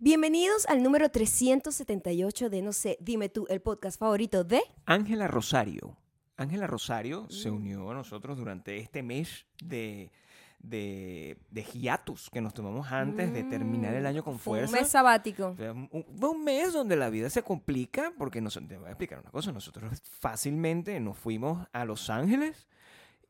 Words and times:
Bienvenidos 0.00 0.64
al 0.66 0.84
número 0.84 1.08
378 1.10 2.50
de 2.50 2.62
No 2.62 2.72
sé, 2.72 2.98
dime 3.00 3.28
tú, 3.28 3.46
el 3.48 3.60
podcast 3.60 3.98
favorito 3.98 4.44
de... 4.44 4.60
Ángela 4.86 5.26
Rosario. 5.26 5.96
Ángela 6.36 6.68
Rosario 6.68 7.28
se 7.30 7.50
unió 7.50 7.90
a 7.90 7.94
nosotros 7.94 8.38
durante 8.38 8.76
este 8.76 9.02
mes 9.02 9.44
de, 9.60 10.12
de, 10.60 11.36
de 11.50 11.62
hiatus 11.64 12.30
que 12.30 12.40
nos 12.40 12.54
tomamos 12.54 12.92
antes 12.92 13.32
de 13.32 13.42
terminar 13.42 13.92
el 13.94 14.06
año 14.06 14.22
con 14.22 14.34
Mm, 14.34 14.38
Fue 14.38 14.58
fuerza. 14.60 14.72
Un 14.76 14.80
mes 14.82 14.88
sabático. 14.88 15.56
Fue 15.56 15.72
un, 15.72 16.44
mes 16.44 16.72
donde 16.72 16.94
la 16.94 17.10
vida 17.10 17.28
se 17.28 17.42
complica 17.42 18.12
porque 18.16 18.40
nos, 18.40 18.54
te 18.54 18.78
voy 18.78 18.86
a 18.86 18.90
explicar 18.90 19.18
una 19.18 19.32
cosa, 19.32 19.50
nosotros 19.50 20.00
fácilmente 20.20 21.00
nos 21.00 21.18
fuimos 21.18 21.66
a 21.72 21.84
Los 21.84 22.08
Ángeles 22.08 22.68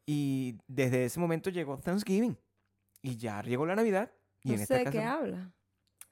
y 0.04 0.58
desde 0.66 1.06
ese 1.06 1.18
momento 1.18 1.48
llegó 1.48 1.78
Thanksgiving 1.78 2.36
y 3.00 3.16
ya 3.16 3.40
llegó 3.42 3.64
la 3.64 3.74
Navidad 3.74 4.12
y 4.42 4.48
No 4.48 4.54
en 4.56 4.66
sé 4.66 4.76
esta 4.76 4.90
de 4.90 4.98
qué 4.98 5.02
habla. 5.02 5.50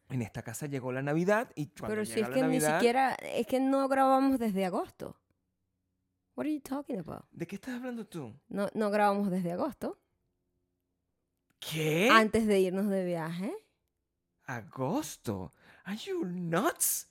En 0.09 0.23
esta 0.23 0.43
casa 0.43 0.67
llegó 0.67 0.93
la 0.93 1.03
Navidad 1.03 1.51
y 1.55 1.67
cuando 1.67 1.89
Pero 1.89 2.05
si 2.05 2.15
llega 2.15 2.27
es 2.27 2.29
la 2.31 2.35
que 2.35 2.43
Navidad, 2.43 2.73
ni 2.73 2.79
siquiera, 2.79 3.15
es 3.15 3.47
que 3.47 3.61
no 3.61 3.89
grabamos 3.89 4.39
desde 4.39 4.65
agosto. 4.65 5.17
What 6.37 6.45
are 6.47 6.55
you 6.55 6.61
talking 6.61 6.99
about? 6.99 7.25
¿De 7.33 7.47
qué 7.47 7.57
estás 7.57 7.75
hablando 7.75 8.07
tú? 8.07 8.35
No, 8.49 8.69
no 8.75 8.91
grabamos 8.91 9.31
desde 9.31 9.53
agosto. 9.53 9.99
¿Qué? 11.59 12.11
Antes 12.13 12.47
de 12.47 12.61
irnos 12.61 12.89
de 12.89 13.05
viaje. 13.05 13.53
Agosto. 14.45 15.53
Are 15.85 15.97
you 15.97 16.25
nuts? 16.25 17.09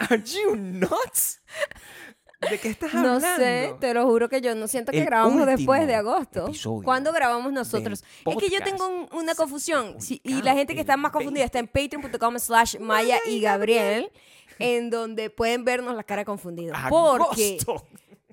Are 0.00 0.22
you 0.22 0.54
nuts? 0.54 1.40
¿De 2.40 2.58
qué 2.58 2.68
estás 2.68 2.94
No 2.94 3.14
hablando? 3.14 3.36
sé, 3.36 3.74
te 3.80 3.92
lo 3.94 4.06
juro 4.06 4.28
que 4.28 4.40
yo 4.40 4.54
no 4.54 4.68
siento 4.68 4.92
que 4.92 5.00
El 5.00 5.06
grabamos 5.06 5.44
después 5.44 5.86
de 5.88 5.94
agosto. 5.96 6.50
¿Cuándo 6.84 7.12
grabamos 7.12 7.52
nosotros? 7.52 8.04
Es 8.24 8.36
que 8.36 8.48
yo 8.48 8.60
tengo 8.62 8.86
un- 8.86 9.08
una 9.12 9.34
confusión. 9.34 10.00
Sí, 10.00 10.20
y 10.22 10.42
la 10.42 10.54
gente 10.54 10.74
que 10.74 10.80
está 10.80 10.96
más 10.96 11.10
confundida 11.10 11.44
está 11.44 11.58
en 11.58 11.66
patreon.com 11.66 12.38
slash 12.38 12.78
Maya 12.78 13.18
y 13.26 13.40
Gabriel, 13.40 14.10
en 14.60 14.88
donde 14.90 15.30
pueden 15.30 15.64
vernos 15.64 15.96
la 15.96 16.04
cara 16.04 16.24
confundida. 16.24 16.72
Porque 16.88 17.58
Agosto. 17.60 17.86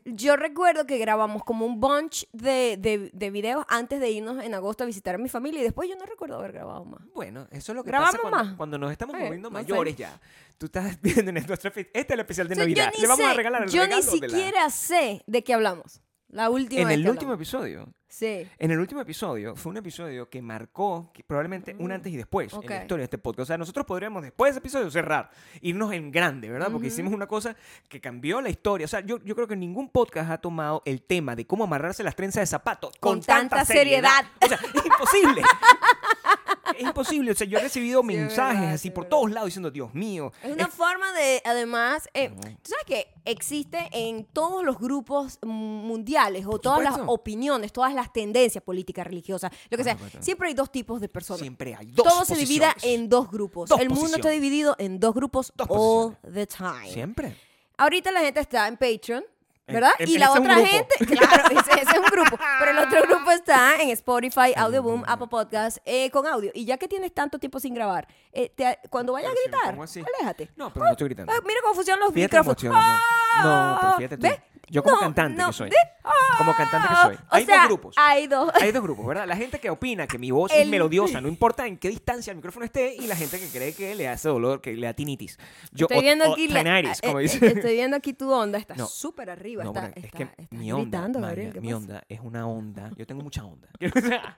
Yo 0.06 0.36
recuerdo 0.36 0.86
que 0.86 0.98
grabamos 1.00 1.44
como 1.44 1.66
un 1.66 1.80
bunch 1.80 2.26
de, 2.32 2.78
de, 2.80 3.10
de 3.12 3.30
videos 3.32 3.66
antes 3.68 4.00
de 4.00 4.12
irnos 4.12 4.44
en 4.44 4.54
agosto 4.54 4.84
a 4.84 4.88
visitar 4.88 5.16
a 5.16 5.18
mi 5.18 5.30
familia 5.30 5.62
y 5.62 5.64
después 5.64 5.90
yo 5.90 5.96
no 5.96 6.06
recuerdo 6.06 6.38
haber 6.38 6.52
grabado 6.54 6.86
más. 6.86 7.02
Bueno, 7.14 7.48
eso 7.52 7.72
es 7.72 7.76
lo 7.76 7.84
que 7.84 7.90
¿Grabamos 7.90 8.12
pasa 8.16 8.22
cuando, 8.22 8.46
más? 8.50 8.56
cuando 8.58 8.78
nos 8.78 8.92
estamos 8.92 9.16
moviendo 9.18 9.50
mayores 9.50 9.96
ya. 9.98 10.20
Tú 10.58 10.68
estás 10.68 10.98
viendo 11.02 11.32
en 11.32 11.46
nuestra 11.46 11.72
fe- 11.72 11.90
Este 11.94 12.00
es 12.00 12.10
el 12.12 12.20
especial 12.22 12.48
de 12.48 12.54
O 12.54 12.56
sea, 12.58 12.66
yo 12.66 12.76
Navidad. 12.76 12.94
Le 13.02 13.08
vamos 13.08 13.26
a 13.26 13.30
sé- 13.32 13.36
regalar 13.36 13.64
el 13.64 13.70
Yo 13.70 13.86
ni 13.88 13.96
la- 13.96 14.02
siquiera 14.02 14.70
sé 14.70 15.24
de 15.28 15.44
qué 15.44 15.54
hablamos. 15.54 16.02
La 16.36 16.50
última 16.50 16.82
En 16.82 16.92
el 16.92 17.10
último 17.10 17.32
episodio. 17.34 17.88
Sí. 18.10 18.46
En 18.60 18.72
el 18.72 18.80
último 18.80 19.00
episodio 19.00 19.56
fue 19.56 19.72
un 19.72 19.78
episodio 19.78 20.30
que 20.30 20.42
marcó 20.42 21.12
que 21.14 21.24
probablemente 21.24 21.76
un 21.80 21.88
Mm, 21.90 21.92
antes 21.94 22.12
y 22.14 22.18
después 22.18 22.52
en 22.52 22.60
ok. 22.60 22.70
la 22.70 22.82
historia 22.82 23.02
de 23.02 23.06
este 23.06 23.18
podcast. 23.18 23.44
O 23.44 23.46
sea, 23.46 23.58
nosotros 23.58 23.86
podríamos 23.86 24.22
después 24.22 24.50
de 24.50 24.52
ese 24.52 24.60
episodio 24.60 24.92
cerrar, 24.92 25.30
irnos 25.62 25.94
en 25.94 26.12
grande, 26.12 26.50
¿verdad? 26.50 26.70
Porque 26.72 26.88
hicimos 26.88 27.14
una 27.14 27.26
cosa 27.28 27.56
que 27.88 28.02
cambió 28.02 28.42
la 28.42 28.50
historia. 28.50 28.84
O 28.84 28.88
sea, 28.88 29.00
yo, 29.00 29.24
yo 29.24 29.34
creo 29.34 29.48
que 29.48 29.56
ningún 29.56 29.90
podcast 29.90 30.30
ha 30.30 30.38
tomado 30.38 30.82
el 30.86 31.02
tema 31.04 31.38
de 31.38 31.48
cómo 31.48 31.64
amarrarse 31.64 32.04
las 32.04 32.18
trenzas 32.18 32.42
de 32.42 32.48
zapatos 32.48 32.92
Con 33.00 33.22
tanta 33.22 33.64
seriedad. 33.64 34.26
O 34.42 34.48
sea, 34.48 34.58
es 34.58 34.86
imposible. 34.86 35.42
es 36.78 36.82
imposible. 36.84 37.32
O 37.32 37.36
sea, 37.36 37.48
yo 37.48 37.58
he 37.58 37.62
recibido 37.62 38.02
Sí, 38.02 38.08
mensajes 38.08 38.60
verdad, 38.60 38.74
así 38.76 38.84
sí, 38.84 38.90
por 38.92 39.04
verdad. 39.06 39.10
todos 39.18 39.32
lados 39.32 39.48
diciendo, 39.48 39.72
Dios 39.72 39.94
mío. 39.94 40.32
Es 40.44 40.52
una 40.52 40.64
es- 40.66 40.74
forma 40.74 41.12
de, 41.14 41.42
además, 41.46 42.10
eh, 42.14 42.30
tú 42.30 42.72
sabes 42.72 42.86
que 42.86 43.08
existe 43.26 43.88
en 43.92 44.26
todos 44.26 44.64
los 44.64 44.78
grupos 44.80 45.40
mundiales 45.44 46.46
o 46.48 46.60
todas 46.60 46.84
las 46.84 47.00
opiniones, 47.08 47.72
todas 47.74 47.94
las 47.94 48.12
tendencias 48.14 48.64
políticas, 48.64 49.06
religiosas, 49.06 49.52
lo 49.70 49.78
que 49.78 49.84
sea. 49.84 49.98
Siempre 50.20 50.48
hay 50.50 50.54
dos 50.54 50.72
tipos 50.72 51.02
de 51.02 51.10
personas. 51.10 51.42
Siempre 51.42 51.76
hay 51.76 51.88
dos 51.88 52.06
Todo 52.08 52.26
se 52.26 52.36
divide 52.36 52.68
en 52.84 53.10
dos 53.10 53.30
grupos. 53.30 53.70
Dos 53.70 53.80
El 53.80 53.90
mundo 53.90 54.16
está 54.18 54.30
dividido 54.30 54.76
en 54.80 55.00
dos 55.00 55.14
grupos 55.14 55.54
Dos 55.56 55.68
all 55.70 56.18
the 56.34 56.48
time. 56.48 56.92
Siempre. 56.92 57.36
Ahorita 57.78 58.12
la 58.12 58.22
gente 58.22 58.40
está 58.40 58.68
en 58.68 58.78
Patreon, 58.78 59.24
¿verdad? 59.68 59.92
en- 60.00 60.10
y 60.10 60.18
la 60.18 60.32
otra 60.32 60.56
gente, 60.58 60.96
claro, 61.06 61.44
ese, 61.52 61.82
ese 61.82 61.92
es 61.92 61.98
un 62.00 62.06
grupo. 62.06 62.38
Pero 62.60 62.72
el 62.72 62.78
otro 62.80 63.02
grupo 63.04 63.32
está 63.32 63.82
en 63.82 63.90
Spotify, 63.90 64.54
Audioboom, 64.56 65.04
Apple 65.08 65.28
Podcast, 65.28 65.78
eh, 65.86 66.10
con 66.12 66.26
audio. 66.28 66.52
Y 66.54 66.66
ya 66.66 66.78
que 66.78 66.88
tienes 66.88 67.14
tanto 67.14 67.40
tiempo 67.40 67.60
sin 67.60 67.74
grabar, 67.74 68.08
eh, 68.32 68.50
te- 68.56 68.80
cuando 68.90 69.14
vayas 69.14 69.32
a 69.32 69.34
gritar, 69.34 69.76
aléjate. 70.20 70.52
No, 70.56 70.72
pero 70.74 70.86
no 70.86 70.92
estoy 70.92 71.08
gritando. 71.08 71.34
Ah, 71.34 71.40
mira 71.46 71.60
cómo 71.62 71.74
funcionan 71.76 72.00
los 72.02 72.14
Fíjate 72.14 72.38
micrófonos. 72.38 72.62
funciona, 72.62 73.00
no. 73.44 73.72
No, 73.72 73.78
pero 73.82 73.94
fíjate 73.98 74.18
tú. 74.18 74.22
¿Ves? 74.24 74.40
Yo 74.68 74.82
como 74.84 74.96
No, 74.96 75.02
cantante 75.02 75.42
no, 75.42 75.48
que 75.48 75.54
soy. 75.54 75.70
¿ves? 75.70 75.80
Como 76.38 76.54
cantante 76.56 76.88
que 76.88 76.94
Ah, 76.94 77.04
soy. 77.06 77.16
o 77.16 77.20
Hay 77.30 77.46
sea, 77.46 77.58
dos 77.60 77.66
grupos. 77.68 77.96
Hay 77.98 78.28
dos. 78.28 78.52
Hay 78.62 78.72
dos 78.72 78.84
grupos, 78.84 79.06
¿verdad? 79.08 79.28
La 79.28 79.36
gente 79.38 79.60
que 79.60 79.70
opina 79.70 80.06
que 80.08 80.18
mi 80.18 80.32
voz 80.32 80.52
es 80.52 80.60
El- 80.60 80.70
melodiosa, 80.70 81.22
no 81.22 81.28
importa 81.28 81.66
en 81.68 81.78
qué 81.78 81.90
distancia 81.90 82.32
el 82.32 82.38
micrófono 82.38 82.66
esté, 82.66 82.96
y 82.96 83.08
la 83.08 83.16
gente 83.16 83.40
que 83.40 83.48
cree 83.48 83.74
que 83.74 83.96
le 83.96 84.08
hace 84.08 84.28
dolor, 84.30 84.62
que 84.62 84.74
le 84.74 84.86
da 84.88 84.94
tinitis. 84.94 85.38
Yo, 85.72 85.88
Estoy 85.90 86.02
viendo 86.02 86.26
o 86.30 86.34
aquí, 86.34 86.48
la- 86.48 86.64
como 87.04 87.20
eh, 87.20 87.24
dice. 87.24 87.46
eh, 87.46 87.54
estoy 87.56 87.74
viendo 87.76 87.98
aquí 87.98 88.14
tu 88.14 88.32
onda, 88.32 88.58
está 88.58 88.76
No. 88.76 88.88
súper 88.88 89.30
arriba. 89.30 89.64
No, 89.64 89.72
está, 89.74 89.88
es 89.96 90.06
está- 90.06 90.18
que 90.18 90.24
estás 90.24 90.52
mi 90.52 90.72
onda, 90.72 91.02
gritando, 91.08 91.28
¿qué 91.54 91.62
mi 91.62 91.68
pasa? 91.70 91.78
onda 91.78 92.04
es 92.10 92.20
una 92.22 92.48
onda. 92.48 92.92
Yo 92.98 93.06
tengo 93.08 93.22
mucha 93.24 93.44
onda. 93.46 93.68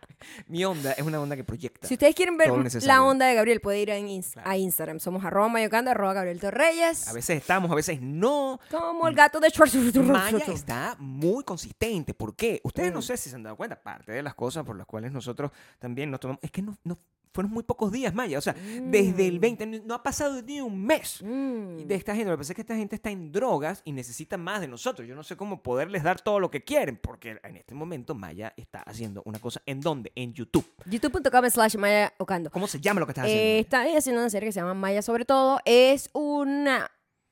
mi 0.47 0.66
onda 0.66 0.91
es 0.94 1.03
una 1.03 1.19
onda 1.19 1.35
que 1.35 1.44
proyecta. 1.44 1.88
Si 1.88 1.94
ustedes 1.95 2.16
quieren 2.16 2.38
ver 2.38 2.49
la 2.84 3.03
onda 3.03 3.25
de 3.28 3.35
Gabriel, 3.35 3.59
puede 3.61 3.79
ir 3.81 3.91
a, 3.91 3.97
ins- 3.99 4.34
Claro. 4.34 4.49
a 4.49 4.57
Instagram. 4.57 4.99
Somos 4.99 5.23
arroba 5.25 5.47
mayocando, 5.49 5.91
arroba 5.91 6.13
Gabriel 6.13 6.39
Torreyes. 6.39 7.07
A 7.07 7.13
veces 7.13 7.38
estamos, 7.38 7.72
a 7.72 7.75
veces 7.75 8.01
no. 8.01 8.59
Como 8.72 9.07
el 9.07 9.16
gato 9.16 9.39
de 9.39 9.49
Schwarzenegger. 9.49 10.03
Maya 10.03 10.44
está 10.47 10.95
muy 10.99 11.44
consistente. 11.57 12.13
¿Por 12.13 12.35
qué? 12.35 12.62
Ustedes 12.63 12.94
no 12.94 13.00
Mm. 13.00 13.03
sé 13.03 13.18
si 13.18 13.29
se 13.29 13.35
han 13.35 13.44
dado 13.44 13.56
cuenta. 13.56 13.81
Parte 13.81 14.12
de 14.12 14.22
las 14.22 14.35
cosas 14.35 14.63
por 14.63 14.78
las 14.78 14.85
cuales 14.85 15.12
nosotros 15.12 15.51
también 15.79 16.12
nos 16.12 16.19
tomamos. 16.19 16.40
Es 16.44 16.51
que 16.51 16.62
no, 16.62 16.78
no- 16.84 17.00
fueron 17.34 17.51
muy 17.51 17.62
pocos 17.63 17.91
días, 17.91 18.13
Maya. 18.16 18.38
O 18.40 18.41
sea, 18.41 18.53
desde 18.53 19.28
el 19.28 19.38
20, 19.40 19.66
no 19.67 19.94
ha 19.94 20.01
pasado 20.01 20.41
ni 20.41 20.59
un 20.62 20.84
mes. 20.85 21.22
Mm. 21.22 21.85
De 21.85 21.94
esta 21.96 22.16
gente, 22.16 22.29
lo 22.31 22.35
que 22.35 22.40
pasa 22.40 22.53
es 22.53 22.56
que 22.56 22.62
esta 22.62 22.75
gente 22.75 22.96
está 22.96 23.12
en 23.12 23.31
drogas 23.31 23.81
y 23.85 23.91
necesita 23.91 24.38
más 24.38 24.59
de 24.62 24.67
nosotros. 24.67 25.07
Yo 25.07 25.13
no 25.16 25.23
sé 25.23 25.35
cómo 25.38 25.62
poderles 25.62 26.01
dar 26.03 26.19
todo 26.22 26.40
lo 26.40 26.50
que 26.50 26.63
quieren, 26.63 26.97
porque 26.97 27.40
en 27.44 27.57
este 27.57 27.75
momento 27.75 28.16
Maya 28.16 28.53
está 28.57 28.79
haciendo 28.81 29.22
una 29.25 29.40
cosa. 29.40 29.62
¿En 29.67 29.81
dónde? 29.81 30.12
En 30.16 30.34
YouTube. 30.34 30.66
YouTube.com 30.85 31.50
slash 31.50 31.75
Maya 31.78 32.12
Ocando. 32.17 32.50
¿Cómo 32.50 32.66
se 32.67 32.79
llama 32.79 33.01
lo 33.01 33.06
que 33.06 33.12
estás 33.12 33.25
Eh, 33.28 33.29
haciendo? 33.29 33.59
está 33.59 33.97
haciendo 33.97 34.22
una 34.22 34.29
serie 34.31 34.47
que 34.50 34.53
se 34.53 34.59
llama 34.59 34.73
Maya 34.73 35.01
sobre 35.03 35.25
todo. 35.25 35.59
Es 35.66 36.09
una... 36.13 36.90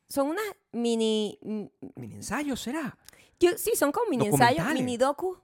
Son 0.07 0.27
unas 0.27 0.45
mini... 0.71 1.39
mm, 1.41 1.63
¿Mini 1.95 2.15
ensayo 2.15 2.55
será? 2.55 2.95
Yo- 3.39 3.57
sí, 3.57 3.71
son 3.75 3.91
como 3.91 4.09
mini 4.09 4.27
ensayos, 4.27 4.65
mini 4.73 4.97
docu. 4.97 5.41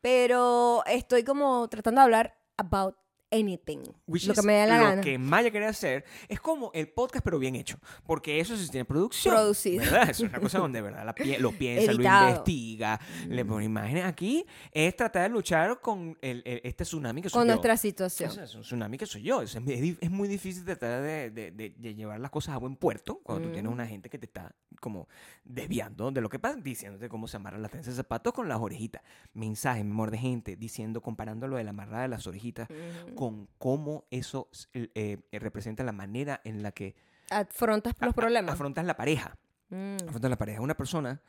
Pero 0.00 0.82
estoy 0.86 1.22
como 1.24 1.68
tratando 1.68 2.00
de 2.00 2.04
hablar 2.04 2.38
about 2.56 2.96
anything. 3.32 3.80
Which 4.06 4.26
lo 4.26 4.34
que 4.34 4.42
me 4.42 4.52
dé 4.52 4.66
la 4.66 4.78
lo 4.78 4.84
gana. 4.84 5.00
que 5.02 5.18
Maya 5.18 5.50
quiere 5.50 5.66
hacer 5.66 6.04
es 6.28 6.38
como 6.40 6.70
el 6.74 6.88
podcast, 6.88 7.24
pero 7.24 7.38
bien 7.38 7.56
hecho. 7.56 7.78
Porque 8.04 8.38
eso 8.40 8.56
sí 8.56 8.68
tiene 8.70 8.84
producción. 8.84 9.34
Producido. 9.34 9.80
¿Verdad? 9.84 10.10
Es 10.10 10.20
una 10.20 10.38
cosa 10.38 10.58
donde, 10.58 10.80
¿verdad? 10.82 11.04
La 11.04 11.14
pie- 11.14 11.38
lo 11.38 11.50
piensa, 11.58 11.92
Editado. 11.92 12.22
lo 12.24 12.28
investiga, 12.30 13.00
le 13.28 13.44
pone 13.44 13.64
imágenes. 13.64 14.04
Aquí 14.04 14.44
es 14.70 14.94
tratar 14.96 15.22
de 15.22 15.28
luchar 15.30 15.80
con 15.80 16.16
el- 16.20 16.42
el- 16.44 16.60
este 16.64 16.84
tsunami 16.84 17.22
que 17.22 17.28
soy 17.28 17.38
Con 17.40 17.46
yo. 17.48 17.54
nuestra 17.54 17.74
O 17.74 17.76
situación. 17.76 18.30
sea, 18.30 18.44
es 18.44 18.54
un 18.54 18.62
tsunami 18.62 18.98
que 18.98 19.06
soy 19.06 19.22
yo. 19.22 19.42
Es, 19.42 19.54
es 19.54 19.96
es 20.00 20.10
muy 20.10 20.28
difícil 20.28 20.64
tratar 20.64 21.02
de, 21.02 21.30
de- 21.30 21.50
de- 21.50 21.70
de 21.76 21.94
llevar 21.94 22.20
las 22.20 22.30
cosas 22.30 22.54
a 22.54 22.58
buen 22.58 22.76
puerto 22.76 23.20
cuando 23.22 23.46
tú 23.48 23.52
tienes 23.52 23.70
Mm. 23.70 23.74
una 23.74 23.86
gente 23.86 24.10
que 24.10 24.18
te 24.18 24.26
está 24.26 24.54
como 24.80 25.08
desviando 25.44 26.10
de 26.10 26.20
lo 26.20 26.28
que 26.28 26.38
pasa, 26.40 26.56
diciéndote 26.56 27.08
cómo 27.08 27.28
se 27.28 27.36
amarran 27.36 27.62
las 27.62 27.70
trenzas 27.70 27.94
de 27.94 27.96
zapatos 28.02 28.32
con 28.32 28.48
las 28.48 28.58
orejitas. 28.58 29.02
Mensajes, 29.32 29.84
mi 29.84 29.90
amor, 29.92 30.10
de 30.10 30.18
gente 30.18 30.56
diciendo, 30.56 31.00
comparando 31.00 31.46
lo 31.46 31.56
de 31.56 31.64
la 31.64 31.70
amarrada 31.70 32.02
de 32.02 32.08
las 32.08 32.26
orejitas 32.26 32.68
Ujú. 32.68 33.14
con 33.14 33.21
cómo 33.58 34.04
eso 34.10 34.48
eh, 34.74 35.18
representa 35.32 35.82
la 35.84 35.92
manera 35.92 36.40
en 36.44 36.62
la 36.62 36.72
que 36.72 36.94
Afrontas 37.30 37.94
los 38.00 38.14
problemas. 38.14 38.54
afrontas 38.54 38.84
la 38.84 38.96
pareja. 38.96 39.36
Mm. 39.70 39.96
Afrontas 40.06 40.30
la 40.30 40.36
pareja. 40.36 40.60
Una 40.60 40.74
persona 40.76 41.20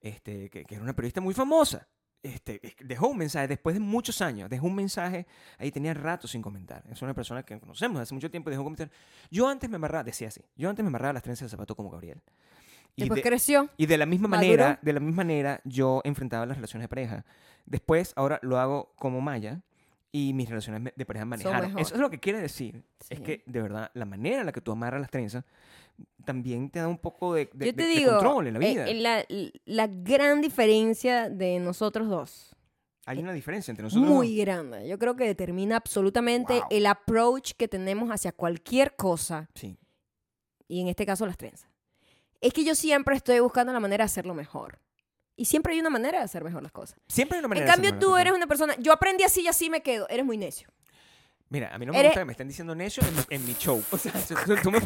este, 0.00 0.50
que, 0.50 0.64
que 0.64 0.74
era 0.74 0.82
una 0.82 0.94
periodista 0.94 1.20
muy 1.20 1.34
famosa. 1.34 1.86
Este, 2.22 2.60
es- 2.66 2.76
dejó 2.82 3.08
un 3.08 3.18
mensaje 3.18 3.48
después 3.48 3.74
de 3.74 3.80
muchos 3.80 4.20
años, 4.22 4.48
dejó 4.48 4.66
un 4.66 4.74
mensaje, 4.76 5.26
ahí 5.58 5.70
tenía 5.72 5.92
rato 5.94 6.26
sin 6.28 6.40
comentar. 6.42 6.84
Es 6.90 7.02
una 7.02 7.14
persona 7.14 7.42
que 7.42 7.58
conocemos 7.58 8.00
hace 8.00 8.14
mucho 8.14 8.30
tiempo, 8.30 8.48
dejó 8.50 8.62
un 8.62 8.66
comentario. 8.66 8.92
Yo 9.30 9.48
antes 9.48 9.68
me 9.68 9.76
amarraba, 9.76 10.04
decía 10.04 10.28
así, 10.28 10.40
yo 10.56 10.68
antes 10.70 10.84
me 10.84 10.88
amarraba 10.88 11.12
las 11.14 11.22
trenzas 11.22 11.46
de 11.46 11.50
zapato 11.50 11.74
como 11.74 11.90
Gabriel. 11.90 12.20
Y 12.94 13.02
Después 13.02 13.16
de, 13.16 13.22
creció. 13.28 13.70
y 13.76 13.86
de 13.86 13.96
la 13.98 14.06
misma 14.06 14.28
maduró. 14.28 14.46
manera, 14.48 14.78
de 14.82 14.92
la 14.92 15.00
misma 15.00 15.16
manera, 15.24 15.60
yo 15.64 16.00
enfrentaba 16.04 16.44
las 16.46 16.56
relaciones 16.58 16.84
de 16.84 16.88
pareja. 16.88 17.24
Después, 17.66 18.12
ahora 18.16 18.38
lo 18.42 18.58
hago 18.58 18.92
como 18.96 19.20
Maya 19.20 19.62
y 20.14 20.34
mis 20.34 20.48
relaciones 20.48 20.92
de 20.94 21.06
pareja 21.06 21.24
manejaron. 21.24 21.78
Eso 21.78 21.94
es 21.94 22.00
lo 22.00 22.10
que 22.10 22.20
quiere 22.20 22.38
decir. 22.40 22.84
Es 23.08 23.16
Sí. 23.18 23.24
que, 23.24 23.42
de 23.46 23.62
verdad, 23.62 23.90
la 23.94 24.04
manera 24.04 24.40
en 24.40 24.46
la 24.46 24.52
que 24.52 24.60
tú 24.60 24.70
amarras 24.72 25.00
las 25.00 25.10
trenzas 25.10 25.44
también 26.24 26.70
te 26.70 26.78
da 26.80 26.88
un 26.88 26.98
poco 26.98 27.34
de, 27.34 27.48
de- 27.54 27.66
Yo 27.66 27.74
te 27.74 27.82
de- 27.82 27.88
de 27.88 27.94
digo, 27.96 28.12
control 28.12 28.46
en 28.48 28.54
la 28.54 28.60
eh, 28.66 28.68
vida. 28.70 28.88
eh, 28.88 28.94
la, 28.94 29.24
la 29.64 29.86
gran 29.86 30.40
diferencia 30.40 31.28
de 31.30 31.58
nosotros 31.60 32.08
dos, 32.08 32.54
Hay 33.06 33.18
una 33.18 33.32
diferencia 33.32 33.72
entre 33.72 33.84
nosotros. 33.84 34.08
muy 34.08 34.36
grande, 34.36 34.86
yo 34.86 34.98
creo 34.98 35.16
que 35.16 35.24
determina 35.24 35.76
absolutamente 35.76 36.54
Wow. 36.60 36.68
el 36.70 36.86
approach 36.86 37.52
que 37.54 37.66
tenemos 37.68 38.10
hacia 38.10 38.32
cualquier 38.32 38.94
cosa, 38.96 39.48
dos. 39.54 39.60
Sí. 39.62 39.78
y 40.68 40.80
en 40.80 40.88
este 40.88 41.04
caso 41.06 41.26
las 41.26 41.36
trenzas. 41.36 41.70
Es 42.40 42.52
que 42.52 42.64
yo 42.64 42.74
siempre 42.74 43.14
estoy 43.16 43.40
buscando 43.40 43.72
la 43.72 43.80
manera 43.80 44.02
de 44.04 44.06
hacerlo 44.06 44.34
mejor. 44.34 44.78
Y 45.36 45.46
siempre 45.46 45.72
hay 45.74 45.80
una 45.80 45.90
manera 45.90 46.18
de 46.18 46.24
hacer 46.24 46.44
mejor 46.44 46.62
las 46.62 46.72
cosas. 46.72 46.98
Siempre 47.08 47.36
hay 47.36 47.40
una 47.40 47.48
manera 47.48 47.66
En 47.66 47.80
de 47.82 47.88
cambio, 47.88 47.98
tú 47.98 48.16
eres 48.16 48.32
una 48.32 48.46
persona, 48.46 48.74
yo 48.78 48.92
aprendí 48.92 49.24
así 49.24 49.42
y 49.42 49.48
así 49.48 49.70
me 49.70 49.82
quedo, 49.82 50.06
eres 50.08 50.24
muy 50.24 50.36
necio. 50.36 50.68
Mira, 51.48 51.74
a 51.74 51.78
mí 51.78 51.84
no 51.84 51.92
me 51.92 51.98
Eres- 51.98 52.10
gusta 52.12 52.20
que 52.22 52.24
me 52.24 52.32
estén 52.32 52.48
diciendo 52.48 52.74
necio 52.74 53.02
en, 53.06 53.14
mi- 53.14 53.22
en 53.28 53.44
mi 53.44 53.54
show. 53.54 53.82
O 53.90 53.98
sea, 53.98 54.12
tú- 54.62 54.70
me 54.70 54.78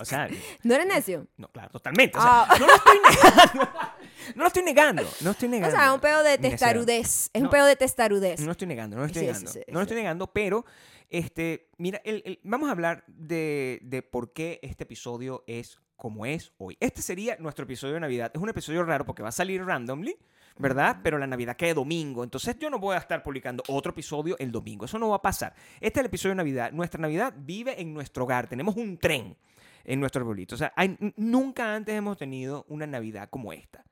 o 0.00 0.04
sea, 0.04 0.28
¿No 0.64 0.74
eres 0.74 0.86
necio? 0.88 1.26
no, 1.36 1.46
claro, 1.52 1.70
totalmente. 1.70 2.18
O 2.18 2.20
sea, 2.20 2.42
Ah. 2.48 2.56
no 2.58 2.66
lo 2.66 2.74
estoy 2.74 2.98
negando. 3.08 3.70
No 4.34 4.42
lo 4.42 4.46
estoy 4.48 4.62
negando. 4.62 5.02
No 5.22 5.30
estoy 5.30 5.48
O 5.48 5.50
negando. 5.50 5.76
sea, 5.76 5.86
es 5.88 5.92
un 5.94 6.00
pedo 6.00 6.22
de 6.22 6.30
mi 6.38 6.42
necedad. 6.50 6.50
testarudez. 6.50 7.30
Es 7.32 7.40
un 7.40 7.42
No. 7.44 7.50
pedo 7.50 7.66
de 7.66 7.76
testarudez. 7.76 8.40
No 8.40 8.46
lo 8.46 8.52
estoy 8.52 8.66
negando, 8.68 8.96
no 8.96 9.02
lo 9.02 9.06
estoy 9.06 9.20
Sí, 9.22 9.26
sí, 9.26 9.32
negando. 9.32 9.52
sí, 9.52 9.58
no 9.68 9.72
lo 9.74 9.78
sí. 9.80 9.82
estoy 9.82 9.96
negando, 9.96 10.32
pero 10.32 10.64
este, 11.08 11.68
mira, 11.78 12.00
el- 12.04 12.22
el- 12.24 12.40
vamos 12.44 12.68
a 12.68 12.72
hablar 12.72 13.02
de, 13.08 13.80
de 13.82 14.02
por 14.02 14.32
qué 14.32 14.60
este 14.62 14.84
episodio 14.84 15.42
es 15.46 15.78
como 16.00 16.24
es 16.24 16.52
hoy. 16.56 16.78
Este 16.80 17.02
sería 17.02 17.36
nuestro 17.38 17.64
episodio 17.64 17.94
de 17.94 18.00
Navidad. 18.00 18.30
Es 18.34 18.40
un 18.40 18.48
episodio 18.48 18.82
raro 18.84 19.04
porque 19.04 19.22
va 19.22 19.28
a 19.28 19.32
salir 19.32 19.62
randomly, 19.62 20.16
¿verdad? 20.56 21.00
Pero 21.02 21.18
la 21.18 21.26
Navidad 21.26 21.56
cae 21.58 21.74
domingo. 21.74 22.24
Entonces 22.24 22.58
yo 22.58 22.70
no 22.70 22.78
voy 22.78 22.94
a 22.96 22.98
estar 22.98 23.22
publicando 23.22 23.62
otro 23.68 23.92
episodio 23.92 24.34
el 24.38 24.50
domingo. 24.50 24.86
Eso 24.86 24.98
no 24.98 25.10
va 25.10 25.16
a 25.16 25.22
pasar. 25.22 25.54
Este 25.74 26.00
es 26.00 26.00
el 26.00 26.06
episodio 26.06 26.30
de 26.30 26.36
Navidad. 26.38 26.72
Nuestra 26.72 26.98
Navidad 26.98 27.34
vive 27.36 27.78
en 27.80 27.92
nuestro 27.92 28.24
hogar. 28.24 28.48
Tenemos 28.48 28.76
un 28.76 28.96
tren 28.96 29.36
en 29.84 30.00
nuestro 30.00 30.22
arbolito. 30.22 30.54
O 30.54 30.58
sea, 30.58 30.72
hay- 30.74 30.96
nunca 31.16 31.74
antes 31.74 31.94
hemos 31.94 32.16
tenido 32.16 32.64
una 32.68 32.86
Navidad 32.86 33.28
como 33.28 33.52
esta. 33.52 33.84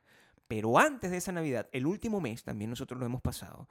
Pero 0.46 0.78
antes 0.78 1.10
de 1.10 1.18
esa 1.18 1.30
Navidad, 1.32 1.68
el 1.72 1.86
último 1.86 2.22
mes, 2.22 2.42
también 2.42 2.70
nosotros 2.70 2.98
lo 2.98 3.04
hemos 3.04 3.20
pasado 3.20 3.68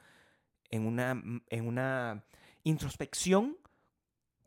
en 0.69 0.85
una, 0.85 1.19
en 1.49 1.67
una 1.67 2.23
introspección 2.63 3.57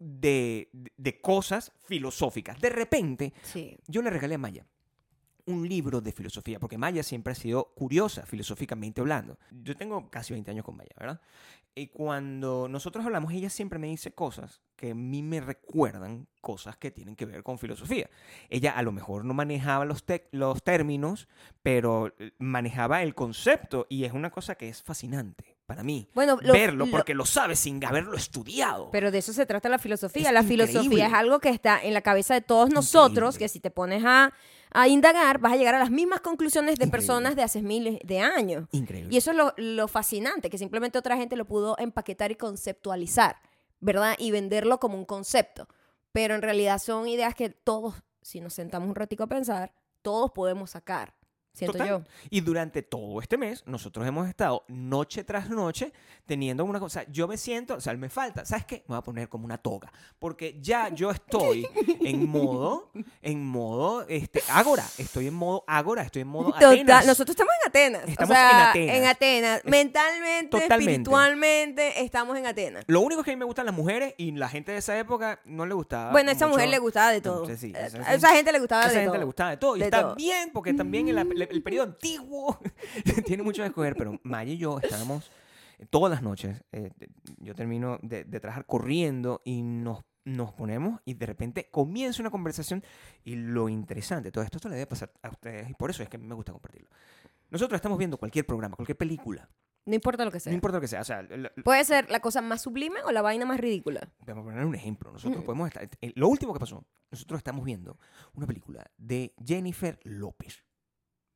de, 0.00 0.68
de- 0.96 1.20
cosas 1.20 1.72
filosóficas. 1.84 2.58
De 2.60 2.70
repente, 2.70 3.32
Sí. 3.42 3.76
yo 3.86 4.02
le 4.02 4.10
regalé 4.10 4.34
a 4.34 4.38
Maya 4.38 4.66
un 5.46 5.68
libro 5.68 6.00
de 6.00 6.12
filosofía, 6.12 6.58
porque 6.60 6.78
Maya 6.78 7.02
siempre 7.02 7.32
ha 7.32 7.36
sido 7.36 7.72
curiosa 7.74 8.24
filosóficamente 8.24 9.00
hablando. 9.00 9.38
Yo 9.50 9.76
tengo 9.76 10.08
casi 10.10 10.32
20 10.32 10.50
años 10.50 10.64
con 10.64 10.76
Maya, 10.76 10.90
¿verdad? 10.98 11.20
Y 11.74 11.88
cuando 11.88 12.68
nosotros 12.68 13.04
hablamos, 13.04 13.32
ella 13.32 13.48
siempre 13.50 13.78
me 13.78 13.86
dice 13.88 14.12
cosas 14.12 14.60
que 14.76 14.90
a 14.90 14.94
mí 14.94 15.22
me 15.22 15.40
recuerdan 15.40 16.26
cosas 16.40 16.76
que 16.76 16.90
tienen 16.90 17.14
que 17.16 17.26
ver 17.26 17.42
con 17.42 17.58
filosofía. 17.58 18.08
Ella 18.48 18.72
a 18.72 18.82
lo 18.82 18.92
mejor 18.92 19.24
no 19.24 19.34
manejaba 19.34 19.84
los, 19.84 20.04
los 20.32 20.62
términos, 20.62 21.28
pero 21.62 22.12
eh, 22.18 22.32
manejaba 22.38 23.02
el 23.02 23.14
concepto 23.14 23.86
y 23.88 24.04
es 24.04 24.12
una 24.12 24.30
cosa 24.30 24.54
que 24.56 24.68
es 24.68 24.82
fascinante 24.82 25.56
para 25.70 25.84
mí. 25.84 26.08
Bueno, 26.14 26.36
lo- 26.42 26.52
verlo 26.52 26.86
lo- 26.86 26.90
porque 26.90 27.14
lo 27.14 27.24
sabe 27.24 27.54
sin 27.54 27.84
haberlo 27.84 28.16
estudiado. 28.16 28.90
Pero 28.90 29.12
de 29.12 29.18
eso 29.18 29.32
se 29.32 29.46
trata 29.46 29.68
la 29.68 29.78
filosofía. 29.78 30.26
Es 30.26 30.32
la 30.34 30.40
increíble. 30.40 30.66
filosofía 30.66 31.06
es 31.06 31.12
algo 31.12 31.38
que 31.38 31.50
está 31.50 31.80
en 31.80 31.94
la 31.94 32.00
cabeza 32.02 32.34
de 32.34 32.40
todos 32.40 32.70
nosotros, 32.70 33.36
Increíble. 33.36 33.38
que 33.38 33.48
si 33.48 33.60
te 33.60 33.70
pones 33.70 34.02
a, 34.04 34.32
a 34.72 34.88
indagar, 34.88 35.38
vas 35.38 35.52
a 35.52 35.56
llegar 35.56 35.76
a 35.76 35.78
las 35.78 35.90
mismas 35.92 36.20
conclusiones 36.22 36.70
de 36.76 36.86
Increíble. 36.86 36.90
personas 36.90 37.36
de 37.36 37.42
hace 37.44 37.62
miles 37.62 38.00
de 38.02 38.18
años. 38.18 38.66
Increíble. 38.72 39.14
Y 39.14 39.16
eso 39.16 39.30
es 39.30 39.36
lo, 39.36 39.54
lo 39.58 39.86
fascinante, 39.86 40.50
que 40.50 40.58
simplemente 40.58 40.98
otra 40.98 41.16
gente 41.16 41.36
lo 41.36 41.44
pudo 41.44 41.76
empaquetar 41.78 42.32
y 42.32 42.34
conceptualizar, 42.34 43.36
¿verdad? 43.78 44.16
Y 44.18 44.32
venderlo 44.32 44.80
como 44.80 44.96
un 44.98 45.04
concepto. 45.04 45.68
Pero 46.10 46.34
en 46.34 46.42
realidad 46.42 46.78
son 46.80 47.06
ideas 47.06 47.36
que 47.36 47.50
todos, 47.50 47.94
si 48.22 48.40
nos 48.40 48.54
sentamos 48.54 48.88
un 48.88 48.96
ratico 48.96 49.22
a 49.22 49.28
pensar, 49.28 49.72
todos 50.02 50.32
podemos 50.32 50.70
sacar, 50.70 51.14
siento 51.52 51.72
Total. 51.78 51.88
yo. 51.88 52.02
Y 52.30 52.40
durante 52.40 52.82
todo 52.82 53.20
este 53.20 53.36
mes, 53.38 53.62
nosotros 53.66 54.06
hemos 54.06 54.28
estado 54.28 54.64
noche 54.68 55.24
tras 55.24 55.50
noche 55.50 55.92
teniendo 56.26 56.64
una 56.64 56.78
cosa. 56.80 57.04
Yo 57.10 57.26
me 57.28 57.36
siento, 57.36 57.74
o 57.74 57.80
sea, 57.80 57.92
me 57.94 58.08
falta, 58.08 58.44
¿sabes 58.44 58.64
qué? 58.64 58.76
Me 58.86 58.94
voy 58.94 58.98
a 58.98 59.02
poner 59.02 59.28
como 59.28 59.44
una 59.44 59.58
toga. 59.58 59.92
Porque 60.18 60.56
ya 60.60 60.88
yo 60.90 61.10
estoy 61.10 61.66
en 62.00 62.28
modo, 62.28 62.90
en 63.22 63.44
modo, 63.44 64.06
este, 64.08 64.42
Ágora. 64.48 64.84
Estoy 64.98 65.26
en 65.26 65.34
modo 65.34 65.64
Ágora, 65.66 66.02
estoy 66.02 66.22
en 66.22 66.28
modo 66.28 66.52
Total, 66.52 66.72
Atenas. 66.74 67.06
nosotros 67.06 67.34
estamos 67.34 67.52
en 67.62 67.68
Atenas. 67.68 68.02
Estamos 68.08 68.30
o 68.30 68.34
sea, 68.34 68.50
en 68.50 68.56
Atenas. 68.68 68.96
en 68.96 69.06
Atenas. 69.06 69.60
Mentalmente, 69.64 70.48
Totalmente. 70.50 70.92
espiritualmente, 70.92 72.02
estamos 72.02 72.36
en 72.36 72.46
Atenas. 72.46 72.84
Lo 72.86 73.00
único 73.00 73.22
que 73.22 73.30
a 73.30 73.34
mí 73.34 73.38
me 73.38 73.44
gustan 73.44 73.66
las 73.66 73.74
mujeres 73.74 74.14
y 74.16 74.32
la 74.32 74.48
gente 74.48 74.72
de 74.72 74.78
esa 74.78 74.98
época 74.98 75.40
no 75.44 75.66
le 75.66 75.74
gustaba. 75.74 76.12
Bueno, 76.12 76.30
a 76.30 76.32
esa 76.34 76.46
mucho. 76.46 76.56
mujer 76.58 76.70
le 76.70 76.78
gustaba 76.78 77.10
de 77.10 77.20
todo. 77.20 77.46
Sí, 77.56 77.72
Eh, 77.74 77.86
esa- 77.86 77.98
a 78.08 78.14
esa 78.14 78.28
gente 78.34 78.52
le 78.52 78.58
gustaba 78.60 78.82
A 78.82 78.86
esa 78.86 78.94
de 78.94 79.00
gente 79.00 79.08
todo. 79.10 79.18
le 79.18 79.24
gustaba 79.24 79.50
de 79.50 79.56
todo. 79.56 79.76
Y 79.76 79.80
De 79.80 79.84
está 79.86 80.02
todo. 80.02 80.14
bien, 80.14 80.50
porque 80.52 80.72
también 80.74 81.08
el, 81.08 81.39
el- 81.42 81.48
el 81.50 81.62
periodo 81.62 81.86
antiguo 81.86 82.58
tiene 83.26 83.42
mucho 83.42 83.62
que 83.62 83.68
escoger. 83.68 83.94
Pero 83.96 84.18
Maya 84.22 84.52
y 84.52 84.58
yo 84.58 84.78
estábamos 84.80 85.30
todas 85.90 86.10
las 86.10 86.22
noches. 86.22 86.62
eh, 86.72 86.90
yo 87.38 87.54
termino 87.54 87.98
de, 88.02 88.24
de 88.24 88.40
trabajar 88.40 88.66
corriendo 88.66 89.40
y 89.44 89.62
nos, 89.62 90.04
nos 90.24 90.52
ponemos 90.52 91.00
y 91.04 91.14
de 91.14 91.26
repente 91.26 91.68
comienza 91.70 92.22
una 92.22 92.30
conversación. 92.30 92.84
Y 93.24 93.34
lo 93.36 93.68
interesante, 93.68 94.30
todo 94.30 94.44
esto, 94.44 94.58
esto 94.58 94.68
le 94.68 94.74
debe 94.76 94.86
pasar 94.86 95.12
a 95.22 95.30
ustedes 95.30 95.68
y 95.70 95.74
por 95.74 95.90
eso 95.90 96.02
es 96.02 96.08
que 96.08 96.18
me 96.18 96.34
gusta 96.34 96.52
compartirlo. 96.52 96.88
Nosotros 97.50 97.76
estamos 97.78 97.98
viendo 97.98 98.16
cualquier 98.18 98.46
programa, 98.46 98.76
cualquier 98.76 98.96
película, 98.96 99.48
No 99.86 99.94
importa 99.94 100.24
lo 100.24 100.30
que 100.30 100.38
sea. 100.38 100.50
no 100.52 100.54
importa 100.54 100.76
lo 100.76 100.80
que 100.82 100.86
sea. 100.88 101.00
O 101.00 101.04
sea, 101.04 101.22
la- 101.22 101.50
Puede 101.64 101.84
ser 101.84 102.08
la 102.10 102.20
cosa 102.20 102.42
más 102.42 102.62
sublime 102.62 103.00
o 103.04 103.10
la 103.10 103.22
vaina 103.22 103.44
más 103.46 103.58
ridícula. 103.58 104.08
Vamos 104.26 104.42
a 104.42 104.50
poner 104.50 104.64
un 104.64 104.74
ejemplo. 104.76 105.10
Nosotros 105.10 105.42
Mm. 105.42 105.46
podemos 105.46 105.66
estar. 105.68 105.88
eh, 106.00 106.12
Lo 106.14 106.28
último 106.28 106.52
que 106.52 106.60
pasó, 106.60 106.84
nosotros 107.10 107.38
estamos 107.38 107.64
viendo 107.64 107.98
una 108.34 108.46
película 108.46 108.84
de 108.98 109.34
Jennifer 109.44 109.98
López. 110.04 110.62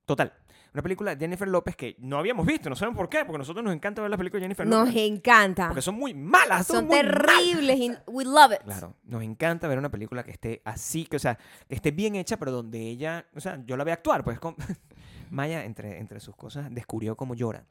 Total. 0.07 0.33
Una 0.73 0.83
película 0.83 1.15
de 1.15 1.21
Jennifer 1.21 1.47
López 1.47 1.77
que 1.77 1.95
no 2.01 2.19
habíamos 2.19 2.45
visto, 2.45 2.69
no 2.69 2.75
sabemos 2.75 2.97
por 2.99 3.09
qué, 3.09 3.19
porque 3.25 3.37
a 3.37 3.39
nosotros 3.39 3.65
nos 3.65 3.73
encanta 3.73 4.03
ver 4.03 4.11
las 4.11 4.19
películas 4.19 4.41
de 4.41 4.45
Jennifer 4.47 4.67
Nos 4.67 4.89
López. 4.89 5.03
encanta. 5.03 5.69
Porque 5.69 5.83
son 5.83 5.95
muy 5.95 6.15
malas, 6.15 6.67
son, 6.67 6.77
Son 6.79 6.87
muy 6.87 6.97
malas. 6.97 7.13
terribles 7.29 7.79
y 7.79 7.93
we 8.09 8.25
love 8.25 8.53
it. 8.53 8.63
Claro, 8.65 8.97
nos 9.05 9.23
encanta 9.23 9.69
ver 9.69 9.79
una 9.79 9.91
película 9.91 10.25
que 10.25 10.33
esté 10.33 10.63
así, 10.65 11.05
que, 11.07 11.15
o 11.17 11.21
sea, 11.21 11.39
que 11.69 11.77
esté 11.77 11.93
bien 11.93 12.17
hecha, 12.17 12.37
pero 12.39 12.51
donde 12.51 12.81
ella, 12.81 13.25
o 13.37 13.41
sea, 13.41 13.63
yo 13.65 13.77
la 13.77 13.85
voy 13.85 13.93
a 13.93 13.95
actuar, 13.95 14.25
pues 14.25 14.41
con... 14.41 14.57
Maya, 15.31 15.65
entre, 15.65 15.99
entre 16.01 16.19
sus 16.21 16.35
cosas, 16.37 16.67
descubrió 16.73 17.17
cómo 17.17 17.35
llora 17.35 17.65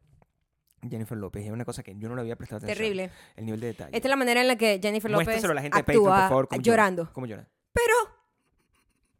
Jennifer 0.90 1.18
López. 1.18 1.44
Y 1.44 1.48
es 1.48 1.52
una 1.52 1.66
cosa 1.66 1.84
que 1.84 1.96
yo 1.98 2.08
no 2.10 2.16
le 2.16 2.22
había 2.22 2.36
prestado 2.36 2.58
atención. 2.60 2.78
Terrible. 2.78 3.10
El 3.36 3.46
nivel 3.46 3.60
de 3.60 3.68
detalle. 3.68 3.96
Esta 3.96 4.08
es 4.08 4.10
la 4.10 4.16
manera 4.16 4.42
en 4.42 4.48
la 4.48 4.56
que 4.56 4.80
Jennifer 4.82 5.12
López 5.12 5.28
Muéstraselo 5.28 5.52
a 5.52 5.56
la 5.56 5.62
gente 5.62 5.78
de 5.78 5.84
Patreon, 5.84 6.06
actúa 6.06 6.20
por 6.22 6.30
favor. 6.30 6.48
cómo 6.48 6.62
llora. 6.62 6.74
llorando. 6.74 7.10
¿Cómo 7.14 7.28
llora? 7.28 7.48
Pero 7.74 7.94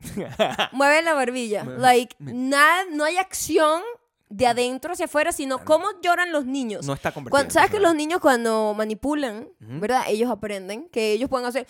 mueve 0.72 1.02
la 1.02 1.14
barbilla. 1.14 1.64
Like, 1.64 2.16
nada, 2.20 2.86
no 2.92 3.04
hay 3.04 3.18
acción 3.18 3.82
de 4.30 4.48
adentro 4.48 4.94
hacia 4.94 5.06
afuera, 5.06 5.32
sino 5.32 5.58
Claro. 5.58 5.66
cómo 5.68 6.02
lloran 6.02 6.32
los 6.32 6.46
niños. 6.46 6.86
No 6.88 6.94
está 6.94 7.12
convertida. 7.12 7.32
Cuando- 7.38 7.54
¿Sabes 7.54 7.70
que 7.70 7.80
los 7.80 7.94
niños 7.94 8.20
cuando 8.20 8.74
manipulan, 8.76 9.48
Ujú. 9.62 9.80
verdad? 9.80 10.06
Ellos 10.08 10.32
aprenden 10.32 10.90
que 10.90 11.12
ellos 11.12 11.30
pueden 11.30 11.46
hacer 11.48 11.68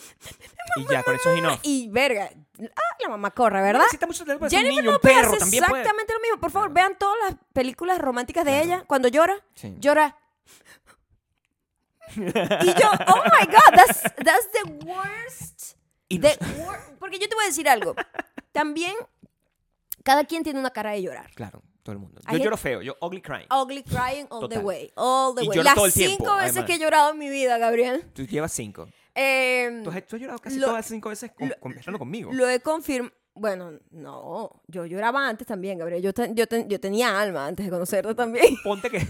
Y 0.78 0.86
ya, 0.90 1.04
con 1.04 1.14
eso 1.16 1.32
es 1.34 1.40
enough. 1.40 1.60
y 1.64 1.90
verga. 1.90 2.30
Ah, 2.62 2.96
la 3.02 3.10
mamá 3.10 3.32
corre, 3.32 3.62
¿verdad? 3.62 3.82
Necesita 3.82 4.08
mucho 4.08 4.24
tiempo 4.24 4.50
ser 4.50 4.60
un 4.60 4.64
Jennifer 4.64 4.84
niño, 4.86 4.96
un 4.96 5.02
perro 5.02 5.30
hace 5.32 5.38
también 5.40 5.64
puede. 5.66 5.82
exactamente 5.82 6.14
lo 6.14 6.20
mismo. 6.22 6.40
Por 6.40 6.52
favor, 6.52 6.72
Claro. 6.72 6.88
vean 6.90 6.98
todas 7.00 7.18
las 7.26 7.36
películas 7.52 8.00
románticas 8.00 8.46
de 8.46 8.52
Claro. 8.52 8.66
ella. 8.66 8.84
Cuando 8.88 9.08
llora, 9.10 9.36
Sí. 9.56 9.76
llora. 9.80 10.16
Y 12.16 12.20
yo, 12.26 12.90
oh 13.08 13.24
my 13.26 13.46
God, 13.48 13.76
that's, 13.76 14.02
that's 14.24 14.48
the 14.52 14.86
worst. 14.86 15.76
Y 16.10 16.20
wor- 16.20 16.98
porque 17.00 17.18
yo 17.20 17.28
te 17.28 17.36
voy 17.36 17.46
a 17.46 17.48
decir 17.48 17.68
algo. 17.70 17.96
También, 18.52 18.94
cada 20.04 20.24
quien 20.26 20.44
tiene 20.44 20.60
una 20.60 20.70
cara 20.72 20.92
de 20.92 21.02
llorar. 21.02 21.32
Claro, 21.34 21.62
todo 21.82 21.94
el 21.94 22.00
mundo. 22.00 22.22
Yo 22.24 22.30
gente- 22.30 22.44
lloro 22.44 22.58
feo, 22.58 22.82
yo 22.82 22.96
ugly 23.02 23.22
crying. 23.22 23.48
Ugly 23.52 23.84
crying 23.84 24.28
all 24.30 24.48
the 24.50 24.60
way. 24.60 24.92
All 24.96 25.34
the 25.36 25.44
Y 25.44 25.48
way. 25.48 25.56
lloro 25.58 25.64
Las 25.64 25.76
todo 25.76 25.86
el 25.88 25.94
tiempo, 25.94 26.18
cinco 26.18 26.36
veces 26.38 26.52
además. 26.52 26.66
que 26.68 26.74
he 26.76 26.80
llorado 26.80 27.12
en 27.12 27.18
mi 27.18 27.30
vida, 27.30 27.58
Gabriel. 27.58 28.04
Tú 28.14 28.26
llevas 28.28 28.52
cinco. 28.52 28.88
eh, 29.16 29.82
Tú 29.84 29.90
has, 29.92 30.06
tú 30.08 30.16
has 30.16 30.22
llorado 30.22 30.40
casi 30.40 30.58
lo- 30.60 30.68
todas 30.68 30.80
las 30.80 30.86
cinco 30.88 31.10
veces 31.10 31.32
con, 31.32 31.50
lo- 31.50 31.60
con- 31.60 31.74
conmigo. 31.98 32.32
lo 32.34 32.48
he 32.50 32.60
confirmado. 32.60 33.14
Bueno, 33.36 33.72
no, 33.90 34.62
yo 34.68 34.86
lloraba 34.86 35.28
antes 35.28 35.48
también, 35.48 35.80
Gabriel. 35.80 36.04
Yo, 36.04 36.12
yo, 36.34 36.46
yo 36.68 36.80
tenía 36.80 37.20
alma 37.20 37.48
antes 37.48 37.66
de 37.66 37.72
conocerte 37.72 38.14
también. 38.14 38.56
Ponte 38.64 38.92
que... 38.92 39.00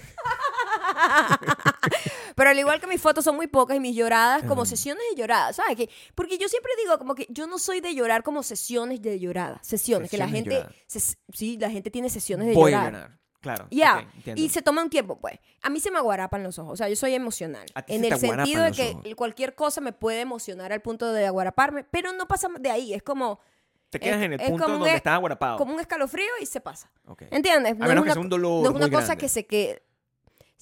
Pero 2.36 2.50
al 2.50 2.58
igual 2.60 2.80
que 2.82 2.88
mis 2.88 3.02
fotos 3.02 3.24
son 3.24 3.36
muy 3.36 3.48
pocas 3.48 3.78
y 3.78 3.80
mis 3.80 3.96
lloradas 3.96 4.44
como 4.44 4.66
sesiones 4.66 5.04
de 5.12 5.22
lloradas, 5.22 5.56
¿sabes? 5.58 5.76
Que, 5.76 5.90
porque 6.16 6.38
yo 6.38 6.48
siempre 6.48 6.72
digo 6.84 6.98
como 6.98 7.16
que 7.16 7.28
yo 7.30 7.48
no 7.48 7.60
soy 7.60 7.80
de 7.82 7.94
llorar 7.96 8.24
como 8.24 8.44
sesiones 8.44 9.02
de 9.02 9.20
llorada. 9.20 9.60
Sesiones, 9.64 10.10
que 10.10 10.18
la 10.18 10.26
Sesiones 10.30 10.64
gente... 10.64 11.16
sí, 11.34 11.58
la 11.60 11.70
gente 11.70 11.92
tiene 11.92 12.10
sesiones 12.10 12.48
de 12.48 12.54
Voy 12.54 12.74
a 12.74 12.78
llorar. 12.78 12.94
llorar. 12.94 13.20
Claro. 13.42 13.68
Ya, 13.72 13.98
ok, 13.98 14.16
entiendo. 14.16 14.42
y 14.42 14.48
se 14.48 14.62
toma 14.62 14.82
un 14.82 14.90
tiempo, 14.90 15.20
pues. 15.20 15.38
A 15.62 15.70
mí 15.70 15.82
se 15.82 15.92
me 15.92 15.98
aguarapan 15.98 16.44
los 16.44 16.58
ojos, 16.60 16.74
o 16.74 16.76
sea, 16.78 16.88
yo 16.88 16.96
soy 16.96 17.14
emocional. 17.14 17.66
A 17.76 17.82
ti 17.82 17.96
En 17.96 18.00
se 18.02 18.08
el 18.08 18.14
te 18.14 18.20
sentido 18.28 18.64
de 18.64 18.72
que 18.72 18.92
ojos. 18.92 19.16
cualquier 19.18 19.54
cosa 19.54 19.82
me 19.82 19.92
puede 19.92 20.22
emocionar 20.22 20.72
al 20.72 20.82
punto 20.82 21.12
de 21.12 21.26
aguaraparme, 21.28 21.84
pero 21.84 22.14
no 22.14 22.26
pasa 22.26 22.48
de 22.58 22.72
ahí, 22.72 22.94
es 22.94 23.04
como, 23.04 23.42
Te 23.90 24.00
quedas 24.00 24.20
es- 24.20 24.24
en 24.28 24.34
el 24.34 24.40
punto 24.50 24.66
donde 24.70 24.92
e- 24.92 24.96
estás 24.96 25.16
aguarapado. 25.16 25.58
como 25.58 25.74
un 25.74 25.82
escalofrío 25.82 26.30
y 26.42 26.46
se 26.46 26.62
pasa. 26.62 26.90
Ok. 27.06 27.24
¿Entiendes? 27.32 27.78
No 27.78 27.84
A 27.84 27.88
menos 27.90 28.04
es 28.04 28.04
que 28.04 28.08
una, 28.08 28.14
sea 28.14 28.22
un 28.22 28.30
dolor 28.30 28.64
no 28.64 28.70
es 28.70 28.76
una 28.78 28.86
cosa 28.90 29.06
grande. 29.08 29.18
que 29.22 29.28
se 29.30 29.46
que 29.46 29.84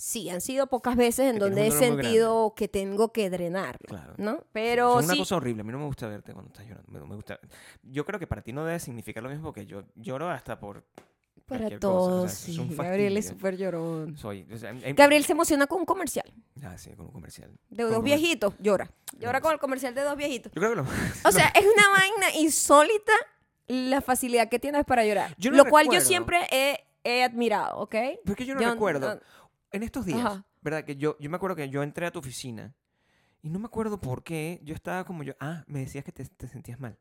Sí, 0.01 0.29
han 0.31 0.41
sido 0.41 0.65
pocas 0.65 0.95
veces 0.95 1.27
en 1.27 1.33
Que 1.35 1.39
donde 1.41 1.67
he 1.67 1.71
sentido 1.71 2.53
que 2.55 2.67
tengo 2.67 3.11
que 3.13 3.29
drenarlo, 3.29 3.87
Claro. 3.87 4.13
¿no? 4.17 4.43
Pero 4.51 4.99
es 4.99 5.05
una 5.05 5.13
sí, 5.13 5.19
cosa 5.19 5.35
horrible. 5.35 5.61
A 5.61 5.63
mí 5.63 5.71
no 5.71 5.77
me 5.77 5.85
gusta 5.85 6.07
verte 6.07 6.33
cuando 6.33 6.49
estás 6.51 6.65
llorando. 6.67 6.91
Me, 6.91 6.99
me 7.01 7.13
gusta... 7.15 7.39
Yo 7.83 8.03
creo 8.03 8.19
que 8.19 8.25
para 8.25 8.41
ti 8.41 8.51
no 8.51 8.65
debe 8.65 8.79
significar 8.79 9.21
lo 9.21 9.29
mismo 9.29 9.43
porque 9.45 9.67
yo 9.67 9.83
lloro 9.95 10.27
hasta 10.31 10.59
por. 10.59 10.83
para 11.45 11.65
o 11.67 11.69
sea, 11.69 11.79
todos, 11.79 12.31
sí. 12.31 12.59
es 12.71 12.75
Gabriel 12.77 13.15
es 13.17 13.27
súper 13.27 13.57
llorón. 13.57 14.17
Soy. 14.17 14.47
o 14.51 14.57
sea, 14.57 14.71
em- 14.71 14.95
Gabriel 14.95 15.23
se 15.23 15.33
emociona 15.33 15.67
con 15.67 15.81
un 15.81 15.85
comercial 15.85 16.25
Ah, 16.63 16.77
sí, 16.79 16.89
con 16.95 17.05
un 17.05 17.11
comercial. 17.11 17.51
de 17.69 17.83
Con 17.83 17.91
dos 17.91 17.99
un- 17.99 18.05
viejitos, 18.05 18.55
llora. 18.57 18.89
Llora 19.19 19.37
No, 19.39 19.43
con 19.43 19.53
el 19.53 19.59
comercial 19.59 19.93
de 19.93 20.01
dos 20.01 20.15
viejitos. 20.17 20.51
Yo 20.51 20.61
creo 20.61 20.71
que 20.71 20.75
lo. 20.77 20.85
O 21.27 21.31
sea, 21.31 21.47
es 21.55 21.63
una 21.63 21.89
vaina 21.89 22.35
insólita 22.39 23.13
la 23.67 24.01
facilidad 24.01 24.49
que 24.49 24.57
tienes 24.57 24.83
para 24.83 25.05
llorar. 25.05 25.35
Yo 25.37 25.51
no 25.51 25.57
lo 25.57 25.65
cual 25.65 25.89
yo 25.91 26.01
siempre 26.01 26.39
he, 26.51 26.79
he 27.03 27.23
admirado, 27.23 27.77
¿ok? 27.81 27.95
Porque 28.25 28.47
yo 28.47 28.55
no 28.55 28.61
Yo- 28.61 28.71
recuerdo. 28.71 29.13
no- 29.15 29.21
En 29.71 29.83
estos 29.83 30.05
días, 30.05 30.19
Ajá. 30.19 30.45
¿verdad? 30.61 30.83
Que 30.83 30.97
yo, 30.97 31.17
yo 31.19 31.29
me 31.29 31.37
acuerdo 31.37 31.55
que 31.55 31.69
yo 31.69 31.83
entré 31.83 32.05
a 32.05 32.11
tu 32.11 32.19
oficina 32.19 32.75
Y 33.41 33.49
no 33.49 33.59
me 33.59 33.65
acuerdo 33.65 33.99
por 33.99 34.23
qué. 34.23 34.59
Yo 34.63 34.75
estaba 34.75 35.03
como 35.05 35.23
yo. 35.23 35.33
Ah, 35.39 35.63
me 35.67 35.79
decías 35.79 36.03
que 36.05 36.11
te, 36.11 36.25
te 36.25 36.47
sentías 36.47 36.79
mal. 36.79 36.97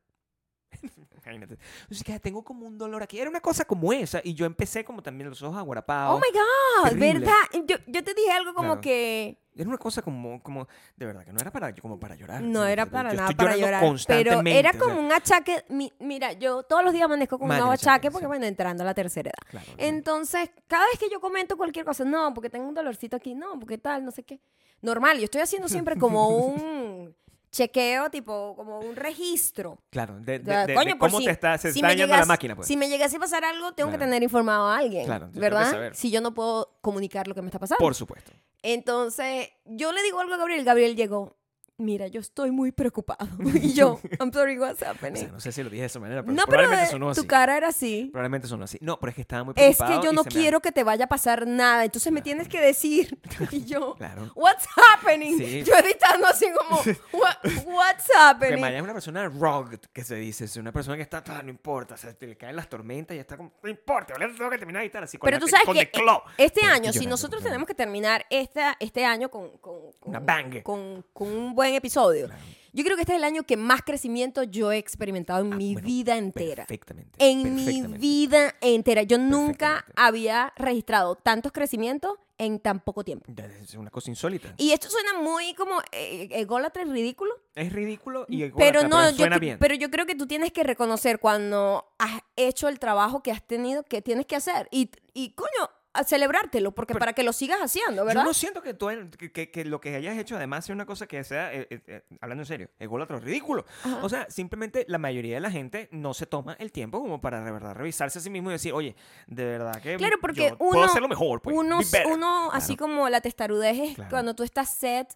Imagínate. 1.25 1.59
Entonces, 1.83 2.03
que 2.05 2.19
tengo 2.19 2.43
como 2.43 2.67
un 2.67 2.79
dolor 2.79 3.03
aquí. 3.03 3.19
Era 3.19 3.29
una 3.29 3.41
cosa 3.41 3.65
como 3.65 3.93
esa. 3.93 4.21
Y 4.25 4.35
yo 4.35 4.47
empecé 4.47 4.85
como 4.85 5.03
también 5.03 5.29
los 5.29 5.43
ojos 5.43 5.59
aguarapados. 5.59 6.15
Oh 6.17 6.19
my 6.19 6.33
God, 6.33 6.89
terrible. 6.91 7.21
¿verdad? 7.21 7.35
Yo, 7.67 7.77
yo 7.87 8.03
te 8.05 8.15
dije 8.15 8.31
algo 8.33 8.55
como 8.55 8.69
Claro. 8.69 8.81
que 8.81 9.39
Era 9.55 9.69
una 9.69 9.77
cosa 9.79 10.01
como, 10.01 10.43
como, 10.43 10.67
de 10.97 11.07
verdad, 11.07 11.25
que 11.25 11.33
no 11.33 11.41
era 11.41 11.51
para, 11.51 11.75
como 11.75 12.01
para 12.01 12.15
llorar. 12.15 12.41
no 12.41 12.65
era 12.65 12.87
para 12.87 13.11
yo 13.11 13.17
nada 13.17 13.33
para 13.33 13.57
llorar. 13.57 13.85
Pero 14.07 14.41
era 14.47 14.71
o 14.71 14.73
sea, 14.73 14.81
como 14.81 14.99
un 15.01 15.13
achaque. 15.13 15.65
mi- 15.69 15.93
mira, 15.99 16.33
yo 16.33 16.63
todos 16.63 16.83
los 16.83 16.93
días 16.93 17.05
amanezco 17.05 17.39
con 17.39 17.51
un 17.51 17.57
nuevo 17.57 17.71
achaque, 17.73 17.91
achaque 17.91 18.11
porque, 18.11 18.25
sí. 18.25 18.29
bueno, 18.29 18.47
entrando 18.47 18.83
a 18.83 18.87
la 18.87 18.95
tercera 18.95 19.29
edad. 19.31 19.51
claro. 19.51 19.67
Entonces, 19.77 20.51
cada 20.67 20.87
vez 20.87 20.99
que 20.99 21.11
yo 21.11 21.21
comento 21.21 21.57
cualquier 21.59 21.85
cosa, 21.85 22.05
no, 22.05 22.33
porque 22.33 22.49
tengo 22.49 22.67
un 22.67 22.75
dolorcito 22.75 23.17
aquí, 23.17 23.35
no, 23.35 23.59
porque 23.59 23.77
tal, 23.77 24.05
no 24.05 24.11
sé 24.11 24.23
qué. 24.23 24.41
Normal, 24.83 25.19
yo 25.19 25.25
estoy 25.25 25.43
haciendo 25.43 25.69
siempre 25.69 25.99
como 25.99 26.29
un 26.47 27.15
chequeo, 27.51 28.11
tipo, 28.11 28.55
como 28.57 28.79
un 28.81 28.97
registro. 28.97 29.79
Claro, 29.91 30.19
de, 30.21 30.39
de- 30.39 30.43
O 30.43 30.55
sea, 30.55 30.67
de- 30.67 30.75
coño, 30.75 30.99
por 30.99 31.09
cómo 31.11 31.19
si- 31.19 31.25
te 31.27 31.31
está, 31.33 31.59
se 31.59 31.73
si 31.73 31.79
está 31.81 31.89
dañando 31.89 32.17
la 32.17 32.25
máquina, 32.27 32.55
pues. 32.57 32.69
Si 32.69 32.77
me 32.77 32.89
llegase 32.89 33.17
a 33.17 33.21
pasar 33.21 33.45
algo, 33.45 33.73
tengo 33.73 33.91
que 33.91 33.99
tener 33.99 34.23
informado 34.23 34.69
a 34.69 34.79
alguien, 34.79 35.05
Claro, 35.05 35.31
¿verdad? 35.33 35.91
Si 35.95 36.11
yo 36.11 36.21
no 36.21 36.33
puedo 36.35 36.79
comunicar 36.81 37.27
lo 37.29 37.35
que 37.35 37.43
me 37.43 37.49
está 37.49 37.59
pasando. 37.59 37.79
Por 37.79 37.95
supuesto. 37.95 38.33
Entonces, 38.63 39.49
yo 39.65 39.93
le 39.93 40.03
digo 40.03 40.21
algo 40.21 40.35
a 40.35 40.37
Gabriel, 40.37 40.65
Gabriel 40.65 40.95
llegó, 40.97 41.37
mira, 41.81 42.07
yo 42.09 42.21
estoy 42.21 42.51
muy 42.51 42.73
preocupado. 42.73 43.27
y 43.55 43.73
yo, 43.73 44.01
I'm 44.21 44.33
sorry, 44.33 44.59
what's 44.59 44.83
O 44.83 44.87
happening? 44.89 45.23
sea, 45.23 45.33
no 45.33 45.41
sé 45.41 45.53
si 45.53 45.63
lo 45.63 45.71
dije 45.71 45.83
de 45.83 45.87
esa 45.87 45.99
manera, 46.01 46.23
pero 46.23 46.33
no, 46.35 46.43
pero 46.45 46.59
probablemente 46.59 46.89
eh, 46.89 46.91
sonó 46.93 47.07
tu 47.15 47.21
así. 47.21 47.27
cara 47.27 47.57
era 47.57 47.69
así. 47.69 48.09
Probablemente 48.13 48.49
sonó 48.49 48.65
así. 48.65 48.79
No, 48.81 48.99
pero 48.99 49.11
es 49.11 49.15
que 49.17 49.23
estaba 49.23 49.45
muy 49.45 49.53
Es 49.57 49.77
preocupado. 49.77 50.01
que 50.01 50.07
yo 50.07 50.13
no 50.13 50.23
se 50.23 50.29
me- 50.31 50.35
quiero 50.41 50.61
que 50.61 50.73
te 50.73 50.85
vaya 50.85 51.05
a 51.05 51.09
pasar 51.09 51.47
nada, 51.47 51.85
entonces 51.85 52.13
me 52.13 52.23
tienes 52.23 52.49
que 52.49 52.61
decir. 52.61 53.19
y 53.51 53.65
yo, 53.65 53.95
Claro. 53.97 54.31
what's 54.35 54.67
happening? 54.77 55.39
Sí. 55.39 55.63
Yo 55.65 55.75
editando 55.75 56.27
así 56.27 56.47
como, 56.53 56.81
"What- 57.13 57.65
what's 57.67 58.07
Que 58.07 58.13
happening? 58.19 58.61
Maya 58.61 58.77
es 58.79 58.83
una 58.83 58.93
persona 58.93 59.29
rugged, 59.29 59.81
que 59.93 60.05
se 60.05 60.17
dice. 60.17 60.45
Es 60.45 60.57
una 60.57 60.73
persona 60.73 60.97
que 60.97 61.03
está, 61.03 61.23
"Ah, 61.27 61.43
no 61.43 61.51
importa, 61.51 61.95
o 61.95 61.97
sea, 61.97 62.13
te 62.15 62.27
le 62.27 62.37
caen 62.37 62.57
las 62.57 62.69
tormentas 62.69 63.17
y 63.17 63.21
está 63.21 63.37
como, 63.37 63.53
no 63.63 63.69
importa, 63.71 64.15
ahora 64.15 64.29
tengo 64.37 64.51
que 64.51 64.59
terminar 64.59 64.81
de 64.81 64.87
editar 64.87 65.03
así 65.05 65.19
con 65.19 65.27
Pero 65.27 65.37
la- 65.37 65.41
tú 65.41 65.49
sabes 65.49 65.67
con 65.67 65.77
que 65.77 65.91
Claw". 65.91 66.23
este 66.37 66.61
Pero 66.63 66.73
año, 66.73 66.93
si 66.93 67.07
nosotros 67.07 67.43
tenemos 67.43 67.67
que 67.67 67.75
terminar 67.75 68.27
esta, 68.31 68.77
este 68.81 69.05
año 69.05 69.31
con, 69.31 69.59
con, 69.59 69.93
con- 69.99 70.11
Una 70.11 70.21
bang. 70.21 70.63
con- 70.63 71.05
con 71.13 71.29
un 71.29 71.55
buen 71.55 71.70
episodio, 71.75 72.27
Claro. 72.27 72.43
yo 72.73 72.85
creo 72.85 72.97
que 72.97 73.03
este 73.03 73.13
es 73.15 73.19
el 73.19 73.25
año 73.25 73.43
que 73.45 73.57
más 73.57 73.83
crecimiento 73.83 74.43
yo 74.43 74.73
he 74.73 74.79
experimentado 74.79 75.45
en 75.45 75.53
Ah, 75.53 75.57
mi 75.57 75.73
bueno, 75.75 75.87
vida 75.87 76.17
entera. 76.17 76.67
Perfectamente. 76.67 77.13
En 77.19 77.55
mi 77.55 77.65
perfectamente. 77.65 77.99
vida 77.99 78.55
entera. 78.61 79.03
Yo 79.03 79.19
nunca 79.19 79.85
había 79.97 80.53
registrado 80.57 81.17
tantos 81.17 81.53
crecimientos 81.53 82.13
en 82.39 82.59
tan 82.59 82.81
poco 82.81 83.05
tiempo. 83.05 83.27
Es 83.61 83.75
una 83.75 83.91
cosa 83.91 84.09
insólita. 84.09 84.55
Y 84.57 84.71
esto 84.73 84.89
suena 84.89 85.21
muy 85.21 85.53
como 85.55 85.75
eh, 85.93 86.27
ególatra, 86.31 86.85
ridículo. 86.85 87.35
Es 87.55 87.71
ridículo 87.71 88.25
y 88.31 88.39
Pero 88.53 88.81
ególatra, 88.81 88.89
no, 88.89 89.11
yo, 89.11 89.17
suena 89.17 89.39
bien. 89.39 89.59
pero 89.59 89.75
yo 89.75 89.91
creo 89.91 90.07
que 90.07 90.15
tú 90.15 90.27
tienes 90.27 90.51
que 90.51 90.63
reconocer 90.65 91.19
cuando 91.19 91.93
has 91.99 92.23
hecho 92.37 92.69
el 92.69 92.79
trabajo 92.79 93.23
que 93.23 93.31
has 93.31 93.47
tenido, 93.47 93.83
que 93.83 94.01
tienes 94.01 94.25
que 94.25 94.37
hacer. 94.37 94.69
Y, 94.71 94.91
y 95.13 95.33
coño, 95.35 95.69
a 95.93 96.05
celebrártelo, 96.05 96.73
porque 96.73 96.95
para 96.95 97.13
que 97.15 97.25
lo 97.25 97.33
sigas 97.33 97.59
haciendo, 97.61 98.05
¿verdad? 98.05 98.23
Yo 98.23 98.29
no 98.29 98.33
siento 98.35 98.63
que, 98.63 98.75
tú, 98.75 98.89
que, 99.19 99.33
que- 99.33 99.51
que 99.51 99.65
lo 99.65 99.81
que 99.81 99.97
hayas 99.97 100.17
hecho 100.19 100.37
además 100.37 100.65
sea 100.65 100.75
una 100.75 100.87
cosa 100.87 101.09
que 101.09 101.25
sea, 101.25 101.53
eh, 101.53 101.67
eh, 101.69 101.81
eh, 101.89 102.03
hablando 102.21 102.43
en 102.43 102.47
serio, 102.47 102.71
ególatra 102.79 103.17
o 103.17 103.21
ridículo. 103.21 103.65
Ajá. 103.83 103.99
O 104.03 104.09
sea, 104.09 104.31
simplemente 104.31 104.85
la 104.89 104.99
mayoría 104.99 105.35
de 105.35 105.41
la 105.41 105.51
gente 105.51 105.89
no 105.91 106.15
se 106.15 106.27
toma 106.27 106.55
el 106.61 106.71
tiempo 106.71 107.01
como 107.01 107.21
para 107.21 107.43
de 107.43 107.51
verdad 107.51 107.75
revisarse 107.75 108.21
a 108.21 108.23
sí 108.23 108.31
mismo 108.31 108.51
y 108.51 108.53
decir, 108.53 108.73
oye, 108.73 108.95
de 109.27 109.45
verdad 109.45 109.83
que 109.83 109.97
Claro, 109.97 110.17
porque 110.21 110.51
yo 110.51 110.57
uno, 110.61 110.71
puedo 110.71 110.85
hacerlo 110.85 111.09
mejor. 111.09 111.43
Pues, 111.43 111.57
uno, 111.57 111.79
be 111.79 111.85
better". 111.91 112.07
uno 112.07 112.51
así 112.53 112.77
como 112.77 113.09
la 113.09 113.21
testarudez 113.21 113.77
es 113.79 113.95
Claro. 113.97 114.11
cuando 114.11 114.35
tú 114.35 114.45
estás 114.45 114.71
set 114.71 115.09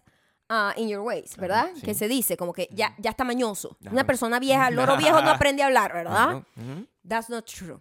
ah, 0.49 0.73
in 0.75 0.89
your 0.89 0.99
ways, 1.01 1.37
¿verdad? 1.37 1.69
sí. 1.75 1.81
Que 1.83 1.93
se 1.93 2.09
dice, 2.09 2.35
como 2.35 2.51
que 2.51 2.67
ya, 2.71 2.93
ya 2.97 3.11
está 3.11 3.23
mañoso. 3.23 3.77
Ajá. 3.81 3.91
Una 3.93 4.05
persona 4.05 4.39
vieja, 4.39 4.69
loro 4.71 4.97
viejo 4.97 5.21
no 5.21 5.29
aprende 5.31 5.63
a 5.63 5.67
hablar, 5.67 5.93
¿verdad? 5.93 6.43
That's 7.07 7.29
not 7.29 7.45
true. 7.45 7.79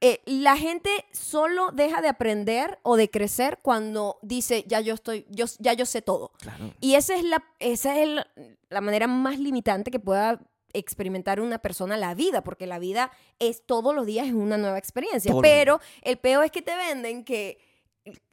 Eh, 0.00 0.20
la 0.26 0.56
gente 0.56 0.90
solo 1.12 1.70
deja 1.72 2.00
de 2.00 2.08
aprender 2.08 2.78
o 2.82 2.96
de 2.96 3.10
crecer 3.10 3.58
cuando 3.62 4.18
dice, 4.22 4.64
ya 4.68 4.80
yo 4.80 4.94
estoy, 4.94 5.26
yo, 5.28 5.46
ya 5.58 5.72
yo 5.72 5.86
sé 5.86 6.02
todo. 6.02 6.32
Claro. 6.38 6.72
Y 6.80 6.94
esa 6.94 7.16
es 7.16 7.24
la, 7.24 7.44
esa 7.58 8.00
es 8.00 8.24
la 8.68 8.80
manera 8.80 9.08
más 9.08 9.38
limitante 9.38 9.90
que 9.90 9.98
pueda 9.98 10.40
experimentar 10.72 11.40
una 11.40 11.58
persona 11.58 11.96
la 11.96 12.14
vida, 12.14 12.42
porque 12.42 12.66
la 12.66 12.78
vida 12.78 13.10
es 13.38 13.64
todos 13.64 13.94
los 13.94 14.06
días 14.06 14.26
es 14.26 14.34
una 14.34 14.56
nueva 14.56 14.78
experiencia. 14.78 15.34
Pero 15.40 15.80
el 16.02 16.18
peor 16.18 16.44
es 16.44 16.52
que 16.52 16.62
te 16.62 16.76
venden 16.76 17.24
que 17.24 17.58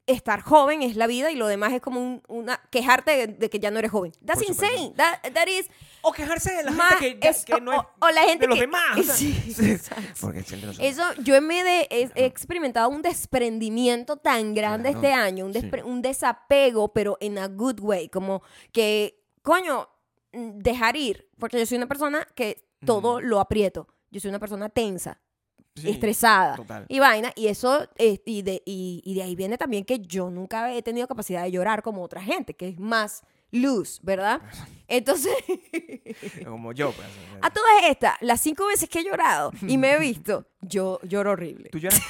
estar 0.07 0.41
joven 0.41 0.83
es 0.83 0.95
la 0.95 1.07
vida 1.07 1.31
y 1.31 1.35
lo 1.35 1.47
demás 1.47 1.73
es 1.73 1.81
como 1.81 1.99
un- 1.99 2.21
una 2.27 2.61
quejarte 2.69 3.11
de, 3.11 3.27
de 3.27 3.49
que 3.49 3.59
ya 3.59 3.71
no 3.71 3.79
eres 3.79 3.89
joven. 3.89 4.11
That's 4.23 4.39
Por 4.41 4.49
insane. 4.49 4.93
That, 4.95 5.33
that 5.33 5.47
is 5.47 5.67
O 6.03 6.11
quejarse 6.11 6.53
de 6.53 6.63
la 6.63 6.71
más- 6.71 6.99
gente 6.99 7.19
que, 7.19 7.25
ya- 7.25 7.29
es- 7.31 7.43
que 7.45 7.59
no 7.59 7.73
es 7.73 7.79
o, 7.79 8.05
o 8.05 8.09
la 8.11 8.21
gente 8.21 8.43
de 8.43 8.47
los 8.47 8.55
que- 8.55 8.61
demás. 8.61 8.99
o 8.99 9.03
sea, 9.03 9.15
Sí, 9.15 9.33
sí. 9.33 9.71
exacto. 9.71 10.03
Porque 10.21 10.43
siempre 10.43 10.67
nos- 10.67 10.79
Eso, 10.79 11.03
yo 11.23 11.41
me 11.41 11.63
de- 11.63 11.87
he, 11.89 12.09
he 12.13 12.25
experimentado 12.25 12.89
un 12.89 13.01
desprendimiento 13.01 14.17
tan 14.17 14.53
grande 14.53 14.91
Claro, 14.91 15.07
este 15.07 15.13
año, 15.13 15.45
un, 15.45 15.53
sí. 15.53 15.59
despre- 15.61 15.83
un 15.83 16.01
desapego, 16.03 16.93
pero 16.93 17.17
en 17.19 17.37
a 17.39 17.47
good 17.47 17.79
way, 17.79 18.07
como 18.09 18.43
que, 18.71 19.23
coño, 19.41 19.89
mm, 20.33 20.59
dejar 20.59 20.95
ir, 20.97 21.27
porque 21.39 21.57
yo 21.57 21.65
soy 21.65 21.77
una 21.77 21.87
persona 21.87 22.27
que 22.35 22.67
todo 22.85 23.21
lo 23.21 23.39
aprieto, 23.39 23.87
yo 24.11 24.19
soy 24.19 24.29
una 24.29 24.39
persona 24.39 24.69
tensa, 24.69 25.19
Sí, 25.75 25.89
estresada 25.89 26.55
total. 26.55 26.85
y 26.87 26.99
vaina, 26.99 27.31
y 27.35 27.47
eso, 27.47 27.87
eh, 27.97 28.21
y, 28.25 28.41
de, 28.43 28.61
y, 28.65 29.01
y 29.03 29.13
de 29.15 29.23
ahí 29.23 29.35
viene 29.35 29.57
también 29.57 29.83
que 29.83 29.99
yo 29.99 30.29
nunca 30.29 30.73
he 30.73 30.81
tenido 30.81 31.05
capacidad 31.07 31.43
de 31.43 31.51
llorar 31.51 31.81
como 31.83 32.01
otra 32.01 32.21
gente, 32.21 32.53
que 32.53 32.69
es 32.69 32.79
más 32.79 33.23
luz, 33.51 33.99
¿verdad? 34.01 34.41
Entonces... 34.87 35.33
Como 36.45 36.71
yo. 36.73 36.91
pues, 36.91 37.07
A 37.41 37.49
todas 37.49 37.71
estas, 37.89 38.13
las 38.21 38.39
cinco 38.41 38.67
veces 38.67 38.87
que 38.89 38.99
he 38.99 39.03
llorado 39.03 39.51
y 39.67 39.77
me 39.77 39.93
he 39.93 39.99
visto, 39.99 40.47
yo 40.61 40.99
lloro 41.03 41.31
horrible. 41.31 41.69
Tú 41.69 41.77
lloras. 41.79 42.01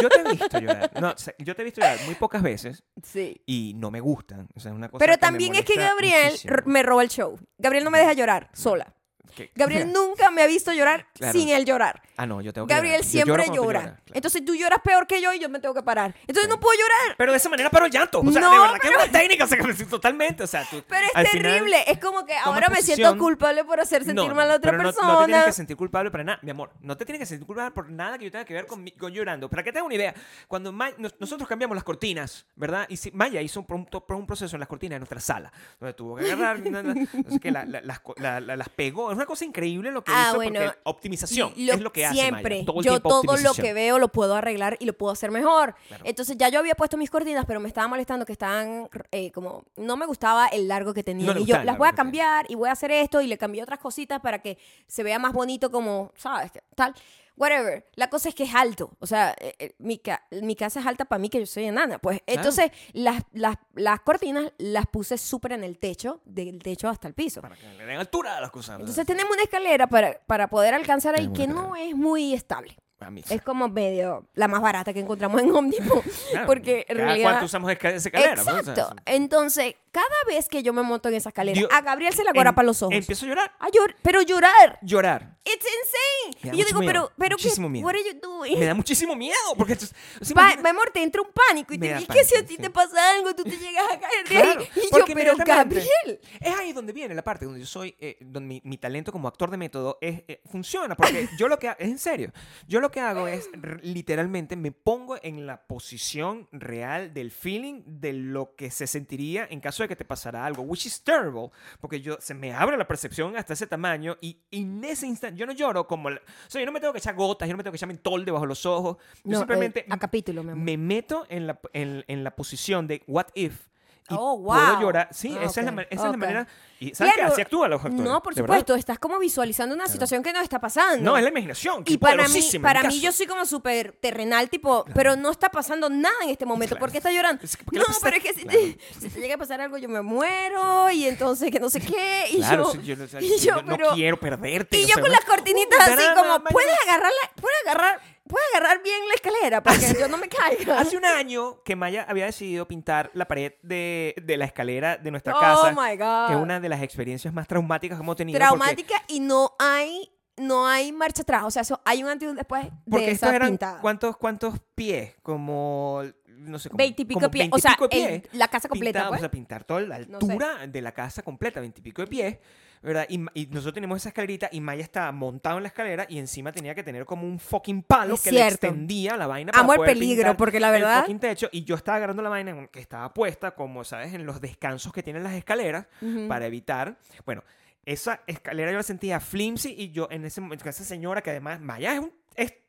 Yo 0.00 0.08
te 0.08 0.20
he 0.20 0.24
visto 0.32 0.58
llorar. 0.58 0.90
No, 1.00 1.14
yo 1.38 1.54
te 1.54 1.60
he 1.62 1.64
visto 1.66 1.80
llorar 1.82 1.98
muy 2.06 2.14
pocas 2.14 2.42
veces 2.42 2.82
Sí. 3.02 3.42
y 3.44 3.74
no 3.76 3.90
me 3.90 4.00
gustan. 4.00 4.48
O 4.54 4.60
sea, 4.60 4.70
es 4.72 4.76
una 4.76 4.88
cosa 4.88 4.98
Pero 5.00 5.12
que 5.12 5.16
me 5.18 5.20
también 5.20 5.54
es 5.54 5.64
que 5.66 5.74
Gabriel 5.76 6.30
muchísimo. 6.30 6.54
me 6.64 6.82
roba 6.82 7.02
el 7.02 7.10
show. 7.10 7.38
Gabriel 7.58 7.84
no 7.84 7.90
me 7.90 7.98
deja 7.98 8.14
llorar 8.14 8.48
sola. 8.54 8.94
Que- 9.34 9.50
Gabriel 9.54 9.90
nunca 9.92 10.30
me 10.30 10.42
ha 10.42 10.46
visto 10.46 10.72
llorar 10.72 11.06
Claro. 11.14 11.32
sin 11.38 11.48
él 11.48 11.64
llorar. 11.64 12.02
Ah, 12.16 12.26
no, 12.26 12.40
yo 12.42 12.52
tengo 12.52 12.66
que 12.66 12.74
Gabriel 12.74 13.00
llorar. 13.02 13.10
Siempre 13.10 13.46
llora. 13.56 13.80
claro. 13.80 13.96
Entonces 14.12 14.44
tú 14.44 14.54
lloras 14.54 14.80
peor 14.84 15.06
que 15.06 15.22
yo 15.22 15.32
y 15.32 15.38
yo 15.38 15.48
me 15.48 15.58
tengo 15.58 15.74
que 15.74 15.82
parar. 15.82 16.14
Entonces 16.26 16.48
no 16.48 16.60
puedo 16.60 16.78
llorar. 16.78 17.16
Pero 17.16 17.32
de 17.32 17.38
esa 17.38 17.48
manera 17.48 17.70
paro 17.70 17.86
el 17.86 17.92
llanto. 17.92 18.20
O 18.20 18.30
sea, 18.30 18.40
No, 18.42 18.52
de 18.52 18.58
verdad 18.58 18.74
que 18.74 18.80
pero- 18.88 19.00
es 19.00 19.08
una 19.08 19.18
técnica. 19.18 19.44
O 19.44 19.46
sea, 19.46 19.58
que 19.58 19.84
totalmente. 19.86 20.42
O 20.42 20.46
sea, 20.46 20.64
tú. 20.68 20.82
Pero 20.86 21.06
es 21.06 21.16
al 21.16 21.26
final- 21.28 21.52
terrible. 21.54 21.76
es 21.86 21.98
como 21.98 22.26
que 22.26 22.36
ahora 22.36 22.68
me 22.68 22.76
siento 22.82 23.02
posición. 23.04 23.18
culpable 23.18 23.64
por 23.64 23.80
hacer 23.80 24.04
sentir 24.04 24.28
No, 24.28 24.34
mal 24.34 24.50
a 24.50 24.56
otra 24.56 24.70
pero 24.70 24.82
no- 24.82 24.88
persona. 24.90 25.12
No, 25.12 25.18
te 25.20 25.26
tienes 25.26 25.44
que 25.46 25.52
sentir 25.52 25.76
culpable 25.76 26.10
para 26.10 26.24
nada, 26.24 26.38
mi 26.42 26.50
amor. 26.50 26.70
No 26.80 26.96
te 26.96 27.04
tienes 27.06 27.20
que 27.20 27.26
sentir 27.26 27.46
culpable 27.46 27.70
por 27.70 27.88
nada 27.90 28.18
que 28.18 28.26
yo 28.26 28.30
tenga 28.30 28.44
que 28.44 28.54
ver 28.54 28.66
con, 28.66 28.84
mi- 28.84 28.92
con 28.92 29.12
llorando. 29.12 29.48
Para 29.48 29.62
que 29.62 29.72
te 29.72 29.78
hagas 29.78 29.86
una 29.86 29.94
idea, 29.94 30.14
cuando 30.46 30.72
Ma- 30.72 30.90
nos- 30.98 31.14
nosotros 31.18 31.48
cambiamos 31.48 31.74
las 31.74 31.84
cortinas, 31.84 32.44
¿verdad? 32.54 32.84
Y 32.90 32.96
si, 32.98 33.10
Maya 33.12 33.40
hizo 33.40 33.60
un, 33.60 33.66
un 33.70 33.88
un 34.22 34.26
proceso 34.26 34.56
en 34.56 34.60
las 34.60 34.68
cortinas 34.68 34.96
de 34.96 35.00
nuestra 35.00 35.20
sala, 35.20 35.50
donde 35.80 35.94
tuvo 35.94 36.16
que 36.16 36.30
agarrar, 36.30 36.58
no 37.24 37.30
sé 37.30 37.40
qué, 37.40 37.50
la- 37.50 37.64
la- 37.64 37.80
las, 37.80 38.00
co- 38.00 38.14
la- 38.18 38.38
la- 38.40 38.56
las 38.56 38.68
pegó. 38.68 39.11
Es 39.12 39.16
una 39.16 39.26
cosa 39.26 39.44
increíble 39.44 39.90
lo 39.90 40.02
que 40.04 40.12
Ah, 40.14 40.26
hizo, 40.28 40.36
bueno, 40.36 40.60
porque 40.60 40.78
optimización 40.84 41.52
Lo- 41.56 41.72
es 41.74 41.80
lo 41.80 41.92
que 41.92 42.06
hace 42.06 42.14
siempre. 42.14 42.56
Maya. 42.56 42.66
Todo 42.66 42.80
el 42.80 42.84
yo 42.86 43.00
todo 43.00 43.36
lo 43.36 43.54
que 43.54 43.72
veo 43.72 43.98
lo 43.98 44.08
puedo 44.08 44.34
arreglar 44.34 44.76
y 44.80 44.86
lo 44.86 44.92
puedo 44.92 45.12
hacer 45.12 45.30
mejor. 45.30 45.74
Claro. 45.88 46.04
Entonces 46.06 46.36
ya 46.36 46.48
yo 46.48 46.58
había 46.58 46.74
puesto 46.74 46.96
mis 46.96 47.10
cortinas, 47.10 47.44
pero 47.46 47.60
me 47.60 47.68
estaba 47.68 47.88
molestando 47.88 48.24
que 48.26 48.32
estaban 48.32 48.88
eh, 49.10 49.30
como 49.32 49.64
no 49.76 49.96
me 49.96 50.06
gustaba 50.06 50.46
el 50.48 50.68
largo 50.68 50.94
que 50.94 51.02
No 51.14 51.34
le 51.34 51.40
y 51.40 51.44
yo 51.46 51.62
las 51.62 51.78
voy 51.78 51.88
a 51.88 51.90
tenía. 51.90 51.96
cambiar 51.96 52.46
y 52.48 52.54
voy 52.54 52.68
a 52.68 52.72
hacer 52.72 52.90
esto 52.90 53.20
y 53.20 53.26
le 53.26 53.36
cambié 53.38 53.62
otras 53.62 53.78
cositas 53.78 54.20
para 54.20 54.40
que 54.40 54.58
se 54.86 55.02
vea 55.02 55.18
más 55.18 55.32
bonito 55.32 55.70
como, 55.70 56.12
sabes, 56.16 56.52
tal. 56.74 56.94
Whatever. 57.36 57.86
La 57.94 58.08
cosa 58.10 58.28
es 58.28 58.34
que 58.34 58.44
es 58.44 58.54
alto. 58.54 58.90
O 59.00 59.06
sea, 59.06 59.34
eh, 59.38 59.54
eh, 59.58 59.74
mi, 59.78 59.98
ca- 59.98 60.26
mi 60.42 60.54
casa 60.54 60.80
es 60.80 60.86
alta 60.86 61.04
para 61.06 61.18
mí 61.18 61.28
que 61.28 61.38
yo 61.40 61.46
soy 61.46 61.64
enana. 61.64 61.98
Pues 61.98 62.20
entonces 62.26 62.70
las, 62.92 63.22
las, 63.32 63.56
las 63.74 64.00
cortinas 64.00 64.52
las 64.58 64.86
puse 64.86 65.16
súper 65.18 65.52
en 65.52 65.64
el 65.64 65.78
techo, 65.78 66.20
del 66.24 66.62
techo 66.62 66.88
hasta 66.88 67.08
el 67.08 67.14
piso. 67.14 67.40
Para 67.40 67.56
que 67.56 67.66
le 67.66 67.84
den 67.84 67.98
altura 67.98 68.36
a 68.36 68.40
las 68.40 68.50
cosas. 68.50 68.78
Entonces 68.78 69.06
tenemos 69.06 69.32
una 69.32 69.42
escalera 69.42 69.86
para, 69.86 70.18
para 70.26 70.48
poder 70.48 70.74
alcanzar 70.74 71.14
ahí 71.14 71.26
que 71.32 71.46
no 71.46 71.74
es 71.76 71.94
muy 71.96 72.34
estable. 72.34 72.76
A 73.06 73.10
mí, 73.10 73.22
Es 73.28 73.42
como 73.42 73.68
medio 73.68 74.26
la 74.34 74.48
más 74.48 74.60
barata 74.62 74.92
que 74.92 75.00
encontramos 75.00 75.40
en 75.42 75.50
Home 75.54 75.70
Depot. 75.70 76.02
claro, 76.30 76.46
porque 76.46 76.84
en 76.88 76.96
cada 76.96 77.06
realidad... 77.08 77.30
cuánto 77.30 77.46
usamos 77.46 77.70
esa 77.72 77.88
escalera. 77.90 78.42
pues, 78.42 78.68
Exacto. 78.68 78.94
Entonces, 79.06 79.74
cada 79.90 80.06
vez 80.26 80.48
que 80.48 80.62
yo 80.62 80.72
me 80.72 80.82
monto 80.82 81.08
en 81.08 81.16
esa 81.16 81.28
escalera, 81.30 81.58
Dios- 81.58 81.70
a 81.72 81.80
Gabriel 81.82 82.12
se 82.14 82.22
le 82.24 82.30
agora 82.30 82.54
para 82.54 82.66
los 82.66 82.82
ojos. 82.82 82.94
Empiezo 82.94 83.26
a 83.26 83.28
llorar. 83.28 83.52
A 83.58 83.68
llor- 83.68 83.94
pero 84.02 84.22
llorar. 84.22 84.78
Llorar. 84.82 85.36
It's 85.44 85.66
insane. 85.66 86.54
Y 86.54 86.58
yo 86.60 86.64
digo, 86.66 86.80
miedo, 86.80 86.92
pero, 86.92 87.12
pero 87.18 87.36
¿qué? 87.36 87.42
muchísimo 87.44 87.68
miedo. 87.68 87.84
What 87.86 87.94
are 87.96 88.04
you 88.04 88.20
doing? 88.20 88.58
Me 88.58 88.64
da 88.66 88.74
muchísimo 88.74 89.16
miedo. 89.16 89.36
Porque 89.56 89.72
esto 89.74 89.86
Va, 89.86 90.30
imagina- 90.30 90.62
mi 90.62 90.68
amor, 90.70 90.90
te 90.94 91.02
entra 91.02 91.20
un 91.20 91.28
pánico 91.48 91.74
y 91.74 91.78
te 91.78 91.94
dices 91.94 92.06
que 92.08 92.24
si 92.24 92.36
a 92.36 92.46
ti 92.46 92.54
sí. 92.56 92.62
te 92.62 92.70
pasa 92.70 93.10
algo, 93.10 93.34
tú 93.34 93.42
te 93.42 93.50
llegas 93.56 93.84
a 93.90 93.98
caer 93.98 94.22
de 94.28 94.34
Claro, 94.34 94.60
ahí. 94.60 94.68
Y 94.76 94.96
yo, 94.96 95.04
pero 95.14 95.36
Gabriel. 95.36 96.20
Es 96.40 96.54
ahí 96.58 96.72
donde 96.72 96.92
viene 96.92 97.14
la 97.14 97.22
parte 97.24 97.44
donde 97.44 97.58
yo 97.60 97.66
soy, 97.66 97.94
eh, 97.98 98.16
donde 98.20 98.46
mi, 98.48 98.60
mi 98.64 98.78
talento 98.78 99.10
como 99.10 99.26
actor 99.26 99.50
de 99.50 99.56
método 99.56 99.98
es, 100.00 100.22
eh, 100.28 100.40
funciona. 100.50 100.94
Porque 100.94 101.28
yo 101.36 101.48
lo 101.48 101.58
que 101.58 101.68
es 101.70 101.74
en 101.88 101.98
serio, 101.98 102.32
yo 102.68 102.78
lo 102.80 102.90
que 102.92 103.00
hago 103.00 103.26
es 103.26 103.48
literalmente 103.82 104.54
me 104.54 104.70
pongo 104.70 105.16
en 105.22 105.46
la 105.46 105.66
posición 105.66 106.48
real 106.52 107.12
del 107.12 107.30
feeling 107.30 107.82
de 107.86 108.12
lo 108.12 108.54
que 108.54 108.70
se 108.70 108.86
sentiría 108.86 109.46
en 109.50 109.60
caso 109.60 109.82
de 109.82 109.88
que 109.88 109.96
te 109.96 110.04
pasara 110.04 110.46
algo, 110.46 110.62
which 110.62 110.86
is 110.86 111.02
terrible, 111.02 111.50
porque 111.80 112.00
yo 112.00 112.18
se 112.20 112.34
me 112.34 112.52
abre 112.54 112.76
la 112.76 112.86
percepción 112.86 113.36
hasta 113.36 113.54
ese 113.54 113.66
tamaño 113.66 114.16
y, 114.20 114.38
y 114.50 114.62
en 114.62 114.84
ese 114.84 115.06
instante 115.06 115.38
yo 115.38 115.46
no 115.46 115.52
lloro 115.52 115.86
como, 115.86 116.10
la- 116.10 116.18
o 116.20 116.50
sea, 116.50 116.60
yo 116.60 116.66
no 116.66 116.72
me 116.72 116.78
tengo 116.80 116.92
que 116.92 116.98
echar 117.00 117.14
gotas, 117.16 117.48
yo 117.48 117.54
no 117.54 117.58
me 117.58 117.64
tengo 117.64 117.72
que 117.72 117.76
echar 117.78 117.88
mentol 117.88 118.24
debajo 118.24 118.44
de 118.44 118.48
los 118.48 118.64
ojos, 118.66 118.96
yo 119.24 119.32
No, 119.32 119.38
simplemente 119.38 119.80
eh, 119.80 119.86
a 119.90 119.98
capítulo, 119.98 120.42
me 120.44 120.76
meto 120.76 121.26
en 121.28 121.46
la, 121.48 121.58
en, 121.72 122.04
en 122.06 122.22
la 122.24 122.36
posición 122.36 122.86
de 122.86 123.02
what 123.06 123.26
if. 123.34 123.68
Y 124.12 124.16
Oh, 124.18 124.42
puedo 124.44 124.80
llorar. 124.80 125.08
Sí, 125.12 125.36
Ah, 125.38 125.44
esa, 125.44 125.60
es 125.60 125.66
la, 125.74 125.82
es 125.90 126.00
manera. 126.16 126.46
Y 126.80 126.92
¿sabes 126.94 127.14
Claro, 127.14 127.28
qué? 127.28 127.32
Así 127.34 127.42
actúan 127.42 127.70
los 127.70 127.84
actores. 127.84 128.04
No, 128.04 128.20
por 128.22 128.34
verdad. 128.34 128.46
supuesto, 128.46 128.74
estás 128.74 128.98
como 128.98 129.18
visualizando 129.20 129.72
una 129.74 129.86
situación 129.86 130.22
que 130.22 130.32
no 130.32 130.40
está 130.40 130.60
pasando. 130.60 131.02
No, 131.12 131.16
es 131.16 131.22
la 131.22 131.28
imaginación. 131.30 131.84
que 131.84 131.92
y 131.92 131.96
para 131.96 132.26
mí, 132.26 132.40
para 132.60 132.82
mí 132.84 133.00
yo 133.00 133.12
soy 133.12 133.26
como 133.26 133.46
súper 133.46 133.92
terrenal, 134.00 134.50
tipo, 134.50 134.84
pero 134.94 135.14
no 135.14 135.30
está 135.30 135.48
pasando 135.48 135.88
nada 135.88 136.14
en 136.24 136.30
este 136.30 136.44
momento. 136.44 136.74
Claro. 136.74 136.80
¿Por 136.80 136.90
qué 136.90 136.98
está 136.98 137.12
llorando? 137.12 137.44
Es 137.44 137.56
que, 137.56 137.62
¿por 137.64 137.72
qué 137.74 137.78
No, 137.78 137.84
pero 138.02 138.16
es 138.16 138.22
que 138.24 138.32
si, 138.34 138.40
si 139.00 139.08
te 139.10 139.20
llega 139.20 139.36
a 139.36 139.38
pasar 139.38 139.60
algo, 139.60 139.78
yo 139.78 139.88
me 139.88 140.02
muero 140.02 140.90
y 140.90 141.06
entonces 141.06 141.50
que 141.52 141.60
no 141.60 141.70
sé 141.70 141.80
qué. 141.80 142.24
Y 142.32 142.38
Claro, 142.38 142.72
yo, 142.74 142.94
y 143.20 143.38
yo 143.38 143.62
no 143.62 143.76
quiero 143.94 144.18
perderte. 144.18 144.76
y 144.80 144.84
o 144.84 144.88
yo 144.88 144.94
sea, 144.94 145.02
con 145.02 145.12
las 145.12 145.24
cortinitas 145.24 145.78
así 145.88 146.02
como. 146.16 146.42
¿puedes 146.44 146.74
agarrar, 146.88 147.10
la- 147.22 147.40
puedes 147.40 147.58
agarrar, 147.64 148.00
puedes 148.32 148.48
agarrar 148.54 148.82
bien 148.82 148.96
la 149.08 149.14
escalera 149.14 149.62
para 149.62 149.78
que 149.78 149.94
yo 149.98 150.08
no 150.08 150.16
me 150.16 150.28
caiga? 150.28 150.80
Hace 150.80 150.96
un 150.96 151.04
año 151.04 151.62
que 151.62 151.76
Maya 151.76 152.04
había 152.08 152.26
decidido 152.26 152.66
pintar 152.66 153.10
la 153.14 153.26
pared 153.28 153.52
de, 153.62 154.14
de 154.22 154.36
la 154.36 154.44
escalera 154.46 154.96
de 154.96 155.10
nuestra 155.10 155.36
oh 155.36 155.40
casa, 155.40 155.70
my 155.72 155.96
God. 155.96 156.26
que 156.28 156.32
es 156.34 156.38
una 156.40 156.58
de 156.58 156.68
las 156.68 156.82
experiencias 156.82 157.32
más 157.32 157.46
traumáticas 157.46 157.98
que 157.98 158.02
hemos 158.02 158.16
tenido. 158.16 158.38
porque- 158.38 158.48
Traumática 158.48 158.94
y 159.08 159.20
no 159.20 159.54
hay, 159.58 160.10
no 160.36 160.66
hay 160.66 160.90
marcha 160.92 161.22
atrás. 161.22 161.44
O 161.44 161.50
sea, 161.50 161.62
eso, 161.62 161.80
hay 161.84 162.02
un 162.02 162.08
antes 162.10 162.26
y 162.26 162.30
un 162.30 162.36
después 162.36 162.66
Porque 162.90 163.06
de 163.06 163.12
esa 163.12 163.34
eran, 163.34 163.50
pintada. 163.50 163.80
¿cuántos, 163.80 164.16
¿cuántos 164.16 164.54
pies? 164.74 165.14
Como, 165.22 166.02
no 166.28 166.58
sé, 166.58 166.70
como, 166.70 166.78
Veintipico 166.78 167.20
como 167.20 167.30
pies. 167.30 167.48
O 167.52 167.58
sea, 167.58 167.76
el- 167.90 168.28
la 168.32 168.48
casa 168.48 168.68
completa, 168.68 169.00
Pintado, 169.00 169.08
pues. 169.10 169.20
O 169.20 169.22
sea, 169.22 169.30
pintar 169.30 169.64
toda 169.64 169.80
la 169.82 169.98
No 170.00 170.18
sé. 170.20 170.26
altura 170.32 170.66
de 170.66 170.80
la 170.82 170.92
casa 170.92 171.22
completa, 171.22 171.60
veintipico 171.60 172.02
de 172.02 172.08
pies, 172.08 172.38
¿verdad? 172.82 173.06
Y, 173.08 173.24
y 173.34 173.46
nosotros 173.46 173.74
tenemos 173.74 173.96
esa 173.98 174.08
escalerita 174.08 174.48
y 174.52 174.60
Maya 174.60 174.82
estaba 174.82 175.10
montado 175.12 175.56
en 175.58 175.62
la 175.62 175.68
escalera 175.68 176.04
y 176.08 176.18
encima 176.18 176.50
tenía 176.52 176.74
que 176.74 176.82
tener 176.82 177.04
como 177.04 177.26
un 177.26 177.38
fucking 177.38 177.82
palo 177.82 178.14
Es 178.14 178.22
que 178.22 178.30
cierto. 178.30 178.42
le 178.42 178.48
extendía 178.68 179.16
la 179.16 179.26
vaina 179.26 179.52
para 179.52 179.62
Amo 179.64 179.72
el 179.74 179.76
poder 179.78 179.92
peligro, 179.94 180.16
pintar 180.22 180.36
porque 180.36 180.60
la 180.60 180.68
el 180.74 180.82
verdad- 180.82 181.00
fucking 181.00 181.18
techo 181.20 181.48
y 181.52 181.64
yo 181.64 181.74
estaba 181.76 181.96
agarrando 181.98 182.22
la 182.22 182.28
vaina 182.28 182.66
que 182.68 182.80
estaba 182.80 183.12
puesta 183.14 183.52
como, 183.52 183.84
¿sabes? 183.84 184.12
En 184.14 184.26
los 184.26 184.40
descansos 184.40 184.92
que 184.92 185.02
tienen 185.02 185.22
las 185.22 185.34
escaleras 185.34 185.86
para 186.28 186.46
evitar, 186.46 186.98
bueno, 187.24 187.42
esa 187.84 188.20
escalera 188.26 188.70
yo 188.70 188.76
la 188.76 188.82
sentía 188.84 189.18
flimsy 189.20 189.74
y 189.76 189.90
yo 189.90 190.08
en 190.10 190.24
ese 190.24 190.40
momento, 190.40 190.68
esa 190.68 190.84
señora 190.84 191.20
que 191.22 191.30
además, 191.30 191.60
Maya 191.60 191.94
es, 191.94 192.00
un- 192.00 192.12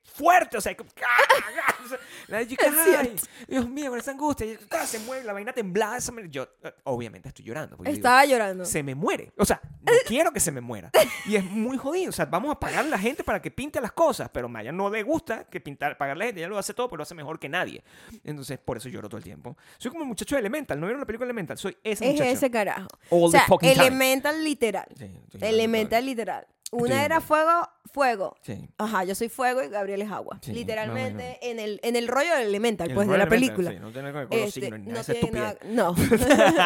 fuerte, 0.03 0.57
o 0.57 0.61
sea, 0.61 0.75
como- 0.75 0.89
o 0.89 1.87
sea, 1.89 1.97
la 2.27 2.45
chica, 2.47 2.67
Es 2.67 2.97
ay, 2.97 3.15
Dios 3.47 3.67
mío, 3.69 3.89
con 3.89 3.99
esa 3.99 4.11
angustia, 4.11 4.45
ah, 4.71 4.85
se 4.85 4.99
mueve, 4.99 5.23
la 5.23 5.33
vaina 5.33 5.53
temblada, 5.53 5.97
yo 6.29 6.47
eh, 6.63 6.73
obviamente 6.83 7.29
estoy 7.29 7.45
llorando, 7.45 7.75
digo, 7.77 7.89
Estaba 7.89 8.25
llorando. 8.25 8.65
se 8.65 8.83
me 8.83 8.95
muere, 8.95 9.31
o 9.37 9.45
sea, 9.45 9.59
no 9.81 9.91
quiero 10.05 10.31
que 10.31 10.39
se 10.39 10.51
me 10.51 10.61
muera, 10.61 10.91
y 11.25 11.35
es 11.35 11.43
muy 11.43 11.77
jodido, 11.77 12.09
o 12.09 12.13
sea, 12.13 12.25
vamos 12.25 12.51
a 12.51 12.59
pagar 12.59 12.85
a 12.85 12.87
la 12.87 12.99
gente 12.99 13.23
para 13.23 13.41
que 13.41 13.49
pinte 13.49 13.79
las 13.81 13.91
cosas, 13.93 14.29
pero 14.31 14.47
Maya 14.49 14.71
no 14.71 14.89
le 14.89 15.03
gusta 15.03 15.45
que 15.45 15.59
pintar, 15.61 15.97
pagarle 15.97 16.23
a 16.23 16.25
la 16.25 16.29
gente, 16.29 16.41
ella 16.41 16.49
lo 16.49 16.57
hace 16.57 16.73
todo, 16.73 16.87
pero 16.89 16.97
lo 16.97 17.03
hace 17.03 17.15
mejor 17.15 17.39
que 17.39 17.49
nadie, 17.49 17.83
entonces 18.23 18.59
por 18.59 18.77
eso 18.77 18.89
lloro 18.89 19.07
todo 19.09 19.17
el 19.17 19.23
tiempo. 19.23 19.57
Soy 19.77 19.89
como 19.91 20.03
el 20.03 20.07
muchacho 20.09 20.35
de 20.35 20.39
Elemental, 20.41 20.79
¿no 20.79 20.85
vieron 20.85 20.99
la 20.99 21.05
película 21.07 21.25
Elemental? 21.25 21.57
Soy 21.57 21.77
ese 21.83 22.05
es 22.05 22.11
muchacho. 22.13 22.29
ese 22.29 22.51
carajo. 22.51 22.87
All 23.09 23.23
o 23.23 23.31
sea, 23.31 23.41
the 23.41 23.47
fucking 23.47 23.73
time. 23.73 23.85
elemental 23.87 24.43
literal. 24.43 24.87
Sí, 24.97 25.11
Elemental 25.41 26.05
literal. 26.05 26.45
Una 26.73 26.95
Estoy 26.95 27.05
era 27.05 27.21
fuego, 27.21 27.67
fuego. 27.91 28.35
Sí. 28.41 28.69
Ajá, 28.77 29.03
yo 29.03 29.15
soy 29.15 29.29
fuego 29.29 29.63
y 29.63 29.69
Gabriel 29.69 30.01
es 30.01 30.11
agua. 30.11 30.39
Sí, 30.41 30.51
Literalmente 30.53 31.37
en 31.41 31.59
el 31.59 31.79
en 31.83 31.95
el 31.95 32.07
rollo 32.07 32.35
del 32.35 32.47
elemental, 32.47 32.89
El 32.89 32.95
pues, 32.95 33.07
de 33.07 33.17
la 33.17 33.27
película. 33.27 33.71
sí, 33.71 33.79
no 33.79 33.91
tiene 33.91 34.11
que 34.11 34.17
ver 34.17 34.27
con 34.27 34.37
los 34.39 34.47
Este, 34.47 34.61
signos 34.61 35.07
no 35.07 35.13
tiene 35.13 35.31
nada- 35.31 35.57
no. 35.65 35.95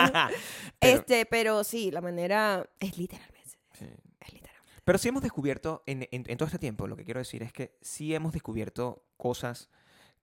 Pero- 0.09 0.29
este, 0.81 1.25
pero 1.25 1.63
sí, 1.63 1.91
la 1.91 2.01
manera 2.01 2.67
es 2.79 2.97
literalmente. 2.97 3.57
Sí. 3.73 3.85
Es 4.19 4.33
literalmente. 4.33 4.81
Pero 4.83 4.97
sí 4.97 5.09
hemos 5.09 5.21
descubierto, 5.23 5.83
en, 5.85 6.07
en- 6.11 6.25
en 6.27 6.37
todo 6.37 6.45
este 6.47 6.59
tiempo, 6.59 6.87
lo 6.87 6.95
que 6.95 7.03
quiero 7.03 7.19
decir 7.19 7.43
es 7.43 7.51
que 7.53 7.77
sí 7.81 8.13
hemos 8.15 8.33
descubierto 8.33 9.03
cosas 9.17 9.69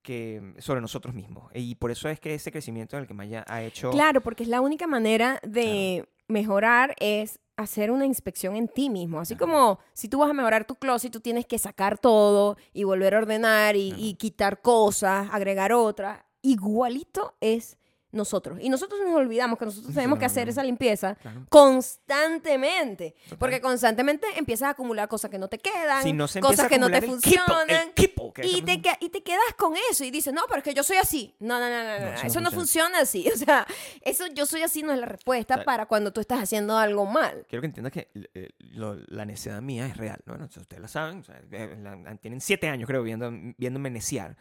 que 0.02 0.54
sobre 0.58 0.80
nosotros 0.82 1.14
mismos. 1.14 1.50
Y 1.54 1.74
por 1.76 1.90
eso 1.90 2.08
es 2.08 2.20
que 2.20 2.34
ese 2.34 2.52
crecimiento 2.52 2.96
en 2.96 3.02
el 3.02 3.08
que 3.08 3.14
Maya 3.14 3.42
ha 3.48 3.62
hecho... 3.62 3.90
Claro, 3.90 4.20
porque 4.20 4.42
es 4.42 4.48
la 4.50 4.60
única 4.60 4.86
manera 4.86 5.40
de 5.42 6.06
mejorar 6.28 6.94
es 6.98 7.40
hacer 7.56 7.90
una 7.90 8.06
inspección 8.06 8.56
en 8.56 8.68
ti 8.68 8.90
mismo. 8.90 9.20
Así 9.20 9.34
Ajá. 9.34 9.40
como 9.40 9.78
si 9.92 10.08
tú 10.08 10.18
vas 10.18 10.30
a 10.30 10.34
mejorar 10.34 10.66
tu 10.66 10.76
closet, 10.76 11.12
tú 11.12 11.20
tienes 11.20 11.46
que 11.46 11.58
sacar 11.58 11.98
todo 11.98 12.56
y 12.72 12.84
volver 12.84 13.14
a 13.14 13.18
ordenar 13.18 13.76
y, 13.76 13.94
y 13.96 14.14
quitar 14.14 14.60
cosas, 14.60 15.28
agregar 15.32 15.72
otras. 15.72 16.24
Igualito 16.42 17.34
es 17.40 17.78
nosotros. 18.14 18.58
Y 18.60 18.68
nosotros 18.68 19.00
nos 19.04 19.14
olvidamos 19.14 19.58
que 19.58 19.64
nosotros 19.66 19.94
tenemos 19.94 20.18
que 20.18 20.24
hacer 20.24 20.48
esa 20.48 20.62
limpieza 20.62 21.14
Claro. 21.16 21.44
constantemente. 21.48 23.14
Total. 23.24 23.38
Porque 23.38 23.60
constantemente 23.60 24.26
empiezas 24.36 24.68
a 24.68 24.70
acumular 24.70 25.08
cosas 25.08 25.30
que 25.30 25.38
no 25.38 25.48
te 25.48 25.58
quedan, 25.58 26.02
Si 26.02 26.12
no 26.12 26.26
cosas 26.40 26.68
que 26.68 26.78
no 26.78 26.88
te 26.90 26.96
acumular 26.98 27.04
el 27.04 27.20
kipo, 27.20 27.42
el 27.42 27.58
funcionan. 27.58 27.92
kipo, 27.94 28.32
que 28.32 28.46
Y 28.46 28.62
te, 28.62 28.80
y 29.00 29.08
te 29.10 29.22
quedas 29.22 29.54
con 29.56 29.74
eso 29.90 30.04
y 30.04 30.10
dices, 30.10 30.32
no, 30.32 30.42
pero 30.48 30.58
es 30.58 30.64
que 30.64 30.74
yo 30.74 30.82
soy 30.82 30.96
así. 30.96 31.34
No, 31.40 31.58
no, 31.58 31.68
no, 31.68 31.82
no, 31.84 31.98
no, 32.00 32.06
No, 32.06 32.12
eso 32.16 32.26
eso, 32.26 32.40
no 32.40 32.50
no 32.50 32.56
funciona 32.56 33.00
así. 33.00 33.28
O 33.34 33.36
sea, 33.36 33.66
eso 34.02 34.26
yo 34.28 34.46
soy 34.46 34.62
así 34.62 34.82
no 34.82 34.92
es 34.92 34.98
la 34.98 35.06
respuesta 35.06 35.54
O 35.54 35.56
sea, 35.58 35.64
para 35.64 35.86
cuando 35.86 36.12
tú 36.12 36.20
estás 36.20 36.40
haciendo 36.40 36.76
algo 36.78 37.04
mal. 37.06 37.44
Quiero 37.48 37.60
que 37.60 37.66
entiendas 37.66 37.92
que 37.92 38.10
eh, 38.34 38.50
lo- 38.58 38.96
la 39.08 39.24
necedad 39.24 39.60
mía 39.60 39.86
es 39.86 39.96
real, 39.96 40.20
¿no? 40.26 40.34
Entonces, 40.34 40.58
ustedes 40.58 40.80
la 40.80 40.88
saben, 40.88 41.18
o 41.20 41.24
sea, 41.24 41.40
eh, 41.50 41.76
la- 41.82 42.16
tienen 42.16 42.40
siete 42.40 42.68
años 42.68 42.86
creo 42.86 43.02
viendo, 43.02 43.30
viéndome 43.58 43.90
neciar, 43.90 44.36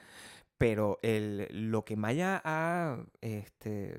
pero 0.66 1.00
el, 1.02 1.48
lo 1.72 1.84
que 1.84 1.96
Maya 1.96 2.42
ha 2.46 2.98
este, 3.22 3.96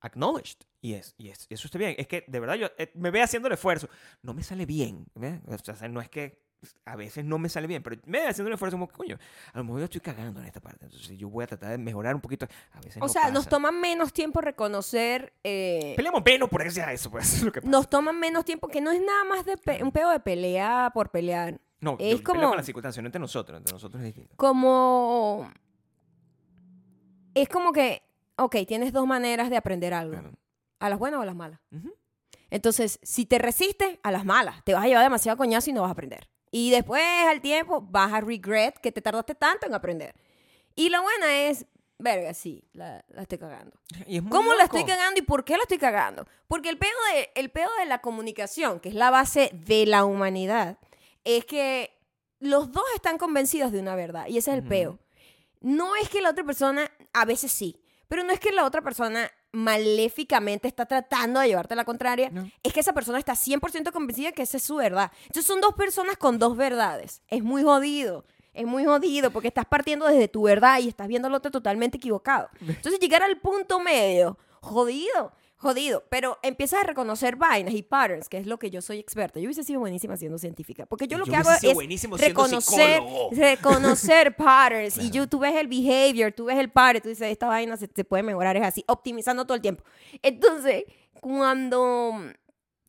acknowledged, 0.00 0.58
y, 0.80 0.94
es, 0.94 1.14
y 1.16 1.28
es- 1.28 1.46
eso 1.48 1.66
está 1.68 1.78
bien, 1.78 1.94
es 1.98 2.06
que 2.08 2.24
de 2.26 2.40
verdad 2.40 2.54
yo 2.56 2.66
eh, 2.78 2.90
me 2.94 3.10
ve 3.10 3.22
haciendo 3.22 3.46
el 3.48 3.54
esfuerzo, 3.54 3.88
no 4.22 4.34
me 4.34 4.42
sale 4.42 4.66
bien. 4.66 5.06
O 5.46 5.58
sea, 5.58 5.88
no 5.88 6.00
es 6.00 6.08
que 6.08 6.42
a 6.84 6.94
veces 6.96 7.24
no 7.24 7.38
me 7.38 7.48
sale 7.48 7.66
bien, 7.66 7.82
pero 7.82 8.00
me 8.06 8.26
haciendo 8.26 8.48
el 8.48 8.54
esfuerzo 8.54 8.76
como, 8.76 8.88
coño, 8.88 9.18
a 9.52 9.58
lo 9.58 9.64
mejor 9.64 9.80
yo 9.80 9.84
estoy 9.86 10.00
cagando 10.00 10.40
en 10.40 10.46
esta 10.46 10.60
parte, 10.60 10.84
entonces 10.86 11.16
yo 11.18 11.28
voy 11.28 11.42
a 11.44 11.46
tratar 11.48 11.70
de 11.70 11.78
mejorar 11.78 12.14
un 12.14 12.20
poquito, 12.20 12.46
a 12.72 12.80
veces 12.80 12.98
O 13.02 13.06
no 13.06 13.08
sea, 13.08 13.24
nos 13.30 13.44
pasa. 13.44 13.50
toma 13.50 13.72
menos 13.72 14.12
tiempo 14.12 14.40
reconocer... 14.40 15.32
eh, 15.44 15.94
Peleamos 15.96 16.22
menos 16.24 16.48
por 16.48 16.62
eso, 16.62 17.10
pues, 17.10 17.26
eso 17.26 17.36
es 17.38 17.42
lo 17.42 17.52
que 17.52 17.60
pasa. 17.60 17.70
nos 17.70 17.88
toma 17.90 18.12
menos 18.12 18.44
tiempo, 18.44 18.68
que 18.68 18.80
no 18.80 18.90
es 18.92 19.00
nada 19.00 19.24
más 19.24 19.44
de 19.44 19.56
un 19.82 19.90
pedo 19.92 20.10
de 20.10 20.20
pelea 20.20 20.90
por 20.94 21.10
pelear. 21.10 21.60
No, 21.82 21.96
Es 21.98 22.18
yo 22.18 22.24
como- 22.24 22.48
con 22.48 22.56
la 22.56 22.62
circunstancia, 22.62 23.02
no 23.02 23.08
entre 23.08 23.20
nosotros, 23.20 23.58
entre 23.58 23.72
nosotros 23.74 24.00
es 24.00 24.06
distinto. 24.06 24.34
Como... 24.36 25.50
Es 27.34 27.48
como 27.48 27.72
que, 27.72 28.02
ok, 28.36 28.56
tienes 28.66 28.92
dos 28.92 29.06
maneras 29.06 29.50
de 29.50 29.56
aprender 29.56 29.92
algo. 29.94 30.12
Claro. 30.12 30.32
A 30.80 30.88
las 30.88 30.98
buenas 30.98 31.18
o 31.18 31.22
a 31.22 31.26
las 31.26 31.34
malas. 31.34 31.60
Entonces, 32.50 32.98
si 33.02 33.24
te 33.26 33.38
resistes 33.38 33.98
a 34.02 34.10
las 34.10 34.24
malas, 34.24 34.62
te 34.64 34.74
vas 34.74 34.84
a 34.84 34.86
llevar 34.88 35.02
demasiado 35.04 35.38
coñazo 35.38 35.70
y 35.70 35.72
no 35.72 35.82
vas 35.82 35.88
a 35.88 35.92
aprender. 35.92 36.28
Y 36.50 36.70
después, 36.70 37.02
al 37.28 37.40
tiempo, 37.40 37.80
vas 37.80 38.12
a 38.12 38.20
regret 38.20 38.78
que 38.78 38.92
te 38.92 39.00
tardaste 39.00 39.34
tanto 39.34 39.66
en 39.66 39.74
aprender. 39.74 40.14
Y 40.74 40.90
la 40.90 41.00
buena 41.00 41.46
es, 41.48 41.64
verga, 41.98 42.34
sí, 42.34 42.62
la, 42.74 43.02
la 43.08 43.22
estoy 43.22 43.38
cagando. 43.38 43.72
Y 44.06 44.16
es 44.18 44.22
muy 44.22 44.30
¿Cómo 44.30 44.52
la 44.54 44.64
estoy 44.64 44.84
cagando 44.84 45.18
y 45.20 45.22
por 45.22 45.44
qué 45.44 45.56
la 45.56 45.62
estoy 45.62 45.78
cagando? 45.78 46.26
Porque 46.48 46.68
el 46.68 46.76
pedo, 46.78 46.90
de, 47.14 47.30
el 47.34 47.50
pedo 47.50 47.70
de 47.78 47.86
la 47.86 48.00
comunicación, 48.02 48.80
que 48.80 48.90
es 48.90 48.94
la 48.94 49.10
base 49.10 49.50
de 49.54 49.86
la 49.86 50.04
humanidad, 50.04 50.78
es 51.24 51.44
que 51.44 51.90
los 52.40 52.72
dos 52.72 52.84
están 52.94 53.18
convencidos 53.18 53.72
de 53.72 53.80
una 53.80 53.94
verdad. 53.94 54.26
Y 54.28 54.38
ese 54.38 54.50
es 54.50 54.58
el 54.58 54.64
peo. 54.64 54.98
No 55.60 55.94
es 55.96 56.08
que 56.08 56.20
la 56.20 56.30
otra 56.30 56.44
persona, 56.44 56.90
a 57.12 57.24
veces 57.24 57.52
sí, 57.52 57.80
pero 58.08 58.24
no 58.24 58.32
es 58.32 58.40
que 58.40 58.52
la 58.52 58.64
otra 58.64 58.82
persona 58.82 59.30
maléficamente 59.52 60.66
está 60.66 60.86
tratando 60.86 61.40
de 61.40 61.48
llevarte 61.48 61.76
la 61.76 61.84
contraria. 61.84 62.30
No. 62.30 62.50
Es 62.62 62.72
que 62.72 62.80
esa 62.80 62.92
persona 62.92 63.18
está 63.18 63.34
100% 63.34 63.92
convencida 63.92 64.28
de 64.28 64.32
que 64.34 64.42
esa 64.42 64.56
es 64.56 64.62
su 64.62 64.76
verdad. 64.76 65.12
Entonces 65.22 65.46
son 65.46 65.60
dos 65.60 65.74
personas 65.74 66.16
con 66.16 66.38
dos 66.38 66.56
verdades. 66.56 67.22
Es 67.28 67.42
muy 67.42 67.62
jodido. 67.62 68.24
Es 68.54 68.66
muy 68.66 68.84
jodido 68.84 69.30
porque 69.30 69.48
estás 69.48 69.64
partiendo 69.64 70.06
desde 70.06 70.28
tu 70.28 70.42
verdad 70.42 70.78
y 70.80 70.88
estás 70.88 71.08
viendo 71.08 71.28
al 71.28 71.34
otro 71.34 71.50
totalmente 71.50 71.96
equivocado. 71.98 72.48
Entonces 72.60 72.98
llegar 73.00 73.22
al 73.22 73.38
punto 73.40 73.80
medio, 73.80 74.38
jodido, 74.60 75.32
jodido. 75.62 76.04
Pero 76.10 76.38
empiezas 76.42 76.80
a 76.80 76.82
reconocer 76.82 77.36
vainas 77.36 77.72
y 77.74 77.82
patterns, 77.82 78.28
que 78.28 78.38
es 78.38 78.46
lo 78.46 78.58
que 78.58 78.70
yo 78.70 78.82
soy 78.82 78.98
experta. 78.98 79.38
Yo 79.38 79.46
hubiese 79.46 79.62
sido 79.62 79.80
buenísima 79.80 80.16
siendo 80.16 80.36
científica. 80.36 80.86
Porque 80.86 81.06
yo 81.06 81.18
lo 81.18 81.24
Yo 81.24 81.30
que 81.32 81.36
hago 81.36 81.50
es 81.52 81.62
reconocer, 83.30 84.34
patterns. 84.36 84.98
Y 84.98 85.10
yo, 85.10 85.28
tú 85.28 85.38
ves 85.38 85.54
el 85.54 85.68
behavior, 85.68 86.32
tú 86.32 86.46
ves 86.46 86.58
el 86.58 86.70
pattern, 86.70 87.02
tú 87.02 87.08
dices, 87.08 87.30
esta 87.30 87.46
vaina 87.46 87.76
se, 87.76 87.88
se 87.94 88.04
puede 88.04 88.24
mejorar, 88.24 88.56
es 88.56 88.64
así, 88.64 88.84
optimizando 88.88 89.44
todo 89.44 89.54
el 89.54 89.62
tiempo. 89.62 89.84
Entonces, 90.20 90.84
cuando 91.20 92.14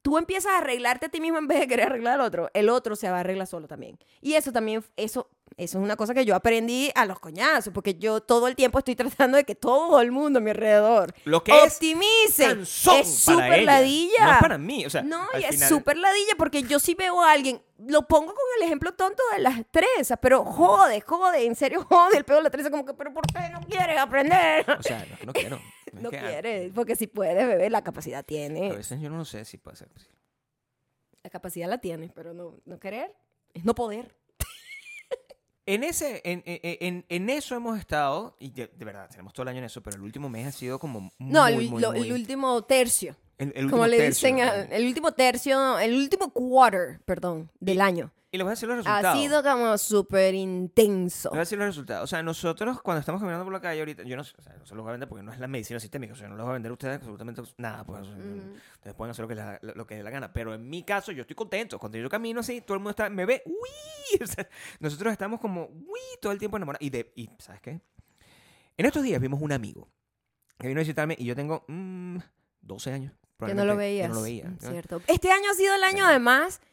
tú 0.03 0.17
empiezas 0.17 0.51
a 0.51 0.57
arreglarte 0.59 1.07
a 1.07 1.09
ti 1.09 1.19
mismo 1.19 1.39
en 1.39 1.47
vez 1.47 1.61
de 1.61 1.67
querer 1.67 1.87
arreglar 1.87 2.19
al 2.19 2.21
otro, 2.21 2.51
el 2.53 2.69
otro 2.69 2.95
se 2.95 3.09
va 3.09 3.17
a 3.17 3.19
arreglar 3.21 3.47
solo 3.47 3.67
también. 3.67 3.97
Y 4.21 4.33
eso 4.33 4.51
también, 4.51 4.83
eso, 4.97 5.29
eso 5.55 5.77
es 5.77 5.83
una 5.83 5.95
cosa 5.95 6.13
que 6.13 6.25
yo 6.25 6.35
aprendí 6.35 6.91
a 6.93 7.05
los 7.05 7.19
coñazos, 7.19 7.73
porque 7.73 7.95
yo 7.95 8.19
todo 8.19 8.47
el 8.47 8.55
tiempo 8.55 8.77
estoy 8.79 8.95
tratando 8.97 9.37
de 9.37 9.45
que 9.45 9.55
todo 9.55 10.01
el 10.01 10.11
mundo 10.11 10.39
a 10.39 10.41
mi 10.41 10.51
alrededor 10.51 11.15
Lo 11.23 11.43
que 11.43 11.53
optimice. 11.53 12.57
Es 12.61 12.69
súper 12.69 13.63
ladilla. 13.63 14.25
No 14.25 14.31
es 14.33 14.37
para 14.39 14.57
mí, 14.57 14.85
o 14.85 14.89
sea, 14.89 15.01
No, 15.01 15.25
y 15.39 15.43
es 15.45 15.67
súper 15.67 15.97
ladilla 15.97 16.33
porque 16.37 16.63
yo 16.63 16.79
sí 16.79 16.95
veo 16.95 17.21
a 17.21 17.31
alguien, 17.31 17.61
lo 17.79 18.05
pongo 18.05 18.27
con 18.33 18.43
el 18.59 18.67
ejemplo 18.67 18.93
tonto 18.93 19.23
de 19.31 19.39
las 19.39 19.61
trenzas, 19.71 20.19
pero 20.21 20.43
jode, 20.43 20.99
jode, 20.99 21.45
en 21.45 21.55
serio 21.55 21.85
jode 21.89 22.17
el 22.17 22.25
pedo 22.25 22.37
de 22.37 22.43
la 22.43 22.49
trenza, 22.49 22.69
como 22.69 22.85
que, 22.85 22.93
pero 22.93 23.13
¿por 23.13 23.25
qué 23.25 23.49
no 23.51 23.61
quieres 23.61 23.97
aprender? 23.97 24.65
O 24.77 24.83
sea, 24.83 25.05
no, 25.25 25.31
es 25.31 25.43
que 25.45 25.49
no. 26.01 26.09
Es 26.09 26.15
a- 26.17 26.27
quieres, 26.27 26.71
porque 26.73 26.95
si 26.95 27.07
puedes, 27.07 27.35
bebé, 27.47 27.69
la 27.69 27.83
capacidad 27.83 28.19
A 28.19 28.23
tiene. 28.23 28.71
veces 28.71 28.99
yo 29.01 29.09
no 29.09 29.23
sé 29.25 29.45
si 29.45 29.57
puede 29.57 29.77
ser 29.77 29.87
posible. 29.89 30.15
La 31.23 31.29
capacidad 31.29 31.69
la 31.69 31.77
tienes, 31.77 32.11
pero 32.13 32.33
no, 32.33 32.55
no 32.65 32.79
querer 32.79 33.13
es 33.53 33.63
no 33.65 33.73
poder. 33.75 34.15
En, 35.65 35.85
ese, 35.85 36.21
en, 36.25 36.43
en, 36.45 37.05
en- 37.07 37.29
eso 37.29 37.55
hemos 37.55 37.79
estado, 37.79 38.35
y 38.37 38.49
de, 38.51 38.67
de 38.67 38.83
verdad, 38.85 39.07
tenemos 39.09 39.31
todo 39.31 39.43
el 39.43 39.47
año 39.47 39.59
en 39.59 39.63
eso, 39.65 39.81
pero 39.81 39.95
el 39.95 40.01
último 40.01 40.27
mes 40.27 40.47
ha 40.47 40.51
sido 40.51 40.77
como 40.77 40.99
muy, 41.17 41.31
No, 41.31 41.47
el, 41.47 41.69
muy, 41.69 41.81
lo- 41.81 41.93
muy- 41.93 42.01
el 42.07 42.11
último 42.11 42.61
tercio, 42.65 43.15
el- 43.37 43.53
el 43.55 43.69
como 43.69 43.83
último 43.83 43.87
le 43.87 43.97
tercio, 43.97 44.27
dicen, 44.27 44.41
a- 44.45 44.65
¿no? 44.65 44.73
el 44.75 44.85
último 44.87 45.11
tercio, 45.13 45.79
el 45.79 45.95
último 45.95 46.33
quarter, 46.33 46.99
perdón, 47.05 47.49
del 47.61 47.79
año. 47.79 48.11
Y 48.33 48.37
les 48.37 48.45
voy 48.45 48.49
a 48.49 48.55
decir 48.55 48.67
los 48.67 48.79
Ha 48.87 48.97
resultados. 48.99 49.19
sido 49.19 49.43
como 49.43 49.77
súper 49.77 50.33
intenso. 50.33 51.29
Les 51.29 51.33
voy 51.33 51.37
a 51.37 51.41
decir 51.41 51.57
los 51.59 51.67
resultados. 51.67 52.03
O 52.03 52.07
sea, 52.07 52.23
nosotros 52.23 52.81
cuando 52.81 52.99
estamos 52.99 53.21
caminando 53.21 53.45
por 53.45 53.53
la 53.53 53.61
calle 53.61 53.81
ahorita, 53.81 54.01
yo 54.01 54.15
no 54.15 54.23
o 54.23 54.25
sea, 54.25 54.55
no 54.57 54.65
se 54.65 54.73
los 54.73 54.81
voy 54.81 54.89
a 54.89 54.93
vender 54.93 55.07
porque 55.07 55.21
no 55.21 55.31
es 55.31 55.39
la 55.39 55.47
medicina 55.47 55.79
sistémica, 55.79 56.13
o 56.13 56.15
sea, 56.15 56.27
no 56.27 56.35
les 56.35 56.41
voy 56.43 56.49
a 56.49 56.53
vender 56.53 56.71
a 56.71 56.73
ustedes 56.73 56.95
absolutamente 56.95 57.43
nada, 57.57 57.83
pues, 57.83 58.07
ustedes 58.07 58.95
pueden 58.95 59.11
hacer 59.11 59.21
lo 59.21 59.29
que, 59.29 59.35
les, 59.35 59.45
lo, 59.61 59.75
lo 59.75 59.85
que 59.85 59.93
les 59.93 59.99
dé 59.99 60.03
la 60.03 60.09
gana, 60.09 60.33
pero 60.33 60.55
en 60.55 60.67
mi 60.67 60.81
caso 60.81 61.11
yo 61.11 61.21
estoy 61.21 61.35
contento. 61.35 61.77
Cuando 61.77 61.99
yo 61.99 62.09
camino 62.09 62.39
así, 62.39 62.61
todo 62.61 62.73
el 62.73 62.79
mundo 62.79 62.89
está, 62.89 63.07
me 63.07 63.23
ve, 63.27 63.43
uy, 63.45 64.19
o 64.23 64.25
sea, 64.25 64.49
nosotros 64.79 65.11
estamos 65.11 65.39
como, 65.39 65.65
uy, 65.67 65.99
todo 66.19 66.31
el 66.31 66.39
tiempo 66.39 66.57
enamorados. 66.57 66.83
Y, 66.83 66.89
de, 66.89 67.13
y, 67.15 67.29
¿sabes 67.37 67.61
qué? 67.61 67.81
En 68.77 68.85
estos 68.87 69.03
días 69.03 69.21
vimos 69.21 69.43
un 69.43 69.51
amigo 69.51 69.89
que 70.57 70.67
vino 70.67 70.79
a 70.79 70.81
visitarme 70.81 71.15
y 71.19 71.25
yo 71.25 71.35
tengo 71.35 71.65
mm, 71.67 72.17
12 72.61 72.93
años. 72.93 73.13
Que 73.45 73.53
no 73.53 73.63
lo 73.65 73.75
veías. 73.75 74.05
Que 74.05 74.09
no 74.09 74.15
lo 74.15 74.21
veía. 74.23 74.45
Mm, 74.45 74.57
¿no? 74.59 74.69
Cierto. 74.71 75.01
Este 75.05 75.29
año 75.29 75.51
ha 75.51 75.53
sido 75.53 75.75
el 75.75 75.83
año, 75.83 76.05
además, 76.05 76.61
mm, 76.61 76.72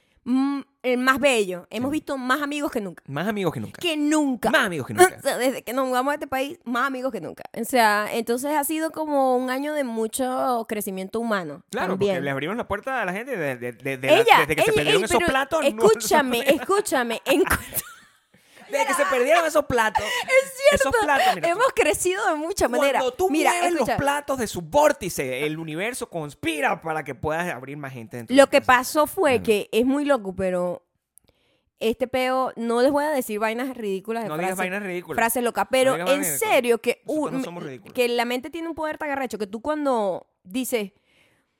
el 0.82 0.98
más 0.98 1.18
bello. 1.18 1.66
Hemos 1.70 1.90
Sí. 1.90 1.92
visto 1.92 2.16
más 2.16 2.42
amigos 2.42 2.70
que 2.70 2.80
nunca. 2.80 3.02
Más 3.06 3.26
amigos 3.26 3.52
que 3.52 3.60
nunca. 3.60 3.80
Que 3.80 3.96
nunca. 3.96 4.50
Más 4.50 4.66
amigos 4.66 4.86
que 4.86 4.94
nunca. 4.94 5.16
O 5.18 5.22
sea, 5.22 5.36
desde 5.38 5.62
que 5.62 5.72
nos 5.72 5.88
mudamos 5.88 6.12
a 6.12 6.14
este 6.14 6.26
país, 6.26 6.58
más 6.64 6.86
amigos 6.86 7.10
que 7.12 7.20
nunca. 7.20 7.42
O 7.58 7.64
sea, 7.64 8.06
entonces 8.12 8.54
ha 8.56 8.64
sido 8.64 8.90
como 8.90 9.36
un 9.36 9.50
año 9.50 9.72
de 9.74 9.84
mucho 9.84 10.64
crecimiento 10.68 11.20
humano. 11.20 11.62
Claro, 11.70 11.92
también. 11.94 12.12
porque 12.16 12.24
le 12.24 12.30
abrimos 12.30 12.56
la 12.56 12.68
puerta 12.68 13.02
a 13.02 13.04
la 13.04 13.12
gente 13.12 13.36
de, 13.36 13.56
de- 13.56 13.72
de- 13.72 13.96
de 13.98 14.06
la- 14.08 14.14
ella, 14.20 14.38
desde 14.40 14.56
que 14.56 14.62
se 14.62 14.70
ella- 14.70 14.76
perdieron 14.76 15.02
ey, 15.02 15.04
esos 15.04 15.22
platos. 15.24 15.60
no- 15.60 15.66
Escúchame, 15.86 16.40
escúchame. 16.46 17.20
En 17.24 17.42
cuanto- 17.42 17.64
Desde 18.70 18.86
que 18.86 18.94
se 18.94 19.04
perdieron 19.06 19.44
esos 19.46 19.64
platos. 19.66 20.04
Es 20.22 20.52
cierto. 20.78 20.88
Esos 20.90 21.04
platos, 21.04 21.34
mira, 21.34 21.48
hemos 21.48 21.66
crecido 21.74 22.26
de 22.28 22.34
muchas 22.36 22.70
maneras. 22.70 23.02
Cuando 23.02 23.12
tú 23.16 23.30
Mira, 23.30 23.50
mueves 23.52 23.72
escucha, 23.72 23.92
los 23.92 23.98
platos 24.00 24.38
de 24.38 24.46
su 24.46 24.62
vórtice, 24.62 25.44
el 25.46 25.58
universo 25.58 26.08
conspira 26.08 26.80
para 26.80 27.02
que 27.04 27.14
puedas 27.14 27.52
abrir 27.52 27.76
más 27.76 27.92
gente 27.92 28.16
dentro 28.18 28.34
de 28.34 28.40
Lo 28.40 28.48
que 28.48 28.58
casa. 28.60 28.66
pasó 28.78 29.06
fue 29.06 29.42
que 29.42 29.68
es 29.72 29.84
muy 29.84 30.04
loco, 30.04 30.34
pero 30.34 30.82
este 31.80 32.06
peo, 32.06 32.52
no 32.56 32.82
les 32.82 32.92
voy 32.92 33.04
a 33.04 33.10
decir 33.10 33.38
vainas 33.38 33.74
ridículas 33.76 34.24
de 34.24 34.28
No 34.28 34.36
digas 34.36 34.50
frases- 34.50 34.58
vainas 34.58 34.82
ridículas. 34.82 35.16
frase 35.16 35.40
loca, 35.42 35.64
pero 35.64 35.94
digas 35.94 36.10
en 36.10 36.24
serio 36.24 36.78
que, 36.80 37.02
no 37.06 37.42
somos 37.42 37.64
que 37.94 38.08
la 38.08 38.24
mente 38.26 38.50
tiene 38.50 38.68
un 38.68 38.74
poder 38.74 38.98
tan 38.98 39.10
arrecho 39.10 39.38
que 39.38 39.46
tú 39.46 39.62
cuando 39.62 40.26
dices, 40.44 40.92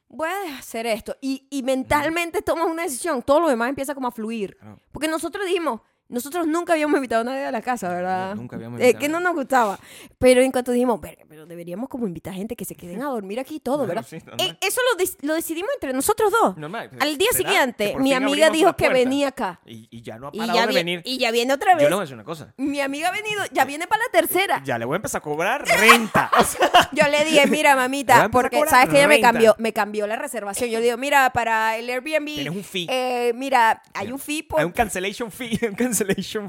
voy 0.09 0.29
a 0.29 0.59
hacer 0.59 0.87
esto, 0.87 1.17
y, 1.23 1.47
y 1.51 1.63
mentalmente 1.63 2.43
tomas 2.43 2.67
una 2.67 2.83
decisión, 2.83 3.23
todo 3.23 3.41
lo 3.41 3.49
demás 3.49 3.71
empieza 3.71 3.95
como 3.95 4.09
a 4.09 4.11
fluir. 4.11 4.59
Porque 4.93 5.09
nosotros 5.09 5.47
dijimos, 5.47 5.81
nosotros 6.11 6.47
nunca 6.47 6.75
habíamos 6.75 6.97
invitado 6.97 7.23
a 7.23 7.25
nadie 7.25 7.45
a 7.47 7.51
la 7.51 7.63
casa, 7.63 7.89
¿verdad? 7.89 8.35
nunca 8.35 8.57
habíamos 8.57 8.81
Eh, 8.81 8.85
invitado 8.85 9.01
que 9.01 9.07
a 9.07 9.09
no 9.09 9.21
nos 9.21 9.35
gustaba. 9.35 9.79
Pero 10.19 10.43
en 10.43 10.53
cuanto 10.53 10.73
dijimos, 10.73 11.01
"Verga, 11.01 11.25
pero 11.29 11.47
deberíamos 11.47 11.89
como 11.89 12.07
invitar 12.07 12.35
gente 12.35 12.57
que 12.57 12.65
se 12.65 12.75
queden 12.75 13.03
a 13.03 13.07
dormir 13.07 13.41
aquí 13.41 13.57
y 13.57 13.61
todo, 13.61 13.87
¿verdad? 14.03 14.05
sí, 14.09 14.17
Eh, 14.17 14.57
eso 14.61 14.81
lo, 14.93 15.03
dec- 15.03 15.17
lo 15.23 15.35
decidimos 15.35 15.71
entre 15.75 15.93
nosotros 15.93 16.31
dos. 16.33 16.57
Normal, 16.57 16.91
Al 17.01 17.17
día 17.17 17.31
siguiente, 17.33 17.93
Que 17.93 17.99
mi 17.99 18.13
amiga 18.13 18.51
dijo 18.51 18.77
que 18.77 18.89
venía 18.91 19.29
acá. 19.29 19.61
Y, 19.65 19.89
y 19.91 20.03
ya 20.03 20.19
no 20.19 20.29
ha 20.29 20.31
Y 20.33 20.39
parado 20.39 20.59
ya, 20.59 20.67
de 20.67 20.75
venir. 20.75 21.03
y 21.05 21.19
ya 21.19 21.31
viene 21.31 21.53
otra 21.55 21.73
Yo 21.73 21.77
vez. 21.79 21.85
les 21.85 21.91
voy 21.93 21.99
a 21.99 22.03
decir 22.03 22.15
una 22.15 22.25
cosa. 22.25 22.53
Mi 22.57 22.81
amiga 22.81 23.09
ha 23.09 23.13
venido, 23.13 23.43
ya 23.53 23.65
viene 23.65 23.87
para 23.87 24.03
la 24.05 24.11
tercera. 24.11 24.63
Ya 24.65 24.79
le 24.79 24.85
voy 24.85 24.95
a 24.95 24.97
empezar 24.97 25.21
a 25.21 25.23
cobrar 25.23 25.65
renta. 25.81 26.31
O 26.41 26.45
sea, 26.45 26.71
Yo 26.93 27.07
le 27.09 27.25
dije, 27.25 27.47
mira, 27.47 27.71
Le 27.75 27.77
mamita, 27.81 28.29
porque 28.31 28.61
sabes 28.69 28.89
que 28.89 28.97
ella 28.99 29.09
me 29.09 29.21
cambió, 29.21 29.55
me 29.59 29.73
cambió 29.73 30.07
la 30.07 30.17
reservación. 30.17 30.69
Yo 30.71 30.79
le 30.79 30.87
digo, 30.87 30.97
mira, 30.97 31.31
para 31.31 31.77
el 31.77 31.89
Airbnb. 31.89 32.25
Tienes 32.35 32.55
un 32.57 32.65
fee. 32.65 32.87
eh, 32.91 33.33
mira, 33.35 33.83
hay 33.95 34.11
un 34.11 34.19
fee 34.19 34.43
por. 34.43 34.59
hay 34.61 34.67
un 34.67 34.73
cancellation 34.73 35.31
fee. 35.31 35.59
Un 35.69 35.75
cancellation 35.75 36.00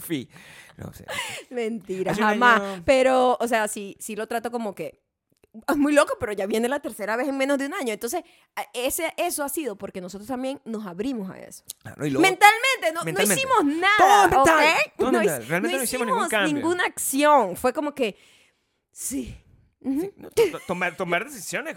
fee. 0.01 0.29
No, 0.77 0.91
sea, 0.93 1.05
Mentira, 1.49 2.11
Hace 2.13 2.21
jamás. 2.21 2.61
año- 2.61 2.83
Pero, 2.85 3.37
o 3.39 3.47
sea, 3.47 3.67
sí, 3.67 3.95
sí 3.99 4.15
lo 4.15 4.27
trato 4.27 4.51
como 4.51 4.73
que. 4.75 5.01
Es 5.67 5.75
muy 5.75 5.91
loco, 5.91 6.13
pero 6.17 6.31
ya 6.31 6.45
viene 6.45 6.69
la 6.69 6.79
tercera 6.79 7.17
vez 7.17 7.27
en 7.27 7.37
menos 7.37 7.57
de 7.57 7.65
un 7.65 7.73
año. 7.73 7.91
Entonces, 7.91 8.23
ese, 8.73 9.13
eso 9.17 9.43
ha 9.43 9.49
sido 9.49 9.77
porque 9.77 9.99
nosotros 9.99 10.25
también 10.29 10.61
nos 10.63 10.85
abrimos 10.85 11.29
a 11.29 11.37
eso. 11.39 11.63
claro, 11.83 12.05
y 12.05 12.09
luego- 12.09 12.21
mentalmente, 12.21 12.93
no, 12.93 12.99
no 13.01 13.03
mentalmente. 13.03 13.43
hicimos 13.43 13.65
nada. 13.65 14.29
Todo 14.29 14.45
mental, 14.45 14.65
¿ok? 14.85 14.93
todo 14.97 15.11
no, 15.11 15.19
mental. 15.19 15.45
Realmente 15.47 15.77
no 15.77 15.83
hicimos 15.83 16.07
ningún 16.07 16.29
cambio. 16.29 16.53
ninguna 16.55 16.85
acción. 16.85 17.57
Fue 17.57 17.73
como 17.73 17.93
que, 17.93 18.15
sí. 18.93 19.35
No, 19.83 20.29
to- 20.29 20.43
tomar, 20.67 20.95
tomar 20.95 21.23
decisiones 21.25 21.75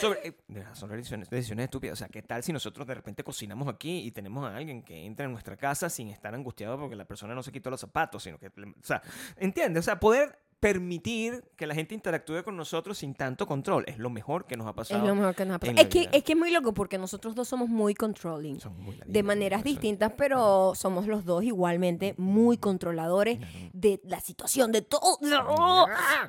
sobre, 0.00 0.18
eh, 0.28 0.32
son 0.72 0.90
decisiones, 0.90 1.30
decisiones 1.30 1.64
estúpidas. 1.64 1.92
O 1.94 1.96
sea, 1.96 2.08
¿qué 2.08 2.22
tal 2.22 2.42
si 2.42 2.52
nosotros 2.52 2.86
de 2.86 2.94
repente 2.94 3.22
cocinamos 3.22 3.68
aquí 3.68 3.98
y 3.98 4.10
tenemos 4.10 4.44
a 4.50 4.56
alguien 4.56 4.82
que 4.82 5.04
entra 5.06 5.26
en 5.26 5.32
nuestra 5.32 5.56
casa 5.56 5.88
sin 5.88 6.08
estar 6.08 6.34
angustiado 6.34 6.78
porque 6.78 6.96
la 6.96 7.04
persona 7.04 7.34
no 7.34 7.42
se 7.42 7.52
quitó 7.52 7.70
los 7.70 7.80
zapatos, 7.80 8.22
sino 8.24 8.38
que, 8.38 8.48
o 8.48 8.52
sea, 8.82 9.00
¿entiendes? 9.36 9.80
O 9.80 9.84
sea, 9.84 10.00
poder 10.00 10.38
permitir 10.60 11.44
que 11.56 11.66
la 11.66 11.74
gente 11.74 11.94
interactúe 11.94 12.42
con 12.42 12.56
nosotros 12.56 12.98
sin 12.98 13.14
tanto 13.14 13.46
control 13.46 13.84
es 13.86 13.98
lo 13.98 14.10
mejor 14.10 14.46
que 14.46 14.56
nos 14.56 14.66
ha 14.66 14.72
pasado. 14.72 15.00
Es 15.02 15.08
lo 15.08 15.14
mejor 15.14 15.34
que 15.34 15.44
nos 15.44 15.56
ha 15.56 15.58
pasado. 15.58 15.78
Es 15.80 15.86
que, 15.88 16.08
es 16.12 16.24
que 16.24 16.32
es 16.32 16.38
muy 16.38 16.50
loco 16.50 16.72
porque 16.74 16.98
nosotros 16.98 17.34
dos 17.34 17.46
somos 17.46 17.68
muy 17.68 17.94
controlling. 17.94 18.60
Son 18.60 18.76
muy 18.82 18.98
de 19.04 19.22
maneras 19.22 19.60
eso- 19.60 19.68
distintas, 19.68 20.12
pero 20.16 20.72
somos 20.74 21.06
los 21.06 21.24
dos 21.24 21.44
igualmente 21.44 22.14
muy 22.18 22.56
controladores 22.58 23.38
de 23.72 24.00
la 24.04 24.20
situación, 24.20 24.72
de 24.72 24.82
todo. 24.82 25.18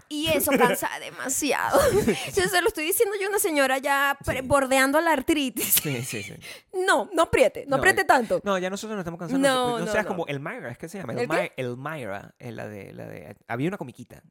Y 0.09 0.27
eso 0.27 0.51
cansa 0.51 0.89
demasiado. 0.99 1.79
Yo 2.35 2.43
se 2.43 2.61
lo 2.61 2.67
estoy 2.67 2.85
diciendo 2.85 3.15
yo 3.19 3.27
a 3.27 3.29
una 3.29 3.39
señora 3.39 3.77
ya 3.77 4.17
Sí. 4.25 4.41
bordeando 4.43 4.99
la 5.01 5.13
artritis. 5.13 5.73
Sí, 5.81 6.01
sí, 6.03 6.23
sí. 6.23 6.33
No, 6.85 7.09
no 7.13 7.23
apriete, 7.23 7.63
no, 7.65 7.71
No, 7.71 7.75
apriete 7.77 8.01
eh, 8.01 8.05
tanto. 8.05 8.41
No, 8.43 8.57
ya 8.57 8.69
nosotros 8.69 8.95
nos 8.95 9.01
estamos 9.01 9.19
cansando. 9.19 9.47
No, 9.47 9.79
No, 9.79 9.85
no, 9.85 9.91
seas 9.91 10.03
no. 10.05 10.09
como 10.09 10.27
Elmira, 10.27 10.69
es 10.69 10.77
que 10.77 10.89
se 10.89 10.97
llama. 10.99 11.13
¿El 11.13 11.19
Elmira, 11.19 11.51
Elmira, 11.57 12.35
eh, 12.39 12.51
la 12.51 12.67
de, 12.67 12.93
la 12.93 13.05
de, 13.07 13.35
había 13.47 13.67
una 13.67 13.77
comiquita 13.77 14.21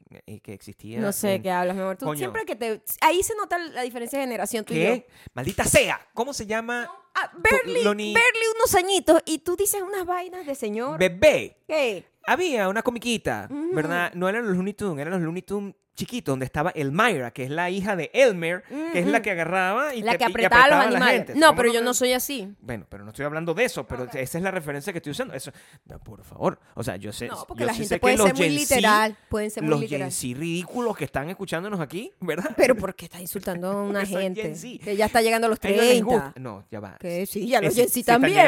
que 0.43 0.53
existía. 0.55 1.01
No 1.01 1.13
sé 1.13 1.35
en- 1.35 1.43
qué 1.43 1.51
hablas, 1.51 1.75
mi 1.77 1.83
amor. 1.83 1.97
Tú 1.97 2.07
Coño. 2.07 2.19
siempre 2.19 2.45
que 2.45 2.57
te... 2.57 2.83
Ahí 3.01 3.23
se 3.23 3.35
nota 3.37 3.59
la 3.59 3.83
diferencia 3.83 4.19
de 4.19 4.25
generación 4.25 4.65
tú 4.65 4.75
y 4.75 4.77
yo. 4.83 4.87
¿Qué? 4.95 5.07
Maldita 5.35 5.65
sea. 5.65 6.01
¿Cómo 6.15 6.33
se 6.33 6.47
llama? 6.47 6.91
Ah, 7.15 7.33
ni- 7.67 7.83
barely 7.85 8.41
unos 8.57 8.75
añitos 8.75 9.23
y 9.25 9.39
tú 9.39 9.57
dices 9.57 9.83
unas 9.83 10.05
vainas 10.05 10.47
de 10.47 10.55
señor. 10.55 10.99
Bebé. 10.99 11.59
¿Qué? 11.67 12.05
Había 12.27 12.69
una 12.69 12.83
comiquita, 12.83 13.49
¿verdad? 13.73 14.13
No 14.15 14.29
eran 14.29 14.45
los 14.47 14.57
Looney 14.57 14.75
Tunes, 14.75 15.01
eran 15.01 15.13
los 15.15 15.23
Looney 15.23 15.43
Tunes 15.43 15.75
chiquitos, 15.97 16.33
donde 16.33 16.45
estaba 16.47 16.71
Elmira, 16.71 17.33
que 17.33 17.43
es 17.45 17.51
la 17.51 17.71
hija 17.71 17.97
de 17.97 18.11
Elmer, 18.15 18.63
que 18.93 19.01
es 19.01 19.07
la 19.07 19.23
que 19.23 19.33
agarraba 19.33 19.95
y 19.95 20.03
La 20.03 20.17
que 20.17 20.25
y 20.25 20.27
apretaba 20.29 20.65
a 20.65 20.69
los 20.69 20.79
la 20.79 20.85
animales. 20.99 21.17
gente. 21.27 21.35
No, 21.35 21.49
¿Cómo 21.49 21.57
pero 21.57 21.73
yo 21.73 21.81
no 21.83 21.95
soy 21.95 22.13
así. 22.13 22.55
Bueno, 22.61 22.87
pero 22.89 23.03
no 23.03 23.11
estoy 23.11 23.25
hablando 23.25 23.55
de 23.55 23.65
eso, 23.65 23.85
pero 23.87 24.05
esa 24.13 24.39
es 24.39 24.45
la 24.45 24.51
referencia 24.51 24.93
que 24.93 24.99
estoy 24.99 25.11
usando. 25.13 25.35
Eso, 25.35 25.51
no, 25.87 25.99
por 25.99 26.23
favor. 26.23 26.61
O 26.75 26.85
sea, 26.85 26.97
yo 26.97 27.13
sé. 27.13 27.27
No, 27.29 27.45
porque 27.49 27.63
yo 27.63 27.67
la 27.67 27.73
sí 27.73 27.81
gente 27.81 27.99
puede 27.99 28.17
los 28.17 28.27
ser 28.27 28.37
muy 28.37 28.49
literal. 28.51 29.17
Pueden 29.29 29.51
ser 29.51 29.63
muy 29.63 29.71
los 29.71 29.81
literal. 29.81 30.13
Z 30.13 30.35
ridículos 30.35 30.97
que 30.97 31.05
están 31.07 31.31
escuchándonos 31.31 31.81
aquí, 31.81 32.13
¿verdad? 32.21 32.51
Pero 32.57 32.77
¿por 32.77 32.95
qué 32.95 33.07
estás 33.07 33.21
insultando 33.23 33.69
a 33.71 33.83
una 33.83 34.01
Porque 34.01 34.17
gente 34.23 34.79
que 34.85 34.97
ya 34.97 35.07
está 35.07 35.23
llegando 35.23 35.47
a 35.47 35.51
los 35.51 35.59
A 35.63 35.69
ellos 35.69 35.81
les 35.81 35.89
30? 35.93 36.05
gusta- 36.05 36.35
No, 36.41 36.67
ya 36.71 36.81
va. 36.81 36.97
Que 36.99 37.25
sí, 37.27 37.49
ya 37.49 37.61
los 37.63 37.75
Gen 37.75 37.89
sí- 37.89 38.03
Z 38.03 38.13
también, 38.13 38.47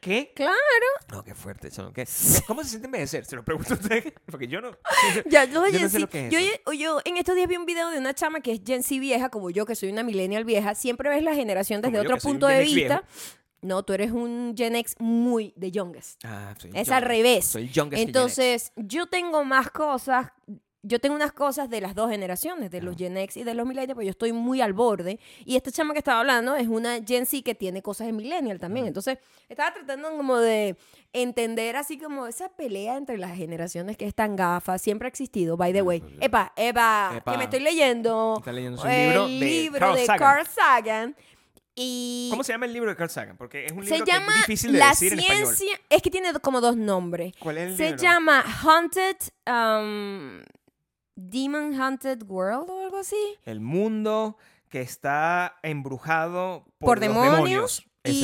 ¿Qué? 0.00 0.32
Claro. 0.36 0.56
No, 1.10 1.24
qué 1.24 1.34
fuerte. 1.34 1.70
¿Cómo 2.46 2.62
se 2.62 2.68
siente 2.70 2.86
envejecer? 2.86 3.24
Se 3.24 3.34
lo 3.36 3.44
pregunto 3.44 3.74
a 3.74 3.76
usted, 3.76 4.12
porque 4.26 4.46
yo 4.46 4.60
no. 4.60 4.76
Ya, 5.26 5.46
los 5.46 5.64
Gen 5.70 5.88
Z- 5.88 6.28
yo. 6.28 6.38
Yo 6.82 7.00
en 7.04 7.16
estos 7.16 7.34
días 7.36 7.48
vi 7.48 7.56
un 7.56 7.66
video 7.66 7.88
de 7.90 7.98
una 7.98 8.14
chama 8.14 8.40
que 8.40 8.52
es 8.52 8.60
Gen 8.66 8.82
Z 8.82 9.00
vieja, 9.00 9.28
como 9.30 9.50
yo, 9.50 9.64
que 9.66 9.74
soy 9.74 9.90
una 9.90 10.02
millennial 10.02 10.44
vieja. 10.44 10.74
Siempre 10.74 11.08
ves 11.08 11.22
la 11.22 11.34
generación 11.34 11.80
desde 11.80 11.96
Como 11.98 12.02
otro 12.14 12.18
punto 12.18 12.46
de 12.46 12.62
vista. 12.62 13.04
No, 13.62 13.84
tú 13.84 13.92
eres 13.92 14.10
un 14.10 14.54
Gen 14.56 14.74
X 14.74 14.96
muy 14.98 15.52
de 15.56 15.70
youngest. 15.70 16.20
Ah, 16.24 16.52
soy 16.58 16.70
Es 16.74 16.88
young- 16.88 16.94
al 16.94 17.02
revés. 17.02 17.44
Soy 17.46 17.68
youngest 17.68 17.90
que 17.92 17.96
Gen 17.98 18.08
X. 18.08 18.16
Entonces, 18.16 18.72
yo 18.76 19.06
tengo 19.06 19.44
más 19.44 19.70
cosas. 19.70 20.32
Yo 20.84 20.98
tengo 20.98 21.14
unas 21.14 21.32
cosas 21.32 21.70
de 21.70 21.80
las 21.80 21.94
dos 21.94 22.10
generaciones, 22.10 22.70
de 22.72 22.82
los. 22.82 22.96
Gen 22.96 23.16
X 23.16 23.36
y 23.36 23.44
de 23.44 23.54
los 23.54 23.64
Millennials, 23.66 23.94
pero 23.94 24.02
yo 24.02 24.10
estoy 24.10 24.32
muy 24.32 24.60
al 24.60 24.72
borde. 24.72 25.20
Y 25.44 25.54
esta 25.56 25.70
chama 25.70 25.92
que 25.92 25.98
estaba 26.00 26.18
hablando 26.20 26.56
es 26.56 26.66
una 26.66 26.98
Gen 27.06 27.24
Z 27.24 27.42
que 27.44 27.54
tiene 27.54 27.82
cosas 27.82 28.08
de 28.08 28.12
Millennial 28.12 28.58
también. 28.58 28.86
Entonces, 28.86 29.18
estaba 29.48 29.72
tratando 29.72 30.10
como 30.16 30.38
de 30.38 30.76
entender 31.12 31.76
así 31.76 31.98
como 31.98 32.26
esa 32.26 32.48
pelea 32.48 32.96
entre 32.96 33.16
las 33.16 33.36
generaciones 33.36 33.96
que 33.96 34.06
es 34.06 34.14
tan 34.14 34.34
gafa. 34.34 34.76
Siempre 34.78 35.06
ha 35.06 35.10
existido, 35.10 35.56
by 35.56 35.72
the 35.72 35.82
way. 35.82 36.00
pues, 36.00 36.12
Epa, 36.20 36.52
epa, 36.56 37.12
Epa. 37.16 37.30
que 37.32 37.38
me 37.38 37.44
estoy 37.44 37.60
leyendo 37.60 38.34
Está 38.38 38.50
leyendo 38.52 38.82
el 38.84 38.90
libro 38.90 39.26
de 39.26 39.32
libro 39.32 39.78
Carl 39.78 39.96
de 39.96 40.06
Sagan. 40.06 40.18
Carl 40.18 40.46
Sagan. 40.48 41.16
Y 41.74 42.28
¿Cómo 42.30 42.42
se 42.44 42.52
llama 42.52 42.66
el 42.66 42.72
libro 42.72 42.90
de 42.90 42.96
Carl 42.96 43.08
Sagan? 43.08 43.36
Porque 43.36 43.64
es 43.66 43.72
un 43.72 43.84
se 43.84 43.90
libro 43.92 44.04
que 44.04 44.12
llama 44.12 44.32
es 44.32 44.46
difícil 44.46 44.72
de 44.72 44.78
La 44.78 44.88
decir 44.90 45.12
en 45.14 45.20
español. 45.20 45.46
ciencia. 45.54 45.80
Es 45.88 46.02
que 46.02 46.10
tiene 46.10 46.32
como 46.40 46.60
dos 46.60 46.76
nombres. 46.76 47.32
¿Cuál 47.38 47.56
es 47.58 47.70
el 47.70 47.76
Se 47.76 47.84
libro? 47.84 47.98
llama 48.02 48.42
Haunted. 48.62 49.16
um, 49.46 50.42
Demon 51.16 51.74
Haunted 51.80 52.22
World 52.26 52.70
o 52.70 52.82
algo 52.84 52.98
así. 52.98 53.16
El 53.44 53.60
mundo 53.60 54.36
que 54.68 54.80
está 54.80 55.56
embrujado 55.62 56.64
por, 56.78 56.98
Por, 56.98 56.98
los 56.98 57.08
demonios. 57.08 57.86
Es 58.04 58.14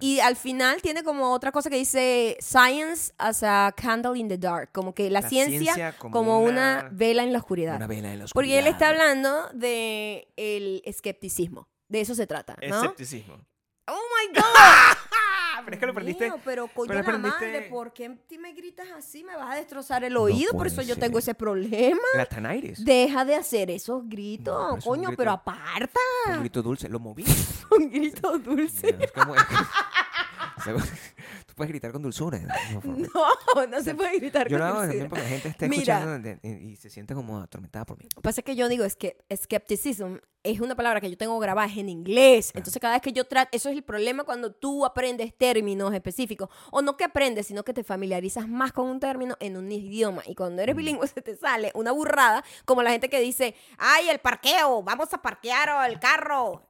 Y, 0.00 0.20
al 0.22 0.36
final 0.36 0.80
tiene 0.80 1.02
como 1.02 1.32
otra 1.32 1.50
cosa 1.50 1.68
que 1.70 1.76
dice 1.76 2.36
Science 2.40 3.12
as 3.18 3.42
a 3.42 3.74
candle 3.76 4.16
in 4.18 4.28
the 4.28 4.38
dark. 4.38 4.70
Como 4.72 4.94
que 4.94 5.10
la, 5.10 5.22
La 5.22 5.28
ciencia, 5.28 5.58
ciencia 5.58 5.92
como 5.98 6.12
como, 6.12 6.40
una, 6.40 6.80
una- 6.82 6.88
vela 6.92 7.24
en 7.24 7.32
la 7.32 7.38
oscuridad. 7.38 7.76
Una 7.76 7.86
vela 7.88 8.12
en 8.12 8.20
la 8.20 8.26
Porque 8.32 8.58
él 8.58 8.66
está 8.68 8.90
oscuridad. 8.90 9.10
hablando 9.10 9.48
de 9.54 10.28
el 10.36 10.82
escepticismo. 10.84 11.68
De 11.88 12.00
eso 12.02 12.14
se 12.14 12.26
trata, 12.28 12.56
¿no? 12.68 12.76
Escepticismo. 12.82 13.34
Oh 13.88 13.92
my 13.94 14.34
God. 14.38 14.44
Ah, 15.58 15.62
pero 15.64 15.74
es 15.74 15.80
que 15.80 15.86
lo 15.86 15.92
aprendiste. 15.92 16.24
Mío, 16.26 16.40
pero 16.44 16.68
coño 16.68 16.88
pero 16.88 17.02
la 17.02 17.08
aprendiste- 17.08 17.46
madre, 17.46 17.62
¿por 17.70 17.92
qué 17.92 18.10
ti 18.28 18.38
me 18.38 18.52
gritas 18.52 18.86
así? 18.96 19.24
Me 19.24 19.36
vas 19.36 19.52
a 19.52 19.56
destrozar 19.56 20.04
el 20.04 20.16
oído, 20.16 20.52
por 20.52 20.66
eso 20.66 20.82
yo 20.82 20.96
tengo 20.96 21.18
ese 21.18 21.34
problema. 21.34 21.98
La 22.14 22.26
Tanaires. 22.26 22.84
Deja 22.84 23.24
de 23.24 23.34
hacer 23.36 23.70
esos 23.70 24.08
gritos, 24.08 24.54
No, 24.54 24.66
pero 24.70 24.78
es 24.78 24.86
un 24.86 24.90
coño, 24.92 25.08
grito- 25.08 25.16
pero 25.18 25.30
aparta. 25.32 26.00
Un 26.28 26.40
grito 26.40 26.62
dulce. 26.62 26.88
Lo 26.88 26.98
moví. 27.00 27.24
Un 27.70 27.90
grito 27.90 28.38
dulce. 28.38 28.96
Es 28.98 29.12
como- 29.12 29.34
Tú 31.46 31.47
puedes 31.58 31.68
gritar 31.70 31.92
con 31.92 32.00
dulzura. 32.02 32.38
¿no? 32.38 32.48
No, 33.54 33.66
no 33.66 33.82
se 33.82 33.94
puede 33.94 34.18
gritar 34.18 34.48
Yo 34.48 34.58
con 34.58 34.66
lo 34.66 34.72
hago 34.72 34.82
dulzura. 34.86 34.88
también 34.88 35.08
porque 35.10 35.22
la 35.24 35.28
gente 35.28 35.48
está 35.48 35.68
Mira. 35.68 35.98
escuchando 35.98 36.38
y 36.42 36.76
se 36.76 36.88
siente 36.88 37.14
como 37.14 37.40
atormentada 37.40 37.84
por 37.84 37.98
mí. 37.98 38.04
Lo 38.04 38.22
que 38.22 38.22
pasa 38.22 38.40
es 38.40 38.44
que 38.46 38.56
yo 38.56 38.68
digo 38.68 38.84
es 38.84 38.96
que 38.96 39.18
skepticism 39.34 40.16
es 40.44 40.60
una 40.60 40.76
palabra 40.76 41.00
que 41.00 41.10
yo 41.10 41.18
tengo 41.18 41.38
grabada 41.38 41.70
en 41.74 41.88
inglés. 41.88 42.52
Entonces, 42.54 42.80
cada 42.80 42.94
vez 42.94 43.02
que 43.02 43.12
yo 43.12 43.26
trato, 43.26 43.50
eso 43.52 43.68
es 43.68 43.76
el 43.76 43.82
problema 43.82 44.24
cuando 44.24 44.52
tú 44.52 44.86
aprendes 44.86 45.36
términos 45.36 45.92
específicos. 45.92 46.48
O 46.70 46.80
no 46.80 46.96
que 46.96 47.04
aprendes, 47.04 47.48
sino 47.48 47.64
que 47.64 47.74
te 47.74 47.84
familiarizas 47.84 48.48
más 48.48 48.72
con 48.72 48.88
un 48.88 49.00
término 49.00 49.36
en 49.40 49.56
un 49.56 49.70
idioma. 49.70 50.22
Y 50.26 50.34
cuando 50.34 50.62
eres 50.62 50.76
bilingüe 50.76 51.06
se 51.06 51.20
te 51.20 51.36
sale 51.36 51.70
una 51.74 51.92
burrada, 51.92 52.44
como 52.64 52.82
la 52.82 52.92
gente 52.92 53.10
que 53.10 53.20
dice, 53.20 53.54
ay, 53.78 54.08
el 54.08 54.20
parqueo, 54.20 54.82
vamos 54.82 55.12
a 55.12 55.20
parquear 55.20 55.90
el 55.90 55.98
carro. 55.98 56.62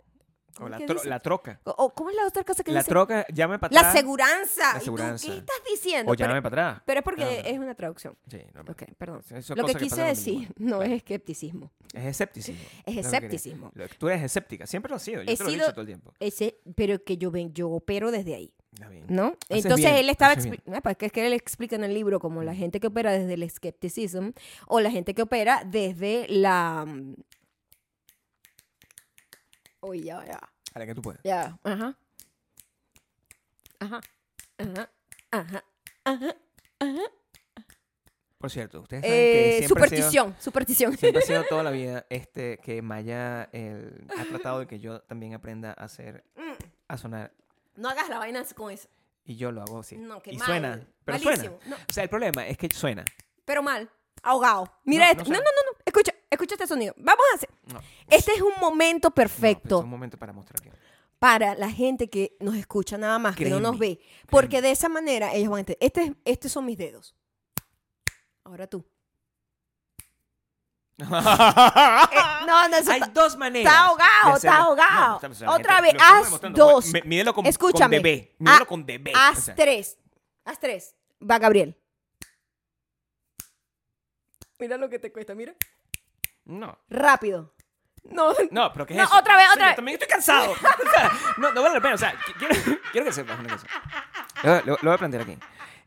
O 0.61 0.68
la, 0.68 0.78
la 1.04 1.20
troca. 1.20 1.61
O, 1.64 1.94
¿cómo 1.94 2.11
es 2.11 2.16
la 2.16 2.26
otra 2.26 2.42
cosa 2.44 2.64
que 2.64 2.72
La 2.72 2.80
dice? 2.80 2.88
troca, 2.88 3.26
llame 3.32 3.58
para 3.58 3.72
La 3.72 3.80
atrás. 3.80 3.94
La 3.94 4.00
¿Y 4.00 4.04
tú 4.04 4.78
aseguranza. 4.78 5.26
qué 5.28 5.38
estás 5.38 5.56
diciendo? 5.70 6.12
O 6.12 6.14
llámame 6.14 6.42
para 6.42 6.68
atrás. 6.70 6.82
Pero 6.84 7.00
es 7.00 7.04
porque 7.04 7.42
es 7.44 7.58
una 7.58 7.74
traducción. 7.74 8.16
Sí, 8.28 8.40
no, 8.54 8.61
Ok, 8.62 8.82
perdón. 8.96 9.22
Eso 9.30 9.54
Lo 9.54 9.64
que 9.66 9.74
quise 9.76 10.02
decir 10.02 10.52
no 10.56 10.82
es 10.82 10.90
escepticismo. 10.90 11.70
Es 11.94 12.04
escepticismo. 12.04 12.64
Es 12.84 12.96
escepticismo. 12.96 13.72
Que 13.72 13.88
Tú 13.88 14.08
eres 14.08 14.22
escéptica. 14.22 14.66
Siempre 14.66 14.90
lo 14.90 14.96
has 14.96 15.02
sido. 15.02 15.22
Yo 15.22 15.32
He 15.32 15.37
te 15.37 15.44
lo 15.44 15.50
he 15.50 15.52
dicho 15.52 15.70
todo 15.70 15.80
el 15.82 15.87
tiempo. 15.87 16.12
Ese, 16.18 16.58
pero 16.74 17.02
que 17.04 17.16
yo 17.16 17.30
ven, 17.30 17.52
yo 17.54 17.70
opero 17.70 18.11
desde 18.11 18.34
ahí, 18.34 18.52
Está 18.72 18.88
bien. 18.88 19.04
¿no? 19.08 19.37
Haces 19.48 19.64
Entonces 19.64 19.87
bien, 19.87 19.96
él 19.96 20.11
estaba 20.11 20.34
ah, 20.34 20.80
pues 20.82 20.96
que 20.96 21.06
es 21.06 21.12
que 21.12 21.26
él 21.26 21.32
explica 21.32 21.76
en 21.76 21.84
el 21.84 21.94
libro 21.94 22.20
como 22.20 22.42
la 22.42 22.54
gente 22.54 22.80
que 22.80 22.87
opera 22.88 23.12
desde 23.12 23.34
el 23.34 23.42
escepticismo 23.42 24.32
o 24.66 24.80
la 24.80 24.90
gente 24.90 25.14
que 25.14 25.22
opera 25.22 25.62
desde 25.64 26.26
la 26.28 26.87
mm, 29.88 29.90
Uy, 29.90 30.03
ya, 30.03 30.24
ya. 30.24 30.38
A 30.74 30.79
la 30.79 30.87
que 30.87 30.94
tú 30.94 31.03
puedes. 31.03 31.20
Ya, 31.24 31.59
ajá. 31.62 31.96
Ajá. 33.81 34.01
Ajá. 34.59 34.90
Ajá. 35.31 35.64
Ajá. 36.81 37.03
Por 38.38 38.51
cierto, 38.51 38.81
ustedes 38.81 39.03
saben 39.03 39.16
que 39.18 39.59
Eh, 39.59 39.59
siempre 39.59 39.59
ha 39.59 39.66
sido- 39.66 39.68
superstición, 39.68 40.37
superstición. 40.38 40.96
Siempre 40.96 41.22
ha 41.22 41.27
sido 41.27 41.44
toda 41.48 41.62
la 41.64 41.70
vida 41.72 42.07
este 42.09 42.59
que 42.59 42.83
Maya 42.83 43.48
el- 43.53 44.07
ha 44.16 44.24
tratado 44.24 44.61
de 44.61 44.66
que 44.68 44.79
yo 44.79 45.01
también 45.03 45.35
aprenda 45.35 45.70
a 45.77 45.85
hacer, 45.85 46.24
Mm, 46.37 46.53
a 46.88 46.96
sonar. 46.98 47.33
No 47.74 47.88
hagas 47.88 48.09
la 48.09 48.18
vaina 48.18 48.44
con 48.55 48.70
eso. 48.72 48.88
Y 49.24 49.37
yo 49.37 49.51
lo 49.53 49.61
hago 49.62 49.81
así. 49.81 49.96
No, 49.96 50.20
qué 50.22 50.33
y 50.33 50.37
mal. 50.38 50.46
suena. 50.46 50.81
Pero 51.05 51.18
Malísimo. 51.18 51.59
suena. 51.61 51.77
No. 51.77 51.77
O 51.88 51.92
sea, 51.92 52.03
el 52.05 52.09
problema 52.09 52.46
es 52.46 52.57
que 52.57 52.68
suena. 52.72 53.05
Pero 53.44 53.62
mal. 53.62 53.90
Ahogado. 54.22 54.72
Mira 54.85 55.07
No, 55.07 55.11
esto. 55.12 55.24
no 55.24 55.31
No, 55.31 55.37
sé. 55.37 55.42
no, 55.44 55.51
no, 55.51 55.67
no. 55.67 55.67
Escucha, 56.31 56.55
este 56.55 56.67
sonido. 56.67 56.95
Vamos 56.99 57.25
a 57.33 57.37
hacer. 57.37 57.49
No. 57.73 57.81
Este 58.09 58.33
es 58.33 58.41
un 58.43 58.53
momento 58.61 59.09
No, 59.09 59.14
perfecto 59.14 59.79
es 59.79 59.85
un 59.85 59.91
momento 59.91 60.19
para 60.19 60.33
mostrar 60.33 60.61
que. 60.61 60.71
para 61.19 61.55
la 61.55 61.71
gente 61.71 62.09
que 62.11 62.37
nos 62.41 62.55
escucha 62.57 62.99
nada 62.99 63.19
más, 63.19 63.35
que 63.37 63.47
no 63.49 63.61
nos 63.61 63.77
Créeme, 63.79 63.97
ve. 63.97 64.27
Porque 64.31 64.61
de 64.61 64.71
esa 64.71 64.88
manera 64.88 65.33
ellos 65.35 65.49
van 65.51 65.59
a 65.59 65.61
entender. 65.61 65.79
Este, 65.81 66.14
estos 66.25 66.53
son 66.53 66.64
mis 66.67 66.77
dedos. 66.77 67.14
Ahora 68.45 68.67
tú. 68.67 68.85
Eh, 71.01 71.05
no, 72.47 72.69
no, 72.69 72.77
eso 72.77 72.91
Hay 72.91 73.01
dos 73.12 73.37
maneras. 73.37 73.73
está 73.73 73.87
ahogado, 73.87 74.37
está 74.37 74.57
ahogado. 74.59 75.17
Otra 75.55 75.77
gente- 75.77 75.93
vez, 75.93 76.03
haz 76.03 76.41
dos. 76.55 76.87
Me- 76.93 77.03
Mídelo 77.03 77.33
con, 77.35 77.47
Escúchame. 77.47 77.97
con. 77.99 78.03
Mídelo 78.03 78.29
Ah, 78.47 78.64
con 78.67 78.85
DB. 78.85 79.12
Haz 79.14 79.38
o 79.38 79.43
sea, 79.43 79.55
tres. 79.55 79.97
Haz 80.45 80.59
tres. 80.59 80.95
Va, 81.23 81.38
Gabriel. 81.38 81.77
Mira 84.59 84.77
lo 84.77 84.88
que 84.91 84.99
te 84.99 85.12
cuesta, 85.12 85.35
mira. 85.35 85.55
No. 86.48 86.76
Rápido. 86.90 87.54
No, 88.04 88.32
No, 88.50 88.72
pero 88.72 88.87
¿qué 88.87 88.94
es 88.94 88.98
No, 88.98 89.04
eso? 89.04 89.16
otra 89.18 89.37
vez, 89.37 89.46
otra 89.52 89.66
vez. 89.66 89.76
también 89.76 89.94
estoy 89.94 90.08
cansado. 90.08 90.50
O 90.52 90.90
sea, 90.90 91.12
no, 91.37 91.52
no 91.52 91.62
vale 91.62 91.74
la 91.76 91.80
pena. 91.80 91.94
O 91.94 91.98
sea, 91.98 92.12
qui- 92.14 92.34
quiero, 92.38 92.54
quiero 92.92 93.04
que 93.06 93.12
sepas 93.12 93.38
una 93.38 93.50
cosa. 93.52 93.66
Lo, 94.42 94.54
lo- 94.62 94.78
lo 94.82 94.90
voy 94.90 94.92
a 94.94 94.98
plantear 94.98 95.22
aquí. 95.22 95.38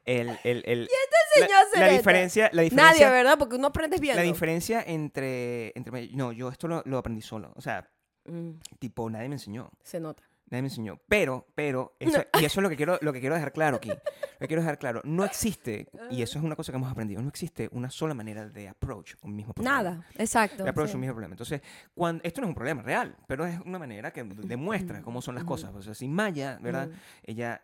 El, 0.06 0.30
el, 0.44 0.64
el, 0.66 0.90
enseñó 1.36 1.56
a 1.58 1.62
la, 1.62 1.68
hacer 1.68 1.80
la 1.80 1.86
esto? 1.88 1.98
diferencia, 1.98 2.44
la 2.46 2.50
Nadie, 2.64 2.70
diferencia, 2.70 3.10
¿verdad? 3.12 3.38
Porque 3.38 3.56
uno 3.56 3.68
aprendes 3.68 4.00
bien. 4.00 4.16
la 4.16 4.22
diferencia 4.24 4.82
entre, 4.86 5.72
entre... 5.78 6.10
No, 6.14 6.32
yo 6.32 6.50
esto 6.50 6.68
lo, 6.68 6.82
lo 6.86 6.98
aprendí 6.98 7.22
solo. 7.22 7.52
O 7.56 7.62
sea, 7.62 7.88
Mm, 8.26 8.60
tipo, 8.78 9.10
nadie 9.10 9.28
me 9.30 9.36
enseñó. 9.36 9.72
se 9.84 10.00
nota. 10.00 10.22
Nadie 10.52 10.62
me 10.62 10.68
enseñó. 10.68 11.00
Pero, 11.08 11.48
pero, 11.56 11.96
eso- 12.00 12.24
y 12.40 12.46
eso 12.46 12.60
es 12.60 12.64
lo 12.64 12.70
que, 12.70 12.76
quiero, 12.76 13.00
lo 13.02 13.12
que 13.14 13.20
quiero 13.22 13.34
dejar 13.34 13.52
claro 13.54 13.78
aquí. 13.78 13.90
Lo 13.90 13.98
que 14.40 14.48
quiero 14.48 14.62
dejar 14.62 14.78
claro. 14.78 15.02
No 15.06 15.24
existe, 15.24 15.88
y 16.12 16.22
eso 16.22 16.38
es 16.38 16.46
una 16.46 16.56
cosa 16.56 16.72
que 16.72 16.76
hemos 16.78 16.92
aprendido, 16.92 17.22
no 17.22 17.30
existe 17.30 17.70
una 17.72 17.90
sola 17.90 18.14
manera 18.14 18.48
de 18.48 18.68
approach 18.68 19.14
un 19.22 19.36
mismo 19.36 19.54
problema. 19.54 19.78
Nada, 19.78 20.06
exacto. 20.18 20.64
De 20.64 20.70
approach 20.70 20.90
sí. 20.90 20.96
un 20.96 21.02
mismo 21.02 21.14
problema. 21.16 21.34
Entonces, 21.34 21.62
cuando, 21.94 22.22
esto 22.24 22.42
no 22.42 22.48
es 22.48 22.50
un 22.50 22.56
problema 22.56 22.82
real, 22.82 23.16
pero 23.28 23.46
es 23.46 23.60
una 23.62 23.80
manera 23.80 24.12
que 24.12 24.24
demuestra 24.24 25.02
cómo 25.02 25.22
son 25.22 25.36
las 25.36 25.44
cosas. 25.46 25.74
O 25.74 25.82
sea, 25.82 25.94
si 25.96 26.08
Maya, 26.08 26.60
¿verdad? 26.62 26.90
Ujú. 26.90 26.98
Ella 27.24 27.62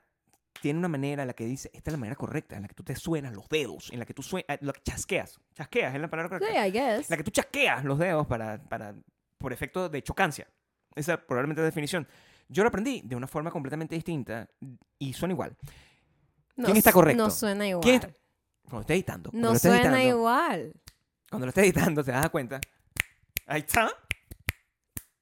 tiene 0.61 0.79
una 0.79 0.87
manera 0.87 1.21
en 1.23 1.27
la 1.27 1.33
que 1.33 1.45
dice, 1.45 1.69
esta 1.73 1.89
es 1.89 1.93
la 1.93 1.97
manera 1.99 2.15
correcta, 2.15 2.55
en 2.55 2.61
la 2.63 2.67
que 2.67 2.73
tú 2.73 2.83
te 2.83 2.95
suenas 2.95 3.33
los 3.33 3.47
dedos, 3.49 3.91
en 3.91 3.99
la 3.99 4.05
que 4.05 4.13
tú 4.13 4.23
suenas, 4.23 4.57
lo 4.61 4.71
que 4.73 4.81
chasqueas. 4.81 5.39
Chasqueas 5.53 5.93
es 5.93 6.01
la 6.01 6.09
palabra 6.09 6.37
Sí, 6.39 6.45
correcta. 6.45 6.67
I 6.67 6.71
guess. 6.71 7.09
La 7.09 7.17
que 7.17 7.23
tú 7.23 7.31
chasqueas 7.31 7.83
los 7.83 7.99
dedos 7.99 8.25
para, 8.27 8.57
para, 8.63 8.95
por 9.37 9.51
efecto 9.51 9.89
de 9.89 10.01
chocancia. 10.01 10.47
Esa 10.95 11.17
probablemente 11.17 11.61
es 11.61 11.63
la 11.63 11.69
definición. 11.69 12.07
Yo 12.49 12.63
lo 12.63 12.69
aprendí 12.69 13.01
de 13.03 13.15
una 13.15 13.27
forma 13.27 13.51
completamente 13.51 13.95
distinta 13.95 14.49
y 14.97 15.13
suena 15.13 15.33
igual. 15.33 15.55
No 16.55 16.65
¿quién 16.65 16.77
está 16.77 16.91
correcto? 16.91 17.23
No 17.23 17.29
suena 17.29 17.67
igual. 17.67 17.83
¿Quién 17.83 17.95
está- 17.95 18.11
Cuando 18.63 18.81
estés 18.81 18.95
editando. 18.95 19.29
Cuando 19.31 19.47
No 19.47 19.53
lo 19.53 19.59
suena 19.59 19.77
editando, 19.77 19.99
igual. 20.07 20.73
Cuando 21.29 21.45
lo 21.45 21.49
estés 21.49 21.63
editando 21.65 22.03
te 22.03 22.11
das 22.11 22.29
cuenta. 22.29 22.59
Ahí 23.45 23.61
está. 23.61 23.89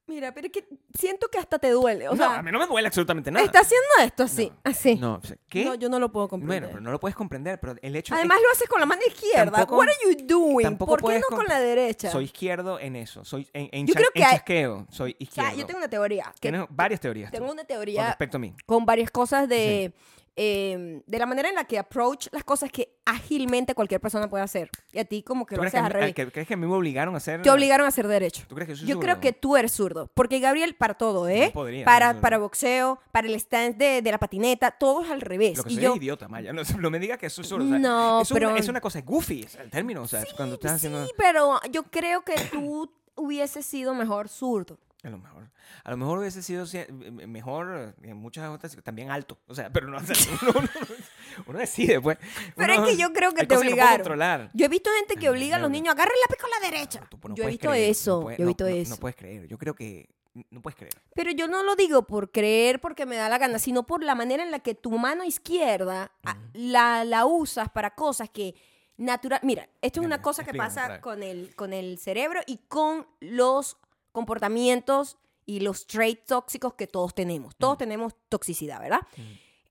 Mira, 0.08 0.32
pero 0.34 0.46
es 0.48 0.54
que 0.54 0.68
siento 0.98 1.28
que 1.30 1.40
hasta 1.40 1.58
te 1.58 1.72
duele. 1.72 2.08
O 2.08 2.12
no, 2.12 2.18
sea, 2.18 2.38
a 2.38 2.44
mí 2.44 2.52
no 2.52 2.60
me 2.60 2.68
duele 2.68 2.88
absolutamente 2.88 3.32
nada. 3.32 3.44
está 3.44 3.62
haciendo 3.62 3.88
esto 4.04 4.24
así, 4.24 4.50
No, 4.52 4.60
así. 4.64 4.96
No, 4.96 5.16
o 5.16 5.22
sea, 5.26 5.36
¿qué? 5.50 5.66
No, 5.66 5.74
yo 5.74 5.90
no 5.90 5.98
lo 6.00 6.12
puedo 6.12 6.28
comprender. 6.28 6.62
bueno, 6.62 6.68
pero 6.72 6.82
no 6.82 6.92
lo 6.92 7.00
puedes 7.00 7.16
comprender, 7.16 7.60
pero 7.60 7.76
el 7.82 7.96
hecho 7.96 8.14
Además 8.14 8.38
lo 8.44 8.52
haces 8.52 8.70
con 8.70 8.80
la 8.80 8.86
mano 8.86 9.02
izquierda. 9.08 9.52
Tampoco- 9.52 9.78
What 9.78 9.88
are 9.88 9.98
you 10.16 10.26
doing? 10.28 10.78
¿Por 10.78 11.02
qué 11.04 11.20
no 11.20 11.36
con 11.36 11.48
la 11.48 11.60
derecha? 11.60 12.12
soy 12.12 12.26
izquierdo 12.26 12.80
en 12.80 12.96
eso. 12.96 13.26
Soy 13.26 13.48
en, 13.52 13.68
en, 13.72 13.88
Yo 13.88 13.96
creo 13.96 14.10
que 14.14 14.20
en 14.22 14.26
hay- 14.28 14.32
chasqueo, 14.34 14.86
soy 14.92 15.12
o 15.14 15.16
sea, 15.18 15.24
izquierdo. 15.24 15.58
yo 15.58 15.66
tengo 15.66 15.78
una 15.80 15.90
teoría. 15.90 16.26
Que 16.36 16.52
Tienes 16.52 16.68
varias 16.70 17.00
teorías. 17.02 17.32
tú, 17.32 17.38
tengo 17.38 17.52
una 17.52 17.62
con 17.64 17.68
teoría 17.68 18.08
respecto 18.08 18.38
a 18.38 18.40
mí. 18.40 18.54
con 18.68 18.86
varias 18.86 19.10
cosas 19.10 19.50
de, 19.50 19.92
eh, 20.38 21.02
de 21.06 21.20
la 21.20 21.26
manera 21.26 21.48
en 21.50 21.56
la 21.56 21.64
que 21.64 21.80
approach 21.80 22.28
las 22.32 22.44
cosas 22.44 22.70
que 22.72 22.98
ágilmente 23.06 23.74
cualquier 23.74 24.02
persona 24.02 24.30
puede 24.30 24.44
hacer. 24.44 24.70
Y 24.92 25.00
a 25.00 25.06
ti 25.06 25.24
como 25.24 25.46
que 25.46 25.56
¿Tú 25.56 25.62
lo 25.62 25.68
haces 25.68 25.80
al 25.80 25.92
revés. 25.92 26.14
que- 26.14 26.30
crees 26.32 26.48
que 26.48 26.56
a 26.56 26.58
mí 26.58 26.68
me 26.68 26.74
obligaron 26.76 27.14
a 27.14 27.18
hacer? 27.18 27.42
Te 27.42 27.50
obligaron 27.50 27.86
a 27.86 27.90
hacer 27.90 28.08
derecho. 28.08 28.44
¿Tú 28.48 28.56
crees 28.56 28.68
que 28.68 28.74
yo 28.76 28.80
soy 28.80 28.88
Yo 28.88 29.00
creo 29.00 29.16
zurdo? 29.16 29.22
que 29.22 29.34
tú 29.34 29.56
eres 29.56 29.72
zurdo. 29.72 30.12
Porque 30.14 30.40
Gabriel, 30.40 30.76
para 30.76 30.94
todo, 30.96 31.30
¿eh? 31.30 31.46
No 31.48 31.52
podría 31.54 31.86
para, 31.86 32.10
zurdo. 32.10 32.22
para 32.22 32.38
boxeo, 32.38 33.00
para 33.12 33.28
el 33.28 33.36
stand 33.36 33.78
de, 33.78 34.02
de 34.02 34.12
la 34.12 34.18
patineta, 34.18 34.72
todo 34.72 35.04
es 35.06 35.12
al 35.12 35.22
revés. 35.22 35.58
Lo 35.58 35.64
que 35.64 35.72
y 35.72 35.76
soy 35.76 35.84
yo, 35.84 35.92
es 35.92 35.98
idiota, 35.98 36.28
Maya. 36.28 36.52
No, 36.52 36.62
no 36.80 36.90
me 36.90 37.00
digas 37.00 37.18
que 37.18 37.30
soy 37.30 37.46
zurdo. 37.46 37.66
o 37.66 37.70
sea, 37.70 37.80
No, 37.80 38.22
es 38.22 38.32
una- 38.32 38.40
pero- 38.40 38.56
es 38.58 38.68
una 38.68 38.82
cosa 38.82 39.02
goofy, 39.02 39.44
es 39.44 39.56
el 39.56 39.70
término. 39.70 40.02
O 40.02 40.08
sea, 40.08 40.24
cuando 40.36 40.56
estás 40.56 40.74
haciendo... 40.74 41.06
Sí, 41.06 41.14
pero 41.18 41.60
yo 41.72 41.84
creo 41.84 42.24
que 42.24 42.34
tú 42.52 42.92
hubieses 43.16 43.66
sido 43.66 43.94
mejor 43.94 44.28
zurdo. 44.28 44.78
A 45.06 45.10
lo 45.10 45.18
mejor. 45.20 45.50
A 45.84 45.92
lo 45.92 45.98
mejor 45.98 46.20
hubiese 46.20 46.42
sido 46.42 46.66
si- 46.66 46.84
mejor 46.92 47.96
en 48.02 48.18
muchas 48.18 48.50
otras, 48.50 48.76
también 48.84 49.12
alto. 49.12 49.38
O 49.48 49.54
sea, 49.56 49.70
pero 49.72 49.88
no, 49.88 49.98
uno, 50.42 50.52
uno- 50.60 50.70
uno 51.48 51.60
decide, 51.60 52.02
pues. 52.02 52.18
Pero 52.56 52.74
Uno- 52.74 52.84
es 52.86 52.90
que 52.92 52.98
yo 53.02 53.14
creo 53.14 53.34
que 53.34 53.46
te 53.46 53.54
no 53.56 53.62
obligaron. 53.62 54.50
Yo 54.54 54.66
he 54.66 54.70
visto 54.70 54.90
gente 54.98 55.16
que 55.16 55.30
obliga 55.30 55.58
a 55.58 55.60
los 55.60 55.70
niños 55.70 55.90
a 55.90 55.92
agarrar 55.94 56.14
el 56.14 56.22
lápiz 56.22 56.42
con 56.42 56.50
la 56.50 56.70
derecha. 56.70 57.08
No 57.30 57.36
yo 57.36 57.44
he 57.44 57.48
visto 57.48 57.70
creer, 57.70 57.90
eso. 57.90 58.22
yo 58.24 58.30
he 58.32 58.40
no- 58.40 58.48
visto 58.48 58.68
eso. 58.68 58.90
No 58.96 58.98
puedes 58.98 59.16
creer. 59.16 59.48
Yo 59.48 59.58
creo 59.58 59.76
que 59.76 60.10
no 60.50 60.62
puedes 60.62 60.76
creer. 60.78 60.94
Pero 61.14 61.32
yo 61.32 61.48
no 61.48 61.64
lo 61.64 61.76
digo 61.76 62.04
por 62.08 62.32
creer 62.32 62.82
porque 62.82 63.06
me 63.06 63.16
da 63.16 63.30
la 63.30 63.38
gana, 63.38 63.60
sino 63.60 63.84
por 63.84 64.04
la 64.04 64.16
manera 64.16 64.44
en 64.44 64.52
la 64.52 64.60
que 64.60 64.76
tu 64.76 64.92
mano 64.92 65.24
izquierda 65.24 66.12
a- 66.24 66.38
la, 66.54 67.04
la 67.06 67.26
usas 67.26 67.70
para 67.70 67.96
cosas 67.96 68.30
que 68.30 68.56
natural. 68.98 69.40
Mira, 69.44 69.68
esto 69.82 70.00
es 70.02 70.06
una 70.06 70.22
cosa 70.22 70.44
que 70.44 70.54
pasa 70.54 71.00
con 71.02 71.22
el, 71.24 71.56
con 71.56 71.74
el 71.74 71.98
cerebro 72.00 72.42
y 72.48 72.60
con 72.68 73.06
los 73.20 73.78
comportamientos 74.16 75.18
y 75.46 75.60
los 75.60 75.86
traits 75.86 76.26
tóxicos 76.26 76.74
que 76.74 76.88
todos 76.88 77.14
tenemos. 77.14 77.56
Todos 77.56 77.78
tenemos 77.78 78.14
toxicidad, 78.30 78.80
¿verdad? 78.82 79.02
Mm. 79.16 79.22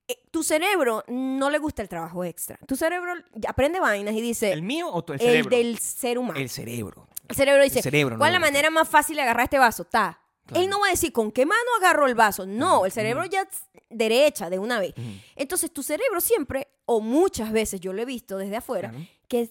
Eh, 0.07 0.19
tu 0.31 0.43
cerebro 0.43 1.03
no 1.07 1.49
le 1.49 1.57
gusta 1.57 1.81
el 1.81 1.89
trabajo 1.89 2.23
extra. 2.23 2.57
Tu 2.67 2.75
cerebro 2.75 3.13
aprende 3.47 3.79
vainas 3.79 4.13
y 4.13 4.21
dice, 4.21 4.51
¿El 4.51 4.61
mío 4.61 4.87
o 4.91 5.03
tu- 5.03 5.13
el 5.13 5.19
el, 5.21 5.25
cerebro? 5.27 5.49
del 5.57 5.79
ser 5.79 6.17
humano. 6.19 6.39
El 6.39 6.49
cerebro. 6.49 7.07
El 7.27 7.35
cerebro 7.35 7.63
dice, 7.63 7.81
cerebro 7.81 8.15
no 8.15 8.19
¿cuál 8.19 8.29
es 8.29 8.33
la 8.33 8.39
manera 8.39 8.69
más 8.69 8.87
fácil 8.87 9.15
de 9.15 9.23
agarrar 9.23 9.45
este 9.45 9.57
vaso? 9.57 9.83
Ta. 9.85 10.21
Claro. 10.45 10.61
Él 10.63 10.69
no 10.69 10.79
va 10.79 10.87
a 10.87 10.91
decir, 10.91 11.11
¿con 11.11 11.31
qué 11.31 11.43
mano 11.47 11.59
agarro 11.79 12.05
el 12.05 12.13
vaso? 12.13 12.45
No, 12.45 12.85
el 12.85 12.91
cerebro 12.91 13.25
ya 13.25 13.41
es 13.41 13.63
derecha 13.89 14.49
de 14.51 14.59
una 14.59 14.79
vez. 14.79 14.93
Entonces, 15.35 15.71
tu 15.73 15.81
cerebro 15.81 16.21
siempre, 16.21 16.67
o 16.85 17.01
muchas 17.01 17.51
veces, 17.51 17.79
yo 17.81 17.91
lo 17.93 18.01
he 18.03 18.05
visto 18.05 18.37
desde 18.37 18.57
afuera, 18.57 18.91
Claro. 18.91 19.05
que 19.27 19.49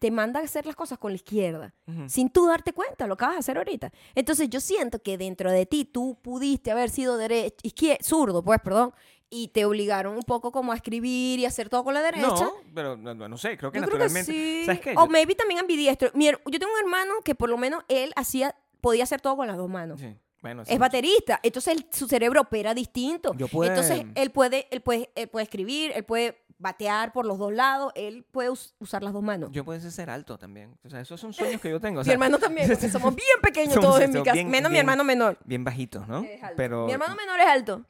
te 0.00 0.10
manda 0.10 0.40
a 0.40 0.42
hacer 0.42 0.66
las 0.66 0.74
cosas 0.74 0.98
con 0.98 1.12
la 1.12 1.16
izquierda, 1.16 1.72
Ujú. 1.86 2.08
sin 2.08 2.30
tú 2.30 2.46
darte 2.46 2.72
cuenta 2.72 3.06
lo 3.06 3.16
que 3.16 3.24
vas 3.26 3.36
a 3.36 3.38
hacer 3.38 3.58
ahorita. 3.58 3.92
Entonces, 4.14 4.48
yo 4.50 4.58
siento 4.58 4.98
que 5.00 5.16
dentro 5.18 5.52
de 5.52 5.66
ti 5.66 5.84
tú 5.84 6.18
pudiste 6.22 6.70
haber 6.72 6.90
sido 6.90 7.16
derecho, 7.18 7.56
zurdo, 8.02 8.42
pues, 8.42 8.58
perdón, 8.64 8.92
y 9.28 9.48
te 9.48 9.64
obligaron 9.64 10.16
un 10.16 10.22
poco 10.22 10.50
como 10.50 10.72
a 10.72 10.74
escribir 10.74 11.38
y 11.38 11.44
hacer 11.44 11.68
todo 11.68 11.84
con 11.84 11.94
la 11.94 12.02
derecha. 12.02 12.26
No, 12.26 12.52
pero 12.74 12.96
no, 12.96 13.14
no- 13.14 13.36
sé, 13.38 13.56
creo 13.56 13.70
que 13.70 13.78
Yo 13.78 13.84
creo 13.86 13.98
que 13.98 14.04
naturalmente. 14.04 14.32
sí. 14.32 14.62
¿Sabes 14.66 14.80
qué? 14.80 14.94
O 14.96 15.06
maybe 15.06 15.34
también 15.36 15.60
ambidiestro. 15.60 16.10
Mi 16.14 16.26
yo 16.26 16.40
tengo 16.58 16.72
un 16.72 16.80
hermano 16.80 17.14
que 17.24 17.34
por 17.36 17.48
lo 17.48 17.56
menos 17.58 17.84
él 17.88 18.12
hacía, 18.16 18.56
podía 18.80 19.04
hacer 19.04 19.20
todo 19.20 19.36
con 19.36 19.46
las 19.46 19.56
dos 19.58 19.68
manos. 19.70 20.00
Sí, 20.00 20.16
bueno, 20.42 20.64
sí. 20.64 20.72
Es 20.72 20.78
baterista, 20.80 21.38
entonces 21.42 21.74
él- 21.76 21.86
su 21.92 22.08
cerebro 22.08 22.40
opera 22.40 22.72
distinto. 22.74 23.34
Yo 23.36 23.46
puedo- 23.48 23.70
Entonces 23.70 24.04
él 24.14 24.30
puede, 24.30 24.66
él 24.70 24.80
puede, 24.80 25.10
él 25.14 25.28
puede 25.28 25.44
escribir, 25.44 25.92
él 25.94 26.04
puede 26.04 26.38
batear 26.60 27.12
por 27.12 27.26
los 27.26 27.38
dos 27.38 27.52
lados, 27.52 27.90
él 27.96 28.24
puede 28.30 28.50
us- 28.50 28.74
usar 28.78 29.02
las 29.02 29.12
dos 29.12 29.22
manos. 29.22 29.50
Yo 29.50 29.64
puedo 29.64 29.80
ser 29.80 30.10
alto 30.10 30.38
también. 30.38 30.78
O 30.84 30.90
sea, 30.90 31.00
esos 31.00 31.20
son 31.20 31.32
sueños 31.32 31.60
que 31.60 31.70
yo 31.70 31.80
tengo. 31.80 32.02
o 32.02 32.04
mi 32.04 32.12
hermano 32.12 32.38
también, 32.38 32.68
porque 32.68 32.88
somos 32.90 33.14
bien 33.14 33.26
pequeños 33.42 33.74
Somos 33.74 33.90
todos 33.90 34.00
en 34.02 34.12
mi 34.12 34.22
casa, 34.22 34.34
bien- 34.34 34.48
menos 34.50 34.70
mi 34.70 34.78
hermano 34.78 35.02
menor. 35.02 35.38
Bien 35.44 35.64
bajitos, 35.64 36.06
¿no? 36.06 36.20
Es 36.22 36.42
alto. 36.42 36.54
Pero. 36.56 36.86
Mi 36.86 36.92
hermano 36.92 37.16
menor 37.16 37.40
es 37.40 37.46
alto. 37.46 37.84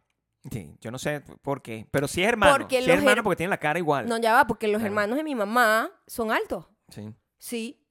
Sí, 0.51 0.75
yo 0.81 0.91
no 0.91 0.99
sé 0.99 1.21
por 1.43 1.61
qué. 1.61 1.87
Pero 1.91 2.09
sí 2.09 2.23
es 2.23 2.29
hermano. 2.29 2.57
Porque 2.57 2.81
sí 2.83 2.91
es 2.91 2.97
hermano 2.97 3.21
her- 3.21 3.23
porque 3.25 3.37
tiene 3.37 3.51
la 3.51 3.59
cara 3.59 3.79
igual. 3.79 4.09
No, 4.09 4.17
ya 4.19 4.33
va, 4.33 4.47
porque 4.47 4.69
los 4.69 4.79
Claro. 4.79 4.87
hermanos 4.87 5.17
de 5.19 5.25
mi 5.25 5.35
mamá 5.35 5.91
son 6.07 6.33
altos. 6.33 6.65
Sí. 6.89 7.15
Sí. 7.39 7.87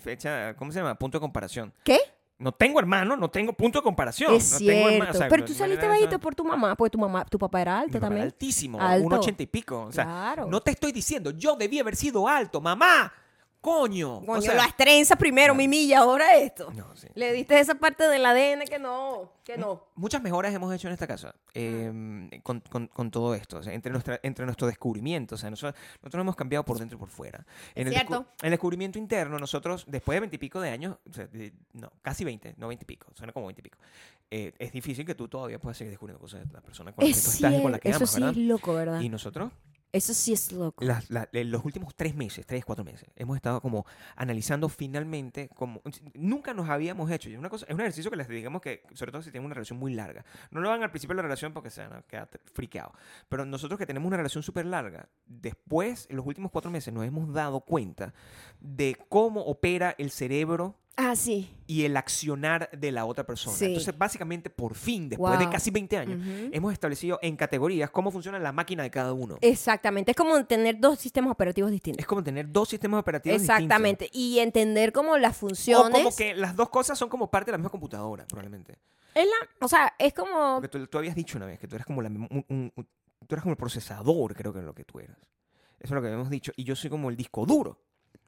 Fecha, 0.00 0.54
¿Cómo 0.56 0.72
se 0.72 0.78
llama? 0.78 0.94
Punto 0.98 1.18
de 1.18 1.20
comparación. 1.20 1.74
¿Qué? 1.84 1.98
No 2.36 2.50
tengo 2.52 2.80
hermano, 2.80 3.16
no 3.16 3.30
tengo 3.30 3.52
punto 3.52 3.78
de 3.78 3.82
comparación. 3.84 4.34
es 4.34 4.52
no 4.52 4.58
tengo 4.58 4.70
cierto. 4.72 4.88
hermano, 4.90 5.10
o 5.10 5.14
sea, 5.14 5.28
Pero 5.28 5.44
tú 5.44 5.54
saliste 5.54 5.86
bajito 5.86 6.18
por 6.18 6.34
tu 6.34 6.44
mamá, 6.44 6.74
porque 6.74 6.90
tu 6.90 6.98
mamá, 6.98 7.24
tu 7.24 7.38
papá 7.38 7.60
era 7.62 7.76
Mi 7.76 7.82
alto 7.84 7.96
era 7.98 8.06
también. 8.06 8.24
altísimo, 8.26 8.80
Alto. 8.80 9.06
un 9.06 9.12
ochenta 9.12 9.42
y 9.42 9.46
pico. 9.46 9.82
O 9.82 9.92
sea, 9.92 10.04
Claro. 10.04 10.46
no 10.46 10.60
te 10.60 10.72
estoy 10.72 10.90
diciendo, 10.92 11.30
yo 11.30 11.54
debí 11.56 11.78
haber 11.78 11.94
sido 11.96 12.26
alto, 12.26 12.60
mamá. 12.60 13.12
Coño. 13.64 14.20
Coño, 14.20 14.38
o 14.38 14.42
sea, 14.42 14.54
las 14.54 14.76
trenzas 14.76 15.16
primero, 15.16 15.54
mi 15.54 15.66
milla, 15.68 16.00
ahora 16.00 16.36
esto. 16.36 16.70
no, 16.74 16.94
sí. 16.94 17.08
Le 17.14 17.32
diste 17.32 17.58
esa 17.58 17.74
parte 17.76 18.06
del 18.06 18.24
ADN 18.26 18.66
que 18.68 18.78
no, 18.78 19.32
que 19.42 19.56
no. 19.56 19.86
Muchas 19.94 20.22
mejoras 20.22 20.52
hemos 20.54 20.72
hecho 20.74 20.88
en 20.88 20.92
esta 20.92 21.06
casa 21.06 21.34
eh, 21.54 22.28
con, 22.42 22.60
con- 22.60 22.88
con 22.88 23.10
todo 23.10 23.34
esto, 23.34 23.56
o 23.58 23.62
sea, 23.62 23.72
entre, 23.72 23.90
nuestra, 23.90 24.20
entre 24.22 24.44
nuestro 24.44 24.66
descubrimiento. 24.66 25.34
O 25.36 25.38
sea, 25.38 25.48
nosotros, 25.50 25.80
nosotros 26.02 26.20
hemos 26.20 26.36
cambiado 26.36 26.62
por 26.64 26.78
dentro 26.78 26.96
y 26.96 27.00
por 27.00 27.08
fuera. 27.08 27.44
En 27.74 27.86
el, 27.88 27.94
cierto. 27.94 28.12
descu- 28.20 28.26
en 28.42 28.46
el 28.46 28.50
descubrimiento 28.50 28.98
interno, 28.98 29.38
nosotros, 29.38 29.84
después 29.88 30.16
de 30.16 30.20
veintipico 30.20 30.60
de 30.60 30.68
años, 30.70 30.96
o 31.08 31.12
sea, 31.14 31.26
de- 31.28 31.54
no, 31.72 31.90
casi 32.02 32.24
veinte, 32.24 32.54
no 32.58 32.68
veintipico, 32.68 33.06
suena 33.14 33.32
como 33.32 33.46
veintipico, 33.46 33.78
eh, 34.30 34.52
es 34.58 34.72
difícil 34.72 35.06
que 35.06 35.14
tú 35.14 35.26
todavía 35.28 35.58
puedas 35.58 35.76
seguir 35.78 35.90
descubriendo 35.90 36.20
cosas 36.20 36.46
de 36.46 36.52
la 36.52 36.60
persona 36.60 36.92
con 36.92 37.04
la 37.04 37.08
que 37.08 37.14
tú 37.14 37.30
estás 37.30 37.52
y 37.52 37.62
con 37.62 37.72
la 37.72 37.78
que 37.78 37.88
eso 37.88 37.96
amas, 37.98 38.10
sí 38.10 38.20
¿verdad? 38.20 38.30
es 38.30 38.36
loco, 38.46 38.74
¿verdad? 38.74 39.00
Y 39.00 39.08
nosotros, 39.08 39.52
Eso 39.94 40.12
sí 40.12 40.32
es 40.32 40.50
loco. 40.50 40.84
la- 41.08 41.28
en 41.32 41.52
los 41.52 41.64
últimos 41.64 41.94
tres 41.94 42.16
meses, 42.16 42.44
tres, 42.44 42.64
cuatro 42.64 42.84
meses, 42.84 43.08
hemos 43.14 43.36
estado 43.36 43.60
como 43.60 43.86
analizando 44.16 44.68
finalmente, 44.68 45.48
como 45.54 45.80
nunca 46.14 46.52
nos 46.52 46.68
habíamos 46.68 47.08
hecho. 47.12 47.30
Y 47.30 47.34
es, 47.34 47.38
una 47.38 47.48
cosa, 47.48 47.64
es 47.68 47.74
un 47.74 47.80
ejercicio 47.80 48.10
que 48.10 48.16
les 48.16 48.26
digamos 48.26 48.60
que, 48.60 48.82
sobre 48.94 49.12
todo 49.12 49.22
si 49.22 49.30
tienen 49.30 49.46
una 49.46 49.54
relación 49.54 49.78
muy 49.78 49.94
larga, 49.94 50.24
no 50.50 50.60
lo 50.60 50.68
hagan 50.68 50.82
al 50.82 50.90
principio 50.90 51.14
de 51.14 51.18
la 51.18 51.22
relación 51.22 51.52
porque 51.52 51.70
se 51.70 51.82
van 51.86 51.92
a 51.92 52.02
quedar 52.02 52.28
friqueados. 52.52 52.92
Pero 53.28 53.44
nosotros 53.46 53.78
que 53.78 53.86
tenemos 53.86 54.08
una 54.08 54.16
relación 54.16 54.42
súper 54.42 54.66
larga, 54.66 55.08
después, 55.26 56.08
en 56.10 56.16
los 56.16 56.26
últimos 56.26 56.50
cuatro 56.50 56.72
meses, 56.72 56.92
nos 56.92 57.04
hemos 57.04 57.32
dado 57.32 57.60
cuenta 57.60 58.12
de 58.58 58.96
cómo 59.08 59.42
opera 59.42 59.94
el 59.96 60.10
cerebro 60.10 60.74
Ah, 60.96 61.16
sí. 61.16 61.50
y 61.66 61.84
el 61.84 61.96
accionar 61.96 62.70
de 62.72 62.92
la 62.92 63.04
otra 63.06 63.24
persona. 63.24 63.56
Sí. 63.56 63.64
Entonces, 63.64 63.96
básicamente, 63.96 64.48
por 64.50 64.74
fin, 64.74 65.08
después 65.08 65.38
de 65.38 65.44
Wow. 65.46 65.52
casi 65.52 65.70
20 65.70 65.96
años, 65.96 66.20
Ujú. 66.20 66.50
hemos 66.52 66.72
establecido 66.72 67.18
en 67.22 67.36
categorías 67.36 67.90
cómo 67.90 68.10
funciona 68.10 68.38
la 68.38 68.52
máquina 68.52 68.82
de 68.82 68.90
cada 68.90 69.12
uno. 69.12 69.38
Exactamente. 69.40 70.10
Es 70.12 70.16
como 70.16 70.44
tener 70.44 70.78
dos 70.78 70.98
sistemas 71.00 71.32
operativos 71.32 71.70
distintos. 71.70 72.00
Es 72.00 72.06
como 72.06 72.22
tener 72.22 72.52
dos 72.52 72.68
sistemas 72.68 73.00
operativos 73.00 73.40
Exactamente. 73.40 74.08
Y 74.12 74.38
entender 74.40 74.92
como 74.92 75.16
las 75.16 75.32
distintos. 75.40 75.44
O 75.78 75.82
funciones. 75.84 76.02
como 76.04 76.16
que 76.16 76.34
las 76.34 76.54
dos 76.54 76.68
cosas 76.68 76.98
son 76.98 77.08
como 77.08 77.30
parte 77.30 77.50
de 77.50 77.52
la 77.52 77.58
misma 77.58 77.70
computadora, 77.70 78.26
probablemente. 78.26 78.78
Es 79.14 79.24
la- 79.26 79.64
o 79.64 79.68
sea, 79.68 79.94
es 79.98 80.12
como. 80.12 80.56
Porque 80.60 80.68
tú, 80.68 80.86
tú 80.86 80.98
habías 80.98 81.14
dicho 81.14 81.38
una 81.38 81.46
vez 81.46 81.58
que 81.58 81.66
tú 81.66 81.76
eres 81.76 81.86
como 81.86 82.02
la, 82.02 82.08
un- 82.08 82.28
un- 82.48 82.72
un- 82.76 82.88
tú 83.26 83.34
eres 83.34 83.42
como 83.42 83.52
el 83.52 83.56
procesador, 83.58 84.34
creo 84.34 84.52
que 84.52 84.58
es 84.58 84.64
lo 84.64 84.74
que 84.74 84.84
tú 84.84 84.98
eras. 85.00 85.16
Eso 85.18 85.26
es 85.80 85.90
lo 85.92 86.00
que 86.02 86.08
habíamos 86.08 86.30
dicho. 86.30 86.52
Y 86.56 86.64
yo 86.64 86.76
soy 86.76 86.90
como 86.90 87.08
el 87.10 87.16
disco 87.16 87.46
duro. 87.46 87.80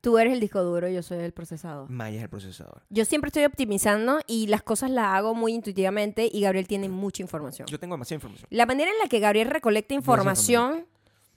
Tú 0.06 0.18
eres 0.18 0.34
el 0.34 0.38
disco 0.38 0.62
duro, 0.62 0.88
yo 0.88 1.02
soy 1.02 1.18
el 1.18 1.32
procesador. 1.32 1.90
Maya 1.90 2.18
es 2.18 2.22
el 2.22 2.28
procesador. 2.28 2.80
Yo 2.90 3.04
siempre 3.04 3.26
estoy 3.26 3.44
optimizando 3.44 4.20
y 4.28 4.46
las 4.46 4.62
cosas 4.62 4.88
las 4.88 5.06
hago 5.06 5.34
muy 5.34 5.52
intuitivamente 5.52 6.30
y 6.32 6.42
Gabriel 6.42 6.68
tiene 6.68 6.88
mucha 6.88 7.24
información. 7.24 7.66
Yo 7.66 7.80
tengo 7.80 7.96
demasiada 7.96 8.18
información. 8.18 8.46
La 8.52 8.66
manera 8.66 8.92
en 8.92 8.98
la 9.02 9.08
que 9.08 9.18
Gabriel 9.18 9.50
recolecta 9.50 9.94
información. 9.94 10.86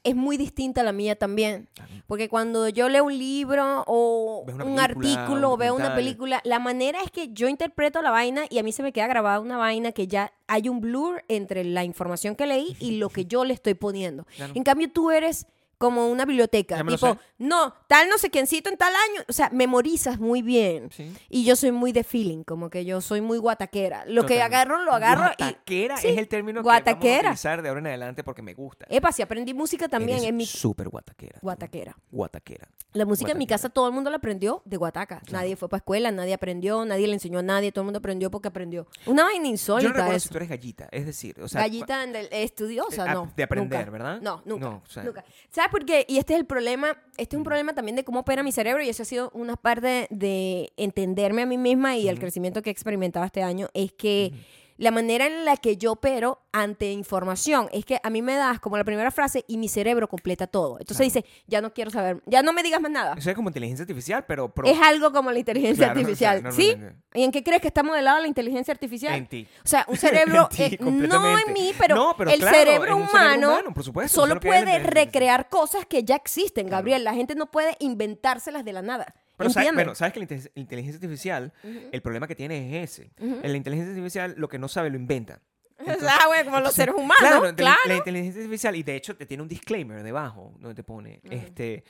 es 0.03 0.15
muy 0.15 0.37
distinta 0.37 0.81
a 0.81 0.83
la 0.83 0.91
mía 0.91 1.15
también. 1.15 1.67
Porque 2.05 2.29
cuando 2.29 2.69
yo 2.69 2.89
leo 2.89 3.05
un 3.05 3.17
libro 3.17 3.83
o 3.87 4.41
un 4.41 4.57
película, 4.57 4.83
artículo 4.83 5.51
o 5.51 5.57
veo 5.57 5.73
una 5.73 5.95
película, 5.95 6.39
la 6.43 6.59
manera 6.59 7.01
es 7.01 7.09
que 7.09 7.33
yo 7.33 7.47
interpreto 7.47 8.03
la 8.03 8.11
vaina 8.11 8.43
y 8.51 8.59
a 8.59 8.63
mí 8.63 8.71
se 8.71 8.83
me 8.83 8.93
queda 8.93 9.07
grabada 9.07 9.39
una 9.39 9.57
vaina 9.57 9.93
que 9.93 10.05
ya 10.05 10.31
hay 10.45 10.69
un 10.69 10.79
blur 10.79 11.23
entre 11.27 11.63
la 11.63 11.83
información 11.83 12.35
que 12.35 12.45
leí 12.45 12.77
y 12.79 12.97
lo 12.99 13.09
que 13.09 13.25
yo 13.25 13.45
le 13.45 13.55
estoy 13.55 13.73
poniendo. 13.73 14.27
Claro. 14.35 14.53
En 14.55 14.63
cambio, 14.63 14.91
tú 14.91 15.09
eres 15.09 15.47
como 15.79 16.07
una 16.07 16.25
biblioteca. 16.25 16.77
Ya 16.77 16.83
me 16.83 16.91
lo 16.91 16.97
Tipo, 16.97 17.13
sé. 17.13 17.19
no, 17.39 17.73
tal 17.87 18.07
no 18.09 18.19
sé 18.19 18.29
quiéncito 18.29 18.69
en 18.69 18.77
tal 18.77 18.93
año. 18.93 19.23
O 19.27 19.33
sea, 19.33 19.49
memorizas 19.51 20.19
muy 20.19 20.43
bien. 20.43 20.91
Sí. 20.91 21.11
Y 21.29 21.43
yo 21.45 21.55
soy 21.55 21.71
muy 21.71 21.91
de 21.91 22.03
feeling, 22.03 22.43
como 22.43 22.69
que 22.69 22.85
yo 22.85 23.01
soy 23.01 23.21
muy 23.21 23.39
guataquera. 23.39 24.05
Lo 24.05 24.25
que 24.27 24.35
Totalmente. 24.35 24.41
agarro, 24.43 24.83
lo 24.83 24.91
agarro 24.93 25.31
y... 25.37 25.41
Guataquera 25.43 25.97
Sí, 25.97 26.07
es 26.09 26.17
el 26.17 26.27
término 26.27 26.61
que 26.61 26.67
vamos 26.67 26.81
a 26.81 26.83
guataquera. 26.83 27.29
utilizar 27.29 27.61
de 27.63 27.69
ahora 27.69 27.79
en 27.79 27.87
adelante 27.87 28.23
porque 28.23 28.41
me 28.43 28.53
gusta. 28.53 28.85
Epa, 28.89 29.11
si 29.11 29.21
aprendí 29.21 29.53
música 29.55 29.87
también 29.87 30.17
Eres 30.19 30.29
en 30.29 30.37
mi... 30.37 30.45
súper 30.45 30.89
guataquera. 30.89 31.39
Guataquera. 31.41 31.97
Guataquera. 32.11 32.67
La 32.93 33.05
música 33.05 33.31
en 33.31 33.37
mi 33.37 33.45
Guataquera. 33.45 33.63
casa 33.63 33.69
todo 33.73 33.87
el 33.87 33.93
mundo 33.93 34.09
la 34.09 34.17
aprendió 34.17 34.61
de 34.65 34.75
Guataca. 34.77 35.21
Nadie 35.31 35.55
fue 35.55 35.69
para 35.69 35.77
escuela, 35.79 36.11
nadie 36.11 36.33
aprendió, 36.33 36.83
nadie 36.85 37.07
le 37.07 37.13
enseñó 37.13 37.39
a 37.39 37.43
nadie, 37.43 37.71
todo 37.71 37.83
el 37.83 37.85
mundo 37.85 37.99
aprendió 37.99 38.29
porque 38.29 38.49
aprendió. 38.49 38.85
Una 39.05 39.23
vaina 39.23 39.37
Yo 39.37 39.43
no 39.43 39.49
insólita 39.49 39.89
recuerdo 39.93 40.11
eso. 40.13 40.23
si 40.27 40.29
tú 40.29 40.37
eres 40.37 40.49
gallita. 40.49 40.89
Es 40.91 41.05
decir, 41.05 41.39
o 41.41 41.47
sea... 41.47 41.61
Gallita 41.61 42.03
en 42.03 42.15
el- 42.15 42.27
estudiosa, 42.31 43.05
eh, 43.09 43.13
no. 43.13 43.31
de 43.35 43.43
aprender, 43.43 43.79
nunca. 43.79 43.91
¿verdad? 43.91 44.19
No, 44.21 44.41
nunca. 44.43 44.65
No, 44.65 44.81
o 44.85 44.89
sea- 44.89 45.03
nunca. 45.03 45.23
¿Sabes 45.49 45.68
por 45.69 45.85
qué? 45.85 46.05
Y 46.07 46.17
este 46.17 46.33
es 46.33 46.39
el 46.39 46.45
problema, 46.45 46.97
este 47.17 47.35
es 47.35 47.37
un 47.37 47.43
problema 47.43 47.73
también 47.73 47.95
de 47.95 48.03
cómo 48.03 48.19
opera 48.19 48.43
mi 48.43 48.51
cerebro 48.51 48.83
y 48.83 48.89
eso 48.89 49.03
ha 49.03 49.05
sido 49.05 49.31
una 49.33 49.55
parte 49.55 50.07
de 50.09 50.71
entenderme 50.77 51.43
a 51.43 51.45
mí 51.45 51.57
misma 51.57 51.95
y 51.97 52.07
el 52.09 52.19
crecimiento 52.19 52.61
que 52.61 52.69
he 52.69 52.73
experimentado 52.73 53.25
este 53.25 53.43
año, 53.43 53.69
es 53.73 53.91
que 53.91 54.33
la 54.79 54.91
manera 54.91 55.27
en 55.27 55.43
la 55.45 55.57
que 55.57 55.75
yo 55.77 55.91
opero 55.91 56.39
ante 56.53 56.91
información 56.91 57.67
es 57.73 57.83
que 57.85 57.99
a 58.01 58.09
mí 58.09 58.21
me 58.21 58.35
das 58.35 58.59
como 58.61 58.77
la 58.77 58.83
primera 58.85 59.11
frase 59.11 59.43
y 59.47 59.57
mi 59.57 59.67
cerebro 59.67 60.07
completa 60.07 60.47
todo. 60.47 60.77
Entonces 60.79 61.05
dice, 61.13 61.25
ya 61.47 61.59
no 61.61 61.73
quiero 61.73 61.91
saber, 61.91 62.23
ya 62.25 62.41
no 62.41 62.53
me 62.53 62.63
digas 62.63 62.79
más 62.81 62.89
nada. 62.89 63.13
Eso 63.17 63.29
es 63.29 63.35
como 63.35 63.49
inteligencia 63.49 63.83
artificial, 63.83 64.25
pero... 64.25 64.49
pro- 64.53 64.65
Es 64.67 64.79
algo 64.81 65.11
como 65.11 65.31
la 65.31 65.39
inteligencia 65.39 65.87
Claro, 65.87 65.99
artificial. 65.99 66.43
¿Sí? 66.53 66.75
¿Y 67.13 67.23
en 67.25 67.31
qué 67.31 67.43
crees 67.43 67.61
que 67.61 67.67
está 67.67 67.83
modelada 67.83 68.19
la 68.21 68.27
inteligencia 68.27 68.71
artificial? 68.71 69.13
En 69.15 69.27
ti. 69.27 69.47
O 69.63 69.67
sea, 69.67 69.85
un 69.89 69.97
cerebro, 69.97 70.47
En 70.57 70.69
ti, 70.69 70.75
eh, 70.75 70.77
no 70.81 71.37
en 71.37 71.53
mí, 71.53 71.73
pero, 71.77 72.15
el 72.27 72.39
claro, 72.39 72.57
cerebro 72.57 72.95
un 72.97 73.07
cerebro 73.07 73.19
humano, 73.19 73.49
humano, 73.49 73.73
por 73.73 73.83
supuesto, 73.83 74.21
solo 74.21 74.39
puede 74.39 74.79
recrear 74.79 75.49
cosas 75.49 75.85
que 75.85 76.03
ya 76.05 76.15
existen. 76.15 76.67
Gabriel. 76.67 77.03
La 77.03 77.13
gente 77.13 77.35
no 77.35 77.51
puede 77.51 77.75
inventárselas 77.79 78.63
de 78.63 78.73
la 78.73 78.81
nada. 78.81 79.13
Pero 79.39 79.95
sabes, 79.95 80.13
que 80.13 80.19
la 80.19 80.23
inte- 80.25 80.51
inteligencia 80.55 80.97
artificial, 80.97 81.53
el 81.91 82.01
problema 82.01 82.27
que 82.27 82.35
tiene 82.35 82.83
es 82.83 82.91
ese. 82.91 83.11
En 83.17 83.51
la 83.51 83.57
inteligencia 83.57 83.91
artificial 83.93 84.35
lo 84.37 84.47
que 84.49 84.59
no 84.59 84.67
sabe 84.67 84.89
lo 84.89 84.97
inventa. 84.97 85.41
ah, 86.09 86.25
güey, 86.27 86.43
como 86.45 86.59
los 86.59 86.73
seres 86.73 86.93
humanos, 86.95 87.17
Claro, 87.19 87.55
claro. 87.55 87.79
la 87.87 87.95
inteligencia 87.95 88.41
artificial, 88.41 88.75
y 88.75 88.83
de 88.83 88.95
hecho 88.95 89.15
te 89.15 89.25
tiene 89.25 89.43
un 89.43 89.49
disclaimer 89.49 90.03
debajo, 90.03 90.53
donde 90.59 90.75
te 90.75 90.83
pone, 90.83 91.21
este, 91.23 91.83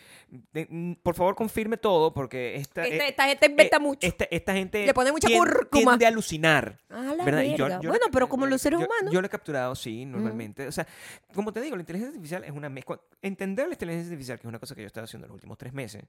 de- 0.51 0.67
mm, 0.69 0.93
por 1.03 1.15
favor 1.15 1.35
confirme 1.35 1.77
todo, 1.77 2.13
porque 2.13 2.55
esta, 2.55 2.85
Esta- 2.85 3.05
eh, 3.05 3.09
esta 3.09 3.23
gente 3.25 3.45
inventa 3.47 3.77
eh, 3.77 3.79
mucho. 3.79 4.07
Esta, 4.07 4.25
esta 4.29 4.53
gente 4.53 4.85
Le 4.85 4.93
pone 4.93 5.11
mucha 5.11 5.27
tien- 5.27 5.39
cúrcuma. 5.39 5.81
tiende 5.91 6.05
a 6.05 6.09
alucinar. 6.09 6.79
Ah, 6.89 7.13
la 7.17 7.23
¿verdad? 7.25 7.41
Y 7.43 7.55
yo- 7.55 7.67
yo 7.81 7.89
bueno, 7.89 8.05
pero 8.11 8.29
como 8.29 8.45
los 8.45 8.61
seres 8.61 8.79
yo- 8.79 8.85
humanos. 8.85 9.13
Yo 9.13 9.21
lo 9.21 9.27
he 9.27 9.29
capturado, 9.29 9.75
sí, 9.75 10.05
normalmente. 10.05 10.67
O 10.67 10.71
sea, 10.71 10.85
como 11.33 11.51
te 11.51 11.61
digo, 11.61 11.75
la 11.75 11.81
inteligencia 11.81 12.09
artificial 12.13 12.43
es 12.43 12.51
una 12.51 12.69
mezcla. 12.69 12.99
Entender 13.21 13.67
la 13.67 13.73
inteligencia 13.73 14.11
artificial, 14.11 14.37
que 14.39 14.43
es 14.47 14.49
una 14.49 14.59
cosa 14.59 14.75
que 14.75 14.81
yo 14.81 14.85
he 14.85 14.87
estado 14.87 15.05
haciendo 15.05 15.27
los 15.27 15.33
últimos 15.35 15.57
tres 15.57 15.73
meses, 15.73 16.03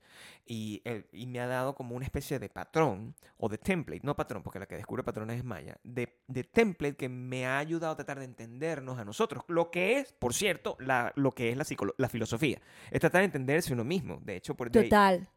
y, 0.47 0.83
eh, 0.85 1.05
y 1.13 1.27
me 1.27 1.41
ha 1.41 1.47
dado 1.47 1.75
como 1.75 1.95
una 1.97 2.05
especie 2.05 2.39
de 2.39 2.49
patrón, 2.49 3.15
o 3.39 3.49
de 3.49 3.59
template, 3.59 4.01
no 4.05 4.15
patrón, 4.15 4.43
porque 4.43 4.59
la 4.59 4.67
que 4.67 4.77
descubre 4.77 5.03
patrones 5.03 5.39
es 5.39 5.45
Maya, 5.45 5.77
de, 5.83 6.19
de 6.27 6.45
template 6.45 6.97
que 6.97 7.09
me 7.09 7.47
ha 7.47 7.59
ayudado 7.71 7.93
a 7.93 7.97
tratar 7.97 8.19
de 8.19 8.25
entendernos 8.27 8.99
a 8.99 9.05
nosotros. 9.05 9.45
Lo 9.49 9.71
que 9.71 9.99
es, 9.99 10.13
por 10.13 10.35
cierto, 10.35 10.77
la, 10.81 11.13
lo 11.17 11.33
que 11.33 11.51
es 11.51 11.57
la, 11.57 11.65
la 11.97 12.09
filosofía. 12.09 12.61
Es 12.91 13.01
tratar 13.01 13.21
de 13.21 13.27
entenderse 13.27 13.73
uno 13.73 13.85
mismo. 13.85 14.21
De 14.23 14.37
hecho, 14.37 14.55
por 14.55 14.71
de 14.71 14.81
ahí- 14.81 14.85
Total. 14.89 15.29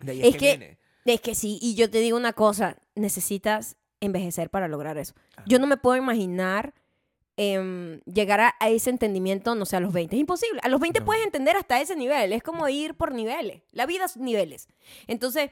de 0.00 0.12
ahí 0.12 0.20
Es 0.22 0.28
es, 0.28 0.36
que- 0.36 0.56
viene. 0.56 0.78
Es 1.04 1.20
que 1.20 1.34
sí, 1.34 1.58
y 1.60 1.74
yo 1.74 1.90
te 1.90 1.98
digo 1.98 2.16
una 2.16 2.32
cosa, 2.32 2.76
necesitas 2.94 3.76
envejecer 4.00 4.50
para 4.50 4.68
lograr 4.68 4.98
eso. 4.98 5.14
Yo 5.46 5.58
no 5.58 5.66
me 5.66 5.76
puedo 5.76 5.96
imaginar 5.96 6.74
em, 7.36 8.00
llegar 8.02 8.40
a, 8.40 8.54
a 8.60 8.68
ese 8.68 8.90
entendimiento, 8.90 9.54
no 9.54 9.64
sé, 9.64 9.76
a 9.76 9.80
los 9.80 9.92
20. 9.92 10.14
Es 10.14 10.20
imposible. 10.20 10.60
A 10.62 10.68
los 10.68 10.80
20 10.80 11.00
No. 11.00 11.06
puedes 11.06 11.24
entender 11.24 11.56
hasta 11.56 11.80
ese 11.80 11.96
nivel. 11.96 12.32
Es 12.32 12.42
como 12.42 12.68
ir 12.68 12.94
por 12.94 13.12
niveles. 13.14 13.62
La 13.72 13.86
vida 13.86 14.04
es 14.04 14.16
niveles. 14.16 14.68
Entonces, 15.06 15.50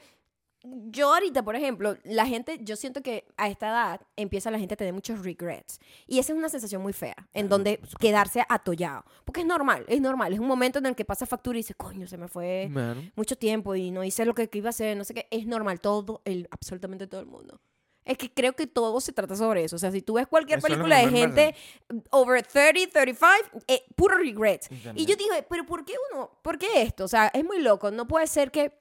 yo 0.63 1.15
ahorita, 1.15 1.43
por 1.43 1.57
ejemplo, 1.57 1.97
la 2.05 2.27
gente, 2.27 2.59
yo 2.63 2.77
siento 2.77 3.03
que 3.03 3.25
a 3.37 3.49
esta 3.49 3.69
edad 3.69 4.01
empieza 4.17 4.51
la 4.51 4.59
gente 4.59 4.75
a 4.75 4.77
tener 4.77 4.93
muchos 4.93 5.25
regrets. 5.25 5.81
Y 6.07 6.19
esa 6.19 6.33
es 6.33 6.39
una 6.39 6.49
sensación 6.51 6.83
muy 6.83 6.93
fea, 6.93 7.29
en 7.33 7.49
donde 7.49 7.81
quedarse 7.99 8.45
atollado. 8.49 9.05
Porque 9.25 9.41
es 9.41 9.47
normal, 9.47 9.85
es 9.89 10.01
normal. 10.01 10.33
Es 10.35 10.39
un 10.39 10.47
momento 10.47 10.79
en 10.79 10.87
el 10.87 10.95
que 10.95 11.05
pasa 11.07 11.25
factura 11.25 11.57
y 11.59 11.61
dices, 11.61 11.77
coño, 11.77 12.07
se 12.07 12.19
me 12.19 12.29
fue 12.29 12.69
Claro. 12.73 13.01
mucho 13.17 13.37
tiempo 13.37 13.75
y 13.75 13.91
no 13.91 14.05
hice 14.05 14.25
lo 14.27 14.35
que, 14.35 14.49
que 14.49 14.59
iba 14.59 14.69
a 14.69 14.71
hacer, 14.71 14.97
no 14.97 15.05
sé 15.05 15.15
qué. 15.15 15.27
Es 15.31 15.47
normal, 15.47 15.81
todo, 15.81 16.21
el, 16.27 16.47
absolutamente 16.51 17.07
todo 17.07 17.21
el 17.21 17.27
mundo. 17.27 17.61
Es 18.05 18.17
que 18.19 18.33
creo 18.33 18.55
que 18.55 18.67
todo 18.67 19.01
se 19.01 19.13
trata 19.13 19.37
sobre 19.37 19.63
eso. 19.65 19.77
O 19.77 19.79
sea, 19.79 19.91
si 19.93 20.03
tú 20.03 20.15
ves 20.15 20.27
cualquier 20.27 20.59
Eso 20.59 20.67
película 20.67 20.99
de 20.99 21.09
gente 21.11 21.55
over 22.11 22.43
30, 22.45 22.91
35, 22.93 23.63
eh, 23.69 23.85
puro 23.95 24.17
regrets. 24.17 24.69
Y 24.73 24.77
También. 24.79 25.07
yo 25.07 25.17
dije, 25.17 25.47
pero 25.49 25.65
¿por 25.65 25.85
qué 25.85 25.95
uno? 26.13 26.31
¿Por 26.43 26.59
qué 26.59 26.83
esto? 26.83 27.05
O 27.05 27.09
sea, 27.09 27.29
es 27.29 27.45
muy 27.45 27.61
loco. 27.61 27.91
No 27.91 28.09
puede 28.09 28.27
ser 28.27 28.51
que... 28.51 28.80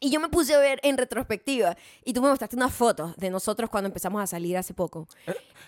Y 0.00 0.10
yo 0.10 0.20
me 0.20 0.28
puse 0.28 0.54
a 0.54 0.58
ver 0.58 0.78
en 0.82 0.98
retrospectiva 0.98 1.76
y 2.04 2.12
tú 2.12 2.20
me 2.22 2.28
mostraste 2.28 2.56
unas 2.56 2.72
fotos 2.74 3.16
de 3.16 3.30
nosotros 3.30 3.70
cuando 3.70 3.88
empezamos 3.88 4.22
a 4.22 4.26
salir 4.26 4.56
hace 4.56 4.74
poco. 4.74 5.08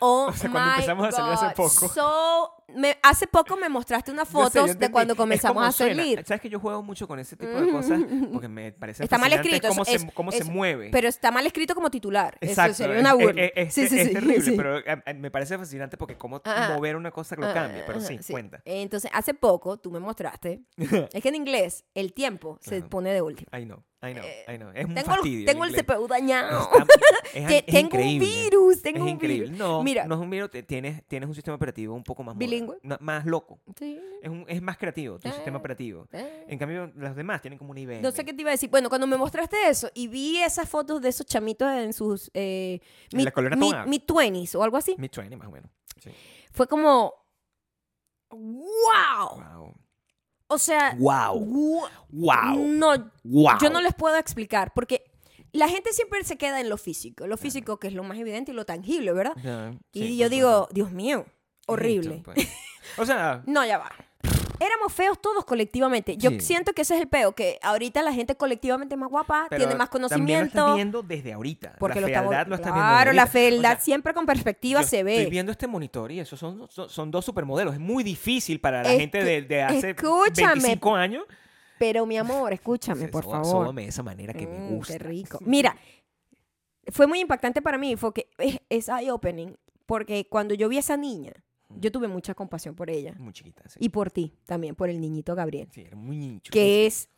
Oh 0.00 0.26
O 0.28 0.32
sea, 0.32 0.50
cuando 0.50 0.68
my 0.70 0.74
empezamos 0.74 1.08
a 1.08 1.12
salir 1.12 1.32
hace 1.32 1.46
God. 1.46 1.54
poco. 1.54 1.88
So, 1.88 2.57
me- 2.74 2.98
hace 3.02 3.26
poco 3.26 3.56
me 3.56 3.68
mostraste 3.68 4.10
unas 4.10 4.30
Yo 4.30 4.44
sé, 4.50 4.58
fotos 4.60 4.78
de 4.78 4.90
cuando 4.90 5.14
Es 5.14 5.16
comenzamos 5.18 5.64
a 5.66 5.72
suena. 5.72 5.94
salir. 5.96 6.24
Sabes 6.26 6.40
que 6.40 6.48
yo 6.50 6.60
juego 6.60 6.82
mucho 6.82 7.08
con 7.08 7.18
ese 7.18 7.36
tipo 7.36 7.52
de 7.60 7.70
cosas 7.70 8.00
porque 8.32 8.48
me 8.48 8.72
parece 8.72 9.04
Está 9.04 9.18
mal 9.18 9.32
escrito, 9.32 9.68
cómo, 9.68 9.82
eso 9.82 9.90
se, 9.90 9.96
es- 9.96 10.12
cómo 10.14 10.32
se 10.32 10.38
eso- 10.38 10.50
mueve. 10.50 10.90
Pero 10.92 11.08
está 11.08 11.30
mal 11.30 11.46
escrito 11.46 11.74
como 11.74 11.90
titular. 11.90 12.36
Exacto. 12.40 12.72
Eso 12.72 12.76
sería 12.84 12.94
es- 12.96 13.00
una 13.00 13.10
es- 13.10 13.16
burla. 13.26 13.42
Es, 13.44 13.52
es- 13.56 13.74
sí, 13.74 13.88
sí, 13.88 13.98
es 13.98 14.08
sí, 14.08 14.12
terrible, 14.14 14.52
pero 14.56 14.78
eh, 14.78 15.02
eh, 15.06 15.14
me 15.14 15.30
parece 15.30 15.56
fascinante 15.58 15.96
porque 15.96 16.16
cómo 16.16 16.40
Ah, 16.44 16.72
mover 16.74 16.96
una 16.96 17.10
cosa 17.10 17.36
lo 17.36 17.46
Ah, 17.46 17.54
cambia. 17.54 17.84
Pero 17.86 17.98
ajá, 17.98 18.06
sí, 18.08 18.18
cuenta. 18.32 18.60
Entonces, 18.64 19.10
hace 19.14 19.34
poco 19.34 19.78
tú 19.78 19.90
me 19.90 19.98
mostraste. 20.00 20.62
es 21.12 21.22
que 21.22 21.28
en 21.28 21.34
inglés 21.34 21.84
el 21.94 22.12
tiempo 22.12 22.58
se 22.60 22.76
Claro. 22.76 22.88
pone 22.90 23.12
de 23.12 23.22
último. 23.22 23.48
I 23.58 23.64
know, 23.64 23.82
I 24.02 24.12
know, 24.12 24.24
I 24.48 24.56
know. 24.58 24.70
Es 24.74 24.84
un 24.84 24.94
Tengo, 24.94 25.06
fastidio. 25.10 25.40
el, 25.40 25.46
tengo 25.46 25.64
el. 25.64 25.74
CPU 25.74 26.06
dañado. 26.06 26.60
Está- 26.72 26.86
es, 27.34 27.46
Te- 27.46 27.58
es 27.58 27.66
tengo 27.66 27.80
increíble. 27.86 28.26
un 28.26 28.32
virus, 28.50 28.82
tengo 28.82 29.06
es 29.06 29.12
un 29.12 29.18
virus. 29.18 29.50
No, 29.50 29.82
Mira. 29.82 30.06
no 30.06 30.14
es 30.14 30.20
un 30.20 30.30
virus, 30.30 30.50
tienes, 30.66 31.04
tienes 31.06 31.28
un 31.28 31.34
sistema 31.34 31.56
operativo 31.56 31.94
un 31.94 32.04
poco 32.04 32.22
más 32.22 32.34
moderno, 32.34 32.50
¿Bilingüe? 32.60 32.78
más 33.00 33.24
loco. 33.26 33.60
Sí. 33.78 34.00
Es, 34.22 34.28
un- 34.28 34.44
es 34.48 34.60
más 34.62 34.76
creativo 34.78 35.18
tu 35.18 35.28
Eh, 35.28 35.32
sistema 35.32 35.58
operativo. 35.58 36.06
eh. 36.12 36.44
En 36.48 36.58
cambio, 36.58 36.92
los 36.94 37.14
demás 37.16 37.40
tienen 37.40 37.58
como 37.58 37.70
un 37.70 37.78
IBM. 37.78 38.02
No 38.02 38.10
sé 38.10 38.24
qué 38.24 38.32
te 38.32 38.40
iba 38.42 38.50
a 38.50 38.52
decir. 38.52 38.70
Bueno, 38.70 38.88
cuando 38.88 39.06
me 39.06 39.16
mostraste 39.16 39.68
eso 39.68 39.88
y 39.94 40.08
vi 40.08 40.38
esas 40.38 40.68
fotos 40.68 41.00
de 41.02 41.08
esos 41.10 41.26
chamitos 41.26 41.68
en 41.72 41.92
sus 41.92 42.30
eh, 42.34 42.80
En 43.12 43.24
la 43.24 43.30
colonia 43.30 43.56
mid, 43.56 43.70
Tonga. 43.70 43.86
mid 43.86 44.02
20s 44.02 44.54
o 44.56 44.62
algo 44.62 44.76
así, 44.76 44.94
Mid 44.98 45.10
20 45.16 45.36
más 45.36 45.48
o 45.48 45.50
menos. 45.50 45.70
Sí. 46.02 46.10
fue 46.52 46.66
como 46.68 47.12
wow. 48.30 49.36
Wow. 49.36 49.74
O 50.48 50.58
sea, 50.58 50.94
Wow. 50.98 51.38
Wow. 52.10 52.66
no, 52.68 53.10
Wow. 53.24 53.58
yo 53.60 53.70
no 53.70 53.80
les 53.80 53.94
puedo 53.94 54.16
explicar 54.16 54.72
porque 54.74 55.04
la 55.52 55.68
gente 55.68 55.92
siempre 55.92 56.22
se 56.24 56.36
queda 56.38 56.60
en 56.60 56.68
lo 56.68 56.76
físico, 56.78 57.26
lo 57.26 57.36
físico 57.36 57.78
que 57.78 57.88
es 57.88 57.94
lo 57.94 58.02
más 58.02 58.18
evidente 58.18 58.52
y 58.52 58.54
lo 58.54 58.64
tangible, 58.64 59.12
¿verdad? 59.12 59.34
Ya, 59.42 59.72
Y 59.92 60.00
sí, 60.00 60.16
yo 60.16 60.28
digo. 60.28 60.68
Dios 60.72 60.90
mío, 60.92 61.24
¿Qué 61.24 61.30
es 61.30 61.37
horrible. 61.72 62.16
esto, 62.16 62.32
pues? 62.32 62.48
O 62.98 63.06
sea, 63.06 63.42
No, 63.46 63.64
ya 63.64 63.78
va. 63.78 63.90
Éramos 64.60 64.92
feos 64.92 65.20
todos 65.22 65.44
colectivamente. 65.44 66.16
Yo 66.16 66.30
Sí. 66.30 66.40
siento 66.40 66.72
que 66.72 66.82
ese 66.82 66.96
es 66.96 67.00
el 67.00 67.06
peo, 67.06 67.32
que 67.32 67.60
ahorita 67.62 68.02
la 68.02 68.12
gente 68.12 68.34
colectivamente 68.34 68.96
es 68.96 68.98
más 68.98 69.08
guapa, 69.08 69.46
pero 69.48 69.60
tiene 69.60 69.76
más 69.76 69.88
También 69.88 70.02
lo 70.02 70.08
conocimiento. 70.08 70.46
estás 70.58 70.74
viendo 70.74 71.02
desde 71.04 71.32
ahorita. 71.32 71.76
Porque 71.78 72.00
la 72.00 72.00
lo 72.00 72.06
está 72.08 72.20
fealdad 72.22 72.46
lo 72.48 72.54
estás 72.56 72.72
viendo 72.72 72.88
Claro, 72.90 73.12
la 73.12 73.26
fealdad 73.28 73.72
O 73.72 73.74
sea, 73.76 73.80
siempre 73.84 74.14
con 74.14 74.26
perspectiva 74.26 74.82
se 74.82 75.04
ve. 75.04 75.18
Estoy 75.18 75.30
viendo 75.30 75.52
este 75.52 75.68
monitor 75.68 76.10
y 76.10 76.18
esos 76.18 76.40
son, 76.40 76.66
son, 76.70 76.88
son 76.90 77.10
dos 77.12 77.24
supermodelos. 77.24 77.74
Es 77.74 77.80
muy 77.80 78.02
difícil 78.02 78.60
para 78.60 78.82
la 78.82 78.90
Es 78.92 78.98
gente 78.98 79.22
de, 79.22 79.42
de 79.42 79.62
hace 79.62 79.90
escúchame. 79.90 80.54
25 80.54 80.96
años. 80.96 81.24
Pero 81.78 82.04
mi 82.04 82.18
amor, 82.18 82.52
escúchame, 82.52 83.06
por 83.06 83.22
favor. 83.22 83.44
sóbame 83.46 83.82
de 83.82 83.88
esa 83.90 84.02
manera 84.02 84.34
que 84.34 84.44
me 84.44 84.58
Mm, 84.58 84.74
gusta. 84.74 84.94
Qué 84.94 84.98
rico. 84.98 85.38
Mira, 85.46 85.76
fue 86.88 87.06
muy 87.06 87.20
impactante 87.20 87.62
para 87.62 87.78
mí, 87.78 87.94
fue 87.94 88.12
que 88.12 88.28
es, 88.38 88.58
es 88.68 88.88
eye-opening, 88.88 89.54
porque 89.86 90.26
cuando 90.28 90.54
yo 90.54 90.68
vi 90.68 90.78
a 90.78 90.80
esa 90.80 90.96
niña, 90.96 91.32
yo 91.70 91.92
tuve 91.92 92.08
mucha 92.08 92.34
compasión 92.34 92.74
por 92.74 92.90
ella. 92.90 93.14
Muy 93.18 93.32
chiquita, 93.32 93.62
sí. 93.68 93.78
Y 93.80 93.88
por 93.90 94.10
ti 94.10 94.34
también, 94.46 94.74
por 94.74 94.88
el 94.88 95.00
niñito 95.00 95.34
Gabriel. 95.34 95.68
Sí, 95.72 95.82
era 95.82 95.96
muy 95.96 96.16
nicho. 96.16 96.50
Que 96.50 96.86
es... 96.86 97.08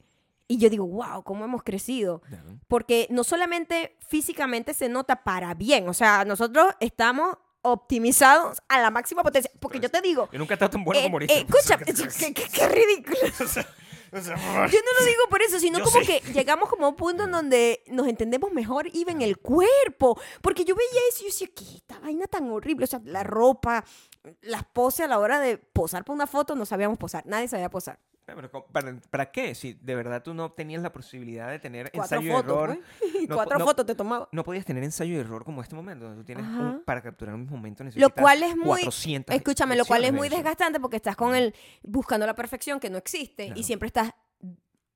Y 0.49 0.59
yo 0.59 0.69
digo, 0.69 0.85
wow, 0.87 1.23
cómo 1.23 1.45
hemos 1.45 1.63
crecido. 1.63 2.21
Claro. 2.23 2.59
Porque 2.67 3.07
no 3.11 3.23
solamente 3.23 3.97
físicamente 4.09 4.75
se 4.75 4.89
nota 4.89 5.23
para 5.23 5.55
bien, 5.55 5.89
o 5.89 5.95
sea, 5.95 6.25
nosotros 6.25 6.75
estamos 6.81 7.37
optimizados 7.63 8.59
a 8.69 8.81
la 8.81 8.91
máxima 8.91 9.23
potencia. 9.23 9.51
Porque 9.61 9.79
yo 9.79 9.89
te 9.91 10.01
digo, 10.01 10.29
Yo 10.33 10.39
nunca 10.39 10.55
he 10.55 10.57
estado 10.57 10.71
tan 10.71 10.83
bueno 10.83 10.99
eh, 11.01 11.05
como 11.05 11.17
ahorita. 11.17 11.35
eh, 11.35 11.47
qué, 12.19 12.35
qué- 12.35 12.49
qué 12.53 12.69
ridículo. 12.69 13.17
O 14.21 14.21
sea, 14.21 14.37
Yo 14.37 14.79
no 14.79 15.01
lo 15.01 15.07
digo 15.07 15.23
por 15.29 15.43
eso, 15.43 15.61
sino 15.61 15.83
como 15.83 16.01
que 16.01 16.21
llegamos 16.33 16.69
como 16.69 16.87
a 16.87 16.89
un 16.89 16.97
punto 16.97 17.25
en 17.25 17.31
donde 17.31 17.83
nos 17.87 18.09
entendemos 18.09 18.53
mejor 18.53 18.89
y 18.93 19.05
en 19.09 19.23
el 19.23 19.39
cuerpo. 19.39 20.21
Porque 20.43 20.65
yo 20.65 20.75
veía 20.75 21.01
eso 21.11 21.21
y 21.21 21.23
yo 21.23 21.27
decía, 21.27 21.49
¿qué 21.55 21.77
esta 21.77 21.99
vaina 22.01 22.27
tan 22.27 22.51
horrible? 22.51 22.85
O 22.85 22.89
sea, 22.89 23.01
la 23.05 23.23
ropa, 23.23 23.85
las 24.43 24.65
poses 24.65 25.01
a 25.07 25.09
la 25.09 25.19
hora 25.19 25.41
de 25.41 25.59
posar 25.59 26.05
para 26.05 26.15
una 26.15 26.27
foto, 26.27 26.55
no 26.55 26.67
sabíamos 26.67 26.99
posar. 26.99 27.25
Nadie 27.27 27.49
sabía 27.49 27.71
posar. 27.71 27.99
Pero 28.35 28.51
¿cómo- 28.51 28.67
¿para, 28.67 28.97
¿Para 29.11 29.31
qué? 29.31 29.55
Si 29.55 29.75
de 29.75 29.95
verdad 29.95 30.23
tú 30.23 30.35
no 30.35 30.53
tenías 30.53 30.83
la 30.83 30.93
posibilidad 30.93 31.49
de 31.51 31.59
tener 31.59 31.91
Cuatro 31.93 32.19
ensayo 32.19 32.33
y 32.33 32.37
fotos, 32.43 32.53
error. 32.69 32.79
pues. 32.99 33.13
No, 33.31 33.35
Cuatro 33.37 33.59
no- 33.59 33.65
fotos 33.65 33.87
te 33.87 33.95
tomaba. 33.95 34.29
No 34.33 34.45
podías 34.45 34.65
tener 34.65 34.83
ensayo 34.83 35.15
y 35.15 35.17
error 35.19 35.45
como 35.45 35.63
este 35.63 35.75
momento, 35.75 36.13
tú 36.15 36.25
tienes 36.25 36.45
un- 36.47 36.83
para 36.85 37.03
capturar 37.03 37.35
un 37.35 37.47
momento 37.47 37.83
Lo 37.85 37.87
necesitas 37.87 38.13
cual 38.23 38.43
es 38.43 38.57
muy... 38.57 38.67
400 38.81 39.35
Escúchame, 39.37 39.77
lo 39.77 39.85
cual 39.85 40.05
es 40.05 40.13
muy 40.13 40.29
desgastante 40.29 40.81
porque 40.81 40.97
estás 40.97 41.17
con 41.17 41.35
el 41.35 41.55
buscando 41.83 42.27
la 42.27 42.35
perfección 42.35 42.81
que 42.81 42.91
no 42.91 42.99
existe 42.99 43.53
y 43.55 43.63
siempre 43.63 43.87
estás 43.89 44.13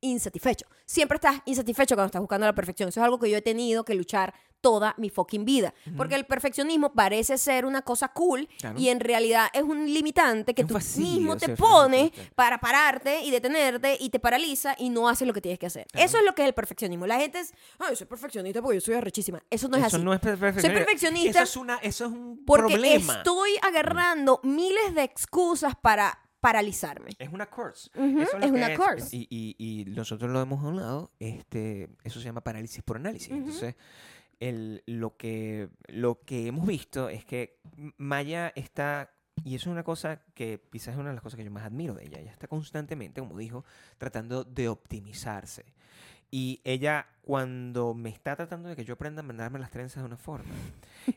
insatisfecho. 0.01 0.67
Siempre 0.85 1.17
estás 1.17 1.41
insatisfecho 1.47 1.95
cuando 1.95 2.07
estás 2.07 2.21
buscando 2.21 2.47
la 2.47 2.55
perfección. 2.55 2.89
Eso 2.91 3.01
es 3.01 3.05
algo 3.05 3.19
que 3.19 3.31
yo 3.31 3.39
he 3.39 3.43
tenido 3.43 3.85
que 3.85 3.95
luchar 3.95 4.35
toda 4.65 4.95
mi 4.97 5.11
fucking 5.11 5.45
vida. 5.45 5.75
Porque 5.95 6.15
el 6.15 6.25
perfeccionismo 6.25 6.95
parece 6.95 7.37
ser 7.37 7.67
una 7.67 7.83
cosa 7.83 8.09
cool 8.09 8.49
Claro. 8.59 8.79
y 8.81 8.89
en 8.89 8.99
realidad 8.99 9.49
es 9.53 9.63
un 9.63 9.85
limitante 9.93 10.55
que 10.55 10.63
Es 10.63 10.69
tú 10.69 10.79
mismo 11.01 11.37
te 11.37 11.55
pones 11.55 12.11
para 12.35 12.59
pararte 12.61 13.23
y 13.23 13.31
detenerte 13.31 13.99
y 14.01 14.09
te 14.09 14.19
paraliza 14.19 14.75
y 14.79 14.89
no 14.89 15.07
haces 15.07 15.29
lo 15.29 15.35
que 15.35 15.43
tienes 15.43 15.59
que 15.59 15.67
hacer. 15.67 15.87
Claro. 15.93 16.07
Eso 16.07 16.17
es 16.17 16.25
lo 16.25 16.35
que 16.35 16.41
es 16.43 16.49
el 16.49 16.55
perfeccionismo. 16.55 17.07
La 17.07 17.19
gente 17.19 17.41
es, 17.41 17.53
ay, 17.79 17.95
soy 17.95 18.07
perfeccionista 18.07 18.63
porque 18.63 18.77
yo 18.77 18.81
soy 18.81 18.95
arrechísima. 18.95 19.43
Eso 19.51 19.69
no 19.69 19.77
es 19.77 19.85
Eso 19.85 19.97
así. 19.97 20.05
no 20.07 20.15
es 20.15 20.21
per- 20.21 20.39
perfeccionista. 20.39 20.85
perfeccionista 20.87 21.43
Eso 21.43 21.51
es, 21.51 21.57
una, 21.59 21.77
eso 21.83 22.07
es 22.07 22.13
un 22.13 22.43
porque 22.47 22.73
problema. 22.73 23.17
estoy 23.19 23.51
agarrando 23.61 24.41
miles 24.45 24.95
de 24.95 25.03
excusas 25.03 25.75
para 25.77 26.19
paralizarme. 26.41 27.11
Es 27.19 27.31
una 27.33 27.45
Eso 27.45 27.91
lo 28.39 28.45
es 28.45 28.51
una 28.53 28.77
curse. 28.77 29.17
Y, 29.17 29.27
y, 29.31 29.57
y 29.59 29.85
nosotros 29.87 30.31
lo 30.31 30.41
hemos 30.43 30.63
hablado, 30.63 31.11
este, 31.19 31.89
eso 32.05 32.19
se 32.21 32.27
llama 32.27 32.43
parálisis 32.43 32.83
por 32.83 32.97
análisis. 32.97 33.31
Entonces, 33.31 33.75
el, 34.49 34.83
lo, 34.87 35.17
que, 35.17 35.71
lo 35.87 36.21
que 36.21 36.49
hemos 36.49 36.67
visto 36.67 37.09
es 37.09 37.25
que 37.25 37.61
Maya 37.97 38.53
está, 38.55 39.11
y 39.43 39.55
eso 39.55 39.71
es 39.71 39.73
una 39.73 39.85
cosa 39.85 40.21
que 40.35 40.61
quizás 40.71 40.95
es 40.95 41.01
una 41.01 41.09
de 41.09 41.15
las 41.15 41.23
cosas 41.23 41.39
que 41.39 41.45
yo 41.45 41.51
más 41.51 41.65
admiro 41.65 41.95
de 41.95 42.05
ella, 42.05 42.19
ella 42.21 42.31
está 42.31 42.47
constantemente, 42.47 43.21
como 43.21 43.39
dijo, 43.39 43.65
tratando 43.97 44.45
de 44.45 44.69
optimizarse. 44.69 45.65
Y 46.31 46.61
ella, 46.65 47.07
cuando 47.25 47.95
me 47.95 48.11
está 48.11 48.37
tratando 48.37 48.69
de 48.69 48.77
que 48.77 48.85
yo 48.85 48.95
aprenda 48.95 49.21
a 49.21 49.23
mandarme 49.25 49.59
las 49.59 49.71
trenzas 49.71 50.03
de 50.03 50.07
una 50.07 50.17
forma, 50.19 50.53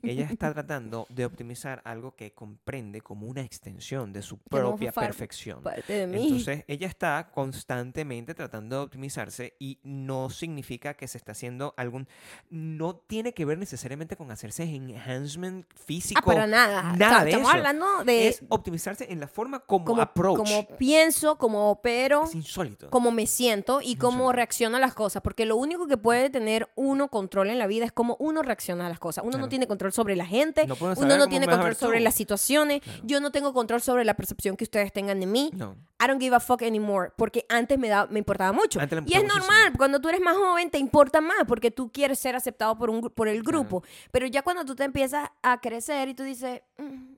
ella 0.04 0.26
está 0.32 0.54
tratando 0.54 1.06
de 1.10 1.26
optimizar 1.26 1.82
algo 1.84 2.16
que 2.16 2.34
comprende 2.34 3.02
como 3.02 3.28
una 3.28 3.42
extensión 3.42 4.14
de 4.14 4.22
su 4.22 4.38
propia 4.50 4.92
perfección. 4.92 5.62
Parte 5.64 5.92
de 5.94 6.08
mí. 6.08 6.24
Entonces, 6.24 6.64
ella 6.68 6.88
está 6.88 7.30
constantemente 7.34 8.34
tratando 8.34 8.78
de 8.78 8.82
optimizarse 8.84 9.56
y 9.60 9.80
no 9.84 10.30
significa 10.30 10.94
que 10.94 11.08
se 11.08 11.18
está 11.18 11.34
haciendo 11.34 11.74
algún... 11.78 12.08
No 12.50 12.96
tiene 12.96 13.34
que 13.34 13.44
ver 13.46 13.58
necesariamente 13.58 14.16
con 14.16 14.32
hacerse 14.32 14.64
enhancement 14.64 15.66
físico. 15.74 16.22
ah, 16.22 16.26
para 16.34 16.48
nada. 16.48 16.94
Nada 16.94 16.96
O 16.96 16.98
sea, 17.16 17.24
de 17.26 17.30
estamos 17.32 17.50
eso. 17.50 17.58
hablando 17.58 18.04
de 18.06 18.28
Es 18.30 18.44
optimizarse 18.50 19.12
en 19.12 19.20
la 19.20 19.28
forma 19.28 19.60
como, 19.60 19.86
como, 19.86 20.02
approach. 20.02 20.38
como 20.38 20.68
pienso, 20.78 21.38
como 21.38 21.70
opero, 21.70 22.24
es 22.24 22.36
insólito. 22.36 22.90
cómo 22.90 23.12
me 23.12 23.28
siento 23.28 23.82
y 23.82 23.98
cómo 23.98 24.32
reacciono 24.32 24.78
a 24.78 24.80
las 24.80 24.94
cosas. 24.94 25.22
Porque 25.22 25.46
lo 25.46 25.58
único 25.58 25.86
que 25.88 25.97
puede 26.02 26.30
tener 26.30 26.70
uno 26.76 27.08
control 27.10 27.50
en 27.50 27.60
la 27.60 27.68
vida 27.68 27.86
es 27.86 27.92
cómo 27.92 28.16
uno 28.20 28.42
reacciona 28.42 28.86
a 28.86 28.90
las 28.90 29.00
cosas. 29.00 29.24
Uno 29.24 29.32
no 29.34 29.38
Claro. 29.38 29.50
tiene 29.50 29.68
control 29.68 29.92
sobre 29.94 30.16
la 30.16 30.26
gente, 30.26 30.66
No 30.68 30.76
uno 30.80 31.18
no 31.18 31.28
tiene 31.28 31.48
control 31.48 31.76
sobre 31.76 32.00
las 32.00 32.16
situaciones, 32.16 32.82
Claro. 32.82 33.00
yo 33.04 33.20
no 33.20 33.32
tengo 33.32 33.54
control 33.54 33.82
sobre 33.82 34.06
la 34.06 34.16
percepción 34.16 34.56
que 34.58 34.64
ustedes 34.64 34.92
tengan 34.94 35.20
de 35.20 35.26
mí. 35.28 35.52
No. 35.56 35.76
I 36.04 36.08
don't 36.08 36.22
give 36.22 36.36
a 36.36 36.40
fuck 36.40 36.62
anymore, 36.64 37.12
porque 37.18 37.46
antes 37.50 37.80
me, 37.80 37.88
da, 37.90 38.06
me 38.08 38.20
importaba 38.20 38.52
mucho. 38.52 38.80
Antes 38.80 39.00
y 39.08 39.14
es 39.16 39.24
normal, 39.24 39.48
muchísimo. 39.48 39.78
cuando 39.78 40.00
tú 40.00 40.10
eres 40.10 40.22
más 40.22 40.36
joven 40.38 40.70
te 40.70 40.78
importa 40.78 41.22
más, 41.22 41.46
porque 41.48 41.72
tú 41.72 41.92
quieres 41.92 42.20
ser 42.20 42.36
aceptado 42.36 42.78
por, 42.78 42.90
un, 42.90 43.02
por 43.02 43.28
el 43.28 43.42
grupo. 43.44 43.84
Pero 44.12 44.28
ya 44.28 44.42
cuando 44.44 44.64
tú 44.66 44.76
te 44.76 44.84
empiezas 44.84 45.30
a 45.42 45.60
crecer 45.62 46.10
y 46.10 46.14
tú 46.14 46.24
dices, 46.24 46.62
"Mm, 46.78 47.16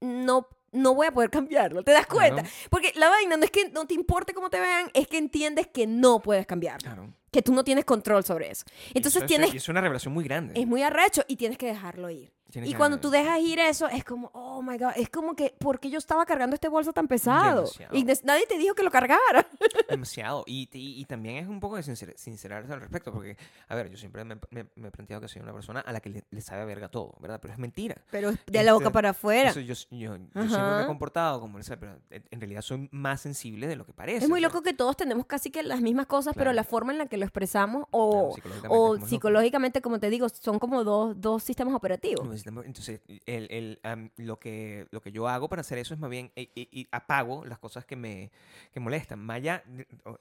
no, 0.00 0.48
no 0.72 0.94
voy 0.94 1.06
a 1.06 1.12
poder 1.12 1.30
cambiarlo, 1.30 1.82
¿te 1.82 1.92
das 1.92 2.06
cuenta? 2.06 2.42
Claro. 2.42 2.48
Porque 2.70 2.92
la 2.96 3.08
vaina 3.08 3.36
no 3.36 3.44
es 3.44 3.50
que 3.50 3.70
no 3.70 3.86
te 3.86 3.94
importe 3.94 4.34
cómo 4.34 4.50
te 4.50 4.60
vean, 4.60 4.90
es 4.92 5.06
que 5.08 5.18
entiendes 5.18 5.66
que 5.68 5.86
no 5.86 6.20
puedes 6.20 6.46
cambiarlo. 6.46 6.80
Claro. 6.90 7.12
Que 7.34 7.42
tú 7.42 7.52
no 7.52 7.64
tienes 7.64 7.84
control 7.84 8.24
sobre 8.24 8.50
eso. 8.50 8.64
Entonces 8.94 9.16
Eso 9.16 9.24
es- 9.24 9.28
tienes, 9.28 9.52
y 9.52 9.56
es 9.56 9.68
una 9.68 9.80
revelación 9.80 10.14
muy 10.14 10.22
grande. 10.24 10.58
es 10.58 10.66
muy 10.66 10.82
arrecho 10.82 11.22
y 11.26 11.34
tienes 11.36 11.58
que 11.58 11.66
dejarlo 11.66 12.08
ir. 12.08 12.30
Tienes 12.54 12.70
Y 12.70 12.74
cuando 12.74 13.00
tú 13.00 13.10
dejas 13.10 13.40
ir 13.40 13.58
eso, 13.58 13.88
es 13.88 14.04
como, 14.04 14.30
oh 14.32 14.62
my 14.62 14.78
God, 14.78 14.92
es 14.94 15.08
como 15.10 15.34
que, 15.34 15.52
¿por 15.58 15.80
qué 15.80 15.90
yo 15.90 15.98
estaba 15.98 16.24
cargando 16.24 16.54
este 16.54 16.68
bolso 16.68 16.92
tan 16.92 17.08
pesado? 17.08 17.62
Demasiado. 17.62 17.96
Y 17.96 18.04
nadie 18.22 18.46
te 18.46 18.56
dijo 18.58 18.74
que 18.76 18.84
lo 18.84 18.92
cargara. 18.92 19.44
Demasiado. 19.90 20.44
Y, 20.46 20.68
y, 20.72 21.00
y 21.00 21.04
también 21.04 21.36
es 21.38 21.48
un 21.48 21.58
poco 21.58 21.74
de 21.76 21.82
sincer- 21.82 22.14
sincerarse 22.16 22.72
al 22.72 22.80
respecto, 22.80 23.12
porque, 23.12 23.36
a 23.68 23.74
ver, 23.74 23.90
yo 23.90 23.96
siempre 23.96 24.24
me, 24.24 24.36
me- 24.50 24.66
me 24.76 24.88
he 24.88 24.90
planteado 24.92 25.20
que 25.20 25.26
soy 25.26 25.42
una 25.42 25.52
persona 25.52 25.80
a 25.80 25.90
la 25.92 25.98
que 25.98 26.10
le, 26.10 26.24
le 26.30 26.40
sabe 26.40 26.62
a 26.62 26.64
verga 26.64 26.88
todo, 26.88 27.14
¿verdad? 27.20 27.40
Pero 27.42 27.54
es 27.54 27.58
mentira. 27.58 27.96
Pero 28.12 28.30
de 28.46 28.62
la 28.62 28.72
boca 28.72 28.84
Este, 28.84 28.92
para 28.94 29.10
afuera. 29.10 29.50
Eso 29.50 29.58
yo, 29.60 29.74
yo, 29.90 30.16
yo 30.16 30.16
siempre 30.48 30.76
me 30.76 30.82
he 30.82 30.86
comportado 30.86 31.40
como 31.40 31.58
esa, 31.58 31.76
pero 31.76 31.98
en 32.10 32.40
realidad 32.40 32.62
soy 32.62 32.88
más 32.92 33.20
sensible 33.20 33.66
de 33.66 33.74
lo 33.74 33.84
que 33.84 33.92
parece. 33.92 34.24
Es 34.24 34.30
muy 34.30 34.40
loco 34.40 34.62
que 34.62 34.72
todos 34.74 34.96
tenemos 34.96 35.26
casi 35.26 35.50
que 35.50 35.64
las 35.64 35.80
mismas 35.80 36.06
cosas, 36.06 36.34
pero 36.36 36.52
la 36.52 36.62
forma 36.62 36.92
en 36.92 36.98
la 36.98 37.06
que 37.06 37.16
lo 37.16 37.24
expresamos 37.24 37.86
claro, 37.88 37.88
o, 37.90 38.32
psicológicamente 38.34 38.76
o 38.78 39.06
psicológicamente, 39.08 39.82
como 39.82 39.98
te 39.98 40.08
digo, 40.10 40.28
son 40.28 40.60
como 40.60 40.84
dos, 40.84 41.20
dos 41.20 41.42
sistemas 41.42 41.74
operativos. 41.74 42.43
Necesitamos- 42.44 42.66
Entonces, 42.66 43.00
el, 43.26 43.46
el, 43.50 43.80
am, 43.82 44.10
lo, 44.16 44.38
que, 44.38 44.86
lo 44.90 45.00
que 45.00 45.12
yo 45.12 45.28
hago 45.28 45.48
para 45.48 45.60
hacer 45.60 45.78
eso 45.78 45.94
es 45.94 46.00
más 46.00 46.10
bien, 46.10 46.30
y, 46.36 46.42
y- 46.54 46.68
y 46.80 46.86
apago 46.90 47.44
las 47.44 47.58
cosas 47.58 47.84
que 47.86 47.96
me 47.96 48.30
que 48.72 48.80
molestan. 48.80 49.18
Más 49.20 49.36
allá, 49.36 49.62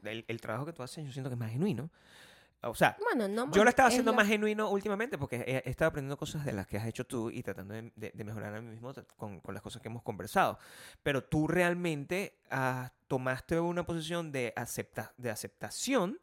el, 0.04 0.26
el 0.28 0.42
trabajo 0.42 0.66
que 0.66 0.74
tú 0.74 0.84
haces, 0.84 1.06
yo 1.06 1.12
siento 1.12 1.30
que 1.30 1.34
es 1.36 1.40
más 1.40 1.52
genuino. 1.52 1.90
O 2.66 2.74
sea, 2.76 2.96
Bueno, 2.98 3.28
no 3.28 3.52
yo 3.52 3.62
lo 3.66 3.70
estaba 3.70 3.90
es 3.90 3.94
haciendo 3.96 4.12
la- 4.12 4.16
más 4.18 4.28
genuino 4.28 4.70
últimamente 4.70 5.18
porque 5.18 5.36
he, 5.46 5.64
he 5.68 5.70
estado 5.70 5.90
aprendiendo 5.90 6.16
cosas 6.16 6.46
de 6.46 6.54
las 6.54 6.66
que 6.66 6.78
has 6.78 6.88
hecho 6.88 7.06
tú 7.06 7.30
y 7.30 7.44
tratando 7.44 7.74
de, 7.74 7.92
de- 7.98 8.12
de 8.14 8.24
mejorar 8.24 8.56
a 8.56 8.62
mí 8.62 8.70
mismo 8.70 8.94
con, 9.18 9.42
con 9.42 9.54
las 9.54 9.62
cosas 9.62 9.82
que 9.82 9.90
hemos 9.90 10.02
conversado. 10.02 10.58
Pero 11.04 11.26
tú 11.26 11.46
realmente 11.46 12.38
ah, 12.50 12.94
tomaste 13.10 13.60
una 13.60 13.86
posición 13.86 14.32
de, 14.32 14.54
acepta, 14.56 15.14
de 15.18 15.30
aceptación 15.30 16.20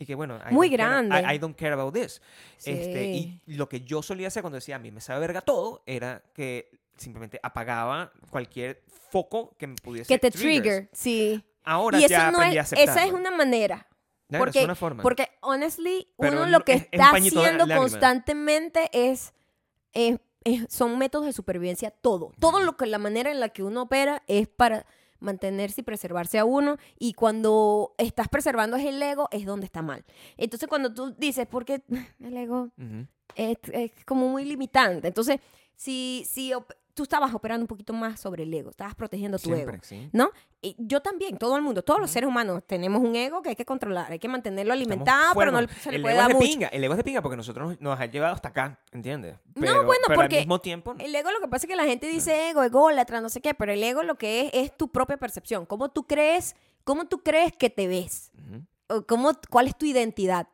y 0.00 0.06
que 0.06 0.14
bueno, 0.16 0.40
I 0.50 0.52
Muy 0.52 0.68
don't 0.68 0.78
care- 0.80 0.88
grande. 0.90 1.20
I, 1.20 1.34
I 1.36 1.38
don't 1.38 1.56
care 1.56 1.72
about 1.74 1.94
this. 1.94 2.20
Este, 2.64 3.04
y 3.12 3.40
lo 3.46 3.68
que 3.68 3.82
yo 3.82 4.02
solía 4.02 4.26
hacer 4.28 4.42
cuando 4.42 4.56
decía 4.56 4.76
a 4.76 4.78
mí 4.80 4.90
me 4.90 5.00
sabe 5.00 5.20
verga 5.20 5.42
todo 5.42 5.82
era 5.86 6.22
que 6.34 6.70
simplemente 6.96 7.38
apagaba 7.42 8.10
cualquier 8.30 8.82
foco 9.10 9.54
que 9.58 9.66
me 9.66 9.76
pudiese 9.76 10.08
que 10.08 10.18
te 10.18 10.30
triggers. 10.30 10.62
trigger, 10.62 10.88
sí. 10.92 11.44
Ahora 11.64 11.98
y 12.00 12.04
eso 12.04 12.10
ya 12.14 12.30
no 12.30 12.38
aprendí 12.38 12.58
a 12.58 12.62
es, 12.62 12.72
esa 12.72 13.04
es 13.04 13.12
una 13.12 13.30
manera. 13.30 13.86
Claro, 14.28 14.44
porque- 14.44 14.58
es 14.60 14.64
una 14.64 14.74
forma. 14.74 15.02
Porque, 15.02 15.28
honestly, 15.40 16.08
Pero 16.18 16.32
uno 16.32 16.46
no- 16.46 16.58
lo 16.58 16.64
que 16.64 16.72
es- 16.74 16.88
está 16.90 17.10
haciendo 17.10 17.66
constantemente 17.76 18.88
es, 18.92 19.32
es- 19.92 20.18
es- 20.44 20.66
son 20.72 20.96
métodos 20.98 21.26
de 21.26 21.32
supervivencia, 21.32 21.90
todo. 21.90 22.32
Todo 22.38 22.60
lo 22.60 22.76
que 22.76 22.86
la 22.86 22.98
manera 22.98 23.30
en 23.30 23.40
la 23.40 23.50
que 23.50 23.62
uno 23.62 23.82
opera 23.82 24.22
es 24.26 24.48
para 24.48 24.86
mantenerse 25.20 25.82
y 25.82 25.84
preservarse 25.84 26.38
a 26.38 26.44
uno 26.44 26.76
y 26.98 27.12
cuando 27.12 27.94
estás 27.98 28.28
preservando 28.28 28.76
es 28.76 28.84
el 28.84 29.02
ego 29.02 29.28
es 29.30 29.46
donde 29.46 29.66
está 29.66 29.82
mal. 29.82 30.04
Entonces 30.36 30.68
cuando 30.68 30.92
tú 30.92 31.14
dices, 31.16 31.46
porque 31.46 31.82
el 32.20 32.36
ego 32.36 32.70
es, 33.34 33.58
es 33.72 33.92
como 34.04 34.28
muy 34.28 34.44
limitante. 34.44 35.08
Entonces, 35.08 35.40
si, 35.76 36.24
si 36.28 36.52
tú 37.00 37.04
estabas 37.04 37.32
operando 37.32 37.64
un 37.64 37.66
poquito 37.66 37.94
más 37.94 38.20
sobre 38.20 38.42
el 38.42 38.52
ego, 38.52 38.68
estabas 38.68 38.94
protegiendo 38.94 39.38
tu 39.38 39.54
ego. 39.54 39.72
Sí. 39.80 40.10
¿No? 40.12 40.30
Y 40.60 40.76
yo 40.78 41.00
también, 41.00 41.38
todo 41.38 41.56
el 41.56 41.62
mundo, 41.62 41.82
todos 41.82 41.98
los 41.98 42.10
seres 42.10 42.28
humanos 42.28 42.62
tenemos 42.66 43.00
un 43.00 43.16
ego 43.16 43.40
que 43.40 43.48
hay 43.48 43.56
que 43.56 43.64
controlar, 43.64 44.12
hay 44.12 44.18
que 44.18 44.28
mantenerlo 44.28 44.74
alimentado, 44.74 45.34
pero 45.34 45.50
no 45.50 45.66
se 45.66 45.92
le 45.92 45.96
el 45.96 46.02
puede 46.02 46.16
ego 46.16 46.20
es 46.20 46.26
dar 46.26 46.28
de 46.28 46.34
mucho. 46.34 46.46
pinga, 46.46 46.68
el 46.68 46.84
ego 46.84 46.92
es 46.92 46.98
de 46.98 47.04
pinga 47.04 47.22
porque 47.22 47.38
nosotros 47.38 47.80
nos, 47.80 47.98
ha 47.98 48.04
llevado 48.04 48.34
hasta 48.34 48.50
acá, 48.50 48.80
¿entiendes? 48.92 49.36
No, 49.54 49.84
bueno, 49.84 50.02
pero 50.08 50.20
porque 50.20 50.36
al 50.36 50.42
mismo 50.42 50.60
tiempo, 50.60 50.94
El 50.98 51.14
ego 51.14 51.30
lo 51.30 51.40
que 51.40 51.48
pasa 51.48 51.64
es 51.64 51.70
que 51.70 51.76
la 51.76 51.86
gente 51.86 52.06
dice 52.06 52.50
ego, 52.50 52.62
ególatra, 52.62 53.22
no 53.22 53.30
sé 53.30 53.40
qué, 53.40 53.54
pero 53.54 53.72
el 53.72 53.82
ego 53.82 54.02
lo 54.02 54.16
que 54.16 54.42
es 54.42 54.50
es 54.52 54.76
tu 54.76 54.88
propia 54.88 55.16
percepción, 55.16 55.64
cómo 55.64 55.88
tú 55.88 56.06
crees, 56.06 56.54
cómo 56.84 57.06
tú 57.06 57.22
crees 57.22 57.56
que 57.56 57.70
te 57.70 57.88
ves, 57.88 58.30
o 58.90 59.06
cómo, 59.06 59.30
cuál 59.48 59.68
es 59.68 59.78
tu 59.78 59.86
identidad 59.86 60.48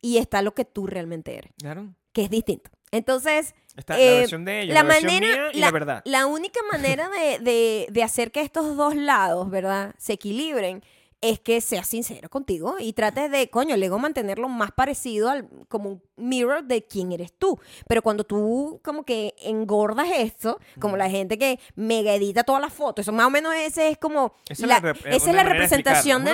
y 0.00 0.16
está 0.16 0.40
lo 0.40 0.54
que 0.54 0.64
tú 0.64 0.86
realmente 0.86 1.36
eres, 1.36 1.52
claro. 1.58 1.94
que 2.14 2.22
es 2.22 2.30
distinto. 2.30 2.70
Entonces, 2.92 3.54
Está 3.76 3.98
Eh, 3.98 4.04
la 4.14 4.18
versión 4.18 4.44
de 4.44 4.60
ellos, 4.62 4.74
la 4.74 4.82
la, 4.82 4.88
versión 4.88 5.14
manera- 5.14 5.36
mía 5.44 5.50
y 5.54 5.60
la, 5.60 5.66
la- 5.66 5.72
verdad. 5.72 6.02
La 6.04 6.26
única 6.26 6.60
manera 6.72 7.08
de, 7.08 7.38
de- 7.38 7.86
de 7.88 8.02
hacer 8.02 8.32
que 8.32 8.40
estos 8.40 8.76
dos 8.76 8.96
lados, 8.96 9.48
¿verdad? 9.48 9.94
Se 9.96 10.12
equilibren 10.14 10.82
es 11.22 11.38
que 11.38 11.60
seas 11.60 11.86
sincero 11.86 12.30
contigo 12.30 12.76
y 12.78 12.94
trates 12.94 13.30
de, 13.30 13.50
coño, 13.50 13.74
el 13.74 13.82
ego 13.82 13.98
mantenerlo 13.98 14.48
más 14.48 14.72
parecido 14.72 15.28
al, 15.28 15.48
como 15.68 15.90
un 15.90 16.02
mirror 16.16 16.64
de 16.64 16.86
quién 16.86 17.12
eres 17.12 17.32
tú. 17.32 17.58
Pero 17.86 18.00
cuando 18.00 18.24
tú 18.24 18.80
como 18.82 19.04
que 19.04 19.34
engordas 19.42 20.08
esto, 20.16 20.58
como 20.80 20.96
la 20.96 21.10
gente 21.10 21.36
que 21.36 21.60
mega 21.74 22.14
edita 22.14 22.42
todas 22.42 22.62
las 22.62 22.72
fotos, 22.72 23.02
eso 23.04 23.12
más 23.12 23.26
o 23.26 23.30
menos 23.30 23.54
ese 23.54 23.88
es 23.90 23.98
como, 23.98 24.32
Esa 24.48 24.62
es 24.62 24.68
la, 24.68 24.80
la 24.80 24.94
rep- 24.94 25.06
esa 25.06 25.30
es 25.30 25.36
la 25.36 25.44
de 25.44 25.48
representación 25.50 26.24
de 26.24 26.30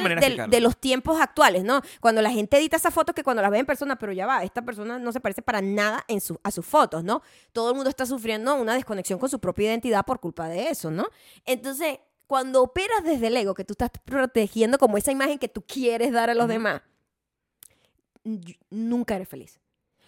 de 0.51 0.61
los 0.61 0.76
tiempos 0.76 1.20
actuales, 1.20 1.64
¿no? 1.64 1.80
Cuando 2.01 2.22
la 2.22 2.30
gente 2.30 2.57
edita 2.57 2.76
esas 2.76 2.95
fotos 2.95 3.14
que 3.14 3.24
cuando 3.24 3.43
las 3.43 3.51
ve 3.51 3.59
en 3.59 3.66
persona, 3.66 3.97
pero 3.99 4.12
ya 4.12 4.26
va, 4.26 4.45
esta 4.45 4.62
persona 4.62 4.99
no 5.01 5.11
se 5.11 5.18
parece 5.20 5.43
para 5.43 5.61
nada 5.61 6.05
en 6.07 6.20
su, 6.20 6.39
a 6.45 6.51
sus 6.53 6.64
fotos, 6.64 7.03
¿no? 7.03 7.22
Todo 7.53 7.70
el 7.70 7.74
mundo 7.74 7.91
está 7.91 8.07
sufriendo 8.07 8.55
una 8.55 8.74
desconexión 8.74 9.18
con 9.18 9.28
su 9.28 9.41
propia 9.41 9.66
identidad 9.70 10.05
por 10.05 10.20
culpa 10.20 10.49
de 10.49 10.68
eso, 10.68 10.93
¿no? 10.93 11.07
Entonces, 11.45 11.99
cuando 12.26 12.62
operas 12.62 13.04
desde 13.04 13.28
el 13.28 13.36
ego, 13.36 13.54
que 13.54 13.64
tú 13.64 13.72
estás 13.74 13.90
protegiendo 14.04 14.78
como 14.78 14.96
esa 14.98 15.12
imagen 15.12 15.38
que 15.38 15.48
tú 15.48 15.62
quieres 15.62 16.12
dar 16.12 16.28
a 16.30 16.34
los 16.34 16.48
demás, 16.48 16.82
nunca 18.70 19.16
eres 19.16 19.28
feliz. 19.28 19.60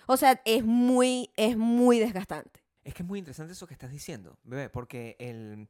O 0.06 0.16
sea, 0.16 0.40
es 0.44 0.64
muy, 0.64 1.30
es 1.36 1.56
muy 1.56 1.98
desgastante. 1.98 2.60
Es 2.82 2.94
que 2.94 3.02
es 3.02 3.08
muy 3.08 3.18
interesante 3.18 3.52
eso 3.52 3.66
que 3.66 3.74
estás 3.74 3.90
diciendo, 3.90 4.38
bebé, 4.44 4.68
porque 4.68 5.16
el... 5.18 5.68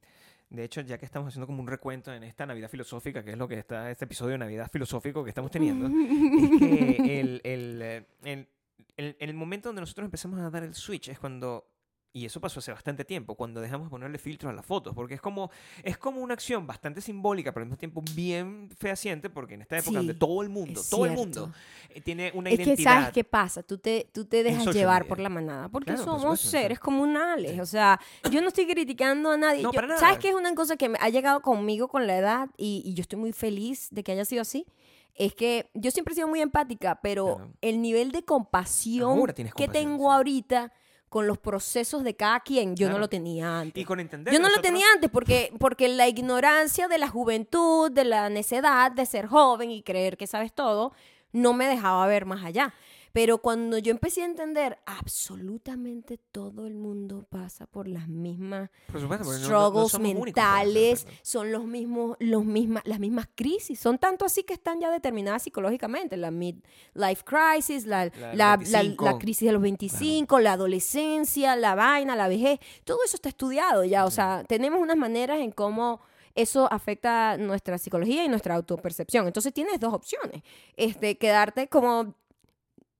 De 0.50 0.64
hecho, 0.64 0.80
ya 0.80 0.96
que 0.96 1.04
estamos 1.04 1.28
haciendo 1.28 1.46
como 1.46 1.60
un 1.60 1.66
recuento 1.66 2.10
en 2.14 2.22
esta 2.22 2.46
Navidad 2.46 2.70
filosófica, 2.70 3.22
que 3.22 3.32
es 3.32 3.36
lo 3.36 3.46
que 3.46 3.58
está, 3.58 3.90
este 3.90 4.06
episodio 4.06 4.32
de 4.32 4.38
Navidad 4.38 4.70
filosófico 4.72 5.22
que 5.22 5.28
estamos 5.28 5.50
teniendo, 5.50 5.88
es 5.88 6.58
que 6.58 7.20
el, 7.20 7.40
el, 7.44 7.82
eh, 7.82 8.06
el- 8.24 8.48
el- 8.96 9.16
el 9.20 9.34
momento 9.34 9.68
donde 9.68 9.82
nosotros 9.82 10.06
empezamos 10.06 10.40
a 10.40 10.48
dar 10.48 10.62
el 10.62 10.74
switch 10.74 11.08
es 11.10 11.18
cuando, 11.18 11.66
y 12.12 12.24
eso 12.24 12.40
pasó 12.40 12.58
hace 12.60 12.72
bastante 12.72 13.04
tiempo, 13.04 13.34
cuando 13.34 13.60
dejamos 13.60 13.86
de 13.86 13.90
ponerle 13.90 14.18
filtros 14.18 14.50
a 14.50 14.54
las 14.54 14.64
fotos, 14.64 14.94
porque 14.94 15.14
es 15.14 15.20
como, 15.20 15.50
es 15.82 15.98
como 15.98 16.20
una 16.20 16.34
acción 16.34 16.66
bastante 16.66 17.00
simbólica, 17.00 17.52
pero 17.52 17.62
al 17.62 17.66
mismo 17.68 17.78
tiempo 17.78 18.02
bien 18.14 18.70
fehaciente, 18.78 19.28
porque 19.30 19.54
en 19.54 19.62
esta 19.62 19.76
época 19.76 19.90
Sí, 19.90 19.96
donde 19.96 20.14
todo 20.14 20.42
el 20.42 20.48
mundo, 20.48 20.80
es 20.80 20.88
todo 20.90 21.04
el 21.06 21.12
mundo 21.12 21.52
eh, 21.90 22.00
tiene 22.00 22.32
una 22.34 22.50
Es 22.50 22.56
que 22.56 22.62
identidad. 22.64 22.94
sabes 22.94 23.12
qué 23.12 23.24
pasa, 23.24 23.62
tú 23.62 23.78
te, 23.78 24.08
tú 24.12 24.24
te 24.24 24.42
dejas 24.42 24.66
llevar 24.74 25.02
media. 25.02 25.08
por 25.08 25.20
la 25.20 25.28
manada, 25.28 25.68
porque 25.68 25.92
Claro, 25.92 25.98
por 26.04 26.06
somos 26.06 26.22
supuesto, 26.40 26.44
sí. 26.46 26.50
seres 26.62 26.80
comunales. 26.80 27.52
Sí. 27.52 27.60
O 27.60 27.66
sea, 27.66 28.00
yo 28.30 28.40
no 28.40 28.48
estoy 28.48 28.66
criticando 28.66 29.30
a 29.30 29.36
nadie. 29.36 29.62
No, 29.62 29.70
Yo- 29.70 29.76
para 29.76 29.86
nada. 29.88 30.00
¿Sabes 30.00 30.18
qué 30.18 30.30
es 30.30 30.34
una 30.34 30.54
cosa 30.54 30.76
que 30.76 30.92
ha 30.98 31.08
llegado 31.10 31.40
conmigo 31.42 31.88
con 31.88 32.06
la 32.06 32.16
edad 32.16 32.48
y, 32.56 32.82
y 32.84 32.94
yo 32.94 33.02
estoy 33.02 33.18
muy 33.18 33.32
feliz 33.32 33.88
de 33.90 34.02
que 34.02 34.12
haya 34.12 34.24
sido 34.24 34.42
así? 34.42 34.66
Es 35.14 35.34
que 35.34 35.68
yo 35.74 35.90
siempre 35.90 36.12
he 36.12 36.14
sido 36.14 36.28
muy 36.28 36.40
empática, 36.40 37.00
pero 37.02 37.36
Claro. 37.36 37.52
el 37.60 37.82
nivel 37.82 38.12
de 38.12 38.24
compasión 38.24 39.18
Ahora 39.18 39.34
que 39.34 39.68
tengo 39.68 40.12
ahorita 40.12 40.72
con 41.08 41.26
los 41.26 41.38
procesos 41.38 42.04
de 42.04 42.14
cada 42.14 42.40
quien, 42.40 42.76
yo 42.76 42.90
no 42.90 42.98
lo 42.98 43.08
tenía 43.08 43.60
antes. 43.60 43.80
Y 43.80 43.84
con 43.84 44.00
entender 44.00 44.32
Yo 44.32 44.40
no 44.40 44.48
lo 44.48 44.60
tenía 44.60 44.86
antes 44.94 45.10
porque, 45.10 45.52
porque 45.58 45.88
la 45.88 46.06
ignorancia 46.06 46.88
de 46.88 46.98
la 46.98 47.08
juventud, 47.08 47.90
de 47.90 48.04
la 48.04 48.28
necedad 48.28 48.92
de 48.92 49.06
ser 49.06 49.26
joven 49.26 49.70
y 49.70 49.82
creer 49.82 50.16
que 50.16 50.26
sabes 50.26 50.52
todo, 50.52 50.92
no 51.32 51.52
me 51.52 51.66
dejaba 51.66 52.06
ver 52.06 52.26
más 52.26 52.44
allá. 52.44 52.74
Pero 53.12 53.38
cuando 53.38 53.78
yo 53.78 53.90
empecé 53.90 54.22
a 54.22 54.26
entender, 54.26 54.78
absolutamente 54.86 56.18
todo 56.30 56.66
el 56.66 56.74
mundo 56.74 57.26
pasa 57.28 57.66
por 57.66 57.88
las 57.88 58.08
mismas 58.08 58.70
Por 58.90 59.00
supuesto, 59.00 59.24
porque 59.24 59.40
no- 59.40 59.48
no- 59.48 59.54
struggles 59.88 59.94
únicos 59.94 60.00
mentales, 60.24 61.06
son 61.22 61.52
los 61.52 61.64
mismos, 61.64 62.16
los 62.20 62.44
mismas, 62.44 62.82
las 62.86 62.98
mismas 63.00 63.28
crisis. 63.34 63.78
Son 63.78 63.98
tanto 63.98 64.24
así 64.24 64.42
que 64.42 64.52
están 64.54 64.80
ya 64.80 64.90
determinadas 64.90 65.42
psicológicamente. 65.42 66.16
La 66.16 66.30
midlife 66.30 67.24
crisis, 67.24 67.86
la, 67.86 68.04
La 68.06 68.10
del 68.10 68.38
la, 68.38 68.46
la- 68.46 68.56
25. 68.56 69.04
la 69.04 69.18
crisis 69.18 69.46
de 69.46 69.52
los 69.52 69.62
25, 69.62 70.38
la 70.40 70.52
adolescencia, 70.52 71.56
la 71.56 71.74
vaina, 71.74 72.16
la 72.16 72.28
vejez. 72.28 72.60
Todo 72.84 72.98
eso 73.04 73.16
está 73.16 73.28
estudiado 73.28 73.84
ya. 73.84 74.04
O 74.04 74.10
sea, 74.10 74.44
tenemos 74.46 74.80
unas 74.80 74.96
maneras 74.96 75.38
en 75.40 75.50
cómo 75.52 76.00
eso 76.34 76.72
afecta 76.72 77.36
nuestra 77.36 77.78
psicología 77.78 78.24
y 78.24 78.28
nuestra 78.28 78.54
autopercepción. 78.54 79.26
Entonces 79.26 79.52
tienes 79.52 79.80
dos 79.80 79.92
opciones. 79.92 80.42
Este, 80.76 81.18
quedarte 81.18 81.68
como 81.68 82.14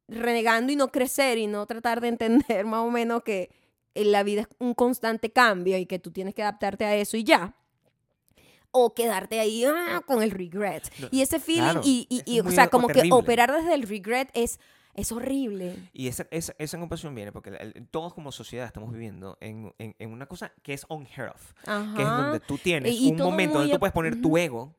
renegando 0.08 0.72
y 0.72 0.76
no 0.76 0.88
crecer 0.90 1.38
y 1.38 1.46
no 1.46 1.66
tratar 1.66 2.00
de 2.00 2.08
entender 2.08 2.64
más 2.64 2.80
o 2.80 2.90
menos 2.90 3.22
que 3.22 3.50
en 3.94 4.12
la 4.12 4.22
vida 4.22 4.42
es 4.42 4.48
un 4.58 4.74
constante 4.74 5.30
cambio 5.30 5.76
y 5.78 5.86
que 5.86 5.98
tú 5.98 6.10
tienes 6.10 6.34
que 6.34 6.42
adaptarte 6.42 6.84
a 6.84 6.96
eso 6.96 7.16
y 7.16 7.24
ya. 7.24 7.54
O 8.70 8.94
quedarte 8.94 9.40
ahí 9.40 9.64
ah, 9.64 10.02
con 10.06 10.22
el 10.22 10.30
regret. 10.30 10.90
No, 10.98 11.08
Y 11.10 11.22
ese 11.22 11.40
feeling, 11.40 11.62
claro, 11.62 11.80
y, 11.84 12.06
y- 12.10 12.16
eso 12.20 12.24
y, 12.26 12.38
es 12.38 12.46
o 12.46 12.50
sea, 12.50 12.68
como 12.68 12.88
que 12.88 13.08
operar 13.10 13.50
desde 13.52 13.74
el 13.74 13.82
regret 13.82 14.30
es, 14.34 14.60
es 15.00 15.12
horrible. 15.12 15.76
Y 15.92 16.08
esa, 16.08 16.26
esa, 16.30 16.54
esa 16.58 16.78
compasión 16.78 17.14
viene 17.14 17.32
porque 17.32 17.50
el- 17.50 17.86
todos 17.90 18.12
como 18.14 18.32
sociedad 18.32 18.66
estamos 18.66 18.92
viviendo 18.92 19.38
en, 19.40 19.72
en, 19.78 19.94
en 19.98 20.12
una 20.12 20.26
cosa 20.26 20.52
que 20.62 20.72
es 20.74 20.84
unheard 20.88 21.30
of. 21.34 21.52
Ajá. 21.66 21.94
Que 21.96 22.02
es 22.02 22.08
donde 22.08 22.40
tú 22.40 22.58
tienes 22.58 22.92
Y- 22.94 23.08
y 23.08 23.10
un 23.12 23.18
momento 23.18 23.58
donde 23.58 23.72
tú 23.74 23.78
puedes 23.78 23.92
poner 23.92 24.20
tu 24.20 24.36
ego 24.36 24.74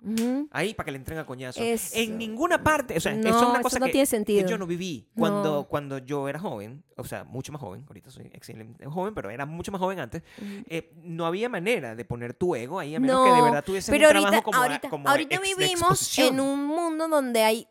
ahí 0.52 0.74
para 0.74 0.86
que 0.86 0.92
le 0.92 0.98
entren 0.98 1.20
a 1.20 1.26
coñazo. 1.26 1.62
Eso. 1.62 1.98
En 1.98 2.18
ninguna 2.18 2.64
parte. 2.64 2.98
O 2.98 3.00
sea, 3.00 3.14
eso 3.14 3.28
es 3.28 3.36
una 3.36 3.54
eso 3.54 3.62
cosa 3.62 3.80
no 3.80 3.86
que, 3.88 3.92
tiene 3.94 4.04
que 4.04 4.08
sentido. 4.08 4.48
yo 4.48 4.58
no 4.58 4.68
viví 4.68 5.08
cuando, 5.16 5.54
No. 5.62 5.64
cuando 5.66 5.98
yo 6.00 6.28
era 6.30 6.40
joven. 6.40 6.84
O 6.98 7.06
sea, 7.06 7.24
mucho 7.24 7.52
más 7.54 7.62
joven. 7.62 7.86
Ahorita 7.88 8.10
soy 8.12 8.26
excelente 8.34 8.86
joven, 8.86 9.14
pero 9.14 9.30
era 9.30 9.46
mucho 9.46 9.72
más 9.72 9.80
joven 9.80 10.00
antes. 10.00 10.22
Eh, 10.68 10.92
no 11.04 11.26
había 11.26 11.48
manera 11.48 11.96
de 11.96 12.04
poner 12.04 12.34
tu 12.34 12.56
ego 12.56 12.78
ahí 12.80 12.94
a 12.96 13.00
menos 13.00 13.16
no, 13.18 13.24
que 13.26 13.32
de 13.38 13.42
verdad 13.42 13.64
tuviese 13.64 13.92
un 13.92 13.98
trabajo 14.00 14.26
ahorita, 14.26 14.42
como, 14.44 14.58
a- 14.58 14.62
ahorita, 14.64 14.90
como 14.90 15.10
ahorita 15.10 15.36
ex- 15.38 15.56
vivimos 15.58 16.20
en 16.20 16.40
un 16.42 16.66
mundo 16.66 17.08
donde 17.08 17.44
hay 17.44 17.68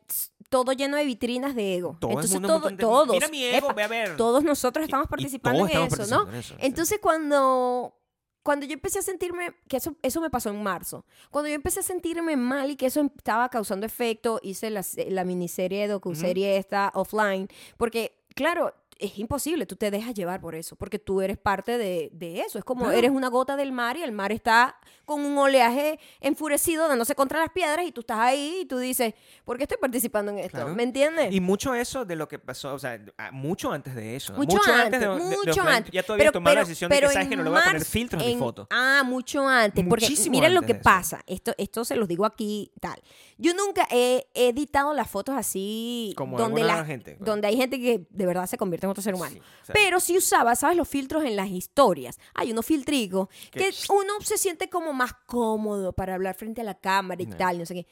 todo 0.48 0.72
lleno 0.72 0.96
de 0.96 1.04
vitrinas 1.04 1.54
de 1.54 1.76
ego. 1.76 1.96
Todo 2.00 2.10
el 2.12 2.16
Entonces 2.16 2.40
mundo 2.40 2.58
todo, 2.60 2.68
de- 2.70 2.76
todos, 2.76 3.10
Mira 3.10 3.28
mi 3.28 3.44
ego, 3.44 3.66
epa, 3.66 3.72
ve 3.74 3.82
a 3.82 3.88
ver. 3.88 4.16
todos 4.16 4.42
nosotros 4.44 4.84
estamos 4.84 5.06
y 5.06 5.08
participando 5.10 5.60
en 5.60 5.66
estamos 5.66 5.92
eso, 5.98 6.14
¿no? 6.24 6.28
en 6.30 6.34
eso, 6.36 6.54
sí. 6.54 6.60
Entonces 6.66 6.98
cuando 7.00 7.94
cuando 8.42 8.64
yo 8.64 8.72
empecé 8.72 9.00
a 9.00 9.02
sentirme, 9.02 9.54
que 9.68 9.76
eso, 9.76 9.94
eso 10.00 10.22
me 10.22 10.30
pasó 10.30 10.48
en 10.48 10.62
marzo, 10.62 11.04
cuando 11.30 11.48
yo 11.50 11.54
empecé 11.54 11.80
a 11.80 11.82
sentirme 11.82 12.34
mal 12.34 12.70
y 12.70 12.76
que 12.76 12.86
eso 12.86 13.02
estaba 13.14 13.50
causando 13.50 13.84
efecto, 13.84 14.40
hice 14.42 14.70
la, 14.70 14.82
la 15.08 15.24
miniserie, 15.24 15.86
docuserie 15.86 16.56
esta 16.56 16.90
offline, 16.94 17.48
porque 17.76 18.18
claro, 18.34 18.72
es 18.98 19.18
imposible, 19.18 19.64
tú 19.66 19.76
te 19.76 19.90
dejas 19.90 20.14
llevar 20.14 20.40
por 20.40 20.54
eso, 20.54 20.74
porque 20.76 20.98
tú 20.98 21.20
eres 21.20 21.38
parte 21.38 21.78
de, 21.78 22.10
de 22.12 22.40
eso, 22.40 22.58
es 22.58 22.64
como 22.64 22.84
Claro. 22.84 22.98
eres 22.98 23.10
una 23.10 23.28
gota 23.28 23.56
del 23.56 23.72
mar 23.72 23.96
y 23.96 24.02
el 24.02 24.12
mar 24.12 24.32
está 24.32 24.76
con 25.04 25.24
un 25.24 25.38
oleaje 25.38 25.98
enfurecido 26.20 26.88
dándose 26.88 27.14
contra 27.14 27.38
las 27.40 27.50
piedras 27.50 27.86
y 27.86 27.92
tú 27.92 28.00
estás 28.00 28.18
ahí 28.18 28.60
y 28.62 28.64
tú 28.66 28.76
dices, 28.78 29.14
¿por 29.44 29.56
qué 29.56 29.62
estoy 29.64 29.78
participando 29.78 30.32
en 30.32 30.38
esto? 30.38 30.58
Claro. 30.58 30.74
¿Me 30.74 30.82
entiendes? 30.82 31.32
Y 31.32 31.40
mucho 31.40 31.74
eso 31.74 32.04
de 32.04 32.16
lo 32.16 32.28
que 32.28 32.38
pasó, 32.38 32.74
o 32.74 32.78
sea, 32.78 33.00
mucho 33.32 33.70
antes 33.72 33.94
de 33.94 34.16
eso. 34.16 34.32
Mucho, 34.34 34.58
antes, 34.70 35.00
de- 35.00 35.08
mucho 35.08 35.62
antes. 35.62 35.92
Ya 35.92 36.02
tú 36.02 36.12
habías 36.14 36.32
tomado 36.32 36.54
la 36.56 36.60
decisión 36.62 36.90
de 36.90 36.98
que 36.98 37.06
sabes 37.06 37.22
en 37.24 37.30
que 37.30 37.36
no 37.36 37.44
le 37.44 37.50
voy 37.50 37.60
a 37.60 37.64
poner 37.64 37.84
filtros 37.84 38.22
mi 38.22 38.32
en- 38.32 38.38
foto. 38.38 38.66
Ah, 38.70 39.02
mucho 39.06 39.46
antes. 39.46 39.84
Porque 39.88 40.06
Muchísimo 40.06 40.32
miren 40.32 40.54
lo 40.54 40.62
que 40.62 40.74
pasa. 40.74 41.22
Esto, 41.26 41.54
esto 41.56 41.84
se 41.84 41.96
los 41.96 42.08
digo 42.08 42.24
aquí 42.26 42.72
tal. 42.80 43.00
Yo 43.38 43.54
nunca 43.54 43.86
he 43.90 44.26
editado 44.34 44.92
las 44.92 45.08
fotos 45.08 45.36
así 45.36 46.12
Como 46.16 46.36
donde, 46.36 46.64
la- 46.64 46.84
gente, 46.84 47.16
claro. 47.16 47.30
donde 47.32 47.46
hay 47.46 47.56
gente 47.56 47.78
que 47.80 48.06
de 48.10 48.26
verdad 48.26 48.46
se 48.46 48.58
convierte 48.58 48.87
otro 48.88 49.02
ser 49.02 49.14
humano. 49.14 49.34
Sí, 49.34 49.40
o 49.62 49.64
sea, 49.66 49.72
Pero 49.74 50.00
sí 50.00 50.16
usaba, 50.18 50.54
¿sabes? 50.56 50.76
Los 50.76 50.88
filtros 50.88 51.24
en 51.24 51.36
las 51.36 51.48
historias. 51.48 52.18
Hay 52.34 52.50
unos 52.52 52.66
filtricos 52.66 53.28
Que- 53.50 53.70
uno 53.90 54.14
se 54.22 54.38
siente 54.38 54.68
como 54.68 54.92
más 54.92 55.12
cómodo 55.26 55.92
para 55.92 56.14
hablar 56.14 56.34
frente 56.34 56.60
a 56.60 56.64
la 56.64 56.74
cámara 56.78 57.22
y 57.22 57.26
No. 57.26 57.36
tal, 57.36 57.58
no 57.58 57.66
sé 57.66 57.74
qué. 57.74 57.86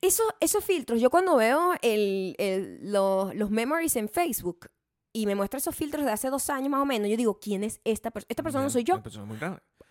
Eso, 0.00 0.24
esos 0.40 0.64
filtros, 0.64 1.00
yo 1.00 1.10
cuando 1.10 1.36
veo 1.36 1.74
el, 1.80 2.34
el- 2.38 2.90
los, 2.92 3.34
los 3.36 3.50
memories 3.50 3.94
en 3.96 4.08
Facebook 4.08 4.68
y 5.12 5.26
me 5.26 5.34
muestra 5.36 5.58
esos 5.58 5.76
filtros 5.76 6.04
de 6.04 6.10
hace 6.10 6.28
dos 6.28 6.50
años 6.50 6.70
más 6.70 6.82
o 6.82 6.86
menos, 6.86 7.08
yo 7.08 7.16
digo, 7.16 7.38
¿quién 7.38 7.62
es 7.62 7.80
esta 7.84 8.10
persona? 8.10 8.26
Esta 8.30 8.42
persona 8.42 8.64
no 8.64 8.70
soy 8.70 8.82
yo. 8.82 9.00
Persona 9.02 9.26
muy. 9.26 9.38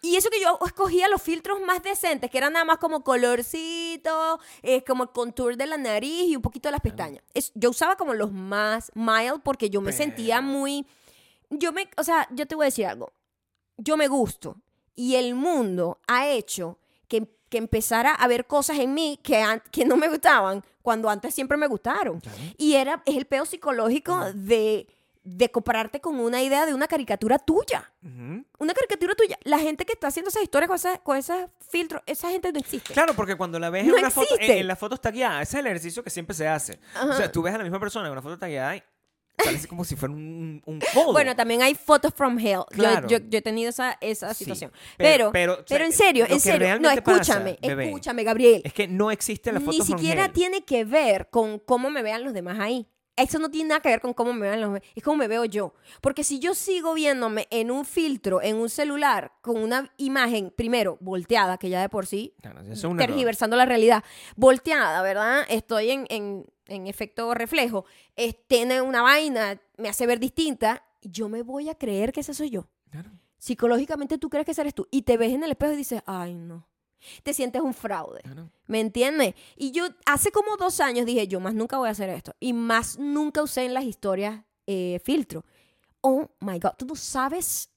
Y 0.02 0.16
eso 0.16 0.30
que 0.32 0.41
yo 0.41 0.58
escogía 0.66 1.08
los 1.08 1.22
filtros 1.22 1.62
más 1.62 1.84
decentes, 1.84 2.32
que 2.32 2.38
eran 2.39 2.54
nada 2.54 2.66
más 2.66 2.78
como 2.80 3.04
colorcito, 3.04 4.39
eh, 4.64 4.84
como 4.84 5.04
el 5.04 5.10
contour 5.10 5.56
de 5.58 5.68
la 5.68 5.78
nariz 5.78 6.24
y 6.28 6.36
un 6.36 6.41
poquito 6.41 6.70
de 6.70 6.72
las 6.74 6.82
pestañas. 6.82 7.24
Es- 7.34 7.52
yo 7.56 7.70
usaba 7.70 7.95
como 7.97 8.14
los 8.14 8.32
más 8.32 8.91
mild 8.95 9.41
porque 9.43 9.70
yo 9.70 9.80
me 9.82 9.91
sentía 9.91 10.41
muy... 10.41 10.88
Yo 11.49 11.72
me... 11.72 11.89
O 11.97 12.04
sea, 12.04 12.28
yo 12.32 12.47
te 12.47 12.56
voy 12.56 12.64
a 12.64 12.68
decir 12.68 12.86
algo. 12.88 13.12
Yo 13.78 13.95
me 13.97 14.08
gusto. 14.08 14.58
Y 14.95 15.16
el 15.16 15.36
mundo 15.36 15.99
ha 16.08 16.28
hecho 16.28 16.80
que, 17.08 17.28
que 17.49 17.58
empezara 17.58 18.12
a 18.14 18.28
ver 18.28 18.47
cosas 18.47 18.80
en 18.80 18.93
mí 18.93 19.20
que, 19.22 19.43
que 19.72 19.86
no 19.86 19.97
me 19.97 20.08
gustaban 20.08 20.64
cuando 20.82 21.10
antes 21.10 21.34
siempre 21.36 21.58
me 21.58 21.68
gustaron. 21.68 22.20
Claro. 22.22 22.38
Y 22.58 22.74
era, 22.74 23.04
es 23.06 23.16
el 23.18 23.26
peo 23.26 23.45
psicológico 23.45 24.32
de, 24.34 24.88
de 25.24 25.49
compararte 25.51 25.99
con 26.01 26.19
una 26.19 26.41
idea 26.41 26.65
de 26.65 26.74
una 26.74 26.88
caricatura 26.88 27.38
tuya 27.39 27.91
una 28.57 28.74
caricatura 28.74 29.13
tuya. 29.15 29.38
La 29.43 29.59
gente 29.59 29.86
que 29.86 29.93
está 29.93 30.07
haciendo 30.07 30.30
esas 30.30 30.43
historias 30.43 30.67
con, 30.67 30.76
esas- 30.76 30.99
con 30.99 31.17
esos 31.17 31.38
filtros, 31.69 32.01
esa 32.05 32.30
gente 32.30 32.51
no 32.51 32.59
existe. 32.59 32.93
Claro, 32.93 33.13
porque 33.15 33.36
cuando 33.36 33.59
la 33.59 33.69
ves 33.69 33.86
No 33.86 33.93
en 33.93 33.99
una 33.99 34.09
foto, 34.11 34.36
en, 34.39 34.51
en 34.51 34.67
las 34.67 34.78
fotos 34.80 34.99
tagueadas, 35.01 35.43
ese 35.47 35.57
es 35.57 35.59
el 35.61 35.67
ejercicio 35.67 36.03
que 36.03 36.09
siempre 36.09 36.36
se 36.36 36.47
hace. 36.47 36.80
O 37.03 37.13
sea, 37.13 37.32
tú 37.32 37.41
ves 37.41 37.53
a 37.53 37.57
la 37.57 37.63
misma 37.63 37.80
persona 37.80 38.07
en 38.07 38.11
una 38.13 38.22
foto 38.22 38.38
tagueada 38.38 38.76
y 38.76 38.84
parece 39.36 39.67
como 39.67 39.84
si 39.84 39.95
fuera 39.95 40.13
un, 40.13 40.61
un 40.65 40.80
codo. 40.93 41.13
Bueno, 41.13 41.36
también 41.36 41.61
hay 41.63 41.74
fotos 41.76 42.13
from 42.15 42.38
hell. 42.38 42.59
Yo- 42.59 42.65
Claro. 42.72 43.07
Yo, 43.07 43.17
yo 43.19 43.39
he 43.39 43.41
tenido 43.41 43.69
esa, 43.69 43.97
esa 44.01 44.34
Sí, 44.34 44.43
situación. 44.43 44.72
pero- 44.97 45.32
Pero, 45.32 45.63
pero, 45.67 45.86
en 45.86 45.91
serio, 45.93 46.26
en 46.30 46.39
serio. 46.39 46.80
No, 46.80 46.89
pasa, 47.03 47.22
escúchame, 47.22 47.57
escúchame, 47.61 48.24
Gabriel. 48.24 48.61
es 48.63 48.74
que 48.74 48.88
no 48.88 49.09
existe 49.11 49.51
la 49.51 49.59
foto 49.59 49.72
Ni 49.72 49.78
from 49.86 49.99
siquiera 49.99 50.26
hell. 50.26 50.32
tiene 50.32 50.63
que 50.63 50.86
ver 50.86 51.30
con 51.30 51.57
cómo 51.59 51.89
me 51.89 52.01
vean 52.03 52.24
los 52.24 52.34
demás 52.34 52.59
ahí. 52.59 52.88
Eso 53.18 53.39
no 53.39 53.51
tiene 53.51 53.70
nada 53.70 53.82
que 53.82 53.89
ver 53.89 54.01
con 54.01 54.14
cómo 54.14 54.34
me 54.34 54.47
vean 54.47 54.62
los. 54.62 54.80
Es 54.95 55.03
cómo 55.03 55.18
me 55.18 55.28
veo 55.28 55.45
yo. 55.45 55.74
Porque 56.01 56.24
si 56.24 56.39
yo 56.39 56.55
sigo 56.55 56.93
viéndome 56.93 57.47
en 57.51 57.70
un 57.70 57.86
filtro, 57.86 58.41
en 58.41 58.55
un 58.55 58.70
celular, 58.70 59.34
con 59.41 59.57
una 59.62 59.91
imagen, 59.97 60.51
primero, 60.55 60.97
volteada, 61.01 61.57
que 61.57 61.70
ya 61.70 61.82
de 61.82 61.89
por 61.89 62.05
sí 62.05 62.34
Claro, 62.41 62.62
eso 62.62 62.72
es 62.72 62.84
un 62.86 62.91
error. 62.91 63.07
tergiversando 63.07 63.55
la 63.57 63.66
realidad, 63.66 64.03
volteada, 64.36 65.01
¿verdad? 65.01 65.45
Estoy 65.49 65.91
en, 65.91 66.05
en- 66.09 66.45
en 66.68 66.88
efecto 66.88 67.34
reflejo, 67.34 67.86
es- 68.16 68.36
tiene 68.47 68.82
una 68.82 69.01
vaina, 69.01 69.62
me 69.78 69.89
hace 69.89 70.07
ver 70.07 70.20
distinta, 70.20 70.84
yo 71.01 71.28
me 71.30 71.41
voy 71.41 71.68
a 71.70 71.76
creer 71.76 72.14
que 72.14 72.22
ese 72.22 72.34
soy 72.34 72.49
yo. 72.49 72.70
Claro. 72.89 73.12
Psicológicamente 73.38 74.18
tú 74.18 74.30
crees 74.30 74.45
que 74.45 74.53
eres 74.59 74.74
tú 74.74 74.88
y 74.91 75.01
te 75.01 75.18
ves 75.18 75.34
en 75.34 75.43
el 75.43 75.51
espejo 75.51 75.74
y 75.74 75.78
dices, 75.78 76.01
ay 76.05 76.34
no, 76.36 76.68
te 77.24 77.34
sientes 77.34 77.62
un 77.62 77.74
fraude. 77.74 78.22
Claro. 78.22 78.49
¿Me 78.68 78.80
entiendes? 78.80 79.36
Y 79.56 79.72
yo 79.72 79.88
hace 80.06 80.32
como 80.32 80.58
dos 80.58 80.80
años 80.80 81.06
dije, 81.06 81.28
yo 81.28 81.39
más 81.39 81.54
nunca 81.54 81.78
voy 81.78 81.88
a 81.89 81.91
hacer 81.91 82.10
esto. 82.10 82.34
Y 82.39 82.54
más 82.54 82.97
nunca 82.99 83.41
usé 83.43 83.66
en 83.66 83.74
las 83.74 83.84
historias 83.84 84.41
eh, 84.68 84.99
filtro. 85.04 85.43
Oh 86.02 86.30
my 86.39 86.58
God, 86.60 86.72
tú 86.78 86.86
no 86.86 86.95
sabes 86.95 87.68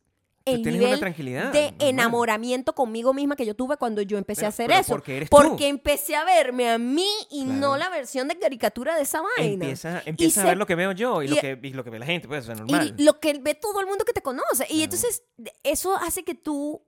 Tú 0.47 0.53
el 0.53 0.63
nivel 0.63 1.01
de 1.01 1.31
normal. 1.41 1.75
enamoramiento 1.79 2.75
conmigo 2.75 3.15
misma 3.15 3.35
que 3.35 3.47
yo 3.47 3.55
tuve 3.57 3.79
cuando 3.79 4.03
yo 4.03 4.19
empecé 4.19 4.41
Pero- 4.41 4.47
a 4.47 4.49
hacer 4.51 4.71
eso. 4.73 4.93
porque 4.93 5.17
eres 5.17 5.31
tú. 5.31 5.37
Porque 5.37 5.69
empecé 5.69 6.17
a 6.17 6.25
verme 6.25 6.69
a 6.71 6.77
mí 6.77 7.09
y 7.31 7.45
Claro. 7.45 7.61
no 7.61 7.77
la 7.79 7.89
versión 7.89 8.29
de 8.29 8.39
caricatura 8.39 8.95
de 8.95 9.03
esa 9.03 9.23
vaina. 9.23 9.53
Empieza, 9.65 10.03
empieza 10.05 10.41
a 10.41 10.45
se- 10.45 10.49
ver 10.51 10.59
lo 10.59 10.67
que 10.67 10.75
veo 10.75 10.93
yo 10.93 11.23
y, 11.23 11.27
y- 11.27 11.29
lo, 11.31 11.37
que, 11.37 11.59
y 11.63 11.71
lo 11.73 11.83
que 11.83 11.89
ve 11.91 11.99
la 11.99 12.05
gente, 12.05 12.29
pues, 12.29 12.45
sea, 12.45 12.55
normal. 12.57 12.95
Y 12.99 13.03
lo 13.05 13.19
que 13.21 13.39
ve 13.39 13.55
todo 13.55 13.81
el 13.81 13.87
mundo 13.87 14.05
que 14.05 14.13
te 14.13 14.21
conoce. 14.21 14.65
Y 14.65 14.67
Claro. 14.67 14.83
entonces 14.85 15.23
eso 15.63 15.97
hace 15.97 16.25
que 16.25 16.35
tú 16.35 16.83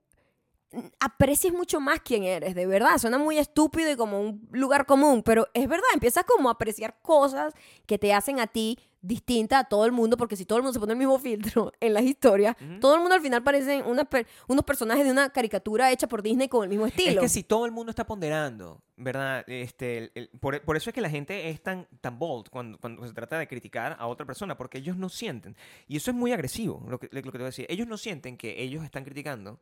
aprecies 0.99 1.53
mucho 1.53 1.79
más 1.79 1.99
quién 2.01 2.23
eres, 2.23 2.55
de 2.55 2.65
verdad. 2.67 2.97
Suena 2.97 3.17
muy 3.17 3.37
estúpido 3.37 3.91
y 3.91 3.95
como 3.95 4.19
un 4.21 4.47
lugar 4.51 4.85
común, 4.85 5.23
pero 5.23 5.47
es 5.53 5.67
verdad, 5.67 5.85
empiezas 5.93 6.23
como 6.25 6.49
a 6.49 6.53
apreciar 6.53 6.97
cosas 7.01 7.53
que 7.85 7.97
te 7.97 8.13
hacen 8.13 8.39
a 8.39 8.47
ti 8.47 8.77
distinta 8.99 9.59
a 9.59 9.63
todo 9.63 9.85
el 9.85 9.91
mundo, 9.93 10.17
porque 10.17 10.35
si 10.35 10.43
todo 10.45 10.57
el 10.57 10.63
mundo 10.63 10.73
se 10.73 10.79
pone 10.79 10.91
el 10.93 10.97
mismo 10.99 11.17
filtro 11.19 11.71
en 11.79 11.93
las 11.93 12.03
historias, 12.03 12.55
todo 12.81 12.95
el 12.95 12.99
mundo 13.01 13.15
al 13.15 13.21
final 13.21 13.43
parecen 13.43 13.83
per- 14.09 14.27
unos 14.47 14.65
personajes 14.65 15.05
de 15.05 15.11
una 15.11 15.29
caricatura 15.29 15.91
hecha 15.91 16.07
por 16.07 16.21
Disney 16.21 16.49
con 16.49 16.63
el 16.63 16.69
mismo 16.69 16.87
estilo. 16.87 17.11
Es 17.11 17.19
que 17.19 17.29
si 17.29 17.43
todo 17.43 17.65
el 17.65 17.71
mundo 17.71 17.91
está 17.91 18.05
ponderando, 18.05 18.81
¿verdad? 18.97 19.45
Este, 19.47 19.97
el- 19.99 20.11
el- 20.15 20.29
por, 20.39 20.61
por 20.63 20.75
eso 20.75 20.89
es 20.89 20.93
que 20.93 20.99
la 21.01 21.09
gente 21.11 21.49
es 21.49 21.61
tan, 21.61 21.87
tan 22.01 22.19
bold 22.19 22.49
cuando, 22.49 22.77
cuando 22.79 23.07
se 23.07 23.13
trata 23.13 23.37
de 23.39 23.47
criticar 23.47 23.95
a 23.99 24.07
otra 24.07 24.25
persona, 24.25 24.57
porque 24.57 24.79
ellos 24.79 24.97
no 24.97 25.07
sienten. 25.07 25.55
Y 25.87 25.95
eso 25.95 26.11
es 26.11 26.17
muy 26.17 26.33
agresivo, 26.33 26.83
lo 26.89 26.99
que, 26.99 27.07
lo 27.11 27.21
que 27.21 27.31
te 27.31 27.37
voy 27.37 27.43
a 27.43 27.45
decir. 27.45 27.67
Ellos 27.69 27.87
no 27.87 27.97
sienten 27.97 28.35
que 28.35 28.61
ellos 28.61 28.83
están 28.83 29.05
criticando 29.05 29.59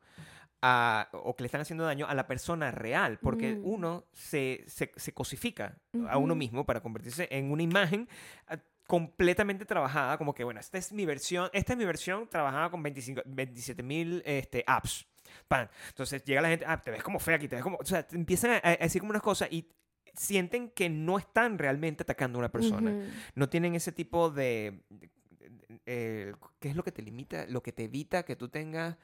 a- 0.62 1.08
o 1.12 1.36
que 1.36 1.42
le 1.42 1.46
están 1.46 1.60
haciendo 1.60 1.84
daño 1.84 2.06
a 2.06 2.14
la 2.14 2.26
persona 2.26 2.70
real, 2.70 3.18
porque 3.20 3.54
Mm. 3.56 3.60
uno 3.64 4.04
se, 4.12 4.64
se, 4.66 4.90
se 4.96 5.12
cosifica 5.12 5.78
a 6.08 6.18
uno 6.18 6.34
mismo 6.34 6.64
para 6.64 6.80
convertirse 6.80 7.28
en 7.30 7.50
una 7.52 7.62
imagen 7.62 8.08
ah, 8.48 8.56
completamente 8.86 9.64
trabajada, 9.66 10.16
como 10.16 10.32
que, 10.34 10.44
bueno, 10.44 10.60
esta 10.60 10.78
es 10.78 10.92
mi 10.92 11.04
versión, 11.04 11.50
esta 11.52 11.72
es 11.72 11.78
mi 11.78 11.84
versión 11.84 12.28
trabajada 12.28 12.70
con 12.70 12.82
25 12.82 13.22
27 13.26 13.82
mil 13.82 14.22
este, 14.24 14.62
apps. 14.66 15.06
Pan. 15.48 15.68
Entonces 15.88 16.22
llega 16.24 16.40
la 16.40 16.48
gente, 16.48 16.64
ah, 16.66 16.80
te 16.80 16.90
ves 16.92 17.02
como 17.02 17.18
fea 17.18 17.34
aquí, 17.36 17.48
te 17.48 17.56
ves 17.56 17.62
como. 17.64 17.76
O 17.78 17.84
sea, 17.84 18.06
te 18.06 18.14
empiezan 18.16 18.52
a, 18.52 18.68
a 18.68 18.76
decir 18.76 19.00
como 19.00 19.10
unas 19.10 19.22
cosas 19.22 19.48
y 19.50 19.68
sienten 20.14 20.70
que 20.70 20.88
no 20.88 21.18
están 21.18 21.58
realmente 21.58 22.04
atacando 22.04 22.38
a 22.38 22.40
una 22.40 22.48
persona. 22.52 22.90
Ujú. 22.92 23.04
No 23.34 23.48
tienen 23.48 23.74
ese 23.74 23.90
tipo 23.92 24.30
de. 24.30 24.80
de- 24.88 25.10
de- 25.40 25.80
eh, 25.84 26.32
¿Qué 26.60 26.68
es 26.70 26.76
lo 26.76 26.84
que 26.84 26.92
te 26.92 27.02
limita? 27.02 27.44
Lo 27.48 27.62
que 27.62 27.72
te 27.72 27.84
evita 27.84 28.22
que 28.24 28.36
tú 28.36 28.48
tengas. 28.48 28.96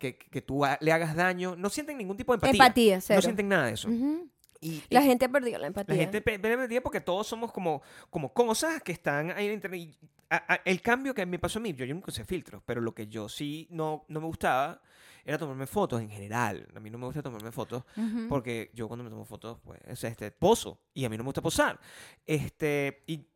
Que, 0.00 0.16
que 0.18 0.42
tú 0.42 0.62
le 0.80 0.92
hagas 0.92 1.14
daño. 1.14 1.54
No 1.56 1.68
sienten 1.70 1.96
ningún 1.98 2.16
tipo 2.16 2.32
de 2.32 2.36
empatía. 2.38 2.52
Empatía, 2.64 3.00
cero. 3.00 3.18
No 3.18 3.22
sienten 3.22 3.48
nada 3.48 3.66
de 3.66 3.72
eso. 3.74 3.88
Ujú. 3.88 4.28
Y, 4.62 4.82
La 4.90 5.00
y 5.02 5.06
gente 5.06 5.26
ha 5.26 5.28
perdido 5.28 5.58
la 5.58 5.68
empatía. 5.68 5.94
la 5.94 6.00
gente 6.02 6.20
pe- 6.20 6.38
pierde 6.38 6.54
empatía 6.54 6.82
porque 6.82 7.00
todos 7.00 7.26
somos 7.26 7.52
como, 7.52 7.80
como 8.10 8.32
cosas 8.32 8.82
que 8.82 8.92
están 8.92 9.30
ahí 9.30 9.46
en 9.46 9.52
internet. 9.52 9.80
Y 9.80 9.98
a- 10.30 10.54
a- 10.54 10.60
el 10.64 10.80
cambio 10.82 11.14
que 11.14 11.24
me 11.26 11.38
pasó 11.38 11.58
a 11.58 11.62
mí, 11.62 11.72
yo, 11.74 11.84
yo 11.84 11.94
nunca 11.94 12.10
usé 12.10 12.24
filtros, 12.24 12.62
pero 12.66 12.80
lo 12.80 12.94
que 12.94 13.06
yo 13.06 13.28
sí 13.28 13.66
no, 13.70 14.04
no 14.08 14.20
me 14.20 14.26
gustaba 14.26 14.82
era 15.24 15.36
tomarme 15.38 15.66
fotos 15.66 16.00
en 16.00 16.08
general. 16.10 16.66
A 16.74 16.80
mí 16.80 16.88
no 16.90 16.98
me 16.98 17.06
gusta 17.06 17.22
tomarme 17.22 17.52
fotos 17.52 17.84
Ujú. 17.96 18.26
porque 18.28 18.70
yo 18.74 18.88
cuando 18.88 19.04
me 19.04 19.10
tomo 19.10 19.24
fotos, 19.24 19.58
pues, 19.62 19.80
sea, 19.98 20.08
este, 20.10 20.30
poso. 20.30 20.80
Y 20.94 21.04
a 21.04 21.08
mí 21.10 21.16
no 21.16 21.24
me 21.24 21.28
gusta 21.28 21.42
posar. 21.42 21.78
Este, 22.26 23.02
y, 23.06 23.26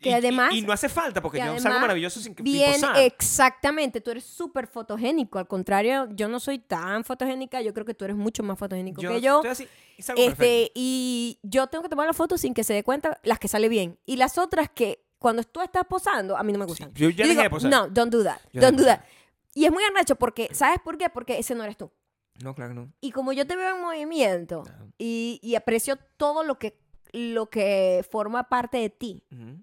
Que 0.00 0.10
y- 0.10 0.12
además- 0.14 0.52
y, 0.54 0.58
y 0.58 0.62
no 0.62 0.72
hace 0.72 0.88
falta 0.88 1.20
porque 1.20 1.38
que 1.38 1.44
yo 1.46 1.58
salgo 1.58 1.80
maravilloso 1.80 2.20
sin, 2.20 2.34
sin 2.34 2.44
Bien, 2.44 2.72
posar. 2.80 2.98
exactamente. 3.00 4.00
Tú 4.00 4.10
eres 4.10 4.24
súper 4.24 4.66
fotogénico. 4.66 5.38
Al 5.38 5.46
contrario, 5.46 6.08
yo 6.12 6.28
no 6.28 6.40
soy 6.40 6.58
tan 6.58 7.04
fotogénica. 7.04 7.60
Yo 7.60 7.72
creo 7.74 7.84
que 7.84 7.94
tú 7.94 8.04
eres 8.04 8.16
mucho 8.16 8.42
más 8.42 8.58
fotogénico 8.58 9.00
que 9.02 9.20
yo. 9.20 9.36
estoy 9.36 9.50
así 9.50 9.68
y 9.98 10.02
salgo 10.02 10.22
Este, 10.22 10.70
y 10.74 11.38
yo 11.42 11.66
tengo 11.66 11.82
que 11.82 11.88
tomar 11.90 12.06
las 12.06 12.16
fotos 12.16 12.40
sin 12.40 12.54
que 12.54 12.64
se 12.64 12.72
dé 12.74 12.82
cuenta 12.84 13.18
las 13.22 13.38
que 13.38 13.48
sale 13.48 13.68
bien. 13.68 13.98
Y 14.06 14.16
las 14.16 14.38
otras 14.38 14.70
que 14.70 15.04
cuando 15.18 15.42
tú 15.44 15.60
estás 15.62 15.84
posando, 15.88 16.36
a 16.36 16.42
mí 16.42 16.52
no 16.52 16.58
me 16.58 16.64
Sí, 16.66 16.68
gustan. 16.70 16.92
yo 16.94 17.08
ya 17.10 17.16
Yo 17.16 17.22
dejé 17.24 17.30
digo, 17.30 17.42
de 17.42 17.50
posar. 17.50 17.70
No, 17.70 17.88
don't 17.88 18.12
do 18.12 18.22
that. 18.24 18.38
Yo 18.52 18.60
don't 18.62 18.78
do 18.78 18.84
that. 18.84 19.00
Y 19.54 19.64
es 19.64 19.72
muy 19.72 19.82
arrecho 19.84 20.16
porque, 20.16 20.48
¿sabes 20.52 20.78
por 20.84 20.98
qué? 20.98 21.08
Porque 21.10 21.38
ese 21.38 21.54
no 21.54 21.64
eres 21.64 21.76
tú. 21.76 21.90
No, 22.42 22.54
claro 22.54 22.70
que 22.74 22.80
no. 22.80 22.92
Y 23.00 23.10
como 23.12 23.32
yo 23.32 23.46
te 23.46 23.56
veo 23.56 23.74
en 23.76 23.80
movimiento 23.82 24.62
y, 24.98 25.40
y 25.42 25.54
aprecio 25.54 25.96
todo 26.18 26.44
lo 26.44 26.58
que, 26.58 26.78
lo 27.12 27.48
que 27.50 28.04
forma 28.10 28.48
parte 28.48 28.78
de 28.78 28.90
ti, 28.90 29.24
Ujú. 29.32 29.62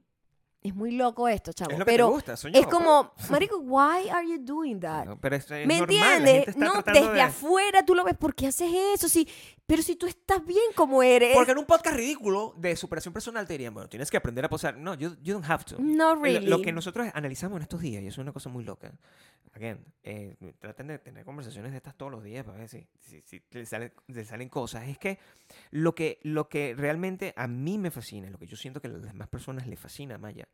es 0.61 0.73
muy 0.73 0.91
loco 0.91 1.27
esto, 1.27 1.51
chavo. 1.53 1.71
Es 1.71 1.79
lo 1.79 1.85
que 1.85 1.91
pero 1.91 2.07
te 2.07 2.13
gusta, 2.13 2.37
soy 2.37 2.51
yo, 2.53 2.59
es 2.61 2.67
como, 2.67 3.11
marico, 3.29 3.57
why 3.59 4.07
are 4.09 4.27
you 4.27 4.37
doing 4.39 4.79
that? 4.79 5.05
No, 5.05 5.19
pero 5.19 5.35
es, 5.35 5.49
¿Me 5.49 5.65
normal, 5.65 5.81
entiendes? 5.81 6.47
está 6.49 6.65
No, 6.65 6.81
desde 6.85 7.13
de- 7.13 7.21
afuera 7.21 7.85
tú 7.85 7.95
lo 7.95 8.03
ves, 8.03 8.15
¿por 8.17 8.33
qué 8.33 8.47
haces 8.47 8.69
eso? 8.93 9.09
Sí, 9.09 9.27
pero 9.65 9.81
si 9.81 9.95
tú 9.95 10.05
estás 10.07 10.45
bien 10.45 10.61
como 10.75 11.03
eres. 11.03 11.35
Porque 11.35 11.51
en 11.51 11.57
un 11.57 11.65
podcast 11.65 11.95
ridículo 11.97 12.53
de 12.57 12.75
superación 12.75 13.13
personal 13.13 13.45
te 13.47 13.53
dirían, 13.53 13.73
bueno, 13.73 13.89
tienes 13.89 14.09
que 14.11 14.17
aprender 14.17 14.45
a 14.45 14.49
posar. 14.49 14.77
No, 14.77 14.93
you, 14.95 15.15
you 15.21 15.33
don't 15.33 15.49
have 15.49 15.63
to. 15.65 15.75
No 15.79 16.15
Lo- 16.15 16.21
really. 16.21 16.47
Lo 16.47 16.61
que 16.61 16.71
nosotros 16.71 17.07
analizamos 17.13 17.57
en 17.57 17.63
estos 17.63 17.81
días, 17.81 18.01
y 18.03 18.07
eso 18.07 18.21
es 18.21 18.23
una 18.25 18.33
cosa 18.33 18.49
muy 18.49 18.63
loca, 18.63 18.91
again, 19.53 19.83
eh, 20.03 20.35
traten 20.59 20.87
de 20.87 20.99
tener 20.99 21.25
conversaciones 21.25 21.71
de 21.71 21.77
estas 21.77 21.95
todos 21.95 22.11
los 22.11 22.23
días 22.23 22.45
para 22.45 22.57
ver 22.57 22.69
si, 22.69 22.87
si, 22.99 23.21
si 23.21 23.43
les, 23.51 23.69
sale- 23.69 23.93
les 24.07 24.27
salen 24.27 24.49
cosas, 24.49 24.87
es 24.87 24.97
que 24.97 25.19
lo, 25.71 25.93
que 25.95 26.19
lo 26.23 26.49
que 26.49 26.73
realmente 26.75 27.33
a 27.35 27.47
mí 27.47 27.77
me 27.77 27.91
fascina, 27.91 28.29
lo 28.29 28.37
que 28.39 28.47
yo 28.47 28.55
siento 28.57 28.81
que 28.81 28.87
a 28.87 28.91
las 28.91 29.03
demás 29.03 29.27
personas 29.27 29.67
le 29.67 29.75
fascina 29.77 30.15
a 30.15 30.17
Maya, 30.19 30.47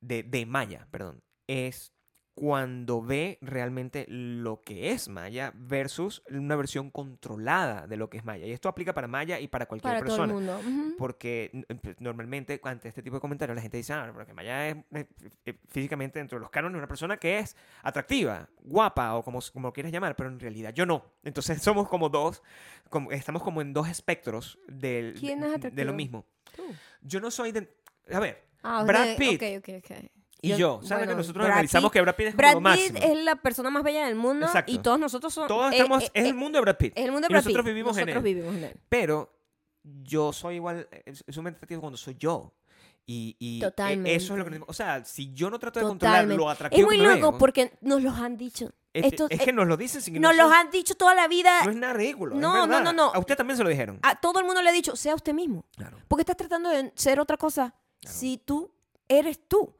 de, 0.00 0.22
de 0.22 0.46
Maya, 0.46 0.86
perdón, 0.90 1.22
es 1.46 1.93
cuando 2.34 3.00
ve 3.00 3.38
realmente 3.42 4.06
lo 4.08 4.60
que 4.60 4.90
es 4.90 5.08
Maya 5.08 5.52
versus 5.54 6.22
una 6.30 6.56
versión 6.56 6.90
controlada 6.90 7.86
de 7.86 7.96
lo 7.96 8.10
que 8.10 8.18
es 8.18 8.24
Maya. 8.24 8.44
Y 8.46 8.50
esto 8.52 8.68
aplica 8.68 8.92
para 8.92 9.06
Maya 9.06 9.38
y 9.38 9.46
para 9.46 9.66
cualquier 9.66 9.94
para 9.94 10.04
todo 10.04 10.16
persona. 10.16 10.32
el 10.32 10.62
mundo. 10.62 10.94
Porque 10.98 11.50
n- 11.52 11.64
pues, 11.80 12.00
normalmente 12.00 12.60
ante 12.64 12.88
este 12.88 13.02
tipo 13.02 13.16
de 13.16 13.20
comentarios 13.20 13.54
la 13.54 13.62
gente 13.62 13.76
dice, 13.76 13.92
ah, 13.92 14.10
porque 14.12 14.32
Maya 14.34 14.68
es 14.68 14.76
eh, 14.94 15.06
eh, 15.46 15.58
físicamente 15.68 16.18
dentro 16.18 16.36
de 16.38 16.40
los 16.40 16.50
cánones 16.50 16.76
una 16.76 16.88
persona 16.88 17.16
que 17.18 17.38
es 17.38 17.56
atractiva, 17.82 18.48
guapa 18.62 19.14
o 19.14 19.22
como, 19.22 19.38
como 19.52 19.72
quieras 19.72 19.92
llamar, 19.92 20.16
pero 20.16 20.28
en 20.28 20.40
realidad 20.40 20.72
yo 20.74 20.86
no. 20.86 21.04
Entonces 21.22 21.62
somos 21.62 21.88
como 21.88 22.08
dos, 22.08 22.42
como, 22.90 23.12
estamos 23.12 23.42
como 23.44 23.60
en 23.62 23.72
dos 23.72 23.88
espectros 23.88 24.58
del, 24.66 25.14
¿Quién 25.20 25.44
es 25.44 25.74
de- 25.74 25.84
lo 25.84 25.92
mismo. 25.92 26.26
Tú. 26.56 26.62
Yo 27.02 27.20
no 27.20 27.30
soy 27.30 27.52
de... 27.52 27.72
A 28.12 28.18
ver, 28.18 28.42
Ah, 28.66 28.82
Brad 28.84 29.16
Pitt 29.16 29.42
ok, 29.42 29.58
ok, 29.58 29.74
ok. 29.84 30.10
Y 30.52 30.56
yo, 30.56 30.80
¿sabes 30.82 31.02
que 31.02 31.06
bueno, 31.06 31.16
nosotros 31.18 31.44
Brad 31.44 31.52
analizamos 31.52 31.90
Pitt- 31.90 31.92
que 31.92 32.00
Brad 32.02 32.14
Pitt 32.16 32.26
es 32.28 32.36
Brad 32.36 32.52
como 32.54 32.72
Pitt 32.72 32.92
máximo? 32.92 33.12
es 33.12 33.24
la 33.24 33.36
persona 33.36 33.70
más 33.70 33.82
bella 33.82 34.06
del 34.06 34.14
mundo 34.16 34.46
Exacto. 34.46 34.72
y 34.72 34.78
todos 34.78 34.98
nosotros 34.98 35.32
somos... 35.34 35.48
Todos 35.48 35.72
eh, 35.72 35.76
estamos... 35.76 36.02
eh, 36.04 36.10
es 36.14 36.24
eh, 36.24 36.28
el 36.28 36.34
mundo 36.34 36.56
de 36.58 36.62
Brad 36.62 36.76
Pitt. 36.76 36.92
es 36.96 37.04
el 37.04 37.12
mundo 37.12 37.26
de 37.28 37.32
y 37.32 37.34
Brad 37.34 37.42
nosotros 37.44 37.64
Pitt. 37.64 37.72
vivimos 37.74 37.96
en 37.98 38.06
nosotros 38.06 38.24
él. 38.26 38.34
vivimos 38.34 38.54
en 38.56 38.64
él. 38.64 38.76
Pero 38.88 39.30
yo 40.02 40.32
soy 40.32 40.56
igual, 40.56 40.88
es 41.04 41.36
un 41.36 41.46
atractivo 41.46 41.80
cuando 41.80 41.96
soy 41.96 42.16
yo. 42.18 42.52
Y, 43.06 43.36
y 43.38 43.58
e- 43.58 43.64
Totalmente. 43.64 44.14
eso 44.14 44.32
es 44.32 44.38
lo 44.38 44.50
que... 44.50 44.60
O 44.66 44.72
sea, 44.72 45.04
si 45.04 45.34
yo 45.34 45.50
no 45.50 45.58
trato 45.58 45.78
de 45.80 45.84
controlar 45.86 46.26
lo 46.26 46.48
atractivo 46.48 46.80
Es 46.80 46.86
muy 46.86 46.96
que 47.06 47.14
loco 47.16 47.32
veo, 47.32 47.38
porque 47.38 47.72
nos 47.82 48.02
los 48.02 48.14
han 48.18 48.38
dicho. 48.38 48.70
es, 48.94 49.04
Esto- 49.04 49.26
es 49.28 49.40
eh, 49.40 49.44
que 49.44 49.52
nos 49.52 49.66
lo 49.66 49.76
dicen 49.76 50.00
sin 50.00 50.14
que 50.14 50.20
nos 50.20 50.30
nosotros- 50.34 50.50
los 50.52 50.58
han 50.58 50.70
dicho 50.70 50.94
toda 50.94 51.14
la 51.14 51.28
vida. 51.28 51.64
No 51.64 51.70
es 51.70 51.76
nada 51.76 51.92
ridículo. 51.92 52.34
No, 52.34 52.66
no, 52.66 52.80
no, 52.80 52.94
no. 52.94 53.12
A 53.12 53.18
usted 53.18 53.36
también 53.36 53.58
se 53.58 53.62
lo 53.62 53.68
dijeron. 53.68 53.98
A 54.02 54.18
todo 54.18 54.38
el 54.38 54.46
mundo 54.46 54.62
le 54.62 54.70
ha 54.70 54.72
dicho, 54.72 54.96
sea 54.96 55.14
usted 55.14 55.34
mismo. 55.34 55.66
Claro. 55.76 55.98
Porque 56.08 56.22
estás 56.22 56.38
tratando 56.38 56.70
de 56.70 56.92
ser 56.94 57.20
otra 57.20 57.36
cosa 57.36 57.74
Claro. 58.00 58.16
si 58.18 58.38
tú 58.38 58.70
eres 59.06 59.38
tú. 59.48 59.70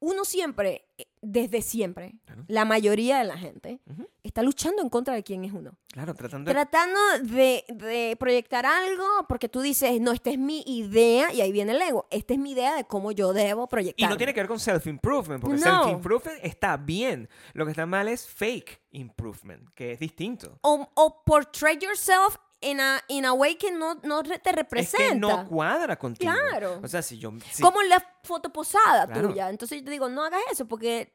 Uno 0.00 0.24
siempre, 0.24 0.86
eh, 0.98 1.04
desde 1.20 1.60
siempre, 1.60 2.14
Claro. 2.24 2.44
la 2.48 2.64
mayoría 2.64 3.18
de 3.18 3.24
la 3.24 3.36
gente 3.36 3.80
está 4.22 4.42
luchando 4.42 4.80
en 4.80 4.88
contra 4.88 5.12
de 5.14 5.22
quién 5.22 5.44
es 5.44 5.52
uno. 5.52 5.76
Claro, 5.92 6.14
tratando 6.14 6.48
de... 6.48 6.54
Tratando 6.54 6.98
de, 7.22 7.64
de 7.68 8.16
proyectar 8.18 8.64
algo 8.64 9.04
porque 9.28 9.48
tú 9.50 9.60
dices, 9.60 10.00
no, 10.00 10.12
esta 10.12 10.30
es 10.30 10.38
mi 10.38 10.62
idea, 10.66 11.32
y 11.34 11.42
ahí 11.42 11.52
viene 11.52 11.72
el 11.72 11.82
ego. 11.82 12.06
Esta 12.10 12.32
es 12.32 12.38
mi 12.40 12.52
idea 12.52 12.74
de 12.74 12.84
cómo 12.84 13.12
yo 13.12 13.32
debo 13.34 13.64
Y 13.64 13.66
proyectar. 13.68 14.08
no 14.08 14.16
tiene 14.16 14.32
que 14.32 14.40
ver 14.40 14.48
con 14.48 14.58
self-improvement, 14.58 15.40
porque 15.42 15.58
No. 15.58 15.84
self-improvement 15.84 16.38
está 16.42 16.76
bien. 16.78 17.28
Lo 17.52 17.66
que 17.66 17.72
está 17.72 17.84
mal 17.84 18.08
es 18.08 18.26
fake 18.26 18.80
improvement, 18.92 19.68
que 19.74 19.92
es 19.92 19.98
distinto. 20.00 20.58
O, 20.62 20.88
o 20.94 21.22
portray 21.24 21.78
yourself 21.78 22.36
in 22.62 22.80
a, 22.80 23.02
in 23.08 23.24
a 23.24 23.32
way 23.32 23.56
que 23.56 23.70
no, 23.70 23.94
no 24.02 24.22
te 24.22 24.34
Es 24.34 24.54
representa. 24.54 25.08
que 25.08 25.14
no 25.14 25.46
cuadra 25.48 25.96
contigo. 25.98 26.30
Claro. 26.32 26.80
O 26.82 26.88
sea, 26.88 27.02
si 27.02 27.18
yo... 27.18 27.32
si- 27.50 27.62
Como 27.62 27.82
la 27.82 28.04
foto 28.22 28.52
posada 28.52 29.06
Claro. 29.06 29.28
tuya. 29.28 29.48
Entonces 29.50 29.78
yo 29.78 29.84
te 29.84 29.90
digo, 29.90 30.08
no 30.08 30.24
hagas 30.24 30.40
eso 30.52 30.66
porque 30.68 31.12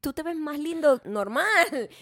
tú 0.00 0.12
te 0.12 0.22
ves 0.22 0.36
más 0.36 0.56
lindo 0.60 1.00
normal. 1.04 1.44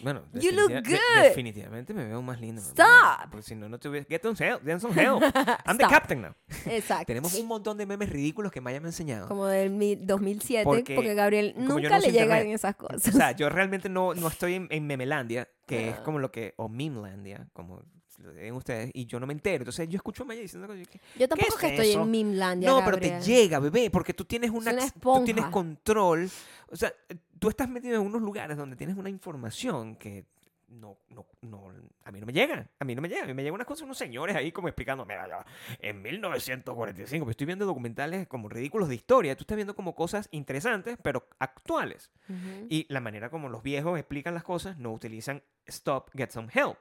Bueno, 0.02 0.24
You 0.34 0.52
look 0.52 0.68
definitiva- 0.70 0.82
de- 0.82 1.16
good. 1.20 1.22
definitivamente 1.28 1.94
me 1.94 2.04
veo 2.04 2.20
más 2.20 2.38
lindo. 2.38 2.60
¿no? 2.60 2.68
Stop. 2.68 3.30
Porque 3.30 3.42
si 3.42 3.54
no, 3.54 3.68
no 3.70 3.78
te 3.78 3.88
hubiera... 3.88 4.06
Get 4.06 4.20
some 4.22 4.36
help. 4.38 4.62
Get 4.62 4.80
some 4.80 4.94
help. 5.02 5.22
I'm 5.66 5.78
the 5.78 5.84
Stop. 5.84 5.90
captain 5.90 6.20
now. 6.20 6.34
Exacto. 6.66 7.06
Tenemos 7.06 7.32
un 7.34 7.46
montón 7.46 7.78
de 7.78 7.86
memes 7.86 8.10
ridículos 8.10 8.52
que 8.52 8.60
Maya 8.60 8.80
me 8.80 8.88
ha 8.88 8.90
enseñado. 8.90 9.26
Como 9.28 9.46
del 9.46 9.70
mi- 9.70 9.96
2007, 9.96 10.64
Porque- 10.64 10.94
porque, 10.94 11.14
Gabriel 11.14 11.54
nunca 11.56 11.88
no 11.88 11.98
le 12.00 12.12
llegan 12.12 12.46
esas 12.48 12.74
O 12.74 12.86
cosas. 12.88 13.14
sea, 13.14 13.32
yo 13.32 13.48
realmente 13.48 13.88
no, 13.88 14.12
no 14.12 14.28
estoy 14.28 14.54
en, 14.56 14.68
en 14.70 14.86
Memelandia, 14.86 15.48
que 15.66 15.88
es 15.88 15.96
Ah. 15.98 16.02
como 16.02 16.18
lo 16.18 16.30
que... 16.30 16.52
O 16.58 16.68
Memelandia, 16.68 17.48
como 17.54 17.82
lo 18.18 18.32
ven 18.32 18.54
ustedes, 18.54 18.90
y 18.94 19.06
yo 19.06 19.18
no 19.20 19.26
me 19.26 19.32
entero. 19.32 19.62
Entonces 19.62 19.88
yo 19.88 19.96
escucho 19.96 20.22
a 20.22 20.26
Maya 20.26 20.40
diciendo 20.40 20.68
que, 20.68 21.00
yo 21.18 21.28
tampoco 21.28 21.54
es 21.54 21.60
que 21.60 21.66
estoy 21.68 21.90
eso? 21.90 22.02
en 22.02 22.10
Mimlandia, 22.10 22.68
No, 22.68 22.84
pero 22.84 22.98
te 22.98 23.08
Gabriel. 23.08 23.22
llega, 23.22 23.58
bebé, 23.58 23.90
porque 23.90 24.14
tú 24.14 24.24
tienes 24.24 24.50
una, 24.50 24.72
una 24.72 24.90
tú 24.90 25.24
tienes 25.24 25.46
control. 25.46 26.30
O 26.70 26.76
sea, 26.76 26.92
tú 27.38 27.48
estás 27.48 27.68
metido 27.68 28.00
en 28.00 28.06
unos 28.06 28.22
lugares 28.22 28.56
donde 28.56 28.76
tienes 28.76 28.96
una 28.96 29.10
información 29.10 29.96
que 29.96 30.24
no, 30.68 30.98
no, 31.10 31.26
no, 31.42 31.72
a 32.04 32.10
mí 32.10 32.18
no 32.20 32.26
me 32.26 32.32
llega, 32.32 32.68
a 32.78 32.84
mí 32.84 32.94
no 32.94 33.02
me 33.02 33.08
llega, 33.08 33.22
a 33.22 33.26
mí 33.26 33.34
me 33.34 33.42
llegan 33.42 33.54
unas 33.54 33.66
cosas, 33.66 33.82
unos 33.84 33.96
señores 33.96 34.34
ahí 34.34 34.50
como 34.50 34.66
explicando, 34.66 35.04
mira, 35.06 35.28
ya, 35.28 35.46
en 35.78 36.02
1945, 36.02 37.24
me 37.24 37.30
estoy 37.30 37.46
viendo 37.46 37.64
documentales 37.66 38.26
como 38.26 38.48
ridículos 38.48 38.88
de 38.88 38.96
historia, 38.96 39.36
tú 39.36 39.42
estás 39.42 39.56
viendo 39.56 39.74
como 39.76 39.94
cosas 39.94 40.28
interesantes, 40.32 40.96
pero 41.02 41.28
actuales. 41.38 42.10
Ujú. 42.28 42.66
Y 42.68 42.86
la 42.88 43.00
manera 43.00 43.30
como 43.30 43.48
los 43.48 43.62
viejos 43.62 43.98
explican 43.98 44.34
las 44.34 44.42
cosas, 44.42 44.76
no 44.78 44.92
utilizan 44.92 45.42
stop, 45.66 46.10
get 46.16 46.30
some 46.30 46.48
help, 46.52 46.78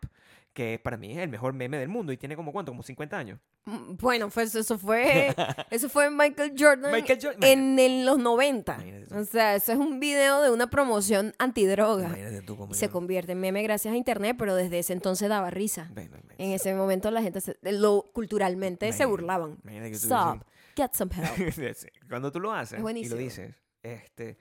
que 0.53 0.79
para 0.83 0.97
mí 0.97 1.11
es 1.11 1.17
el 1.17 1.29
mejor 1.29 1.53
meme 1.53 1.77
del 1.79 1.89
mundo 1.89 2.13
y 2.13 2.17
tiene 2.17 2.35
como 2.35 2.51
cuánto, 2.51 2.71
como 2.71 2.83
50 2.83 3.17
años. 3.17 3.39
Mm, 3.65 3.95
Bueno, 3.99 4.29
pues 4.29 4.53
eso 4.53 4.77
fue, 4.77 5.33
eso 5.71 5.89
fue 5.89 6.11
Michael 6.11 6.53
Jordan 6.57 6.91
Michael 6.91 7.19
Jordan- 7.21 7.43
en 7.43 8.05
los 8.05 8.19
90. 8.19 8.73
Imagínate 8.75 9.07
tú. 9.07 9.15
O 9.17 9.23
sea, 9.25 9.55
eso 9.55 9.71
es 9.71 9.77
un 9.79 9.99
video 9.99 10.41
de 10.43 10.51
una 10.51 10.69
promoción 10.69 11.33
antidroga. 11.39 12.15
Tú 12.45 12.67
se 12.73 12.89
convierte 12.89 13.31
en 13.31 13.39
meme 13.39 13.63
gracias 13.63 13.93
a 13.93 13.97
internet, 13.97 14.35
pero 14.37 14.53
desde 14.55 14.79
ese 14.79 14.93
entonces 14.93 15.27
daba 15.27 15.49
risa. 15.49 15.89
En 16.37 16.51
ese 16.51 16.73
momento 16.75 17.09
la 17.11 17.21
gente 17.23 17.41
se- 17.41 17.57
lo 17.63 18.09
culturalmente 18.13 18.91
se 18.93 19.05
burlaban. 19.05 19.57
Stop, 19.93 20.43
get 20.75 20.91
some 20.93 21.11
help. 21.15 21.77
Cuando 22.09 22.31
tú 22.31 22.39
lo 22.39 22.51
haces 22.53 22.79
y 22.79 23.09
lo 23.09 23.15
dices, 23.15 23.55
este, 23.81 24.37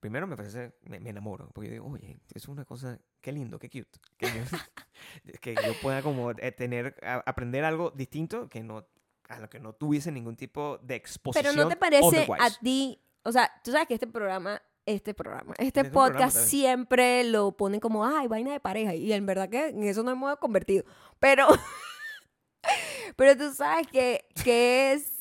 primero 0.00 0.26
me 0.26 0.36
parece, 0.36 0.72
me, 0.82 1.00
me 1.00 1.10
enamoro, 1.10 1.50
porque 1.52 1.68
yo 1.68 1.72
digo, 1.74 1.86
oye, 1.86 2.18
es 2.34 2.46
una 2.48 2.64
cosa, 2.64 2.98
qué 3.20 3.32
lindo, 3.32 3.58
qué 3.58 3.68
cute, 3.68 3.98
que 4.16 4.26
yo, 4.26 4.32
que 5.40 5.54
yo 5.54 5.72
pueda 5.82 6.02
como 6.02 6.30
eh, 6.32 6.52
tener, 6.52 6.94
a- 7.02 7.22
aprender 7.26 7.64
algo 7.64 7.90
distinto 7.90 8.48
que 8.48 8.62
no, 8.62 8.86
a 9.28 9.38
lo 9.40 9.48
que 9.50 9.58
no 9.60 9.72
tuviese 9.74 10.10
ningún 10.12 10.36
tipo 10.36 10.78
de 10.78 10.94
exposición. 10.94 11.52
Pero 11.54 11.62
no 11.64 11.68
te 11.68 11.76
parece 11.76 12.04
a 12.04 12.08
otherwise. 12.08 12.58
ti, 12.62 13.00
o 13.24 13.32
sea, 13.32 13.50
tú 13.64 13.72
sabes 13.72 13.86
que 13.88 13.94
este 13.94 14.06
programa, 14.06 14.62
este 14.86 15.12
programa, 15.12 15.52
este 15.58 15.64
Este 15.66 15.80
es 15.80 15.86
programa 15.90 16.14
podcast 16.14 16.34
también. 16.36 16.48
siempre 16.50 17.24
lo 17.24 17.52
ponen 17.56 17.78
como, 17.80 18.06
ay, 18.06 18.26
vaina 18.26 18.52
de 18.52 18.60
pareja. 18.60 18.94
Y 18.94 19.12
en 19.12 19.26
verdad 19.26 19.48
que 19.50 19.68
en 19.68 19.82
eso 19.82 20.02
no 20.02 20.12
hemos 20.12 20.36
convertido. 20.38 20.84
Pero, 21.18 21.46
pero 23.16 23.36
tú 23.36 23.52
sabes 23.52 23.86
que, 23.88 24.24
que 24.44 24.92
es 24.92 25.17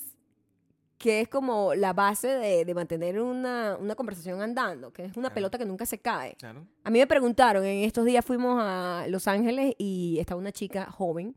que 0.97 1.21
es 1.21 1.27
como 1.27 1.75
la 1.75 1.93
base 1.93 2.27
de, 2.27 2.65
de 2.65 2.73
mantener 2.73 3.21
una, 3.21 3.77
una 3.79 3.93
conversación 3.95 4.41
andando, 4.41 4.91
que 4.91 5.03
es 5.05 5.11
una 5.15 5.27
Claro. 5.29 5.33
pelota 5.35 5.57
que 5.59 5.65
nunca 5.65 5.85
se 5.85 5.99
cae. 5.99 6.35
Claro. 6.35 6.65
A 6.83 6.89
mí 6.89 6.97
me 6.99 7.05
preguntaron, 7.07 7.63
en 7.65 7.83
estos 7.83 8.03
días 8.05 8.25
fuimos 8.25 8.57
a 8.59 9.05
Los 9.07 9.27
Ángeles 9.27 9.75
y 9.77 10.17
estaba 10.19 10.39
una 10.39 10.51
chica 10.51 10.89
joven, 10.89 11.35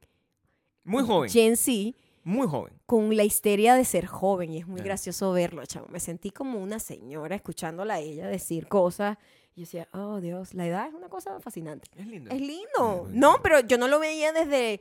Muy 0.84 1.04
joven, 1.04 1.28
Gen 1.30 1.56
Z, 1.58 1.94
muy 2.24 2.46
joven. 2.48 2.72
con 2.86 3.14
la 3.14 3.24
histeria 3.24 3.74
de 3.74 3.84
ser 3.84 4.06
joven 4.06 4.52
y 4.52 4.58
es 4.58 4.66
muy 4.66 4.76
Claro. 4.76 4.88
gracioso 4.88 5.32
verlo, 5.32 5.64
chavo. 5.66 5.88
Me 5.88 6.00
sentí 6.00 6.30
como 6.30 6.58
una 6.58 6.78
señora 6.78 7.36
escuchándola 7.36 7.94
a 7.94 7.98
ella 8.00 8.28
decir 8.28 8.66
cosas 8.66 9.18
y 9.54 9.60
yo 9.60 9.62
decía, 9.66 9.88
oh 9.92 10.20
Dios, 10.20 10.54
la 10.54 10.66
edad 10.66 10.88
es 10.88 10.94
una 10.94 11.08
cosa 11.10 11.38
fascinante. 11.40 11.88
Es 11.98 12.06
lindo. 12.06 12.30
Es 12.30 12.40
lindo. 12.40 13.08
No, 13.10 13.40
pero 13.42 13.60
yo 13.60 13.76
no 13.76 13.88
lo 13.88 13.98
veía 14.00 14.32
desde... 14.32 14.80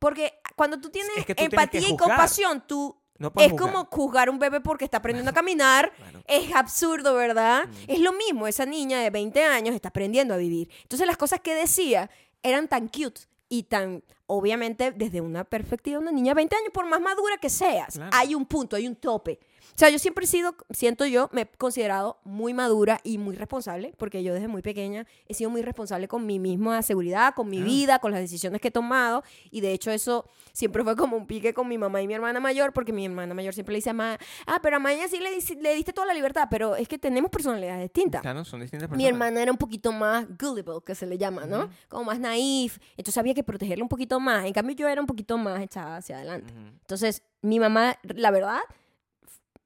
Porque 0.00 0.32
cuando 0.56 0.80
tú 0.80 0.90
tienes 0.90 1.10
Es 1.18 1.26
que 1.26 1.34
tú 1.34 1.38
tienes 1.38 1.50
que 1.50 1.56
empatía 1.56 1.80
y 1.88 1.96
compasión, 1.96 2.64
tú... 2.66 2.96
No 3.18 3.32
Es 3.36 3.50
juzgar. 3.50 3.56
como 3.72 3.84
juzgar 3.86 4.28
a 4.28 4.30
un 4.30 4.38
bebé 4.38 4.60
porque 4.60 4.84
está 4.84 4.98
aprendiendo 4.98 5.30
a 5.30 5.34
caminar. 5.34 5.92
Es 6.26 6.54
absurdo, 6.54 7.14
¿verdad? 7.14 7.66
Mm. 7.66 7.72
Es 7.88 8.00
lo 8.00 8.12
mismo, 8.12 8.46
esa 8.46 8.64
niña 8.64 9.00
de 9.00 9.10
20 9.10 9.44
años 9.44 9.74
está 9.74 9.88
aprendiendo 9.88 10.34
a 10.34 10.36
vivir. 10.36 10.70
Entonces 10.82 11.06
las 11.06 11.16
cosas 11.16 11.40
que 11.40 11.54
decía 11.54 12.10
eran 12.42 12.68
tan 12.68 12.86
cute 12.88 13.22
y 13.48 13.64
tan, 13.64 14.04
obviamente, 14.28 14.92
desde 14.92 15.20
una 15.20 15.42
perspectiva 15.44 15.96
de 15.98 16.02
una 16.02 16.12
niña 16.12 16.30
de 16.30 16.36
20 16.36 16.54
años, 16.56 16.70
por 16.72 16.86
más 16.86 17.00
madura 17.00 17.36
que 17.40 17.50
seas, 17.50 17.94
Claro. 17.94 18.10
hay 18.14 18.34
un 18.34 18.46
punto, 18.46 18.76
hay 18.76 18.86
un 18.86 18.94
tope. 18.94 19.40
O 19.70 19.78
sea, 19.78 19.90
yo 19.90 19.98
siempre 20.00 20.24
he 20.24 20.28
sido, 20.28 20.56
siento 20.70 21.06
yo, 21.06 21.28
me 21.32 21.42
he 21.42 21.46
considerado 21.46 22.18
muy 22.24 22.52
madura 22.52 23.00
y 23.04 23.16
muy 23.18 23.36
responsable, 23.36 23.94
porque 23.96 24.24
yo 24.24 24.34
desde 24.34 24.48
muy 24.48 24.60
pequeña 24.60 25.06
he 25.28 25.34
sido 25.34 25.50
muy 25.50 25.62
responsable 25.62 26.08
con 26.08 26.26
mi 26.26 26.40
misma 26.40 26.82
seguridad, 26.82 27.34
con 27.34 27.48
mi 27.48 27.60
Ah. 27.60 27.64
vida, 27.64 27.98
con 28.00 28.10
las 28.10 28.20
decisiones 28.20 28.60
que 28.60 28.68
he 28.68 28.70
tomado, 28.72 29.22
y 29.52 29.60
de 29.60 29.72
hecho 29.72 29.90
eso 29.92 30.24
siempre 30.52 30.82
fue 30.82 30.96
como 30.96 31.16
un 31.16 31.26
pique 31.26 31.54
con 31.54 31.68
mi 31.68 31.78
mamá 31.78 32.02
y 32.02 32.08
mi 32.08 32.14
hermana 32.14 32.40
mayor, 32.40 32.72
porque 32.72 32.92
mi 32.92 33.04
hermana 33.06 33.34
mayor 33.34 33.54
siempre 33.54 33.72
le 33.72 33.78
dice 33.78 33.90
a 33.90 33.92
mamá, 33.92 34.18
ah, 34.46 34.58
pero 34.62 34.76
a 34.76 34.78
Maya 34.80 35.06
sí 35.06 35.18
le, 35.20 35.30
le 35.62 35.74
diste 35.74 35.92
toda 35.92 36.06
la 36.08 36.14
libertad, 36.14 36.48
pero 36.50 36.74
es 36.74 36.88
que 36.88 36.98
tenemos 36.98 37.30
personalidades 37.30 37.82
distintas. 37.82 38.22
Claro, 38.22 38.44
son 38.44 38.60
distintas 38.60 38.88
Mi 38.90 38.96
personas. 38.96 39.12
hermana 39.12 39.42
era 39.42 39.52
un 39.52 39.58
poquito 39.58 39.92
más 39.92 40.26
gullible, 40.38 40.80
que 40.84 40.94
se 40.96 41.06
le 41.06 41.18
llama, 41.18 41.46
¿no? 41.46 41.64
Ujú. 41.66 41.68
Como 41.88 42.04
más 42.04 42.18
naif. 42.18 42.78
Entonces 42.96 43.16
había 43.18 43.34
que 43.34 43.44
protegerla 43.44 43.84
un 43.84 43.88
poquito 43.88 44.17
más. 44.20 44.44
En 44.46 44.52
cambio, 44.52 44.74
yo 44.76 44.88
era 44.88 45.00
un 45.00 45.06
poquito 45.06 45.36
más 45.38 45.60
echada 45.62 45.96
hacia 45.98 46.16
adelante. 46.16 46.52
Ujú. 46.52 46.60
Entonces, 46.80 47.22
mi 47.42 47.58
mamá, 47.60 47.96
la 48.02 48.30
verdad, 48.30 48.60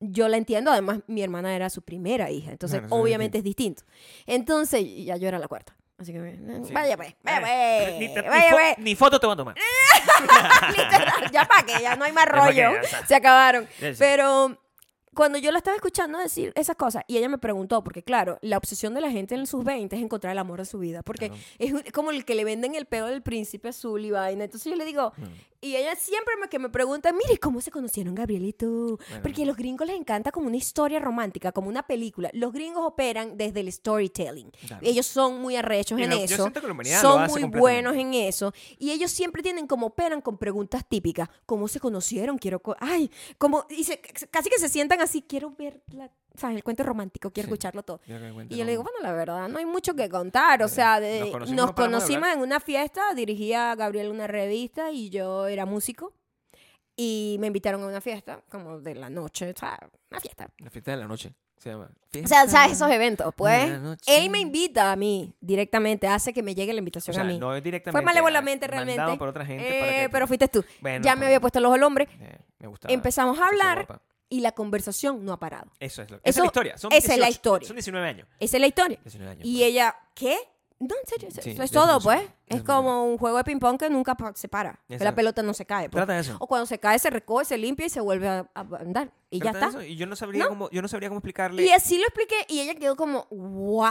yo 0.00 0.28
la 0.28 0.36
entiendo. 0.36 0.70
Además, 0.70 1.00
mi 1.06 1.22
hermana 1.22 1.54
era 1.54 1.70
su 1.70 1.82
primera 1.82 2.30
hija. 2.30 2.50
Entonces, 2.50 2.82
es 2.84 2.86
obviamente 2.90 3.38
es 3.38 3.44
distinto. 3.44 3.82
Entonces, 4.26 4.84
ya 5.04 5.16
yo 5.16 5.28
era 5.28 5.38
la 5.38 5.48
cuarta. 5.48 5.76
Así 5.98 6.12
que, 6.12 6.36
Sí. 6.66 6.72
vaya 6.72 6.96
pues, 6.96 7.14
vaya 7.22 7.40
Eh, 7.46 7.96
ni, 8.00 8.08
pues, 8.08 8.24
ni 8.24 8.28
vaya 8.30 8.50
fo- 8.50 8.52
pues. 8.52 8.78
ni 8.78 8.94
foto 8.96 9.20
te 9.20 9.26
van 9.26 9.34
a 9.34 9.36
tomar. 9.36 9.54
Literal, 10.76 11.30
ya 11.30 11.44
para 11.44 11.62
que, 11.64 11.80
ya 11.80 11.94
no 11.96 12.04
hay 12.04 12.12
más 12.12 12.26
rollo. 12.26 12.70
o 12.80 12.84
sea. 12.84 13.06
Se 13.06 13.14
acabaron. 13.14 13.68
Pero 13.98 14.58
cuando 15.14 15.38
yo 15.38 15.50
la 15.52 15.58
estaba 15.58 15.74
escuchando 15.76 16.18
decir 16.18 16.52
esas 16.54 16.76
cosas, 16.76 17.04
y 17.06 17.16
ella 17.18 17.28
me 17.28 17.38
preguntó, 17.38 17.82
porque 17.84 18.02
claro, 18.02 18.38
la 18.42 18.56
obsesión 18.56 18.94
de 18.94 19.00
la 19.00 19.10
gente 19.10 19.34
en 19.34 19.46
sus 19.46 19.62
20 19.64 19.94
es 19.96 20.02
encontrar 20.02 20.32
el 20.32 20.38
amor 20.38 20.58
de 20.60 20.64
su 20.64 20.78
vida, 20.78 21.02
porque 21.02 21.28
Claro. 21.28 21.42
es 21.84 21.92
como 21.92 22.10
el 22.10 22.24
que 22.24 22.34
le 22.34 22.44
venden 22.44 22.74
el 22.74 22.86
pedo 22.86 23.06
del 23.08 23.22
príncipe 23.22 23.68
azul 23.68 24.04
y 24.04 24.10
vaina. 24.10 24.44
Entonces 24.44 24.70
yo 24.70 24.76
le 24.76 24.84
digo, 24.84 25.12
Mm. 25.16 25.22
Y 25.62 25.76
ella 25.76 25.94
siempre 25.96 26.34
me, 26.40 26.48
que 26.48 26.58
me 26.58 26.68
pregunta, 26.68 27.12
mire, 27.12 27.38
¿cómo 27.38 27.60
se 27.60 27.70
conocieron 27.70 28.14
Gabriel 28.14 28.44
y 28.44 28.52
tú? 28.52 28.98
Bueno. 29.08 29.22
Porque 29.22 29.44
a 29.44 29.46
los 29.46 29.56
gringos 29.56 29.86
les 29.86 29.96
encanta 29.96 30.30
como 30.32 30.48
una 30.48 30.56
historia 30.56 30.98
romántica, 30.98 31.52
como 31.52 31.68
una 31.68 31.84
película. 31.86 32.28
Los 32.34 32.52
gringos 32.52 32.84
operan 32.84 33.36
desde 33.38 33.60
el 33.60 33.72
storytelling. 33.72 34.50
Claro. 34.66 34.84
Ellos 34.86 35.06
son 35.06 35.40
muy 35.40 35.56
arrechos 35.56 35.98
Y 35.98 36.02
en 36.02 36.10
lo- 36.10 36.16
eso. 36.16 36.36
Son 37.00 37.26
muy 37.30 37.44
buenos 37.60 37.94
en 37.96 38.14
eso. 38.14 38.52
Y 38.78 38.90
ellos 38.90 39.10
siempre 39.10 39.42
tienen 39.42 39.66
como 39.66 39.86
operan 39.86 40.20
con 40.20 40.36
preguntas 40.36 40.84
típicas. 40.88 41.28
¿Cómo 41.46 41.68
se 41.68 41.80
conocieron? 41.80 42.38
Quiero... 42.38 42.60
co- 42.60 42.76
Ay, 42.80 43.10
como... 43.38 43.64
Y 43.70 43.84
se- 43.84 44.00
casi 44.00 44.50
que 44.50 44.58
se 44.58 44.68
sientan 44.68 45.00
así, 45.00 45.22
quiero 45.22 45.50
ver 45.56 45.80
la, 45.92 46.10
¿sabes? 46.36 46.56
el 46.56 46.64
cuento 46.64 46.82
romántico, 46.82 47.30
quiero 47.30 47.48
Sí. 47.48 47.52
escucarlo 47.54 47.82
todo. 47.82 48.00
Yo 48.06 48.16
Y 48.48 48.56
yo 48.56 48.64
le 48.64 48.70
digo, 48.72 48.82
bueno, 48.82 48.98
la 49.02 49.12
verdad, 49.12 49.48
no 49.48 49.58
hay 49.58 49.66
mucho 49.66 49.94
que 49.94 50.08
contar. 50.08 50.62
O 50.62 50.66
Eh, 50.66 50.68
sea, 50.68 51.00
de- 51.00 51.20
nos 51.20 51.30
conocimos, 51.30 51.56
nos 51.66 51.72
conocimos 51.72 52.28
en 52.28 52.40
una 52.40 52.60
fiesta, 52.60 53.14
dirigía 53.14 53.70
a 53.72 53.74
Gabriel 53.76 54.08
una 54.10 54.26
revista 54.26 54.90
y 54.90 55.10
yo 55.10 55.46
era 55.46 55.66
músico. 55.66 56.12
Y 56.96 57.36
me 57.40 57.46
invitaron 57.46 57.82
a 57.82 57.86
una 57.86 58.00
fiesta, 58.00 58.42
como 58.50 58.78
de 58.80 58.94
la 58.94 59.08
noche, 59.08 59.50
o 59.50 59.58
sea, 59.58 59.78
una 60.10 60.20
fiesta. 60.20 60.48
La 60.58 60.70
fiesta 60.70 60.90
de 60.90 60.96
la 60.98 61.08
noche. 61.08 61.32
Se 61.56 61.70
llama. 61.70 61.88
O 62.24 62.26
sea, 62.26 62.40
¿sabes 62.48 62.50
Fiesta 62.50 62.66
esos 62.66 62.90
eventos? 62.90 63.32
Pues 63.36 63.70
él 64.08 64.30
me 64.30 64.40
invita 64.40 64.90
a 64.90 64.96
mí 64.96 65.32
directamente, 65.40 66.08
hace 66.08 66.32
que 66.32 66.42
me 66.42 66.56
llegue 66.56 66.72
la 66.72 66.80
invitación 66.80 67.12
O 67.12 67.14
sea, 67.14 67.22
a 67.22 67.26
mí. 67.26 67.38
no 67.38 67.54
directamente. 67.60 67.92
Fue 67.92 68.02
malévolamente 68.02 68.66
mandado 68.66 68.84
realmente. 68.96 69.18
por 69.18 69.28
otra 69.28 69.46
gente 69.46 69.64
Eh, 69.76 69.80
para 69.80 69.92
que- 69.92 70.08
pero 70.10 70.26
fuiste 70.26 70.48
tú. 70.48 70.64
Bueno, 70.80 71.04
ya 71.04 71.14
me 71.14 71.20
pero- 71.20 71.26
había 71.28 71.40
puesto 71.40 71.60
el 71.60 71.64
ojo 71.66 71.74
al 71.74 71.82
hombre 71.84 72.08
eh, 72.20 72.38
me 72.58 72.66
gustaba. 72.66 72.92
Empezamos 72.92 73.38
a 73.38 73.46
hablar. 73.46 74.00
Y 74.32 74.40
la 74.40 74.52
conversación 74.52 75.24
no 75.24 75.32
ha 75.34 75.38
parado. 75.38 75.70
Eso 75.78 76.00
es 76.02 76.10
lo 76.10 76.16
esa 76.18 76.30
Eso- 76.30 76.38
es 76.40 76.42
la 76.42 76.46
historia. 76.46 76.78
Son 76.78 76.92
esa 76.92 77.12
es 77.12 77.18
la 77.20 77.26
18 77.26 77.30
historia. 77.36 77.68
Son 77.68 77.76
19 77.76 78.08
años. 78.08 78.28
Esa 78.40 78.56
es 78.56 78.60
la 78.62 78.66
historia. 78.66 78.98
19 79.04 79.30
años. 79.32 79.44
Y 79.46 79.52
pues. 79.58 79.66
ella, 79.68 79.96
¿qué? 80.14 80.38
No, 80.78 80.94
en 81.00 81.06
serio, 81.06 81.28
eso, 81.28 81.42
Sí, 81.42 81.50
eso 81.50 81.62
es 81.62 81.70
todo, 81.70 82.00
pues. 82.00 82.22
Es 82.56 82.62
como 82.62 83.04
un 83.04 83.18
juego 83.18 83.36
de 83.38 83.44
ping-pong 83.44 83.78
que 83.78 83.88
nunca 83.90 84.16
se 84.34 84.48
para. 84.48 84.78
Que 84.88 84.98
la 84.98 85.14
pelota 85.14 85.42
no 85.42 85.54
se 85.54 85.64
cae. 85.66 85.88
pues. 85.88 85.98
Trata 86.04 86.18
eso. 86.18 86.36
O 86.40 86.46
cuando 86.46 86.66
se 86.66 86.78
cae, 86.78 86.98
se 86.98 87.10
recoge, 87.10 87.44
se 87.44 87.58
limpia 87.58 87.86
y 87.86 87.90
se 87.90 88.00
vuelve 88.00 88.28
a, 88.28 88.46
a 88.54 88.60
andar. 88.80 89.10
Y 89.30 89.38
ya 89.38 89.52
Trata 89.52 89.66
está. 89.68 89.78
eso. 89.80 89.82
Y 89.88 89.96
yo 89.96 90.06
no 90.06 90.14
sabría 90.14 90.42
¿No? 90.44 90.48
cómo, 90.50 90.70
yo 90.70 90.82
no 90.82 90.88
sabría 90.88 91.08
cómo 91.08 91.18
explicarle. 91.20 91.62
Y 91.64 91.70
así 91.70 91.96
lo 91.98 92.04
expliqué 92.04 92.34
y 92.48 92.60
ella 92.60 92.74
quedó 92.74 92.96
como, 92.96 93.26
wow. 93.30 93.88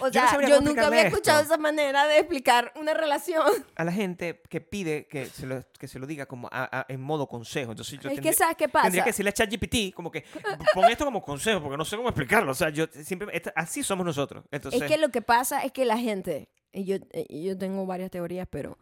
O 0.00 0.08
Yo 0.08 0.22
no 0.22 0.28
sea, 0.30 0.48
yo 0.48 0.60
nunca 0.60 0.86
había 0.86 1.02
escuchado 1.02 1.40
esto. 1.42 1.52
esa 1.54 1.60
manera 1.62 2.06
de 2.06 2.18
explicar 2.18 2.72
una 2.76 2.94
relación. 2.94 3.46
a 3.76 3.84
la 3.84 3.92
gente 3.92 4.40
que 4.48 4.60
pide 4.60 5.06
que 5.06 5.26
se 5.26 5.46
lo, 5.46 5.60
que 5.78 5.86
se 5.88 5.98
lo 5.98 6.06
diga 6.06 6.26
como 6.26 6.48
a- 6.50 6.80
a- 6.80 6.86
en 6.88 7.00
modo 7.02 7.26
consejo. 7.28 7.72
Entonces 7.72 7.98
yo 8.00 8.08
Es 8.08 8.14
tendría, 8.14 8.32
que, 8.32 8.36
¿sabes 8.38 8.56
qué 8.56 8.68
pasa? 8.68 8.84
tendría 8.84 9.04
que 9.04 9.10
decirle 9.10 9.28
a 9.30 9.32
ChatGPT 9.34 9.94
como 9.94 10.10
que 10.10 10.24
pon 10.72 10.84
esto 10.90 11.04
como 11.04 11.22
consejo 11.22 11.60
porque 11.60 11.76
no 11.76 11.84
sé 11.84 11.96
cómo 11.96 12.08
explicarlo. 12.08 12.52
O 12.52 12.54
sea, 12.54 12.70
yo 12.70 12.86
siempre 13.02 13.28
esta- 13.36 13.52
así 13.54 13.82
somos 13.82 14.06
nosotros. 14.06 14.44
Entonces, 14.50 14.80
Es 14.80 14.88
que 14.90 14.98
lo 14.98 15.10
que 15.10 15.20
pasa 15.22 15.62
es 15.64 15.72
que 15.72 15.84
la 15.84 15.98
gente, 15.98 16.48
yo, 16.82 16.96
y 17.28 17.44
yo 17.44 17.56
tengo 17.56 17.86
varias 17.86 18.10
teorías, 18.10 18.48
pero 18.50 18.76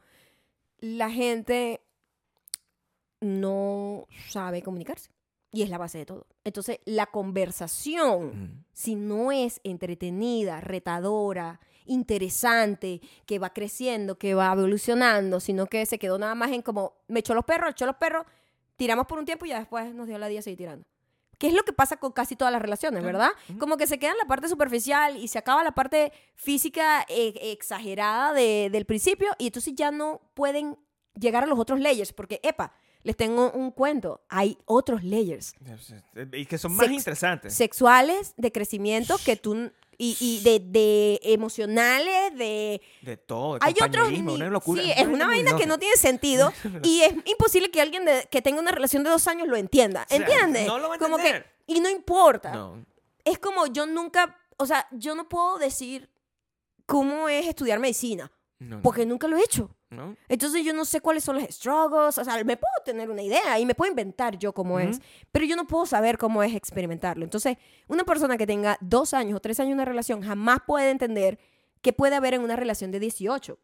la 0.79 1.11
gente 1.11 1.83
no 3.21 4.07
sabe 4.31 4.63
comunicarse. 4.63 5.11
Y 5.55 5.63
es 5.63 5.69
la 5.69 5.77
base 5.77 5.99
de 5.99 6.07
todo. 6.07 6.27
Entonces, 6.45 6.79
la 6.87 7.07
conversación, 7.07 8.29
Mm. 8.29 8.65
si 8.73 8.95
no 8.95 9.33
es 9.33 9.61
entretenida, 9.65 10.63
retadora, 10.63 11.61
interesante, 11.85 13.03
que 13.27 13.39
va 13.39 13.53
creciendo, 13.53 14.19
que 14.19 14.33
va 14.35 14.51
evolucionando, 14.53 15.41
sino 15.41 15.67
que 15.67 15.85
se 15.85 15.99
quedó 15.99 16.19
nada 16.19 16.35
más 16.35 16.53
en 16.53 16.63
como, 16.63 16.95
me 17.07 17.21
echó 17.21 17.35
los 17.35 17.45
perros, 17.45 17.73
echó 17.73 17.85
los 17.85 17.97
perros, 17.97 18.25
tiramos 18.77 19.07
por 19.07 19.19
un 19.19 19.27
tiempo 19.27 19.45
y 19.45 19.51
ya 19.51 19.59
después 19.59 19.95
nos 19.95 20.07
dio 20.07 20.17
la 20.19 20.29
día 20.29 20.41
seguir 20.41 20.57
tirando. 20.57 20.87
Que 21.39 21.49
es 21.49 21.55
lo 21.55 21.63
que 21.65 21.73
pasa 21.73 21.97
con 21.97 22.13
casi 22.13 22.37
todas 22.37 22.53
las 22.53 22.63
relaciones. 22.63 23.03
¿verdad? 23.03 23.31
Como 23.59 23.77
que 23.77 23.87
se 23.87 23.99
queda 23.99 24.13
en 24.13 24.19
la 24.19 24.27
parte 24.27 24.49
superficial 24.49 25.17
y 25.17 25.29
se 25.29 25.39
acaba 25.39 25.65
la 25.65 25.73
parte 25.73 26.13
física 26.37 27.05
eh, 27.09 27.33
exagerada 27.53 28.33
de- 28.33 28.69
del 28.71 28.85
principio 28.87 29.29
y 29.39 29.47
entonces 29.47 29.75
ya 29.75 29.91
no 29.91 30.21
pueden 30.35 30.79
llegar 31.19 31.43
a 31.43 31.47
los 31.47 31.59
otros 31.59 31.81
layers 31.81 32.13
porque, 32.13 32.41
epa, 32.43 32.73
les 33.03 33.17
tengo 33.17 33.51
un 33.51 33.73
cuento, 33.73 34.23
hay 34.29 34.57
otros 34.65 35.03
layers 35.03 35.55
Y 36.33 36.47
que 36.47 36.57
son 36.59 36.73
más 36.77 36.87
Sex- 36.87 36.99
interesantes. 36.99 37.53
sexuales 37.55 38.35
de 38.37 38.53
crecimiento 38.53 39.17
que 39.25 39.35
tú 39.37 39.73
y, 39.99 40.17
y 40.21 40.41
de, 40.43 40.59
de 40.61 41.21
emocionales, 41.23 42.37
de 42.37 42.81
De 43.03 43.17
todo. 43.17 43.55
de 43.55 43.67
hay 43.67 43.75
otros 43.81 44.09
una 44.09 44.49
locura. 44.49 44.83
sí, 44.83 44.91
es 44.97 45.07
una 45.07 45.27
vaina 45.27 45.57
que 45.57 45.67
no 45.67 45.79
tiene 45.79 45.97
sentido 45.97 46.53
y 46.83 47.01
es 47.03 47.15
imposible 47.27 47.71
que 47.71 47.81
alguien 47.81 48.05
de- 48.05 48.27
que 48.31 48.43
tenga 48.43 48.61
una 48.61 48.73
relación 48.73 49.03
de 49.05 49.11
dos 49.11 49.27
años 49.29 49.49
lo 49.49 49.57
entienda, 49.57 50.07
sea, 50.09 50.17
¿entiendes? 50.17 50.67
no 50.67 50.79
lo 50.79 50.89
va 50.89 50.97
a 50.97 50.99
Como 50.99 51.17
que 51.19 51.45
y 51.67 51.81
no 51.81 51.89
importa. 51.89 52.53
No. 52.53 52.85
Es 53.25 53.39
como 53.39 53.67
yo 53.69 53.87
nunca, 53.87 54.37
o 54.57 54.67
sea, 54.67 54.89
yo 54.91 55.15
no 55.15 55.29
puedo 55.29 55.59
decir 55.59 56.11
cómo 56.87 57.29
es 57.29 57.47
estudiar 57.47 57.79
medicina 57.79 58.31
no, 58.59 58.77
no, 58.77 58.83
porque 58.83 59.07
nunca 59.07 59.29
lo 59.29 59.37
he 59.37 59.43
hecho. 59.45 59.71
No. 59.93 60.17
Entonces 60.29 60.65
yo 60.65 60.73
no 60.73 60.85
sé 60.85 61.01
cuáles 61.01 61.23
son 61.25 61.37
los 61.37 61.45
struggles, 61.55 62.19
o 62.19 62.25
sea, 62.25 62.43
me 62.45 62.57
puedo 62.57 62.73
tener 62.85 63.11
una 63.11 63.23
idea 63.23 63.59
y 63.59 63.67
me 63.67 63.75
puedo 63.75 63.91
inventar 63.91 64.39
yo 64.39 64.53
cómo 64.53 64.81
es, 64.81 64.97
Ujú. 64.97 65.07
pero 65.31 65.45
yo 65.45 65.57
no 65.57 65.67
puedo 65.67 65.87
saber 65.87 66.19
cómo 66.19 66.43
es 66.43 66.55
experimentarlo. 66.55 67.25
Entonces, 67.25 67.57
una 67.89 68.05
persona 68.05 68.37
que 68.37 68.47
tenga 68.47 68.79
dos 68.81 69.15
años 69.15 69.37
o 69.37 69.41
tres 69.41 69.61
años 69.61 69.71
en 69.71 69.75
una 69.75 69.85
relación 69.85 70.23
jamás 70.23 70.59
puede 70.67 70.91
entender 70.91 71.39
qué 71.81 71.93
puede 71.93 72.17
haber 72.17 72.35
en 72.35 72.43
una 72.43 72.57
relación 72.57 72.91
de 72.91 73.01
18. 73.01 73.59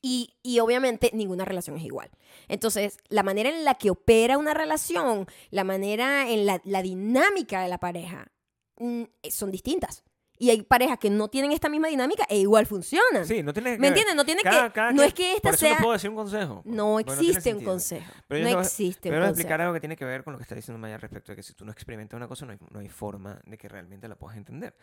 Y, 0.00 0.36
y 0.44 0.60
obviamente 0.60 1.10
ninguna 1.12 1.44
relación 1.44 1.76
es 1.76 1.84
igual. 1.84 2.08
Entonces, 2.46 2.98
la 3.08 3.24
manera 3.24 3.48
en 3.50 3.64
la 3.64 3.74
que 3.74 3.90
opera 3.90 4.38
una 4.38 4.54
relación, 4.54 5.26
la 5.50 5.64
manera 5.64 6.30
en 6.30 6.46
la, 6.46 6.60
la 6.64 6.82
dinámica 6.82 7.62
de 7.62 7.68
la 7.68 7.78
pareja, 7.78 8.30
mm, 8.76 9.02
son 9.28 9.50
distintas. 9.50 10.04
Y 10.38 10.50
hay 10.50 10.62
parejas 10.62 10.98
que 10.98 11.10
no 11.10 11.28
tienen 11.28 11.52
esta 11.52 11.68
misma 11.68 11.88
dinámica 11.88 12.24
e 12.28 12.38
igual 12.38 12.64
funcionan. 12.66 13.26
Sí, 13.26 13.42
no 13.42 13.52
tiene 13.52 13.72
que 13.72 13.78
¿Me 13.78 13.88
entiendes? 13.88 14.14
No 14.14 14.24
tiene 14.24 14.42
Cada- 14.42 14.68
que. 14.68 14.72
cada 14.72 14.90
no 14.92 14.96
quien- 14.98 15.08
es 15.08 15.14
que 15.14 15.32
esta 15.34 15.48
por 15.48 15.54
eso 15.54 15.60
sea. 15.66 15.74
no 15.74 15.80
puedo 15.80 15.92
decir 15.94 16.10
un 16.10 16.16
consejo. 16.16 16.62
No 16.64 16.84
porque 16.92 17.04
tiene 17.04 17.20
existe 17.20 17.38
un 17.38 17.42
sentido. 17.54 17.70
consejo. 17.72 18.12
Pero 18.28 18.44
no 18.50 18.60
existe 18.60 19.00
Te 19.00 19.08
un 19.10 19.16
voy 19.16 19.24
a 19.24 19.28
explicar 19.30 19.60
algo 19.60 19.74
que 19.74 19.80
tiene 19.80 19.96
que 19.96 20.04
ver 20.04 20.22
con 20.24 20.32
lo 20.32 20.38
que 20.38 20.42
está 20.44 20.54
diciendo 20.54 20.78
Maya 20.78 20.96
respecto 20.98 21.32
de 21.32 21.36
que 21.36 21.42
si 21.42 21.54
tú 21.54 21.64
no 21.64 21.72
experimentas 21.72 22.16
una 22.16 22.28
cosa, 22.28 22.46
no 22.46 22.52
hay, 22.52 22.58
no 22.70 22.78
hay 22.80 22.88
forma 22.88 23.40
de 23.44 23.58
que 23.58 23.68
realmente 23.68 24.06
la 24.08 24.14
puedas 24.16 24.36
entender. 24.36 24.76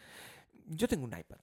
Yo 0.66 0.88
tengo 0.88 1.06
un 1.06 1.18
iPad 1.18 1.38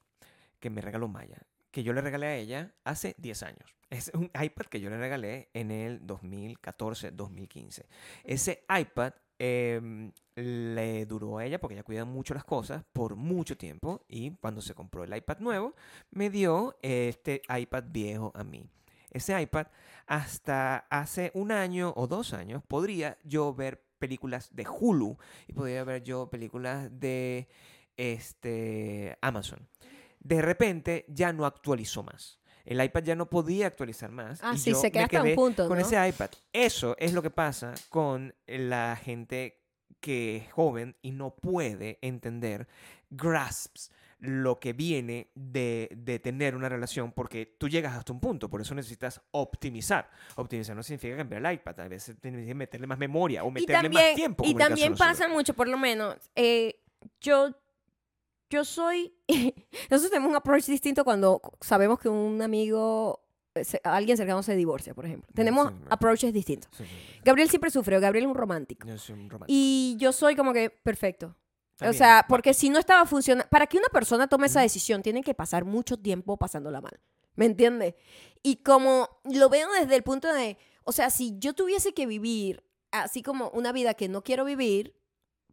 que 0.60 0.68
me 0.70 0.80
regaló 0.80 1.08
Maya, 1.08 1.38
que 1.70 1.82
yo 1.82 1.92
le 1.92 2.00
regalé 2.02 2.26
a 2.26 2.36
ella 2.36 2.74
hace 2.84 3.14
10 3.18 3.42
años. 3.44 3.74
Es 3.88 4.10
un 4.14 4.30
iPad 4.40 4.66
que 4.66 4.80
yo 4.80 4.90
le 4.90 4.98
regalé 4.98 5.48
en 5.54 5.70
el 5.70 6.00
2014-2015. 6.06 7.84
Ese 8.24 8.64
iPad 8.68 9.12
em, 9.44 10.12
le 10.36 11.04
duró 11.04 11.38
a 11.38 11.44
ella, 11.44 11.60
porque 11.60 11.74
ella 11.74 11.82
cuida 11.82 12.04
mucho 12.04 12.32
las 12.32 12.44
cosas, 12.44 12.84
por 12.92 13.16
mucho 13.16 13.56
tiempo. 13.56 14.04
Y 14.08 14.30
cuando 14.36 14.60
se 14.60 14.72
compró 14.72 15.02
el 15.02 15.16
iPad 15.16 15.38
nuevo, 15.40 15.74
me 16.12 16.30
dio 16.30 16.78
este 16.80 17.42
iPad 17.48 17.84
viejo 17.88 18.30
a 18.36 18.44
mí. 18.44 18.64
Ese 19.10 19.40
iPad, 19.40 19.66
hasta 20.06 20.86
hace 20.90 21.32
un 21.34 21.50
año 21.50 21.92
o 21.96 22.06
dos 22.06 22.34
años, 22.34 22.62
podría 22.66 23.18
yo 23.24 23.52
ver 23.52 23.82
películas 23.98 24.54
de 24.54 24.64
Hulu 24.64 25.18
y 25.48 25.52
podría 25.54 25.82
ver 25.82 26.04
yo 26.04 26.30
películas 26.30 26.88
de 27.00 27.48
este, 27.96 29.18
Amazon. 29.20 29.68
De 30.20 30.40
repente 30.40 31.04
ya 31.08 31.32
no 31.32 31.46
actualizó 31.46 32.04
más. 32.04 32.38
El 32.64 32.82
iPad 32.82 33.02
ya 33.02 33.14
no 33.14 33.28
podía 33.28 33.66
actualizar 33.66 34.10
más. 34.10 34.40
Ah, 34.42 34.52
y 34.54 34.58
sí, 34.58 34.70
yo 34.70 34.76
se 34.76 34.90
queda 34.90 35.02
me 35.02 35.04
hasta 35.04 35.18
un 35.18 35.24
quedé 35.24 35.34
punto, 35.34 35.68
con 35.68 35.78
¿no? 35.78 35.84
ese 35.84 36.08
iPad. 36.08 36.30
Eso 36.52 36.96
es 36.98 37.12
lo 37.12 37.22
que 37.22 37.30
pasa 37.30 37.74
con 37.88 38.34
la 38.46 38.96
gente 39.02 39.62
que 40.00 40.36
es 40.36 40.52
joven 40.52 40.96
y 41.00 41.12
no 41.12 41.34
puede 41.34 41.98
entender, 42.02 42.66
grasps 43.10 43.90
lo 44.22 44.60
que 44.60 44.72
viene 44.72 45.30
de, 45.34 45.90
de 45.96 46.20
tener 46.20 46.54
una 46.54 46.68
relación 46.68 47.10
porque 47.10 47.56
tú 47.58 47.68
llegas 47.68 47.96
hasta 47.96 48.12
un 48.12 48.20
punto, 48.20 48.48
por 48.48 48.60
eso 48.60 48.72
necesitas 48.72 49.20
optimizar. 49.32 50.08
Optimizar 50.36 50.76
no 50.76 50.82
significa 50.84 51.16
cambiar 51.16 51.44
el 51.44 51.54
iPad, 51.54 51.80
a 51.80 51.88
veces 51.88 52.16
tienes 52.20 52.46
que 52.46 52.54
meterle 52.54 52.86
más 52.86 52.98
memoria 52.98 53.42
o 53.42 53.50
meterle 53.50 53.74
también, 53.74 54.04
más 54.04 54.14
tiempo. 54.14 54.44
y 54.46 54.54
también 54.54 54.94
pasa 54.94 55.26
mucho, 55.26 55.54
por 55.54 55.66
lo 55.66 55.76
menos, 55.76 56.16
eh, 56.36 56.80
yo, 57.20 57.52
yo 58.52 58.64
soy, 58.64 59.14
nosotros 59.90 60.10
tenemos 60.10 60.28
un 60.30 60.36
approach 60.36 60.66
distinto 60.66 61.04
cuando 61.04 61.40
sabemos 61.60 61.98
que 61.98 62.08
un 62.10 62.42
amigo, 62.42 63.24
eh, 63.54 63.64
se- 63.64 63.80
alguien 63.82 64.16
cercano 64.16 64.42
se 64.42 64.54
divorcia, 64.54 64.94
por 64.94 65.06
ejemplo. 65.06 65.28
Tenemos 65.34 65.70
sí, 65.70 65.74
approaches 65.88 66.32
distintos. 66.34 66.70
Sí, 66.76 66.84
sí, 66.84 66.90
sí. 66.90 67.20
Gabriel 67.24 67.48
siempre 67.48 67.70
sufre, 67.70 67.98
Gabriel 67.98 68.24
es 68.26 68.30
un 68.30 68.36
romántico. 68.36 68.86
Yo 68.86 68.98
soy 68.98 69.14
un 69.14 69.30
romántico. 69.30 69.46
Y 69.56 69.96
yo 69.98 70.12
soy 70.12 70.36
como 70.36 70.52
que, 70.52 70.68
perfecto. 70.70 71.34
O 71.80 71.92
sea, 71.92 72.26
porque 72.28 72.54
si 72.54 72.68
no 72.70 72.78
estaba 72.78 73.04
funcionando, 73.06 73.48
para 73.50 73.66
que 73.66 73.76
una 73.76 73.88
persona 73.88 74.28
tome 74.28 74.46
esa 74.46 74.60
decisión, 74.60 75.02
tiene 75.02 75.22
que 75.22 75.34
pasar 75.34 75.64
mucho 75.64 75.96
tiempo 75.96 76.36
pasándola 76.36 76.80
mal. 76.80 77.00
¿Me 77.34 77.46
entiendes? 77.46 77.94
Y 78.42 78.56
como 78.62 79.08
lo 79.24 79.48
veo 79.48 79.68
desde 79.72 79.96
el 79.96 80.02
punto 80.04 80.32
de, 80.32 80.58
o 80.84 80.92
sea, 80.92 81.10
si 81.10 81.38
yo 81.40 81.54
tuviese 81.54 81.92
que 81.92 82.06
vivir 82.06 82.62
así 82.92 83.22
como 83.22 83.48
una 83.48 83.72
vida 83.72 83.94
que 83.94 84.08
no 84.08 84.22
quiero 84.22 84.44
vivir, 84.44 84.94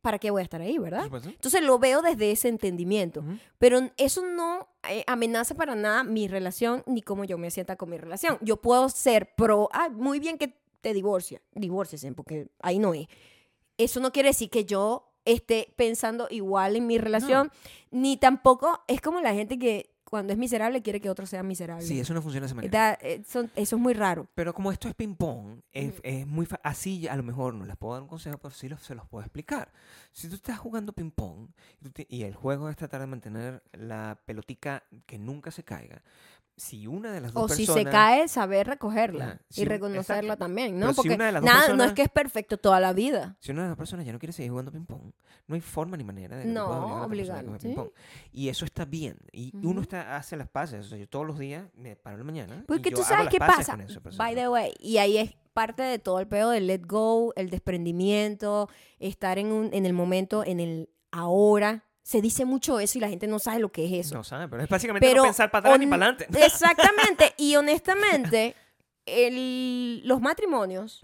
¿para 0.01 0.19
qué 0.19 0.31
voy 0.31 0.41
a 0.41 0.43
estar 0.43 0.61
ahí, 0.61 0.77
verdad? 0.77 1.09
Entonces 1.25 1.61
lo 1.61 1.79
veo 1.79 2.01
desde 2.01 2.31
ese 2.31 2.47
entendimiento. 2.47 3.23
Pero 3.57 3.79
eso 3.97 4.25
no 4.25 4.67
eh, 4.89 5.03
amenaza 5.07 5.55
para 5.55 5.75
nada 5.75 6.03
mi 6.03 6.27
relación 6.27 6.83
ni 6.85 7.01
cómo 7.01 7.23
yo 7.23 7.37
me 7.37 7.51
sienta 7.51 7.75
con 7.75 7.89
mi 7.89 7.97
relación. 7.97 8.37
Yo 8.41 8.57
puedo 8.57 8.89
ser 8.89 9.33
pro, 9.35 9.69
ah, 9.71 9.89
muy 9.89 10.19
bien 10.19 10.37
que 10.37 10.55
te 10.81 10.93
divorcia, 10.93 11.41
divórciesen, 11.53 12.15
porque 12.15 12.49
ahí 12.61 12.79
no 12.79 12.93
es. 12.93 13.07
Eso 13.77 13.99
no 13.99 14.11
quiere 14.11 14.29
decir 14.29 14.49
que 14.49 14.65
yo 14.65 15.09
esté 15.25 15.73
pensando 15.75 16.27
igual 16.29 16.75
en 16.75 16.87
mi 16.87 16.97
relación, 16.97 17.51
ni 17.91 18.17
tampoco 18.17 18.81
es 18.87 19.01
como 19.01 19.21
la 19.21 19.33
gente 19.33 19.59
que 19.59 19.91
cuando 20.09 20.33
es 20.33 20.39
miserable 20.39 20.81
quiere 20.81 20.99
que 20.99 21.09
otro 21.09 21.25
sea 21.25 21.43
miserable. 21.43 21.85
Sí, 21.85 21.99
eso 21.99 22.13
no 22.13 22.21
funciona 22.21 22.45
de 22.45 22.47
esa 22.47 22.55
manera. 22.55 22.71
Da- 22.71 22.97
eh, 23.01 23.21
eso 23.23 23.49
es 23.55 23.73
muy 23.73 23.93
raro. 23.93 24.27
Pero 24.35 24.53
como 24.53 24.71
esto 24.71 24.87
es 24.87 24.95
ping-pong, 24.95 25.59
es, 25.71 25.93
es 26.03 26.25
muy 26.27 26.47
así 26.63 27.07
a 27.07 27.15
lo 27.15 27.23
mejor 27.23 27.53
no 27.53 27.65
les 27.65 27.77
puedo 27.77 27.93
dar 27.93 28.01
un 28.01 28.07
consejo, 28.09 28.37
pero 28.37 28.53
sí 28.53 28.67
los- 28.69 28.81
se 28.81 28.95
los 28.95 29.07
puedo 29.07 29.23
explicar. 29.23 29.71
Si 30.11 30.27
tú 30.27 30.35
estás 30.35 30.59
jugando 30.59 30.93
ping-pong 30.93 31.49
y, 32.07 32.17
y 32.17 32.23
el 32.23 32.35
juego 32.35 32.69
es 32.69 32.75
tratar 32.75 33.01
de 33.01 33.07
mantener 33.07 33.63
la 33.73 34.19
pelotica 34.25 34.83
que 35.05 35.17
nunca 35.19 35.51
se 35.51 35.63
caiga, 35.63 36.01
si 36.59 36.87
una 36.87 37.11
de 37.11 37.21
las 37.21 37.33
dos 37.33 37.43
O 37.51 37.55
si 37.55 37.65
personas... 37.65 37.83
se 37.83 37.89
cae, 37.89 38.27
saber 38.27 38.67
recogerla 38.67 39.39
y 39.49 39.53
si 39.53 39.65
reconocerla 39.65 40.33
exacto. 40.33 40.45
también, 40.45 40.73
Pero 40.73 40.85
¿no? 40.87 40.93
si 40.93 40.95
Porque 40.97 41.15
una 41.15 41.25
de 41.27 41.31
las 41.31 41.41
dos 41.41 41.51
nada, 41.51 41.73
no 41.73 41.83
es 41.83 41.93
que 41.93 42.01
es 42.03 42.09
perfecto 42.09 42.57
toda 42.57 42.79
la 42.79 42.93
vida. 42.93 43.37
Si 43.39 43.51
una 43.51 43.63
de 43.63 43.69
las 43.69 43.77
personas 43.77 44.05
ya 44.05 44.11
no 44.11 44.19
quiere 44.19 44.33
seguir 44.33 44.51
jugando 44.51 44.71
ping-pong, 44.71 45.11
no 45.47 45.55
hay 45.55 45.61
forma 45.61 45.97
ni 45.97 46.03
manera 46.03 46.37
de 46.37 46.45
No, 46.45 47.07
sí. 47.09 47.67
ping-pong. 47.67 47.89
Y 48.31 48.49
eso 48.49 48.65
está 48.65 48.85
bien. 48.85 49.17
Y 49.31 49.51
uno 49.65 49.81
está, 49.81 50.15
hace 50.17 50.37
las 50.37 50.49
paces. 50.49 50.85
O 50.85 50.89
sea, 50.89 50.97
yo 50.97 51.07
todos 51.07 51.25
los 51.25 51.39
días 51.39 51.65
me 51.75 51.95
paro 51.95 52.15
en 52.15 52.19
la 52.19 52.25
mañana. 52.25 52.55
y 52.63 52.65
Porque 52.65 52.91
yo 52.91 52.97
tú 52.97 53.03
sabes 53.03 53.29
qué 53.29 53.39
pasa. 53.39 53.77
By 54.17 54.35
the 54.35 54.49
way, 54.49 54.73
y 54.79 54.97
ahí 54.97 55.17
es 55.17 55.35
parte 55.53 55.81
de 55.83 55.97
todo 55.99 56.19
el 56.19 56.27
pedo 56.27 56.51
del 56.51 56.67
let 56.67 56.81
go, 56.85 57.33
el 57.35 57.49
desprendimiento, 57.49 58.69
estar 58.99 59.37
en, 59.37 59.51
un, 59.51 59.69
en 59.73 59.85
el 59.85 59.93
momento, 59.93 60.43
en 60.45 60.59
el 60.59 60.89
ahora. 61.11 61.85
Se 62.09 62.21
dice 62.21 62.43
mucho 62.45 62.79
eso 62.79 62.97
y 62.97 63.01
la 63.01 63.07
gente 63.09 63.27
no 63.27 63.37
sabe 63.37 63.59
lo 63.59 63.71
que 63.71 63.85
es 63.85 64.07
eso. 64.07 64.15
No 64.15 64.23
sabe, 64.23 64.47
pero 64.47 64.63
es 64.63 64.69
básicamente 64.69 65.07
Pero 65.07 65.17
no 65.21 65.27
pensar 65.27 65.51
para 65.51 65.59
atrás 65.67 65.79
ni 65.79 65.85
para 65.85 66.07
adelante. 66.07 66.27
Exactamente. 66.45 67.33
y 67.37 67.55
honestamente, 67.55 68.55
el- 69.05 70.01
los 70.07 70.21
matrimonios 70.21 71.01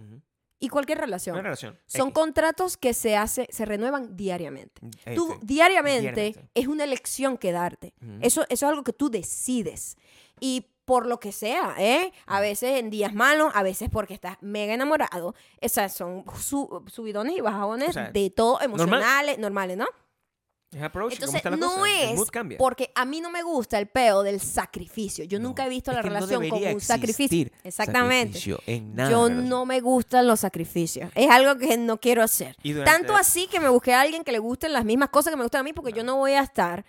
y 0.59 0.69
cualquier 0.69 0.97
relación 0.99 1.35
relación. 1.37 1.77
son 1.85 2.07
X. 2.07 2.13
contratos 2.15 2.77
que 2.77 2.93
se 2.93 3.15
hace, 3.15 3.47
se 3.51 3.65
renuevan 3.65 4.15
diariamente. 4.17 4.81
Tú 5.13 5.31
Este, 5.33 5.45
diariamente, 5.45 6.01
diariamente. 6.01 6.49
es 6.55 6.67
una 6.67 6.83
elección 6.85 7.37
que 7.37 7.51
darte. 7.51 7.93
Eso, 8.21 8.41
eso 8.49 8.65
es 8.65 8.69
algo 8.71 8.83
que 8.83 8.93
tú 8.93 9.09
decides. 9.11 9.97
Y 10.39 10.65
por 10.85 11.05
lo 11.07 11.19
que 11.19 11.31
sea, 11.31 11.75
¿eh? 11.77 12.11
A 12.25 12.39
veces 12.39 12.79
en 12.79 12.89
días 12.89 13.13
malos, 13.13 13.51
a 13.55 13.63
veces 13.63 13.89
porque 13.91 14.13
estás 14.13 14.37
mega 14.41 14.73
enamorado. 14.73 15.35
Esas 15.59 15.93
son 15.93 16.23
su- 16.39 16.83
subidones 16.91 17.37
y 17.37 17.41
bajones 17.41 17.89
O 17.89 17.93
sea, 17.93 18.11
de 18.11 18.29
todo, 18.29 18.53
normal. 18.59 18.79
emocionales, 18.79 19.37
normales, 19.39 19.77
¿no? 19.77 19.87
Es 20.76 20.82
approach, 20.84 21.13
¿cómo 21.13 21.15
Entonces, 21.15 21.36
está 21.38 21.49
la 21.51 21.55
no 21.55 21.69
cosa? 21.78 21.89
Es 22.01 22.57
porque 22.57 22.91
a 22.95 23.05
mí 23.05 23.21
no 23.21 23.30
me 23.32 23.43
gusta 23.43 23.80
el 23.80 23.88
peo 23.88 24.23
del 24.23 24.41
sacrificio. 24.41 25.23
Yo 25.23 25.39
No, 25.39 25.47
nunca 25.47 25.65
he 25.65 25.69
visto 25.69 25.93
la 25.93 26.01
no 26.01 26.09
relación 26.09 26.41
como 26.41 26.55
debería 26.55 26.73
un 26.76 26.82
sacrificio. 26.82 27.47
Exactamente. 27.63 28.38
sacrificio 28.39 28.59
en 28.67 28.93
nada 28.93 29.09
Yo 29.09 29.30
no 29.30 29.65
me 29.65 29.80
gustan 29.80 30.28
los 30.28 30.41
sacrificios. 30.41 31.09
Es 31.15 31.30
algo 31.30 31.57
que 31.57 31.78
no 31.78 31.97
quiero 32.01 32.21
hacer. 32.21 32.57
Tanto 32.84 33.15
así 33.15 33.47
que 33.47 33.61
me 33.61 33.69
busqué 33.69 33.93
a 33.93 34.01
alguien 34.01 34.26
que 34.26 34.34
le 34.34 34.39
gusten 34.39 34.73
las 34.73 34.84
mismas 34.84 35.09
cosas 35.09 35.32
que 35.32 35.38
me 35.38 35.43
gustan 35.43 35.61
a 35.61 35.63
mí 35.63 35.71
porque 35.71 35.93
yo 35.93 36.03
no 36.03 36.17
voy 36.17 36.34
a 36.34 36.41
estar 36.41 36.84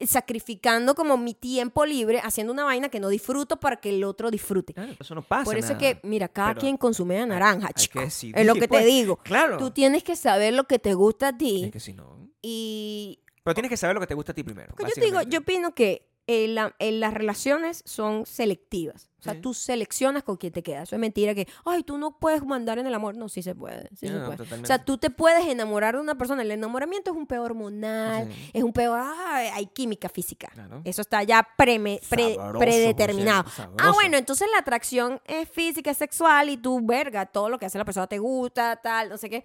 sacrificando 0.00 0.94
como 0.94 1.16
mi 1.16 1.34
tiempo 1.34 1.86
libre 1.86 2.20
haciendo 2.22 2.52
una 2.52 2.64
vaina 2.64 2.88
que 2.88 3.00
no 3.00 3.08
disfruto 3.08 3.58
para 3.58 3.76
que 3.76 3.90
el 3.90 4.04
otro 4.04 4.30
disfrute. 4.30 4.74
Claro, 4.74 4.92
eso 4.98 5.14
no 5.14 5.22
pasa 5.22 5.44
Por 5.44 5.56
eso 5.56 5.68
es 5.72 5.80
nada. 5.80 5.94
que, 5.94 6.00
mira, 6.06 6.28
cada 6.28 6.48
Pero 6.50 6.60
quien 6.60 6.76
consume 6.76 7.20
a 7.20 7.26
naranja, 7.26 7.68
hay 7.68 7.72
chico. 7.74 8.00
es 8.00 8.22
lo 8.44 8.54
que 8.54 8.68
pues. 8.68 8.82
te 8.82 8.86
digo. 8.86 9.16
Claro. 9.22 9.56
Tú 9.56 9.70
tienes 9.70 10.02
que 10.02 10.16
saber 10.16 10.52
lo 10.54 10.64
que 10.64 10.78
te 10.78 10.94
gusta 10.94 11.28
a 11.28 11.36
ti 11.38 11.64
Es 11.66 11.72
que 11.72 11.80
si 11.80 11.92
no... 11.94 12.23
y 12.46 13.20
Pero 13.42 13.54
tienes 13.54 13.70
que 13.70 13.76
saber 13.76 13.94
lo 13.94 14.00
que 14.00 14.06
te 14.06 14.14
gusta 14.14 14.32
a 14.32 14.34
ti 14.34 14.42
primero. 14.42 14.74
Porque 14.76 14.92
yo 14.94 15.00
te 15.00 15.06
digo, 15.06 15.22
yo 15.22 15.40
opino 15.40 15.74
que 15.74 16.08
eh, 16.26 16.48
la- 16.48 16.74
eh, 16.78 16.90
las 16.90 17.12
relaciones 17.12 17.82
son 17.84 18.24
selectivas. 18.24 19.10
O 19.20 19.22
sea, 19.22 19.34
Sí. 19.34 19.40
tú 19.42 19.52
seleccionas 19.52 20.22
con 20.22 20.38
quién 20.38 20.54
te 20.54 20.62
quedas. 20.62 20.84
Eso 20.84 20.96
es 20.96 21.00
mentira 21.00 21.34
que, 21.34 21.46
ay, 21.66 21.82
tú 21.82 21.98
no 21.98 22.18
puedes 22.18 22.42
mandar 22.46 22.78
en 22.78 22.86
el 22.86 22.94
amor. 22.94 23.14
No, 23.14 23.28
sí 23.28 23.42
se 23.42 23.54
puede. 23.54 23.90
Sí 23.94 24.08
se. 24.08 24.16
O 24.16 24.64
sea, 24.64 24.82
tú 24.82 24.96
te 24.96 25.10
puedes 25.10 25.46
enamorar 25.46 25.96
de 25.96 26.00
una 26.00 26.14
persona. 26.16 26.40
El 26.40 26.50
enamoramiento 26.52 27.10
es 27.10 27.16
un 27.18 27.26
peo 27.26 27.42
hormonal, 27.42 28.32
Sí. 28.32 28.50
es 28.54 28.62
un 28.64 28.72
peo, 28.72 28.94
ah, 28.94 29.36
hay 29.52 29.66
química 29.66 30.08
física. 30.08 30.48
Claro. 30.54 30.80
Eso 30.84 31.02
está 31.02 31.22
ya 31.24 31.46
pre- 31.58 32.00
Sabroso, 32.02 32.58
predeterminado. 32.58 33.44
Ah, 33.76 33.90
bueno, 33.92 34.16
entonces 34.16 34.48
la 34.50 34.60
atracción 34.60 35.20
es 35.26 35.46
física, 35.50 35.90
es 35.90 35.98
sexual 35.98 36.48
y 36.48 36.56
tú, 36.56 36.80
verga, 36.82 37.26
todo 37.26 37.50
lo 37.50 37.58
que 37.58 37.66
hace 37.66 37.76
la 37.76 37.84
persona 37.84 38.06
te 38.06 38.18
gusta, 38.18 38.76
tal, 38.82 39.10
no 39.10 39.18
sé 39.18 39.28
qué. 39.28 39.44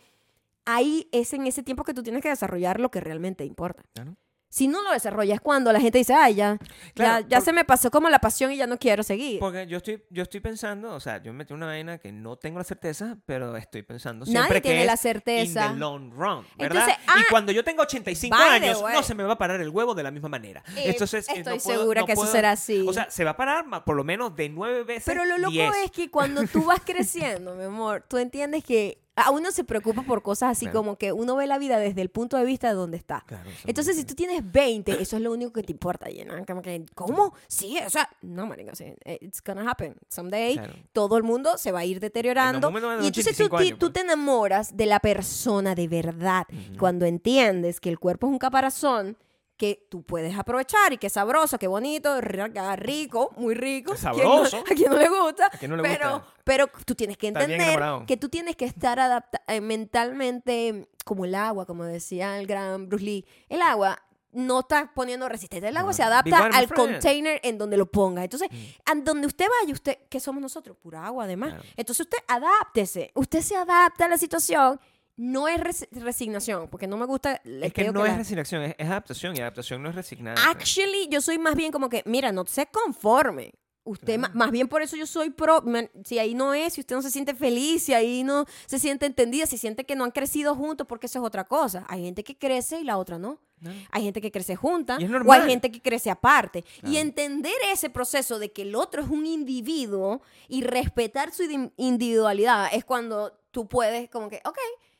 Ahí 0.75 1.07
es 1.11 1.33
en 1.33 1.47
ese 1.47 1.63
tiempo 1.63 1.83
que 1.83 1.93
tú 1.93 2.03
tienes 2.03 2.21
que 2.21 2.29
desarrollar 2.29 2.79
lo 2.79 2.89
que 2.91 2.99
realmente 3.01 3.43
importa. 3.45 3.83
Claro. 3.93 4.15
Si 4.51 4.67
no 4.67 4.81
lo 4.81 4.89
desarrollas 4.91 5.35
es 5.35 5.41
cuando 5.41 5.71
la 5.71 5.79
gente 5.79 5.99
dice, 5.99 6.15
ay, 6.15 6.33
ya, 6.33 6.57
Claro, 6.95 7.21
ya, 7.21 7.27
ya 7.27 7.37
por- 7.37 7.45
se 7.45 7.53
me 7.53 7.65
pasó 7.65 7.91
como 7.91 8.09
la 8.09 8.17
pasión 8.17 8.51
y 8.51 8.57
ya 8.57 8.65
no 8.65 8.79
quiero 8.79 9.03
seguir. 9.03 9.39
Porque 9.39 9.67
yo 9.67 9.77
estoy, 9.77 10.03
yo 10.09 10.23
estoy 10.23 10.39
pensando, 10.39 10.91
o 10.95 10.99
sea, 10.99 11.21
yo 11.21 11.31
me 11.31 11.37
metí 11.37 11.53
una 11.53 11.67
vaina 11.67 11.99
que 11.99 12.11
no 12.11 12.35
tengo 12.35 12.57
la 12.57 12.63
certeza, 12.63 13.15
pero 13.27 13.55
estoy 13.57 13.83
pensando 13.83 14.25
Nadie 14.25 14.31
siempre 14.39 14.61
tiene 14.61 14.79
que 14.79 14.85
la 14.87 14.93
es 14.93 14.99
certeza. 15.01 15.67
in 15.67 15.73
the 15.73 15.79
long 15.79 16.09
run, 16.11 16.47
¿verdad? 16.57 16.79
Entonces, 16.81 16.95
ah, 17.05 17.17
y 17.19 17.29
cuando 17.29 17.51
yo 17.51 17.63
tengo 17.63 17.83
85 17.83 18.35
by 18.35 18.59
the 18.59 18.65
años, 18.69 18.81
way. 18.81 18.95
no 18.95 19.03
se 19.03 19.13
me 19.13 19.23
va 19.23 19.33
a 19.33 19.37
parar 19.37 19.61
el 19.61 19.69
huevo 19.69 19.93
de 19.93 20.01
la 20.01 20.09
misma 20.09 20.29
manera. 20.29 20.63
Eh, 20.75 20.85
Entonces, 20.85 21.29
eh, 21.29 21.33
estoy 21.37 21.57
no 21.57 21.61
puedo- 21.63 21.79
segura 21.81 22.01
no 22.01 22.07
que 22.07 22.13
eso 22.13 22.21
puedo- 22.23 22.31
será 22.33 22.49
así. 22.53 22.83
O 22.89 22.91
sea, 22.91 23.07
se 23.11 23.23
va 23.23 23.31
a 23.31 23.37
parar 23.37 23.65
por 23.85 23.95
lo 23.95 24.03
menos 24.03 24.35
de 24.35 24.49
nueve 24.49 24.83
veces. 24.83 25.03
Pero 25.05 25.25
lo 25.25 25.37
loco 25.37 25.51
10. 25.51 25.75
es 25.85 25.91
que 25.91 26.09
cuando 26.09 26.41
tú 26.47 26.63
vas 26.63 26.81
creciendo, 26.83 27.53
mi 27.53 27.65
amor, 27.65 28.03
tú 28.09 28.17
entiendes 28.17 28.63
que 28.63 28.99
a 29.21 29.31
uno 29.31 29.51
se 29.51 29.63
preocupa 29.63 30.03
por 30.03 30.21
cosas 30.21 30.51
así 30.51 30.65
Claro. 30.65 30.79
como 30.79 30.97
que 30.97 31.11
uno 31.11 31.35
ve 31.35 31.47
la 31.47 31.57
vida 31.57 31.77
desde 31.79 32.01
el 32.01 32.09
punto 32.09 32.37
de 32.37 32.45
vista 32.45 32.67
de 32.69 32.73
donde 32.75 32.97
está. 32.97 33.23
Claro, 33.27 33.49
Entonces, 33.65 33.95
si 33.97 34.05
tú 34.05 34.15
tienes 34.15 34.49
20, 34.51 35.01
eso 35.01 35.15
es 35.17 35.21
lo 35.21 35.31
único 35.31 35.51
que 35.53 35.63
te 35.63 35.71
importa, 35.71 36.07
llena. 36.09 36.45
Como 36.45 36.61
que, 36.61 36.85
¿cómo? 36.95 37.33
Sí, 37.47 37.77
o 37.85 37.89
sea, 37.89 38.09
no, 38.21 38.45
marica, 38.45 38.75
sí, 38.75 38.93
it's 39.21 39.41
gonna 39.43 39.69
happen. 39.69 39.95
Someday, 40.09 40.55
Claro. 40.55 40.73
todo 40.93 41.17
el 41.17 41.23
mundo 41.23 41.57
se 41.57 41.71
va 41.71 41.79
a 41.79 41.85
ir 41.85 41.99
deteriorando. 41.99 42.69
En 42.69 43.03
Y 43.03 43.07
entonces 43.07 43.37
tú, 43.37 43.43
85 43.45 43.57
ti- 43.57 43.63
años, 43.67 43.79
tú 43.79 43.85
pues. 43.87 43.93
te 43.93 43.99
enamoras 44.01 44.75
de 44.77 44.85
la 44.85 44.99
persona 44.99 45.75
de 45.75 45.87
verdad. 45.87 46.45
Cuando 46.77 47.05
entiendes 47.05 47.79
que 47.79 47.89
el 47.89 47.99
cuerpo 47.99 48.27
es 48.27 48.31
un 48.33 48.39
caparazón 48.39 49.17
que 49.59 49.85
tú 49.91 50.03
puedes 50.03 50.37
aprovechar 50.37 50.93
y 50.93 50.97
que 50.97 51.07
es 51.07 51.13
sabroso, 51.13 51.59
que 51.59 51.67
bonito, 51.67 52.19
ri- 52.21 52.75
rico, 52.77 53.31
muy 53.35 53.53
rico. 53.55 53.93
Es 53.93 53.99
¿Quién 54.13 54.23
no- 54.23 54.45
sabroso. 54.45 54.57
a 54.71 54.73
quien 54.73 54.89
no 54.89 54.97
le 54.97 55.09
gusta. 55.09 55.47
¿A 55.47 55.57
quién 55.57 55.69
no 55.71 55.77
le 55.77 55.83
pero, 55.83 56.13
gusta? 56.13 56.33
pero 56.45 56.67
tú 56.85 56.95
tienes 56.95 57.17
que 57.17 57.27
entender 57.27 57.77
que 58.07 58.15
tú 58.15 58.29
tienes 58.29 58.55
que 58.55 58.63
estar 58.65 58.99
adapta 58.99 59.41
eh, 59.47 59.59
mentalmente 59.61 60.87
como 61.05 61.25
el 61.25 61.35
agua, 61.35 61.65
como 61.65 61.83
decía 61.83 62.39
el 62.39 62.47
gran 62.47 62.87
Bruce 62.87 63.03
Lee. 63.03 63.25
El 63.49 63.61
agua 63.61 63.99
no 64.31 64.59
está 64.61 64.91
poniendo 64.93 65.27
resistencia. 65.27 65.67
El 65.69 65.75
agua 65.77 65.91
No, 65.91 65.95
se 65.97 66.03
adapta 66.03 66.37
al 66.53 66.71
container 66.73 67.41
en 67.43 67.57
donde 67.57 67.75
lo 67.77 67.87
ponga. 67.87 68.23
Entonces, 68.23 68.47
Mm. 68.51 68.55
a 68.85 68.95
donde 69.03 69.27
usted 69.27 69.45
vaya, 69.61 69.73
usted, 69.73 69.97
¿qué 70.09 70.19
somos 70.19 70.41
nosotros? 70.41 70.77
Pura 70.77 71.05
agua, 71.05 71.25
además. 71.25 71.49
Claro. 71.49 71.65
Entonces, 71.75 72.05
usted 72.05 72.19
adáptese. 72.27 73.11
Usted 73.15 73.41
se 73.41 73.55
adapta 73.55 74.05
a 74.05 74.07
la 74.07 74.17
situación. 74.17 74.79
No 75.21 75.49
es 75.49 75.59
res- 75.59 75.87
resignación, 75.91 76.69
porque 76.69 76.87
no 76.87 76.95
me 76.95 77.05
gusta. 77.05 77.41
Es 77.43 77.73
que 77.73 77.91
no 77.91 78.05
es 78.05 78.11
la- 78.11 78.17
resignación, 78.17 78.63
es, 78.63 78.75
es 78.77 78.87
adaptación. 78.87 79.35
Y 79.35 79.41
adaptación 79.41 79.83
no 79.83 79.89
es 79.89 79.95
resignada. 79.95 80.41
Actually, 80.49 81.09
yo 81.09 81.19
soy 81.19 81.37
más 81.37 81.55
bien 81.55 81.71
como 81.73 81.89
que, 81.89 82.03
mira, 82.05 82.31
no 82.31 82.45
se 82.45 82.65
conforme. 82.67 83.51
Usted, 83.83 84.19
más 84.19 84.51
bien 84.51 84.67
por 84.67 84.83
eso 84.83 84.95
yo 84.95 85.07
soy 85.07 85.31
pro. 85.31 85.61
man, 85.63 85.89
si 86.05 86.19
ahí 86.19 86.35
no 86.35 86.53
es, 86.53 86.73
si 86.73 86.81
usted 86.81 86.95
no 86.95 87.01
se 87.01 87.09
siente 87.09 87.33
feliz, 87.33 87.83
si 87.83 87.93
ahí 87.93 88.23
no 88.23 88.45
se 88.67 88.77
siente 88.77 89.07
entendida, 89.07 89.47
si 89.47 89.57
siente 89.57 89.83
que 89.85 89.95
no 89.95 90.03
han 90.03 90.11
crecido 90.11 90.53
juntos, 90.55 90.85
porque 90.85 91.07
eso 91.07 91.17
es 91.19 91.25
otra 91.25 91.45
cosa. 91.45 91.85
Hay 91.89 92.03
gente 92.03 92.23
que 92.23 92.37
crece 92.37 92.79
y 92.81 92.83
la 92.83 92.97
otra 92.97 93.17
no. 93.17 93.39
¿no? 93.61 93.71
Hay 93.91 94.03
gente 94.03 94.21
que 94.21 94.31
crece 94.31 94.55
junta 94.55 94.97
o 95.25 95.33
hay 95.33 95.49
gente 95.49 95.71
que 95.71 95.81
crece 95.81 96.09
aparte. 96.11 96.63
Y 96.83 96.97
entender 96.97 97.53
ese 97.73 97.89
proceso 97.89 98.37
de 98.39 98.51
que 98.51 98.61
el 98.61 98.75
otro 98.75 99.01
es 99.01 99.09
un 99.09 99.25
individuo 99.25 100.21
y 100.47 100.61
respetar 100.61 101.33
su 101.33 101.43
indi- 101.43 101.71
individualidad 101.75 102.69
es 102.71 102.85
cuando 102.85 103.33
tú 103.51 103.67
puedes 103.67 104.09
como 104.09 104.29
que, 104.29 104.39
ok, 104.45 104.57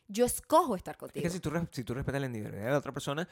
yo 0.09 0.25
escojo 0.25 0.75
estar 0.75 0.95
Es 0.95 0.99
contigo. 0.99 1.23
que 1.23 1.29
si 1.29 1.39
tú, 1.39 1.51
si 1.71 1.83
tú 1.85 1.93
respetas 1.93 2.19
la 2.19 2.27
individualidad 2.27 2.65
de 2.65 2.71
la 2.71 2.77
otra 2.79 2.91
persona, 2.91 3.27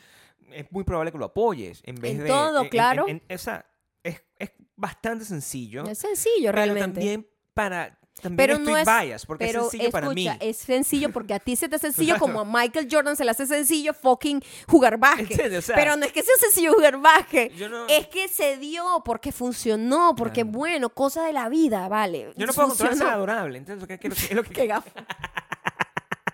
es 0.51 0.71
muy 0.71 0.84
probable 0.86 1.11
que 1.11 1.17
lo 1.17 1.25
apoyes. 1.25 1.82
En 1.84 1.95
vez 1.95 2.11
En 2.13 2.23
de. 2.23 2.28
todo, 2.30 2.61
en- 2.63 2.69
claro. 2.69 3.05
en- 3.07 3.21
esa, 3.28 3.65
es, 4.03 4.23
es 4.38 4.51
bastante 4.75 5.25
sencillo. 5.25 5.84
Es 5.86 5.97
sencillo 5.97 6.36
pero 6.51 6.51
realmente. 6.53 6.99
también 7.01 7.28
para. 7.53 7.99
También 8.19 8.38
Pero 8.38 8.53
estoy 8.57 8.73
no 8.73 8.78
es- 8.80 8.88
bias, 9.05 9.25
porque 9.28 9.45
Pero 9.45 9.65
es 9.65 9.69
sencillo 9.69 9.91
para 9.91 10.09
mí. 10.09 10.28
es 10.39 10.57
sencillo 10.57 11.11
porque 11.11 11.36
a 11.36 11.39
ti 11.39 11.55
se 11.55 11.69
te 11.69 11.75
hace 11.75 11.91
sencillo 11.91 12.17
como 12.17 12.39
a 12.39 12.45
Michael 12.45 12.88
Jordan 12.91 13.15
se 13.15 13.23
le 13.23 13.30
hace 13.30 13.45
sencillo 13.45 13.93
fucking 13.93 14.41
jugar 14.67 14.97
básquet. 14.97 15.30
¿Entiendes? 15.34 15.63
O 15.65 15.67
sea, 15.67 15.75
Pero 15.75 15.95
no 15.97 16.03
es 16.03 16.11
que 16.11 16.23
sea 16.23 16.34
sencillo 16.39 16.73
jugar 16.73 16.97
básquet. 16.99 17.53
No- 17.69 17.86
Es 17.88 18.07
que 18.07 18.28
se 18.28 18.57
dio 18.57 19.03
porque 19.05 19.32
funcionó, 19.32 20.15
porque 20.17 20.41
Claro. 20.41 20.57
bueno, 20.57 20.89
cosa 20.89 21.25
de 21.28 21.34
la 21.34 21.47
vida, 21.47 21.88
vale. 21.89 22.34
Yo 22.36 22.47
no 22.47 22.53
puedo 22.53 22.69
controlar 22.69 23.07
adorable. 23.13 23.59
¿entiendes? 23.59 23.84
Lo 23.84 23.88
que 23.88 23.99
quiero- 23.99 24.15
es 24.15 24.32
lo 24.32 24.43
que-. 24.43 24.51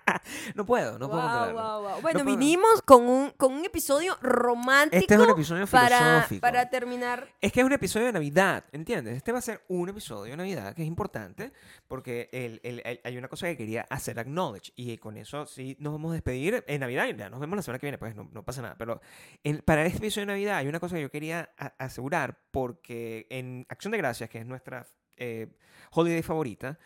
No 0.55 0.65
puedo, 0.65 0.97
no 0.99 1.09
puedo 1.09 1.21
Wow, 1.21 1.31
controlarlo. 1.31 1.81
wow, 1.81 1.81
wow. 1.93 2.01
Bueno, 2.01 2.23
puedo. 2.23 2.37
vinimos 2.37 2.81
con 2.83 3.03
un, 3.07 3.29
con 3.31 3.53
un 3.53 3.65
episodio 3.65 4.17
romántico 4.21 5.01
Este 5.01 5.13
es 5.15 5.19
un 5.19 5.29
episodio 5.29 5.67
para, 5.67 5.97
filosófico. 5.97 6.41
para 6.41 6.69
terminar. 6.69 7.27
Es 7.41 7.51
que 7.51 7.59
es 7.61 7.65
un 7.65 7.71
episodio 7.73 8.07
de 8.07 8.13
Navidad, 8.13 8.63
¿entiendes? 8.71 9.15
Este 9.17 9.31
va 9.31 9.39
a 9.39 9.41
ser 9.41 9.63
un 9.67 9.89
episodio 9.89 10.31
de 10.31 10.37
Navidad 10.37 10.73
que 10.75 10.81
es 10.81 10.87
importante 10.87 11.51
porque 11.87 12.29
el- 12.31 12.59
el- 12.63 12.81
el- 12.85 12.99
hay 13.03 13.17
una 13.17 13.27
cosa 13.27 13.47
que 13.47 13.57
quería 13.57 13.85
hacer 13.89 14.19
acknowledge 14.19 14.71
y 14.75 14.97
con 14.97 15.17
eso 15.17 15.45
sí 15.45 15.75
nos 15.79 15.93
vamos 15.93 16.11
a 16.11 16.13
despedir 16.15 16.63
en 16.67 16.79
Navidad 16.81 17.07
ya 17.15 17.29
nos 17.29 17.39
vemos 17.39 17.55
la 17.57 17.61
semana 17.63 17.79
que 17.79 17.85
viene, 17.87 17.97
pues 17.97 18.15
no, 18.15 18.29
no 18.31 18.43
pasa 18.43 18.61
nada. 18.61 18.75
Pero 18.77 19.01
en- 19.43 19.59
para 19.61 19.85
este 19.85 19.97
episodio 19.99 20.27
de 20.27 20.33
Navidad 20.33 20.57
hay 20.57 20.67
una 20.67 20.79
cosa 20.79 20.95
que 20.95 21.01
yo 21.01 21.11
quería 21.11 21.49
a- 21.57 21.73
asegurar 21.77 22.39
porque 22.51 23.27
en 23.29 23.65
Acción 23.69 23.91
de 23.91 23.97
Gracias, 23.97 24.29
que 24.29 24.39
es 24.39 24.45
nuestra 24.45 24.85
eh, 25.17 25.47
holiday 25.91 26.23
favorita, 26.23 26.79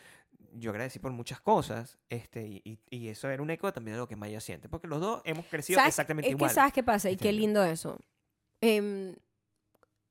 yo 0.59 0.71
agradecí 0.71 0.99
por 0.99 1.11
muchas 1.11 1.39
cosas 1.41 1.97
este, 2.09 2.45
y, 2.47 2.61
y- 2.63 2.79
y 2.89 3.07
eso 3.09 3.29
era 3.29 3.41
un 3.41 3.49
eco 3.49 3.71
también 3.73 3.95
de 3.95 3.99
lo 3.99 4.07
que 4.07 4.15
Maya 4.15 4.39
siente, 4.39 4.69
porque 4.69 4.87
los 4.87 4.99
dos 5.01 5.21
hemos 5.25 5.45
crecido 5.45 5.79
exactamente 5.85 6.27
es 6.29 6.31
igual. 6.35 6.49
que 6.49 6.55
sabes 6.55 6.73
qué 6.73 6.83
pasa 6.83 7.09
y 7.09 7.17
qué 7.17 7.31
lindo 7.31 7.63
eso. 7.63 7.99
Em, 8.61 9.15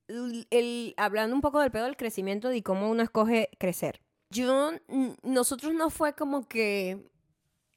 el, 0.07 0.47
el- 0.51 0.93
hablando 0.97 1.35
un 1.35 1.41
poco 1.41 1.59
del 1.59 1.71
pedo 1.71 1.85
del 1.85 1.97
crecimiento 1.97 2.53
y 2.53 2.61
cómo 2.61 2.89
uno 2.89 3.03
escoge 3.03 3.49
crecer. 3.59 4.01
Yo, 4.29 4.71
nosotros 5.23 5.73
no 5.73 5.89
fue 5.89 6.13
como 6.13 6.47
que, 6.47 7.09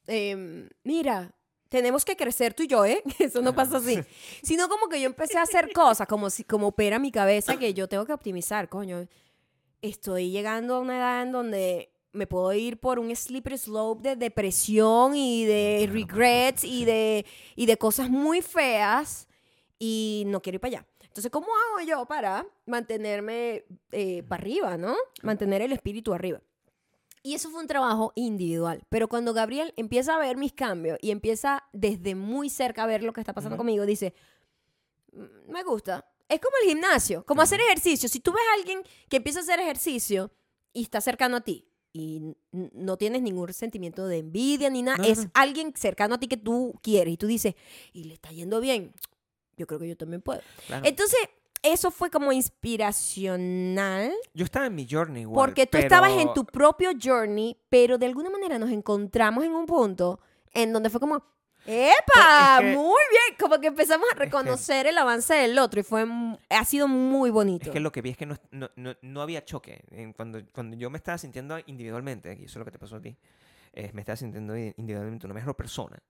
em, 0.06 0.68
mira, 0.84 1.32
tenemos 1.68 2.04
que 2.04 2.16
crecer 2.16 2.54
tú 2.54 2.64
y 2.64 2.66
yo, 2.66 2.84
¿eh? 2.84 3.02
Eso 3.18 3.42
no 3.42 3.54
pasa 3.54 3.76
así. 3.78 3.98
Sino 4.42 4.68
como 4.68 4.88
que 4.88 5.00
yo 5.00 5.06
empecé 5.06 5.38
a 5.38 5.42
hacer 5.42 5.72
cosas, 5.72 6.06
como 6.08 6.30
si, 6.30 6.44
como 6.44 6.68
opera 6.68 6.98
mi 6.98 7.12
cabeza, 7.12 7.56
que 7.56 7.74
yo 7.74 7.88
tengo 7.88 8.04
que 8.06 8.12
optimizar, 8.12 8.68
coño. 8.68 9.06
Estoy 9.82 10.30
llegando 10.30 10.74
a 10.76 10.80
una 10.80 10.98
edad 10.98 11.22
en 11.22 11.32
donde 11.32 11.92
me 12.12 12.26
puedo 12.26 12.52
ir 12.52 12.78
por 12.78 12.98
un 12.98 13.14
slippery 13.14 13.58
slope 13.58 14.02
de 14.08 14.16
depresión 14.16 15.14
y 15.14 15.44
de 15.44 15.88
regrets 15.90 16.64
y 16.64 16.84
de, 16.84 17.24
y 17.56 17.66
de 17.66 17.76
cosas 17.76 18.10
muy 18.10 18.42
feas 18.42 19.28
y 19.78 20.24
no 20.26 20.42
quiero 20.42 20.56
ir 20.56 20.60
para 20.60 20.78
allá. 20.78 20.86
Entonces, 21.02 21.30
¿cómo 21.30 21.46
hago 21.48 21.86
yo 21.86 22.06
para 22.06 22.46
mantenerme 22.66 23.64
eh, 23.90 24.22
para 24.22 24.40
arriba, 24.40 24.76
no? 24.76 24.96
Mantener 25.22 25.62
el 25.62 25.72
espíritu 25.72 26.14
arriba. 26.14 26.40
Y 27.22 27.34
eso 27.34 27.50
fue 27.50 27.60
un 27.60 27.66
trabajo 27.66 28.12
individual. 28.14 28.82
Pero 28.88 29.08
cuando 29.08 29.34
Gabriel 29.34 29.74
empieza 29.76 30.14
a 30.14 30.18
ver 30.18 30.36
mis 30.36 30.52
cambios 30.52 30.98
y 31.02 31.10
empieza 31.10 31.64
desde 31.72 32.14
muy 32.14 32.48
cerca 32.48 32.84
a 32.84 32.86
ver 32.86 33.02
lo 33.02 33.12
que 33.12 33.20
está 33.20 33.34
pasando 33.34 33.54
Ujú. 33.56 33.60
conmigo, 33.60 33.84
dice, 33.86 34.14
"Mm, 35.12 35.50
me 35.52 35.62
gusta. 35.64 36.06
Es 36.28 36.40
como 36.40 36.56
el 36.62 36.68
gimnasio, 36.68 37.24
como 37.26 37.42
hacer 37.42 37.60
ejercicio. 37.60 38.08
Si 38.08 38.20
tú 38.20 38.32
ves 38.32 38.42
a 38.52 38.54
alguien 38.60 38.82
que 39.08 39.16
empieza 39.16 39.40
a 39.40 39.42
hacer 39.42 39.58
ejercicio 39.60 40.30
y 40.72 40.82
está 40.82 41.00
cercano 41.00 41.36
a 41.38 41.40
ti 41.40 41.66
y 41.92 42.36
no 42.52 42.96
tienes 42.96 43.22
ningún 43.22 43.52
sentimiento 43.52 44.06
de 44.06 44.18
envidia 44.18 44.70
ni 44.70 44.82
nada, 44.82 44.98
No, 44.98 45.04
es 45.04 45.24
no. 45.24 45.30
alguien 45.34 45.72
cercano 45.76 46.14
a 46.14 46.18
ti 46.18 46.28
que 46.28 46.36
tú 46.36 46.74
quieres 46.82 47.14
y 47.14 47.16
tú 47.16 47.26
dices, 47.26 47.54
y 47.92 48.04
le 48.04 48.14
está 48.14 48.30
yendo 48.30 48.60
bien, 48.60 48.92
yo 49.56 49.66
creo 49.66 49.80
que 49.80 49.88
yo 49.88 49.96
también 49.96 50.22
puedo. 50.22 50.40
Claro. 50.66 50.86
Entonces, 50.86 51.18
eso 51.62 51.90
fue 51.90 52.10
como 52.10 52.32
inspiracional 52.32 54.12
Yo 54.32 54.44
estaba 54.44 54.66
en 54.66 54.74
mi 54.74 54.86
journey 54.90 55.22
igual, 55.22 55.46
porque 55.48 55.66
tú 55.66 55.78
estabas 55.78 56.12
en 56.12 56.32
tu 56.32 56.44
propio 56.44 56.90
journey, 57.00 57.56
pero 57.68 57.98
de 57.98 58.06
alguna 58.06 58.30
manera 58.30 58.58
nos 58.58 58.70
encontramos 58.70 59.44
en 59.44 59.52
un 59.52 59.66
punto 59.66 60.20
en 60.52 60.72
donde 60.72 60.90
fue 60.90 61.00
como, 61.00 61.22
¡epa! 61.66 62.58
Es 62.58 62.60
que- 62.60 62.76
muy 62.76 62.84
bien. 63.10 63.36
Como 63.38 63.60
que 63.60 63.68
empezamos 63.68 64.06
a 64.12 64.16
reconocer 64.18 64.86
el 64.86 64.98
avance 64.98 65.34
del 65.34 65.58
otro 65.58 65.80
y 65.80 65.82
fue, 65.82 66.04
ha 66.48 66.64
sido 66.64 66.88
muy 66.88 67.30
bonito. 67.30 67.66
Es 67.66 67.70
que 67.70 67.80
lo 67.80 67.92
que 67.92 68.02
vi 68.02 68.10
es 68.10 68.16
que 68.16 68.26
no, 68.26 68.36
no, 68.50 68.70
no, 68.76 68.94
no 69.02 69.22
había 69.22 69.44
choque. 69.44 69.84
En 69.90 70.12
cuando, 70.12 70.40
cuando 70.52 70.76
yo 70.76 70.90
me 70.90 70.98
estaba 70.98 71.18
sintiendo 71.18 71.58
individualmente, 71.66 72.32
y 72.40 72.44
eso 72.44 72.52
es 72.52 72.56
lo 72.56 72.64
que 72.64 72.70
te 72.72 72.78
pasó 72.78 72.96
a 72.96 73.00
ti, 73.00 73.16
eh, 73.72 73.90
me 73.92 74.00
estaba 74.02 74.16
sintiendo 74.16 74.56
individualmente 74.56 75.26
una 75.26 75.34
mejor 75.34 75.56
persona. 75.56 76.02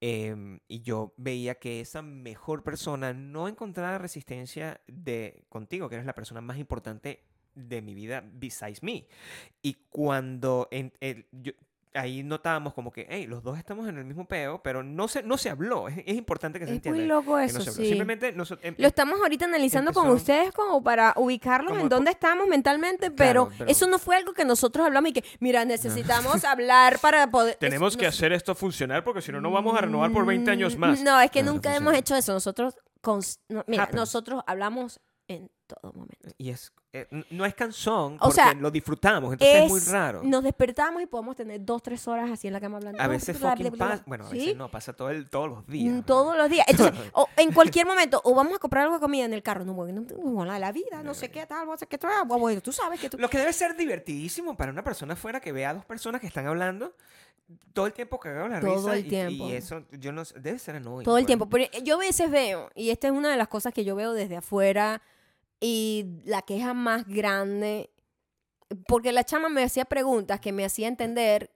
em, 0.00 0.60
y 0.68 0.82
yo 0.82 1.12
veía 1.16 1.56
que 1.56 1.80
esa 1.80 2.02
mejor 2.02 2.62
persona 2.62 3.12
no 3.12 3.48
encontraba 3.48 3.98
resistencia 3.98 4.80
de 4.86 5.42
contigo, 5.48 5.88
que 5.88 5.96
eres 5.96 6.06
la 6.06 6.14
persona 6.14 6.40
más 6.40 6.56
importante 6.58 7.24
de 7.56 7.82
mi 7.82 7.94
vida 7.94 8.22
besides 8.24 8.80
me. 8.84 9.08
Y 9.60 9.74
cuando 9.90 10.68
en, 10.70 10.92
el- 11.00 11.26
yo- 11.32 11.50
ahí 11.98 12.22
notábamos 12.22 12.74
como 12.74 12.90
que, 12.90 13.06
hey, 13.10 13.26
los 13.26 13.42
dos 13.42 13.58
estamos 13.58 13.88
en 13.88 13.98
el 13.98 14.04
mismo 14.04 14.26
peo, 14.26 14.62
pero 14.62 14.82
no 14.82 15.08
se, 15.08 15.22
no 15.22 15.36
se 15.36 15.50
habló. 15.50 15.88
Es, 15.88 15.98
es 16.06 16.16
importante 16.16 16.58
que 16.58 16.64
se 16.66 16.70
es 16.72 16.76
entienda. 16.76 16.98
muy 16.98 17.06
loco 17.08 17.38
eso, 17.38 17.58
no 17.58 17.64
sí. 17.64 17.86
Simplemente 17.86 18.28
em- 18.28 18.74
Lo 18.78 18.86
estamos 18.88 19.20
ahorita 19.20 19.44
analizando 19.44 19.92
con 19.92 20.08
ustedes 20.10 20.52
como 20.52 20.82
para 20.82 21.12
ubicarlos 21.16 21.70
Como 21.72 21.82
en 21.82 21.88
dónde 21.88 22.10
estamos 22.12 22.46
mentalmente, 22.46 23.10
pero, 23.10 23.46
Claro, 23.46 23.58
pero- 23.58 23.70
eso 23.70 23.86
no 23.86 23.98
fue 23.98 24.16
algo 24.16 24.32
que 24.32 24.44
nosotros 24.44 24.86
hablamos 24.86 25.10
y 25.10 25.12
que, 25.14 25.24
mira, 25.40 25.64
necesitamos 25.64 26.44
hablar 26.44 26.98
para 27.00 27.30
poder... 27.30 27.56
Tenemos 27.60 27.92
es- 27.92 27.96
que 27.98 28.04
no- 28.04 28.08
hacer 28.10 28.32
esto 28.32 28.54
funcionar 28.54 29.04
porque 29.04 29.20
si 29.22 29.32
no, 29.32 29.40
no 29.40 29.50
vamos 29.50 29.76
a 29.76 29.80
renovar 29.82 30.12
por 30.12 30.24
20 30.24 30.50
años 30.50 30.76
más. 30.76 31.00
No, 31.02 31.20
es 31.20 31.30
que 31.30 31.42
nunca 31.42 31.74
hemos 31.74 31.94
hecho 31.94 32.16
eso. 32.16 32.32
Nosotros, 32.32 32.74
no, 33.48 33.64
mira, 33.66 33.84
Happens. 33.84 33.96
nosotros 33.96 34.42
hablamos 34.46 35.00
en 35.28 35.50
todo 35.68 35.92
momento. 35.92 36.28
Y 36.38 36.50
es, 36.50 36.72
eh, 36.92 37.06
no 37.30 37.44
es 37.44 37.54
canción 37.54 38.14
O 38.14 38.18
porque 38.18 38.34
sea, 38.34 38.54
lo 38.54 38.70
disfrutamos, 38.70 39.32
entonces 39.32 39.64
es, 39.64 39.68
muy 39.68 39.78
Es- 39.78 39.90
raro. 39.90 40.22
Nos 40.24 40.42
despertamos 40.42 41.02
y 41.02 41.06
podemos 41.06 41.36
tener 41.36 41.64
dos, 41.64 41.82
tres 41.82 42.08
horas 42.08 42.30
así 42.30 42.46
en 42.46 42.54
la 42.54 42.60
cama 42.60 42.78
hablando. 42.78 43.00
a 43.00 43.06
veces 43.06 43.38
fucking 43.38 43.76
pasa, 43.76 44.02
bueno, 44.06 44.24
a 44.26 44.30
¿Sí? 44.30 44.38
veces 44.38 44.56
no, 44.56 44.70
pasa 44.70 44.92
todo 44.94 45.10
el, 45.10 45.28
todos 45.28 45.48
los 45.48 45.66
días. 45.66 45.92
Mm, 45.92 45.96
¿no? 45.98 46.04
Todos 46.04 46.36
los 46.36 46.50
días. 46.50 46.66
Entonces, 46.68 46.98
o 47.12 47.28
en 47.36 47.52
cualquier 47.52 47.86
momento, 47.86 48.20
o 48.24 48.34
vamos 48.34 48.54
a 48.54 48.58
comprar 48.58 48.84
algo 48.84 48.94
de 48.96 49.00
comida 49.00 49.24
en 49.24 49.34
el 49.34 49.42
carro. 49.42 49.64
No, 49.64 49.74
bueno, 49.74 50.00
no, 50.00 50.44
no, 50.44 50.58
la, 50.58 50.72
vida, 50.72 51.02
no 51.02 51.14
sé 51.14 51.30
qué 51.30 51.46
tal, 51.46 51.66
no 51.66 51.76
sé 51.76 51.86
qué 51.86 51.98
tal. 51.98 52.26
Bueno, 52.26 52.60
tú 52.60 52.72
sabes 52.72 52.98
que 52.98 53.10
tú... 53.10 53.18
Lo 53.18 53.28
que 53.28 53.38
debe 53.38 53.52
ser 53.52 53.76
divertidísimo 53.76 54.56
para 54.56 54.72
una 54.72 54.82
persona 54.82 55.12
afuera 55.12 55.40
que 55.40 55.52
vea 55.52 55.70
a 55.70 55.74
dos 55.74 55.84
personas 55.84 56.20
que 56.20 56.26
están 56.26 56.46
hablando 56.46 56.94
todo 57.72 57.86
el 57.86 57.92
tiempo 57.92 58.18
cagado 58.18 58.48
la 58.48 58.60
Todo 58.60 58.74
risa. 58.76 58.96
el 58.96 59.06
y- 59.06 59.08
tiempo. 59.08 59.48
Y, 59.48 59.52
eso, 59.52 59.82
yo 59.92 60.12
no 60.12 60.22
debe 60.36 60.58
ser 60.58 60.76
annoying. 60.76 61.04
Todo 61.04 61.16
el 61.16 61.22
pues. 61.22 61.26
tiempo. 61.26 61.48
Pero 61.48 61.64
yo 61.82 61.96
a 61.96 61.98
veces 61.98 62.30
veo, 62.30 62.70
y 62.74 62.90
esta 62.90 63.08
es 63.08 63.12
una 63.12 63.30
de 63.30 63.36
las 63.36 63.48
cosas 63.48 63.72
que 63.72 63.84
yo 63.84 63.96
veo 63.96 64.12
desde 64.12 64.36
afuera, 64.36 65.00
y 65.60 66.20
la 66.24 66.42
queja 66.42 66.74
más 66.74 67.06
grande, 67.06 67.90
porque 68.86 69.12
la 69.12 69.24
chama 69.24 69.48
me 69.48 69.62
hacía 69.62 69.84
preguntas 69.84 70.40
que 70.40 70.52
me 70.52 70.64
hacía 70.64 70.88
entender 70.88 71.52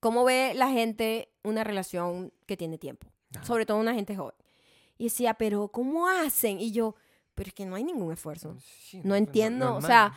cómo 0.00 0.24
ve 0.24 0.52
la 0.54 0.68
gente 0.70 1.30
una 1.42 1.64
relación 1.64 2.32
que 2.46 2.56
tiene 2.56 2.78
tiempo, 2.78 3.06
sobre 3.42 3.66
todo 3.66 3.78
una 3.78 3.94
gente 3.94 4.16
joven. 4.16 4.34
Y 4.98 5.04
decía, 5.04 5.34
pero 5.34 5.68
¿cómo 5.68 6.08
hacen? 6.08 6.60
Y 6.60 6.72
yo, 6.72 6.94
pero 7.34 7.48
es 7.48 7.54
que 7.54 7.64
no 7.64 7.76
hay 7.76 7.84
ningún 7.84 8.12
esfuerzo. 8.12 8.56
Sí, 8.60 9.00
No 9.04 9.14
entiendo, 9.16 9.74
o 9.76 9.80
sea, 9.80 10.12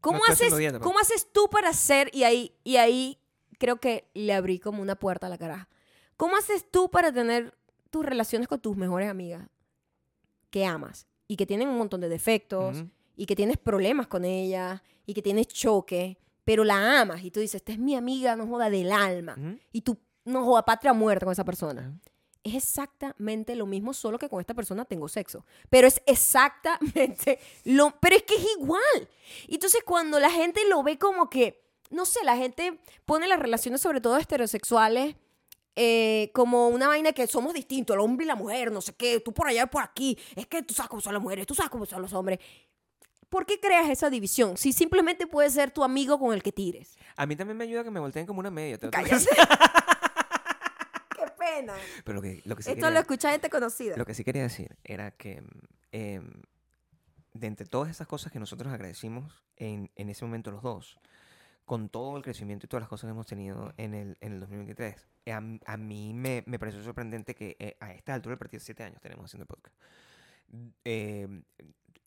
¿Cómo 0.00 0.18
haces, 0.32 0.38
pero- 0.38 0.56
¿Cómo 0.84 0.98
haces 1.00 1.32
tú 1.32 1.48
para 1.50 1.70
hacer? 1.70 2.08
Y 2.14 2.22
ahí, 2.24 2.56
y 2.64 2.76
ahí 2.76 3.18
creo 3.58 3.78
que 3.80 4.08
le 4.14 4.32
abrí 4.32 4.58
como 4.60 4.80
una 4.80 4.96
puerta 4.96 5.26
a 5.26 5.30
la 5.30 5.38
caraja. 5.38 5.68
¿Cómo 6.16 6.36
haces 6.36 6.68
tú 6.70 6.88
para 6.90 7.12
tener 7.12 7.56
tus 7.90 8.04
relaciones 8.04 8.46
con 8.48 8.60
tus 8.60 8.76
mejores 8.76 9.08
amigas 9.08 9.48
que 10.50 10.64
amas 10.64 11.06
y 11.28 11.36
que 11.36 11.46
tienen 11.46 11.68
un 11.68 11.76
montón 11.76 12.00
de 12.00 12.08
defectos 12.08 12.82
y 13.14 13.26
que 13.26 13.36
tienes 13.36 13.58
problemas 13.58 14.08
con 14.08 14.24
ella 14.24 14.82
y 15.06 15.14
que 15.14 15.22
tienes 15.22 15.46
choque, 15.48 16.18
pero 16.44 16.64
la 16.64 17.02
amas 17.02 17.22
y 17.22 17.30
tú 17.30 17.40
dices, 17.40 17.56
esta 17.56 17.72
es 17.72 17.78
mi 17.78 17.94
amiga, 17.94 18.34
no 18.34 18.46
joda 18.46 18.70
del 18.70 18.90
alma. 18.90 19.36
Y 19.70 19.82
tú 19.82 19.98
no 20.24 20.44
joda 20.44 20.64
patria 20.64 20.92
muerta 20.94 21.26
con 21.26 21.32
esa 21.32 21.44
persona. 21.44 22.00
Es 22.42 22.54
exactamente 22.54 23.54
lo 23.54 23.66
mismo, 23.66 23.92
solo 23.92 24.18
que 24.18 24.28
con 24.28 24.40
esta 24.40 24.54
persona 24.54 24.86
tengo 24.86 25.08
sexo. 25.08 25.44
Pero 25.68 25.86
es 25.86 26.00
exactamente 26.06 27.38
lo... 27.64 27.98
Pero 28.00 28.16
es 28.16 28.22
que 28.22 28.36
es 28.36 28.46
igual. 28.58 29.08
Entonces 29.48 29.82
cuando 29.84 30.18
la 30.18 30.30
gente 30.30 30.60
lo 30.68 30.82
ve 30.82 30.98
como 30.98 31.28
que, 31.28 31.62
no 31.90 32.06
sé, 32.06 32.24
la 32.24 32.36
gente 32.36 32.80
pone 33.04 33.28
las 33.28 33.38
relaciones, 33.38 33.82
sobre 33.82 34.00
todo 34.00 34.16
heterosexuales, 34.16 35.16
eh, 35.80 36.30
como 36.34 36.66
una 36.68 36.88
vaina 36.88 37.12
que 37.12 37.26
somos 37.28 37.54
distintos, 37.54 37.94
el 37.94 38.00
hombre 38.00 38.24
y 38.24 38.26
la 38.26 38.34
mujer, 38.34 38.72
no 38.72 38.80
sé 38.80 38.94
qué, 38.94 39.20
tú 39.20 39.32
por 39.32 39.46
allá, 39.46 39.66
por 39.68 39.82
aquí, 39.84 40.18
es 40.34 40.46
que 40.48 40.62
tú 40.64 40.74
sabes 40.74 40.90
cómo 40.90 41.00
son 41.00 41.14
las 41.14 41.22
mujeres, 41.22 41.46
tú 41.46 41.54
sabes 41.54 41.70
cómo 41.70 41.86
son 41.86 42.02
los 42.02 42.12
hombres. 42.12 42.40
¿Por 43.28 43.46
qué 43.46 43.60
creas 43.60 43.88
esa 43.90 44.10
división? 44.10 44.56
Si 44.56 44.72
simplemente 44.72 45.26
puede 45.26 45.50
ser 45.50 45.70
tu 45.70 45.84
amigo 45.84 46.18
con 46.18 46.34
el 46.34 46.42
que 46.42 46.50
tires. 46.50 46.96
A 47.14 47.26
mí 47.26 47.36
también 47.36 47.56
me 47.58 47.64
ayuda 47.64 47.84
que 47.84 47.90
me 47.90 48.00
volteen 48.00 48.26
como 48.26 48.40
una 48.40 48.50
media. 48.50 48.76
te 48.78 48.90
Cállate. 48.90 49.26
Qué 51.16 51.26
pena. 51.38 51.74
Pero 52.04 52.16
lo 52.16 52.22
que, 52.22 52.42
lo 52.44 52.56
que 52.56 52.62
sí 52.62 52.70
Esto 52.70 52.80
quería- 52.80 52.90
lo 52.90 52.98
escucha 53.00 53.30
gente 53.30 53.50
conocida. 53.50 53.96
Lo 53.96 54.04
que 54.06 54.14
sí 54.14 54.24
quería 54.24 54.42
decir 54.42 54.76
era 54.84 55.10
que 55.10 55.42
em, 55.92 56.42
de 57.34 57.46
entre 57.46 57.66
todas 57.66 57.90
esas 57.90 58.06
cosas 58.06 58.32
que 58.32 58.38
nosotros 58.38 58.72
agradecimos 58.72 59.44
en, 59.56 59.90
en 59.96 60.08
ese 60.08 60.24
momento 60.24 60.50
los 60.50 60.62
dos, 60.62 60.98
con 61.68 61.88
todo 61.88 62.16
el 62.16 62.24
crecimiento 62.24 62.66
y 62.66 62.68
todas 62.68 62.82
las 62.82 62.88
cosas 62.88 63.06
que 63.06 63.12
hemos 63.12 63.26
tenido 63.26 63.72
en 63.76 63.94
el, 63.94 64.16
en 64.20 64.32
el 64.32 64.40
2023, 64.40 65.06
eh, 65.26 65.32
a, 65.32 65.36
a 65.66 65.76
mí 65.76 66.12
me, 66.14 66.42
me 66.46 66.58
pareció 66.58 66.82
sorprendente 66.82 67.36
que 67.36 67.56
eh, 67.60 67.76
a 67.78 67.92
esta 67.92 68.14
altura 68.14 68.32
del 68.32 68.38
partido, 68.40 68.60
siete 68.60 68.82
años 68.82 69.00
tenemos 69.00 69.26
haciendo 69.26 69.46
podcast, 69.46 69.76
em, 70.84 71.44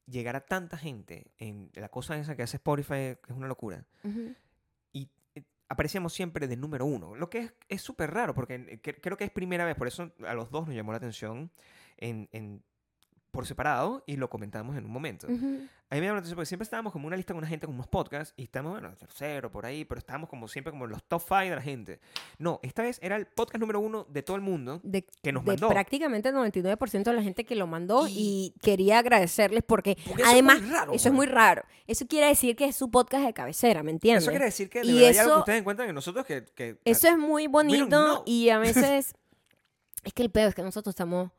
llegar 0.08 0.36
a 0.36 0.42
tanta 0.46 0.78
gente 0.78 1.32
en 1.38 1.70
la 1.76 1.90
cosa 1.90 2.18
esa 2.18 2.36
que 2.36 2.44
hace 2.44 2.58
Spotify, 2.58 3.16
que 3.24 3.30
es 3.30 3.38
una 3.38 3.48
locura, 3.48 3.86
Ujú. 4.04 4.36
y 4.92 5.10
eh, 5.36 5.44
aparecíamos 5.70 6.12
siempre 6.14 6.48
de 6.48 6.58
número 6.58 6.86
uno, 6.86 7.16
lo 7.16 7.30
que 7.30 7.40
es- 7.40 7.54
es 7.70 7.82
súper 7.82 8.12
raro, 8.12 8.34
porque 8.34 8.56
eh, 8.56 8.82
cre- 8.82 9.00
creo 9.02 9.16
que 9.18 9.24
es 9.26 9.32
primera 9.32 9.64
vez, 9.66 9.76
por 9.76 9.88
eso 9.88 10.12
a 10.28 10.34
los 10.34 10.50
dos 10.52 10.68
nos 10.68 10.76
llamó 10.76 10.92
la 10.92 10.98
atención 10.98 11.52
en, 11.98 12.28
en 12.32 12.64
por 13.32 13.46
separado 13.46 14.04
y 14.06 14.18
lo 14.18 14.30
comentamos 14.30 14.76
en 14.78 14.86
un 14.86 14.92
momento. 14.92 15.26
Ujú. 15.28 15.62
A 15.90 15.96
mí 15.96 16.00
me 16.00 16.08
llama 16.08 16.16
la 16.16 16.20
atención 16.20 16.36
porque 16.38 16.46
siempre 16.46 16.64
estábamos 16.64 16.94
como 16.94 17.08
una 17.08 17.16
lista 17.18 17.34
con 17.34 17.40
una 17.40 17.48
gente 17.48 17.66
con 17.66 17.76
unos 17.76 17.88
podcasts 17.88 18.34
y 18.38 18.44
estamos, 18.44 18.72
bueno, 18.74 18.96
tercero 18.96 19.52
por 19.52 19.66
ahí, 19.66 19.84
pero 19.84 20.00
estábamos 20.00 20.30
como 20.30 20.48
siempre 20.48 20.72
como 20.72 20.88
los 20.88 21.04
top 21.04 21.22
five 21.28 21.50
de 21.50 21.56
la 21.56 21.62
gente. 21.62 22.00
No, 22.38 22.60
esta 22.64 22.82
vez 22.82 22.98
era 23.02 23.16
el 23.18 23.26
podcast 23.26 23.60
número 23.60 23.80
uno 23.82 24.06
de 24.10 24.22
todo 24.24 24.36
el 24.38 24.42
mundo 24.42 24.80
de, 24.84 25.04
que 25.22 25.32
nos 25.34 25.44
de 25.44 25.52
mandó. 25.52 25.68
prácticamente 25.70 26.30
el 26.30 26.36
99% 26.36 27.04
de 27.04 27.14
la 27.14 27.24
gente 27.24 27.44
que 27.46 27.56
lo 27.56 27.68
mandó 27.68 28.08
y, 28.08 28.14
Y- 28.16 28.54
quería 28.62 29.00
agradecerles 29.00 29.64
porque, 29.66 29.98
Porque 30.06 30.22
eso 30.22 30.30
es 30.30 30.34
además 30.34 30.70
raro, 30.70 30.94
eso 30.94 31.10
es 31.10 31.12
man. 31.12 31.16
muy 31.18 31.26
raro. 31.26 31.64
Eso 31.88 32.08
quiere 32.08 32.28
decir 32.28 32.56
que 32.56 32.66
es 32.66 32.76
su 32.76 32.90
podcast 32.90 33.26
de 33.26 33.34
cabecera, 33.34 33.84
¿me 33.84 33.92
entiendes? 33.92 34.24
Eso 34.24 34.32
quiere 34.32 34.46
decir 34.46 34.70
que 34.70 34.80
de 34.82 34.86
Y 34.88 34.94
verdad 34.94 35.10
hay 35.10 35.18
algo 35.18 35.22
eso- 35.30 35.36
que 35.36 35.40
ustedes 35.42 35.60
encuentran 35.60 35.90
en 35.90 35.96
nosotros 35.96 36.26
que... 36.26 36.46
que 36.56 36.78
Eso 36.86 37.08
es 37.10 37.18
muy 37.18 37.48
bonito 37.48 38.24
y 38.26 38.50
a 38.50 38.60
veces 38.60 39.14
es 40.04 40.14
que 40.14 40.24
el 40.24 40.32
peor 40.32 40.48
es 40.50 40.56
que 40.56 40.64
nosotros 40.64 40.94
estamos 40.94 41.32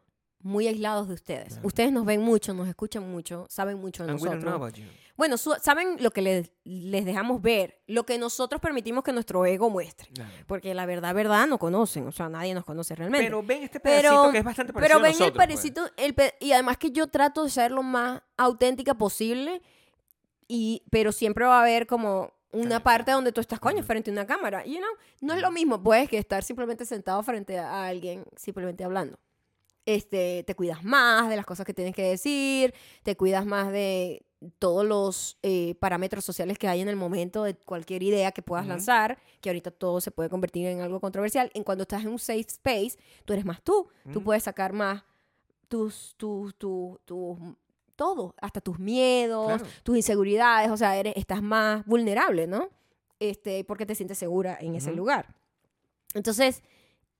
muy 0.45 0.67
aislados 0.69 1.09
de 1.09 1.15
ustedes. 1.15 1.49
Claro. 1.55 1.67
Ustedes 1.67 1.93
nos 1.93 2.05
ven 2.05 2.21
mucho, 2.21 2.53
nos 2.55 2.69
escuchan 2.69 3.11
mucho, 3.11 3.47
saben 3.49 3.79
mucho 3.81 4.05
de 4.05 4.13
and 4.13 4.21
nosotros. 4.23 4.73
Bueno, 5.17 5.37
su- 5.37 5.55
saben 5.61 5.97
lo 6.01 6.11
que 6.11 6.23
les, 6.23 6.51
les 6.65 7.05
dejamos 7.05 7.43
ver, 7.43 7.81
lo 7.87 8.05
que 8.07 8.17
nosotros 8.19 8.61
permitimos 8.61 9.05
que 9.05 9.13
nuestro 9.13 9.45
ego 9.45 9.69
muestre. 9.71 10.09
Claro. 10.15 10.31
Porque 10.47 10.73
la 10.75 10.87
verdad, 10.87 11.15
verdad, 11.15 11.47
no 11.47 11.59
conocen. 11.59 12.07
O 12.07 12.13
sea, 12.13 12.29
nadie 12.29 12.55
nos 12.55 12.65
conoce 12.65 12.95
realmente. 12.95 13.27
Pero 13.27 13.43
ven 13.43 13.63
este 13.63 13.79
pedacito 13.79 14.11
Pero, 14.23 14.33
que 14.33 14.39
es 14.39 14.45
bastante 14.45 14.73
parecido 14.73 14.89
pero 14.97 14.99
a 14.99 15.03
ven 15.03 15.13
nosotros, 15.13 15.29
el 15.29 15.33
pues. 15.35 15.47
parecito, 15.47 15.91
el 15.99 16.15
pe- 16.15 16.35
y 16.41 16.53
además 16.53 16.79
que 16.79 16.91
yo 16.91 17.07
trato 17.09 17.45
de 17.45 17.51
ser 17.51 17.71
lo 17.73 17.83
más 17.83 18.23
auténtica 18.37 18.95
posible, 18.95 19.61
y, 20.49 20.83
pero 20.91 21.13
siempre 21.13 21.45
va 21.45 21.59
a 21.59 21.63
haber 21.63 21.87
como 21.87 22.33
una 22.53 22.83
parte 22.83 23.13
donde 23.13 23.33
tú 23.33 23.41
estás 23.41 23.61
coño 23.61 23.83
frente 23.83 24.11
a 24.11 24.13
una 24.13 24.27
cámara. 24.27 24.65
You 24.67 24.77
know, 24.79 24.91
no 25.21 25.35
es 25.35 25.41
lo 25.41 25.51
mismo, 25.51 25.83
pues, 25.83 26.09
que 26.09 26.19
estar 26.19 26.43
simplemente 26.43 26.85
sentado 26.85 27.23
frente 27.23 27.59
a 27.59 27.87
alguien, 27.87 28.25
simplemente 28.37 28.83
hablando. 28.85 29.19
Este, 29.85 30.45
te 30.47 30.55
cuidas 30.55 30.85
más 30.85 31.29
de 31.29 31.37
las 31.37 31.45
cosas 31.45 31.67
que 31.67 31.75
tienes 31.75 31.95
que 31.95 32.03
decir, 32.05 32.73
te 33.03 33.17
cuidas 33.17 33.45
más 33.45 33.73
de 33.73 34.25
todos 34.59 34.85
los 34.85 35.39
eh, 35.43 35.75
parámetros 35.81 36.25
sociales 36.25 36.59
que 36.59 36.69
hay 36.69 36.81
en 36.81 36.89
el 36.89 36.97
momento 36.97 37.45
de 37.45 37.55
cualquier 37.55 38.03
idea 38.03 38.33
que 38.33 38.43
puedas 38.43 38.67
lanzar, 38.67 39.19
que 39.41 39.49
ahorita 39.51 39.71
todo 39.71 40.01
se 40.01 40.11
puede 40.11 40.29
convertir 40.29 40.67
en 40.67 40.81
algo 40.81 41.01
controversial. 41.01 41.51
En 41.55 41.65
cuando 41.65 41.83
estás 41.83 42.03
en 42.03 42.09
un 42.09 42.19
safe 42.19 42.41
space, 42.49 42.97
tú 43.25 43.33
eres 43.33 43.45
más 43.45 43.63
tú, 43.63 43.89
tú 44.13 44.23
puedes 44.23 44.43
sacar 44.45 44.73
más 44.73 45.03
tus, 45.69 46.15
tus, 46.17 46.55
tus, 46.57 47.01
tus, 47.05 47.39
todo, 47.97 48.35
hasta 48.41 48.61
tus 48.61 48.79
miedos, 48.79 49.47
Claro. 49.47 49.67
tus 49.83 49.97
inseguridades, 49.97 50.71
o 50.71 50.77
sea, 50.77 50.97
eres, 50.97 51.15
estás 51.17 51.43
más 51.43 51.85
vulnerable, 51.87 52.47
¿no? 52.47 52.69
Este, 53.21 53.63
porque 53.65 53.87
te 53.87 53.95
sientes 53.95 54.19
segura 54.19 54.59
en 54.61 54.75
ese 54.75 54.93
lugar. 54.93 55.35
Entonces, 56.15 56.63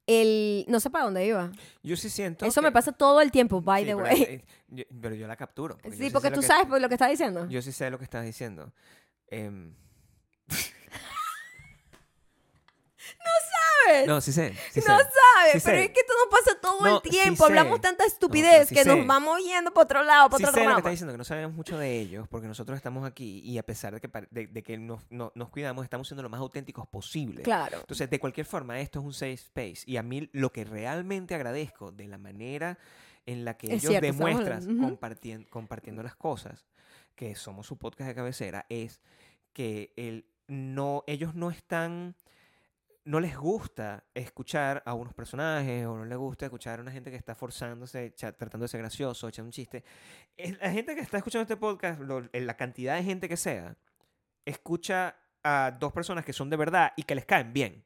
el, 0.07 0.65
no 0.69 0.81
sé 0.81 0.91
para 0.91 1.05
dónde 1.05 1.25
iba. 1.27 1.51
Yo 1.83 1.97
sí 1.97 2.11
siento 2.11 2.45
Eso 2.45 2.61
que- 2.61 2.67
me 2.67 2.73
pasa 2.73 2.93
todo 2.93 3.21
el 3.21 3.31
tiempo, 3.31 3.61
by 3.61 3.83
Sí, 3.83 3.87
the 3.91 3.97
pero, 3.97 4.05
way. 4.09 4.23
eh, 4.23 4.45
yo, 4.69 4.85
pero 5.01 5.15
yo 5.15 5.27
la 5.27 5.37
capturo. 5.37 5.79
Sí, 5.97 6.11
porque 6.11 6.31
tú 6.31 6.41
que- 6.41 6.47
sabes 6.47 6.67
por 6.67 6.81
lo 6.81 6.89
que 6.89 6.95
estás 6.95 7.11
diciendo. 7.11 7.47
Yo 7.49 7.63
sí 7.63 7.73
sé 7.73 7.91
lo 7.91 7.99
que 7.99 8.05
estás 8.05 8.25
diciendo. 8.25 8.73
Em, 9.29 9.75
¿Sabes? 13.87 14.07
no, 14.07 14.21
sí 14.21 14.33
sé. 14.33 14.55
sí 14.71 14.81
no 14.87 14.99
sé. 14.99 15.05
sabes, 15.05 15.53
Sí 15.53 15.61
pero 15.65 15.79
sé. 15.79 15.85
es 15.85 15.91
que 15.91 16.01
esto 16.01 16.13
nos 16.25 16.39
pasa 16.41 16.61
todo 16.61 16.81
No, 16.81 16.97
el 16.97 17.03
sí 17.03 17.11
tiempo. 17.11 17.47
sé. 17.47 17.53
Hablamos 17.53 17.81
tanta 17.81 18.05
No, 18.05 18.09
estupidez 18.09 18.69
sí 18.69 18.75
que 18.75 18.85
sé. 18.85 18.97
nos 18.97 19.07
vamos 19.07 19.43
yendo 19.45 19.73
para 19.73 19.85
otro 19.85 20.03
lado, 20.03 20.29
para 20.31 20.39
Sí 20.39 20.45
otro 20.45 20.55
sé 20.61 20.65
lo 20.69 20.75
que 20.75 20.79
está 20.79 20.91
diciendo, 20.91 21.13
que 21.15 21.19
no 21.19 21.25
sabemos 21.25 21.55
mucho 21.55 21.79
de 21.79 21.99
ellos, 22.01 22.29
porque 22.29 22.47
nosotros 22.47 22.77
estamos 22.77 23.05
aquí 23.07 23.41
y 23.45 23.59
a 23.59 23.63
pesar 23.63 23.95
de 23.95 24.01
que, 24.01 24.11
de, 24.31 24.47
de 24.47 24.63
que 24.63 24.79
nos, 24.79 25.03
no- 25.11 25.33
nos 25.35 25.49
cuidamos, 25.51 25.85
estamos 25.85 26.07
siendo 26.09 26.23
lo 26.23 26.29
más 26.29 26.41
auténticos 26.41 26.87
posible. 26.87 27.43
Claro. 27.43 27.79
Entonces, 27.81 28.09
de 28.11 28.19
cualquier 28.21 28.47
forma, 28.47 28.79
esto 28.81 29.01
es 29.01 29.05
un 29.05 29.13
safe 29.15 29.33
space. 29.35 29.83
Y 29.87 29.97
a 29.97 30.03
mí 30.03 30.29
lo 30.33 30.53
que 30.53 30.65
realmente 30.65 31.35
agradezco 31.35 31.93
de 31.93 32.09
la 32.09 32.19
manera 32.19 32.79
en 33.27 33.45
la 33.45 33.57
que 33.57 33.67
Es 33.69 33.73
ellos 33.85 33.91
cierto, 33.91 34.07
demuestran 34.07 34.63
hablando. 34.63 34.83
Ujú. 34.87 34.97
compartien- 34.97 35.49
compartiendo 35.49 36.03
las 36.03 36.17
cosas, 36.17 36.65
que 37.15 37.35
somos 37.35 37.67
su 37.67 37.77
podcast 37.79 38.09
de 38.09 38.15
cabecera, 38.15 38.67
es 38.69 39.01
que 39.53 39.93
el, 39.97 40.25
no, 40.49 41.05
ellos 41.07 41.35
no 41.35 41.51
están 41.51 42.17
no 43.05 43.21
les 43.21 43.37
gusta 43.37 44.05
escuchar 44.15 44.83
a 44.87 44.95
unos 44.95 45.13
personajes 45.15 45.87
o 45.87 45.97
no 45.97 46.05
les 46.05 46.19
gusta 46.19 46.47
escuchar 46.47 46.79
a 46.79 46.83
una 46.83 46.93
gente 46.93 47.11
que 47.11 47.17
está 47.17 47.35
forzándose, 47.35 48.11
tratando 48.11 48.65
de 48.65 48.69
ser 48.69 48.81
gracioso, 48.81 49.29
echando 49.29 49.49
un 49.49 49.53
chiste. 49.53 49.85
La 50.61 50.71
gente 50.71 50.95
que 50.95 51.01
está 51.01 51.19
escuchando 51.19 51.43
este 51.43 51.57
podcast, 51.57 52.01
la 52.01 52.57
cantidad 52.57 52.97
de 52.97 53.03
gente 53.03 53.29
que 53.29 53.37
sea, 53.37 53.77
escucha 54.45 55.17
a 55.43 55.77
dos 55.79 55.93
personas 55.93 56.25
que 56.25 56.33
son 56.33 56.49
de 56.51 56.57
verdad 56.57 56.93
y 56.97 57.03
que 57.03 57.15
les 57.15 57.27
caen 57.27 57.53
bien. 57.53 57.85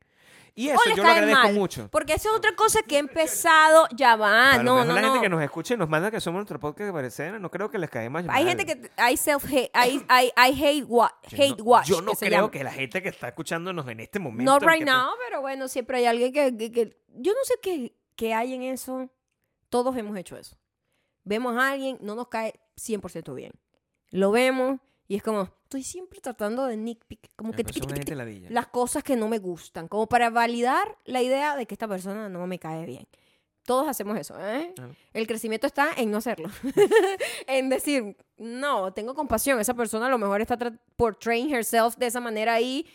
Y 0.58 0.70
eso 0.70 0.80
les 0.86 0.96
yo 0.96 1.02
lo 1.02 1.08
caen 1.08 1.18
agradezco 1.24 1.42
mal. 1.48 1.54
mucho. 1.54 1.88
Porque 1.90 2.14
eso 2.14 2.30
es 2.30 2.34
otra 2.36 2.56
cosa 2.56 2.80
que 2.82 2.96
he 2.96 2.98
empezado. 2.98 3.86
Ya 3.94 4.16
va, 4.16 4.52
a 4.52 4.56
lo 4.56 4.62
no, 4.62 4.74
mejor 4.76 4.86
no, 4.88 4.94
la 4.94 5.00
no. 5.02 5.08
gente 5.12 5.22
que 5.24 5.28
nos 5.28 5.42
escuche 5.42 5.74
y 5.74 5.76
nos 5.76 5.88
manda 5.88 6.10
que 6.10 6.18
somos 6.20 6.38
nuestro 6.38 6.58
podcast 6.58 6.86
de 6.86 6.92
cabecera, 6.94 7.38
no 7.38 7.50
creo 7.50 7.70
que 7.70 7.78
les 7.78 7.90
cae 7.90 8.08
más 8.08 8.24
Hay 8.30 8.44
mal. 8.44 8.56
gente 8.56 8.64
que 8.66 8.90
hay 8.96 9.16
self 9.18 9.44
hate, 9.44 9.70
hay, 9.74 10.02
hay, 10.08 10.30
hay 10.34 10.52
hate, 10.64 10.84
wa- 10.88 11.14
Yo 11.28 11.36
hate 11.42 11.58
no, 11.58 11.64
watch. 11.64 11.86
Yo 11.86 12.00
no 12.00 12.12
que 12.14 12.26
creo 12.26 12.50
que 12.50 12.64
la 12.64 12.72
gente 12.72 13.02
que 13.02 13.10
está 13.10 13.28
escuchándonos 13.28 13.86
en 13.88 14.00
este 14.00 14.18
momento. 14.18 14.50
No 14.50 14.58
right 14.58 14.78
te- 14.78 14.84
now, 14.86 15.10
pero 15.28 15.42
bueno, 15.42 15.68
siempre 15.68 15.98
hay 15.98 16.06
alguien 16.06 16.32
que, 16.32 16.56
que- 16.56 16.72
que- 16.72 16.96
yo 17.18 17.32
no 17.32 17.38
sé 17.44 17.54
qué, 17.62 17.94
qué 18.16 18.32
hay 18.32 18.54
en 18.54 18.62
eso. 18.62 19.10
Todos 19.68 19.94
hemos 19.96 20.16
hecho 20.16 20.38
eso. 20.38 20.56
Vemos 21.24 21.56
a 21.56 21.72
alguien, 21.72 21.98
no 22.00 22.14
nos 22.14 22.28
cae 22.28 22.54
100% 22.76 23.34
bien. 23.34 23.52
Lo 24.10 24.30
vemos 24.30 24.80
y 25.08 25.16
es 25.16 25.22
como, 25.22 25.48
estoy 25.64 25.82
siempre 25.82 26.20
tratando 26.20 26.66
de 26.66 26.76
nitpick, 26.76 27.30
como 27.36 27.52
que 27.52 27.58
gente 27.64 27.72
tiqui, 27.72 28.14
ladilla. 28.14 28.50
las 28.50 28.66
cosas 28.68 29.02
que 29.04 29.16
no 29.16 29.28
me 29.28 29.38
gustan, 29.38 29.88
como 29.88 30.06
para 30.08 30.30
validar 30.30 30.98
la 31.04 31.22
idea 31.22 31.56
de 31.56 31.66
que 31.66 31.74
esta 31.74 31.86
persona 31.88 32.28
no 32.28 32.46
me 32.46 32.58
cae 32.58 32.86
bien. 32.86 33.06
Todos 33.64 33.88
hacemos 33.88 34.16
eso, 34.16 34.36
¿eh? 34.40 34.72
El 35.12 35.26
crecimiento 35.26 35.66
está 35.66 35.88
en 35.96 36.12
no 36.12 36.18
hacerlo. 36.18 36.48
en 37.48 37.68
decir, 37.68 38.16
no, 38.36 38.92
tengo 38.92 39.14
compasión. 39.14 39.58
Esa 39.58 39.74
persona 39.74 40.06
a 40.06 40.08
lo 40.10 40.18
mejor 40.18 40.40
está 40.40 40.56
tra- 40.56 40.78
portraying 40.94 41.52
herself 41.52 41.96
de 41.96 42.06
esa 42.06 42.20
manera 42.20 42.54
ahí 42.54 42.86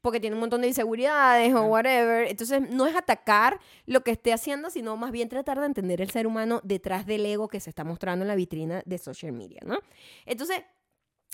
porque 0.00 0.20
tiene 0.20 0.34
un 0.34 0.40
montón 0.40 0.60
de 0.60 0.68
inseguridades 0.68 1.52
o 1.54 1.62
whatever. 1.66 2.28
Entonces, 2.28 2.60
no 2.70 2.86
es 2.86 2.94
atacar 2.94 3.58
lo 3.86 4.02
que 4.02 4.12
esté 4.12 4.32
haciendo, 4.32 4.70
sino 4.70 4.96
más 4.96 5.10
bien 5.10 5.28
tratar 5.28 5.58
de 5.60 5.66
entender 5.66 6.00
el 6.00 6.10
ser 6.10 6.26
humano 6.26 6.60
detrás 6.64 7.06
del 7.06 7.26
ego 7.26 7.48
que 7.48 7.58
se 7.60 7.70
está 7.70 7.82
mostrando 7.84 8.24
en 8.24 8.28
la 8.28 8.36
vitrina 8.36 8.82
de 8.84 8.98
social 8.98 9.32
media, 9.32 9.60
¿no? 9.64 9.78
Entonces, 10.24 10.62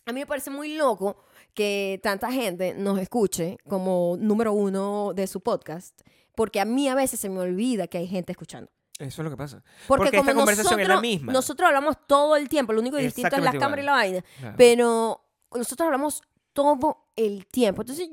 a 0.07 0.13
mí 0.13 0.21
me 0.21 0.27
parece 0.27 0.51
muy 0.51 0.75
loco 0.77 1.17
que 1.55 2.01
tanta 2.03 2.31
gente 2.33 2.75
nos 2.75 2.99
escuche 2.99 3.59
como 3.69 4.17
número 4.19 4.53
uno 4.53 5.13
de 5.15 5.27
su 5.27 5.41
podcast, 5.41 6.01
porque 6.35 6.61
a 6.61 6.65
mí 6.65 6.89
a 6.89 6.95
veces 6.95 7.21
se 7.21 7.29
me 7.29 7.41
olvida 7.41 7.87
que 7.87 7.99
hay 7.99 8.07
gente 8.07 8.33
escuchando. 8.33 8.71
Eso 8.99 9.23
es 9.23 9.25
lo 9.25 9.31
que 9.31 9.37
pasa. 9.37 9.63
Porque, 9.89 10.05
Porque 10.05 10.17
como 10.19 10.31
esta 10.31 10.35
conversación 10.41 10.81
es 10.81 10.89
la 10.89 10.95
nosotros, 10.95 11.11
misma. 11.13 11.33
nosotros 11.33 11.67
hablamos 11.67 11.97
todo 12.07 12.37
el 12.37 12.49
tiempo, 12.49 12.73
lo 12.73 12.81
único 12.81 12.97
distinto 12.97 13.37
es 13.37 13.43
la 13.43 13.53
cámara 13.53 13.83
y 13.83 13.85
la 13.85 13.93
vaina, 13.93 14.25
Claro. 14.39 14.55
pero 14.57 15.25
nosotros 15.55 15.87
hablamos 15.87 16.23
todo 16.53 17.07
el 17.17 17.47
tiempo. 17.47 17.83
Entonces, 17.83 18.09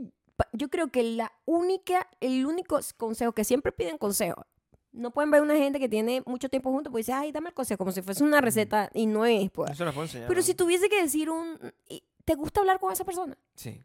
yo 0.53 0.69
creo 0.69 0.87
que 0.89 1.03
la 1.03 1.31
única, 1.45 2.07
el 2.21 2.45
único 2.45 2.79
consejo 2.97 3.33
que 3.33 3.43
siempre 3.43 3.71
piden 3.71 3.97
consejo, 3.97 4.45
no 4.91 5.11
pueden 5.11 5.31
ver 5.31 5.41
una 5.41 5.55
gente 5.55 5.79
que 5.79 5.87
tiene 5.89 6.23
mucho 6.25 6.49
tiempo 6.49 6.71
juntos, 6.71 6.91
pues 6.91 7.05
dice, 7.05 7.13
ay, 7.13 7.31
dame 7.31 7.49
el 7.49 7.53
consejo, 7.55 7.77
como 7.77 7.91
si 7.91 8.01
fuese 8.01 8.23
una 8.23 8.41
receta 8.41 8.89
y 8.93 9.05
no 9.05 9.25
es, 9.25 9.49
pues. 9.51 9.71
Eso 9.71 9.85
lo 9.85 9.91
puedo 9.93 10.05
enseñar. 10.05 10.27
Pero 10.27 10.39
¿no? 10.39 10.45
si 10.45 10.53
tuviese 10.53 10.89
que 10.89 11.01
decir 11.01 11.29
un, 11.29 11.57
¿te 12.25 12.35
gusta 12.35 12.61
hablar 12.61 12.79
con 12.79 12.91
esa 12.91 13.05
persona? 13.05 13.37
Sí. 13.55 13.81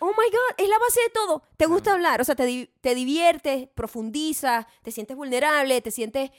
Oh 0.00 0.08
my 0.08 0.30
God, 0.30 0.54
es 0.64 0.68
la 0.68 0.78
base 0.78 1.00
de 1.00 1.10
todo. 1.10 1.42
Te 1.56 1.66
gusta 1.66 1.92
hablar, 1.92 2.20
o 2.20 2.24
sea, 2.24 2.34
te, 2.34 2.44
di- 2.44 2.66
te 2.80 2.94
diviertes, 2.94 3.68
profundizas, 3.68 4.66
te 4.82 4.90
sientes 4.90 5.16
vulnerable, 5.16 5.80
te 5.80 5.92
sientes, 5.92 6.30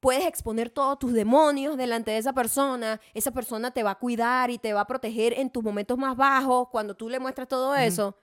puedes 0.00 0.24
exponer 0.24 0.70
todos 0.70 0.98
tus 0.98 1.12
demonios 1.12 1.76
delante 1.76 2.12
de 2.12 2.16
esa 2.18 2.32
persona. 2.32 2.98
Esa 3.12 3.30
persona 3.32 3.72
te 3.72 3.82
va 3.82 3.90
a 3.90 3.98
cuidar 3.98 4.48
y 4.50 4.56
te 4.58 4.72
va 4.72 4.80
a 4.82 4.86
proteger 4.86 5.34
en 5.38 5.50
tus 5.50 5.62
momentos 5.62 5.98
más 5.98 6.16
bajos 6.16 6.68
cuando 6.70 6.94
tú 6.94 7.10
le 7.10 7.18
muestras 7.20 7.46
todo 7.48 7.74
eso. 7.74 8.16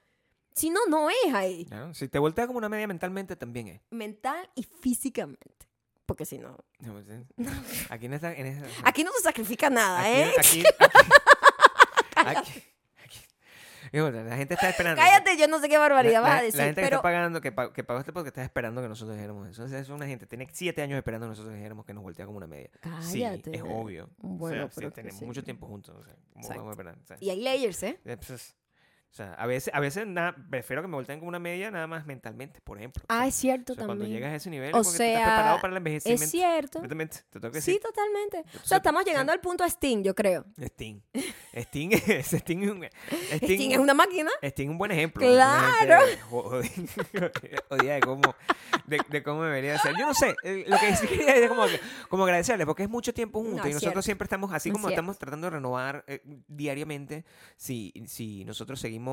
Si 0.57 0.69
no, 0.69 0.79
no 0.89 1.09
es 1.09 1.33
ahí, 1.33 1.65
Claro. 1.65 1.93
Si 1.93 2.07
te 2.07 2.19
volteas 2.19 2.47
como 2.47 2.57
una 2.57 2.67
media 2.69 2.87
mentalmente, 2.87 3.35
también 3.35 3.67
es. 3.67 3.81
mental 3.91 4.49
y 4.55 4.63
físicamente. 4.63 5.67
Porque 6.05 6.25
si 6.25 6.37
no, 6.37 6.57
pues, 6.79 7.05
¿eh? 7.09 7.25
Aquí 7.89 8.05
en 8.05 8.13
esta. 8.13 8.33
En 8.33 8.45
esta- 8.47 8.67
aquí 8.87 9.03
no 9.03 9.11
se 9.11 9.19
sacrifica 9.21 9.69
nada, 9.69 9.99
aquí, 9.99 10.09
¿eh? 10.19 10.31
aquí, 10.37 10.63
aquí, 12.15 12.63
la 13.91 14.37
gente 14.37 14.53
está 14.53 14.69
esperando. 14.69 15.01
Cállate, 15.01 15.37
yo 15.37 15.47
no 15.47 15.59
sé 15.59 15.69
qué 15.69 15.77
barbaridad 15.77 16.21
la, 16.21 16.29
vas 16.29 16.39
a 16.39 16.43
decir, 16.43 16.57
la 16.59 16.65
gente 16.65 16.81
que 16.81 16.85
está 16.87 17.01
pagando, 17.01 17.41
que, 17.41 17.51
pa- 17.51 17.71
que 17.73 17.83
pagó 17.83 17.99
este 17.99 18.11
podcast, 18.13 18.29
está 18.37 18.43
esperando 18.43 18.81
que 18.81 18.87
nosotros 18.89 19.15
dijéramos 19.15 19.47
eso. 19.49 19.63
Entonces, 19.63 19.81
es 19.81 19.89
una 19.89 20.05
gente, 20.07 20.25
tiene 20.27 20.47
siete 20.51 20.81
años 20.81 20.97
esperando 20.97 21.25
que 21.25 21.29
nosotros 21.31 21.53
dijéramos 21.55 21.85
que 21.85 21.93
nos 21.93 22.03
voltea 22.03 22.25
como 22.25 22.37
una 22.37 22.47
media. 22.47 22.69
Sí, 23.01 23.21
cállate. 23.21 23.55
es 23.55 23.61
obvio. 23.63 24.09
Bueno, 24.17 24.65
o 24.65 24.67
sea, 24.67 24.69
sí, 24.69 24.75
pero 24.75 24.89
que 24.89 24.95
tenemos 24.95 25.19
sí. 25.19 25.25
mucho 25.25 25.43
tiempo 25.43 25.67
juntos. 25.67 25.95
O 25.95 26.03
sea, 26.03 26.15
¿cómo 26.15 26.41
Exacto. 26.41 26.53
vamos 26.63 26.69
a 26.69 26.71
esperar? 26.73 26.97
O 27.03 27.05
sea, 27.07 27.17
Y 27.19 27.29
hay 27.29 27.41
layers, 27.41 27.83
¿eh? 27.83 27.99
eh, 28.05 28.17
pues, 28.17 28.55
sea, 29.17 29.33
a 29.33 29.45
veces, 29.47 29.73
a 29.73 29.79
veces 29.79 30.05
nada, 30.07 30.35
prefiero 30.49 30.81
que 30.81 30.87
me 30.87 30.95
volteen 30.95 31.19
como 31.19 31.29
una 31.29 31.39
media 31.39 31.69
nada 31.71 31.87
más 31.87 32.05
mentalmente, 32.05 32.61
por 32.61 32.77
ejemplo. 32.77 33.03
O 33.03 33.13
sea, 33.13 33.21
Ah, 33.21 33.27
es 33.27 33.35
cierto 33.35 33.73
o 33.73 33.75
sea, 33.75 33.85
cuando 33.85 34.03
también. 34.03 34.17
llegas 34.19 34.33
a 34.33 34.35
ese 34.37 34.49
nivel, 34.49 34.73
O 34.75 34.79
es 34.81 34.87
porque 34.87 34.97
tú 34.97 35.03
estás 35.03 35.23
preparado 35.23 35.61
para 35.61 35.71
el 35.73 35.77
envejecimiento. 35.77 36.23
Es 36.23 36.31
cierto. 36.31 36.71
Completamente, 36.79 37.17
te 37.29 37.39
tengo 37.39 37.51
que 37.51 37.61
Sí, 37.61 37.71
decir. 37.73 37.81
totalmente. 37.83 38.43
O 38.63 38.65
sea, 38.67 38.77
estamos 38.77 39.03
llegando 39.05 39.31
al 39.31 39.39
punto 39.41 39.63
Sting, 39.65 40.03
yo 40.03 40.13
creo. 40.15 40.45
Sting. 40.59 40.99
Sting, 41.53 41.89
es- 41.93 42.27
Sting, 42.33 42.61
es 42.63 43.77
un, 43.77 43.79
una 43.83 43.93
máquina. 43.93 44.29
Sting 44.41 44.65
es 44.67 44.71
un 44.71 44.77
buen 44.77 44.91
ejemplo. 44.91 45.25
Claro. 45.27 45.99
Odia 47.69 47.93
de 47.95 47.99
cómo, 48.01 48.35
de, 48.85 48.99
de 49.09 49.23
cómo 49.23 49.43
debería 49.43 49.77
ser. 49.79 49.95
Yo 49.97 50.05
no 50.05 50.13
sé, 50.13 50.35
eh, 50.43 50.65
lo 50.67 50.77
que 50.77 50.95
sí 50.95 51.07
quería 51.07 51.35
es 51.35 51.49
como, 51.49 51.63
como 52.09 52.23
agradecerle, 52.23 52.65
porque 52.65 52.83
es 52.83 52.89
mucho 52.89 53.13
tiempo 53.13 53.39
juntos 53.41 53.63
No, 53.65 53.69
y 53.69 53.73
nosotros 53.73 54.05
siempre 54.05 54.25
estamos, 54.25 54.51
así 54.53 54.69
Es 54.69 54.73
como 54.73 54.87
cierto. 54.87 55.01
estamos 55.01 55.17
tratando 55.17 55.47
de 55.47 55.51
renovar 55.51 56.03
eh, 56.07 56.21
diariamente, 56.47 57.25
si, 57.55 57.93
si 58.07 58.45
nosotros 58.45 58.79
seguimos 58.79 59.06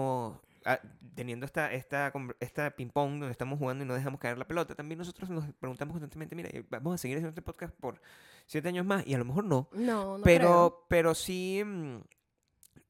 ah, 0.64 0.80
teniendo 1.14 1.46
esta, 1.46 1.72
esta, 1.72 2.12
esta 2.40 2.70
ping-pong 2.70 3.18
donde 3.20 3.30
estamos 3.30 3.58
jugando 3.58 3.84
y 3.84 3.86
no 3.86 3.94
dejamos 3.94 4.20
caer 4.20 4.38
la 4.38 4.46
pelota, 4.46 4.74
también 4.74 4.98
nosotros 4.98 5.30
nos 5.30 5.44
preguntamos 5.54 5.92
constantemente, 5.92 6.34
mira, 6.34 6.50
vamos 6.70 6.94
a 6.94 6.98
seguir 6.98 7.16
haciendo 7.18 7.30
este 7.30 7.42
podcast 7.42 7.74
por 7.76 8.00
siete 8.46 8.68
años 8.68 8.84
más 8.86 9.06
y 9.06 9.14
a 9.14 9.18
lo 9.18 9.24
mejor 9.24 9.44
no. 9.44 9.68
No, 9.72 10.18
no 10.18 10.24
pero, 10.24 10.48
creo. 10.48 10.86
pero 10.88 11.14
sí, 11.14 11.62
mm, 11.64 11.98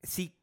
sí, 0.02 0.36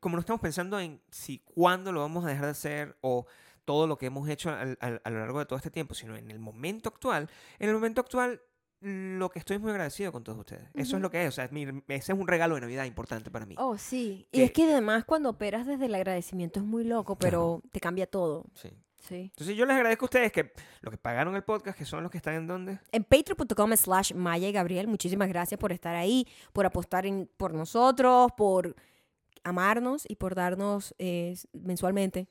como 0.00 0.16
no 0.16 0.20
estamos 0.20 0.40
pensando 0.40 0.78
en 0.80 1.00
si 1.10 1.38
cuándo 1.40 1.92
lo 1.92 2.00
vamos 2.00 2.24
a 2.24 2.28
dejar 2.28 2.44
de 2.46 2.50
hacer 2.52 2.96
o 3.00 3.26
todo 3.64 3.86
lo 3.86 3.98
que 3.98 4.06
hemos 4.06 4.28
hecho 4.28 4.50
al- 4.50 4.78
al- 4.80 5.00
a 5.04 5.10
lo 5.10 5.18
largo 5.18 5.38
de 5.40 5.46
todo 5.46 5.56
este 5.56 5.70
tiempo, 5.70 5.94
sino 5.94 6.16
en 6.16 6.30
el 6.30 6.38
momento 6.38 6.88
actual, 6.88 7.28
en 7.58 7.68
el 7.68 7.74
momento 7.74 8.00
actual 8.00 8.40
lo 8.86 9.30
que 9.30 9.38
estoy 9.40 9.58
muy 9.58 9.70
agradecido 9.72 10.12
con 10.12 10.22
todos 10.22 10.38
ustedes. 10.38 10.62
Eso 10.74 10.96
es 10.96 11.02
lo 11.02 11.10
que 11.10 11.22
es, 11.24 11.28
o 11.28 11.32
sea, 11.32 11.48
mi- 11.50 11.64
ese 11.88 12.12
es 12.12 12.18
un 12.18 12.26
regalo 12.28 12.54
de 12.54 12.60
Navidad 12.60 12.84
importante 12.84 13.30
para 13.30 13.44
mí. 13.46 13.54
Oh, 13.58 13.76
sí. 13.76 14.28
Y 14.30 14.42
es 14.42 14.52
que 14.52 14.64
además 14.64 15.04
cuando 15.04 15.30
operas 15.30 15.66
desde 15.66 15.86
el 15.86 15.94
agradecimiento 15.94 16.60
es 16.60 16.64
muy 16.66 16.84
loco, 16.84 17.16
pero 17.16 17.62
te 17.72 17.80
cambia 17.80 18.06
todo. 18.06 18.44
Sí. 18.54 18.70
Sí. 19.08 19.30
Entonces 19.32 19.56
yo 19.56 19.66
les 19.66 19.76
agradezco 19.76 20.04
a 20.04 20.06
ustedes 20.06 20.32
que 20.32 20.52
los 20.80 20.90
que 20.90 20.98
pagaron 20.98 21.36
el 21.36 21.44
podcast, 21.44 21.78
que 21.78 21.84
son 21.84 22.02
los 22.02 22.10
que 22.10 22.16
están 22.18 22.34
en 22.34 22.46
donde. 22.48 22.80
En 22.90 23.04
patreon.com 23.04 23.76
slash 23.76 24.12
Maya 24.14 24.48
y 24.48 24.52
Gabriel, 24.52 24.88
muchísimas 24.88 25.28
gracias 25.28 25.60
por 25.60 25.70
estar 25.70 25.94
ahí, 25.94 26.26
por 26.52 26.66
apostar 26.66 27.06
en- 27.06 27.28
por 27.36 27.54
nosotros, 27.54 28.32
por 28.36 28.74
amarnos 29.44 30.04
y 30.08 30.16
por 30.16 30.34
darnos 30.34 30.92
eh, 30.98 31.36
mensualmente 31.52 32.26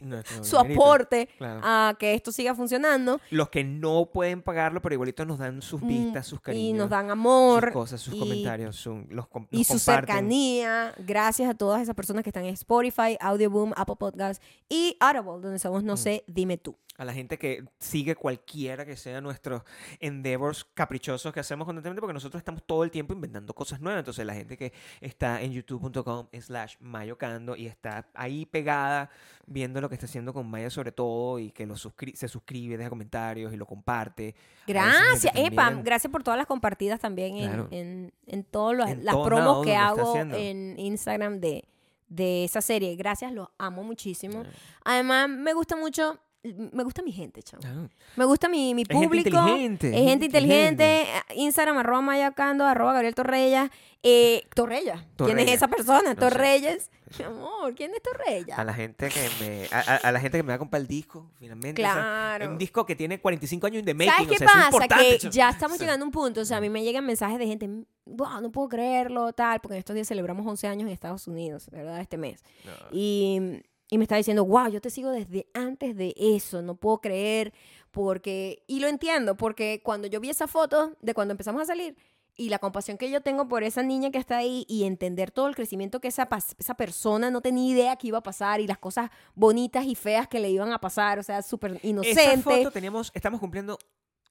nuestro 0.00 0.44
su 0.44 0.56
dinerito. 0.56 0.82
aporte 0.82 1.28
Claro. 1.38 1.60
a 1.62 1.96
que 1.98 2.14
esto 2.14 2.32
siga 2.32 2.54
funcionando 2.54 3.20
Los 3.30 3.48
que 3.48 3.64
no 3.64 4.10
pueden 4.12 4.42
pagarlo, 4.42 4.80
pero 4.82 4.94
igualito 4.94 5.24
nos 5.24 5.38
dan 5.38 5.62
sus 5.62 5.80
Mm, 5.82 5.88
vistas, 5.88 6.26
sus 6.26 6.40
cariños. 6.40 6.68
y 6.68 6.72
nos 6.72 6.90
dan 6.90 7.06
sus 7.06 7.12
amor 7.12 7.72
cosas, 7.72 8.00
sus 8.00 8.14
y- 8.14 8.18
comentarios, 8.18 8.76
su- 8.76 9.06
los, 9.10 9.26
com- 9.28 9.46
y 9.50 9.64
su 9.64 9.74
comparten. 9.74 10.06
cercanía. 10.06 10.94
Gracias 10.98 11.48
a 11.48 11.54
todas 11.54 11.80
esas 11.82 11.94
personas 11.94 12.22
que 12.22 12.30
están 12.30 12.44
en 12.44 12.54
Spotify, 12.54 13.16
Audioboom, 13.20 13.72
Apple 13.76 13.96
Podcasts 13.98 14.44
y 14.68 14.96
Audible, 15.00 15.40
donde 15.42 15.58
somos 15.58 15.82
Mm. 15.82 15.86
No 15.86 15.96
sé, 15.96 16.24
dime 16.26 16.58
tú. 16.58 16.76
a 16.98 17.04
la 17.04 17.12
gente 17.12 17.36
que 17.38 17.62
sigue 17.78 18.14
cualquiera 18.14 18.86
que 18.86 18.96
sea 18.96 19.20
nuestros 19.20 19.60
endeavors 20.00 20.64
caprichosos 20.72 21.30
que 21.30 21.40
hacemos 21.40 21.66
constantemente, 21.66 22.00
porque 22.00 22.14
nosotros 22.14 22.40
estamos 22.40 22.62
todo 22.64 22.84
el 22.84 22.90
tiempo 22.90 23.12
inventando 23.12 23.52
cosas 23.54 23.80
nuevas. 23.82 24.00
Entonces, 24.00 24.24
la 24.24 24.32
gente 24.34 24.56
que 24.56 24.72
está 25.02 25.42
en 25.42 25.52
youtube.com 25.52 26.28
slash 26.40 26.76
mayocando 26.80 27.54
y 27.54 27.66
está 27.66 28.08
ahí 28.14 28.46
pegada 28.46 29.10
viendo 29.46 29.78
lo 29.86 29.88
que 29.88 29.94
está 29.94 30.06
haciendo 30.06 30.34
con 30.34 30.48
Maya 30.50 30.68
sobre 30.68 30.92
todo 30.92 31.38
y 31.38 31.50
que 31.50 31.64
lo 31.66 31.74
suscri- 31.76 32.14
se 32.14 32.28
suscribe, 32.28 32.76
deja 32.76 32.90
comentarios 32.90 33.52
y 33.54 33.56
lo 33.56 33.64
comparte. 33.66 34.34
Gracias, 34.66 35.32
Epa, 35.36 35.70
gracias 35.82 36.10
por 36.10 36.22
todas 36.22 36.36
las 36.38 36.46
compartidas 36.46 37.00
también 37.00 37.36
en, 37.36 37.46
Claro. 37.48 37.68
en, 37.70 38.12
en 38.26 38.44
todas 38.44 38.96
las, 38.98 39.16
promos 39.16 39.64
que 39.64 39.74
hago 39.76 40.16
en 40.16 40.78
Instagram 40.78 41.40
de, 41.40 41.64
de 42.08 42.44
esa 42.44 42.60
serie. 42.60 42.94
Gracias, 42.96 43.32
los 43.32 43.48
amo 43.58 43.82
muchísimo. 43.82 44.42
Además, 44.84 45.28
me 45.28 45.52
gusta 45.54 45.76
mucho, 45.76 46.18
me 46.54 46.84
gusta 46.84 47.02
mi 47.02 47.12
gente, 47.12 47.42
chamo. 47.42 47.60
claro. 47.60 47.88
Me 48.16 48.24
gusta 48.24 48.48
mi, 48.48 48.74
mi 48.74 48.82
Es 48.82 48.88
gente 48.88 49.06
público. 49.06 49.28
inteligente, 49.38 49.88
Es 49.88 50.04
gente 50.08 50.24
inteligente. 50.26 51.06
Instagram, 51.34 51.78
arroba 51.78 52.00
mayacando, 52.00 52.64
arroba 52.64 52.92
Gabriel 52.92 53.14
Torrella. 53.14 53.70
Eh, 54.02 54.42
Torrella. 54.54 55.04
¿Quién 55.16 55.38
es 55.40 55.50
esa 55.50 55.66
persona? 55.68 56.10
sé. 56.10 56.16
Torreyes. 56.16 56.90
Mi 57.18 57.24
amor, 57.24 57.74
¿quién 57.74 57.92
es 57.94 58.02
Torrella? 58.02 58.56
A 58.56 58.64
la 58.64 58.74
gente 58.74 59.08
que 59.08 59.28
me 59.40 59.66
a, 59.70 59.78
a- 59.80 59.96
a 59.96 60.12
la 60.12 60.20
gente 60.20 60.38
que 60.38 60.42
me 60.42 60.48
va 60.48 60.54
a 60.54 60.58
comprar 60.58 60.80
el 60.82 60.88
disco, 60.88 61.30
finalmente. 61.38 61.82
o 61.82 61.84
sea, 61.84 61.92
Claro. 61.94 62.50
un 62.50 62.58
disco 62.58 62.84
que 62.84 62.94
tiene 62.96 63.20
45 63.20 63.66
años 63.66 63.84
de 63.84 63.94
making. 63.94 64.12
¿Sabes 64.12 64.26
o 64.26 64.30
qué 64.30 64.38
sea, 64.38 64.46
pasa? 64.70 64.88
Que 64.88 65.18
chamo. 65.18 65.32
ya 65.32 65.50
estamos 65.50 65.74
O 65.76 65.78
sea, 65.78 65.86
llegando 65.86 66.04
a 66.04 66.06
un 66.06 66.12
punto. 66.12 66.40
O 66.40 66.44
sea, 66.44 66.56
a 66.58 66.60
mí 66.60 66.68
me 66.68 66.82
llegan 66.82 67.06
mensajes 67.06 67.38
de 67.38 67.46
gente, 67.46 67.68
wow, 68.06 68.40
no 68.40 68.50
puedo 68.52 68.68
creerlo, 68.68 69.32
tal, 69.32 69.60
porque 69.60 69.74
en 69.74 69.78
estos 69.78 69.94
días 69.94 70.06
celebramos 70.08 70.46
11 70.46 70.66
años 70.68 70.86
en 70.86 70.92
Estados 70.92 71.26
Unidos, 71.28 71.68
¿verdad? 71.70 72.00
Este 72.00 72.16
mes. 72.16 72.42
no. 72.64 72.72
Y, 72.92 73.62
y 73.88 73.98
me 73.98 74.04
está 74.04 74.16
diciendo, 74.16 74.44
wow, 74.44 74.68
yo 74.68 74.80
te 74.80 74.90
sigo 74.90 75.10
desde 75.10 75.46
antes 75.54 75.96
de 75.96 76.14
eso, 76.18 76.62
no 76.62 76.74
puedo 76.76 76.98
creer, 77.00 77.52
porque... 77.90 78.62
Y 78.66 78.80
lo 78.80 78.88
entiendo, 78.88 79.36
porque 79.36 79.80
cuando 79.82 80.08
yo 80.08 80.20
vi 80.20 80.30
esa 80.30 80.48
foto 80.48 80.96
de 81.00 81.14
cuando 81.14 81.32
empezamos 81.32 81.62
a 81.62 81.66
salir 81.66 81.96
y 82.34 82.50
la 82.50 82.58
compasión 82.58 82.98
que 82.98 83.10
yo 83.10 83.22
tengo 83.22 83.48
por 83.48 83.62
esa 83.62 83.82
niña 83.82 84.10
que 84.10 84.18
está 84.18 84.36
ahí 84.38 84.66
y 84.68 84.84
entender 84.84 85.30
todo 85.30 85.48
el 85.48 85.54
crecimiento 85.54 86.00
que 86.00 86.08
esa, 86.08 86.28
esa 86.58 86.74
persona 86.74 87.30
no 87.30 87.40
tenía 87.40 87.72
idea 87.72 87.96
que 87.96 88.08
iba 88.08 88.18
a 88.18 88.22
pasar 88.22 88.60
y 88.60 88.66
las 88.66 88.78
cosas 88.78 89.10
bonitas 89.34 89.86
y 89.86 89.94
feas 89.94 90.28
que 90.28 90.40
le 90.40 90.50
iban 90.50 90.72
a 90.72 90.80
pasar, 90.80 91.18
o 91.18 91.22
sea, 91.22 91.40
súper 91.42 91.76
Esa 91.76 91.86
inocente. 91.86 92.42
foto 92.42 92.70
teníamos, 92.70 93.10
estamos 93.14 93.40
cumpliendo, 93.40 93.78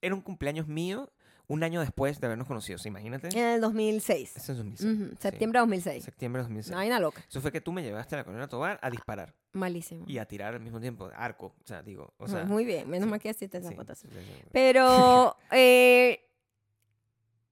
era 0.00 0.14
un 0.14 0.20
cumpleaños 0.20 0.68
mío 0.68 1.10
un 1.48 1.62
año 1.62 1.80
después 1.80 2.20
de 2.20 2.26
habernos 2.26 2.46
conocido, 2.48 2.78
¿sí? 2.78 2.88
imagínate. 2.88 3.28
En 3.28 3.44
el 3.46 3.60
2006. 3.60 4.36
Eso 4.36 4.52
es 4.52 4.58
2006. 4.58 4.92
Ujú, 4.92 5.08
sí. 5.10 5.16
Septiembre 5.20 5.58
de 5.58 5.60
2006. 5.62 6.04
Septiembre 6.04 6.40
de 6.40 6.44
2006. 6.44 6.68
Una 6.70 6.76
vaina 6.78 7.00
loca. 7.00 7.24
Eso 7.28 7.40
fue 7.40 7.52
que 7.52 7.60
tú 7.60 7.72
me 7.72 7.82
llevaste 7.82 8.14
a 8.14 8.18
la 8.18 8.24
colonia 8.24 8.48
Tobar 8.48 8.78
a 8.82 8.90
disparar 8.90 9.34
Malísimo. 9.52 10.04
y 10.08 10.18
a 10.18 10.26
tirar 10.26 10.54
al 10.54 10.60
mismo 10.60 10.80
tiempo, 10.80 11.10
arco, 11.14 11.54
o 11.62 11.66
sea, 11.66 11.82
digo, 11.82 12.12
o 12.18 12.26
sea, 12.28 12.44
Muy 12.44 12.64
bien, 12.64 12.88
menos 12.90 13.06
sí, 13.06 13.10
mal 13.10 13.20
que 13.20 13.30
hiciste 13.30 13.58
esa 13.58 13.68
sí, 13.70 13.74
foto. 13.76 13.94
sí, 13.94 14.08
sí, 14.10 14.18
sí. 14.18 14.42
Pero 14.52 15.36
eh, 15.52 16.25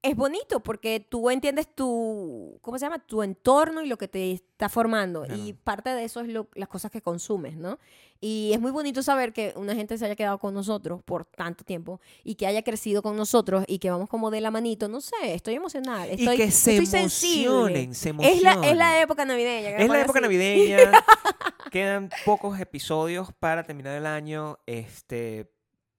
es 0.05 0.15
bonito 0.17 0.61
porque 0.61 1.01
tú 1.01 1.31
entiendes 1.31 1.67
tu, 1.75 2.59
¿cómo 2.61 2.79
se 2.79 2.85
llama? 2.85 2.99
Tu 3.05 3.23
entorno 3.23 3.83
y 3.83 3.89
lo 3.89 3.97
que 3.97 4.07
te 4.07 4.33
está 4.33 4.69
formando. 4.69 5.23
Claro. 5.25 5.41
Y 5.43 5.55
parte 5.55 5.91
de 5.91 6.05
eso 6.05 6.21
es 6.21 6.29
lo- 6.29 6.49
las 6.55 6.69
cosas 6.69 6.91
que 6.91 7.01
consumes, 7.01 7.57
¿no? 7.57 7.79
Y 8.21 8.53
es 8.55 8.61
muy 8.61 8.71
bonito 8.71 9.03
saber 9.03 9.33
que 9.33 9.53
una 9.57 9.75
gente 9.75 9.99
se 9.99 10.05
haya 10.05 10.15
quedado 10.17 10.39
con 10.39 10.55
nosotros 10.55 11.03
por 11.03 11.25
tanto 11.25 11.65
tiempo 11.65 12.01
y 12.23 12.37
que 12.37 12.47
haya 12.47 12.63
crecido 12.63 13.03
con 13.03 13.17
nosotros 13.17 13.65
y 13.67 13.79
que 13.79 13.91
vamos 13.91 14.09
como 14.09 14.31
de 14.31 14.41
la 14.41 14.51
manito. 14.51 14.89
No 14.89 15.01
sé, 15.01 15.15
estoy 15.35 15.55
emocionada. 15.55 16.07
Estoy, 16.07 16.35
y 16.35 16.39
que 16.39 16.51
se 16.51 16.73
estoy 16.77 16.87
sensible. 16.87 17.45
emocionen, 17.83 17.95
se 17.95 18.11
Es 18.11 18.17
la, 18.17 18.23
es 18.29 18.43
emocionen. 18.43 18.79
la 18.79 19.01
época 19.01 19.25
navideña. 19.25 19.71
Es 19.77 19.89
la 19.89 20.01
época 20.01 20.19
así. 20.21 20.23
navideña. 20.23 20.79
Quedan 21.71 22.11
pocos 22.25 22.59
episodios 22.61 23.33
para 23.39 23.65
terminar 23.65 23.97
el 23.97 24.07
año. 24.07 24.59
Este. 24.67 25.51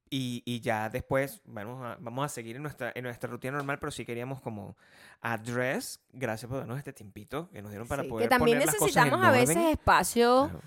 Y, 0.10 0.44
y 0.46 0.60
ya 0.62 0.88
después 0.90 1.42
vamos 1.46 1.84
a, 1.84 1.98
vamos 2.00 2.26
a 2.26 2.30
seguir 2.30 2.56
en 2.58 2.62
nuestra, 2.62 2.92
en 2.96 3.04
nuestra 3.04 3.30
rutina 3.30 3.54
normal, 3.58 3.80
pero 3.80 3.92
sí 3.92 4.06
queríamos 4.06 4.40
como 4.40 4.78
address, 5.22 6.00
gracias 6.14 6.48
por 6.48 6.60
darnos 6.60 6.78
este 6.78 6.94
tiempito 6.94 7.50
que 7.50 7.62
nos 7.62 7.72
dieron 7.72 7.88
para 7.88 8.04
Sí, 8.04 8.10
poder 8.10 8.26
que 8.26 8.30
también 8.30 8.58
poner 8.60 8.68
las 8.68 8.76
cosas 8.76 8.96
necesitamos 8.96 9.20
en 9.20 9.26
a 9.26 9.32
veces 9.32 9.56
orden. 9.58 9.70
espacio 9.70 10.44
Claro. 10.52 10.62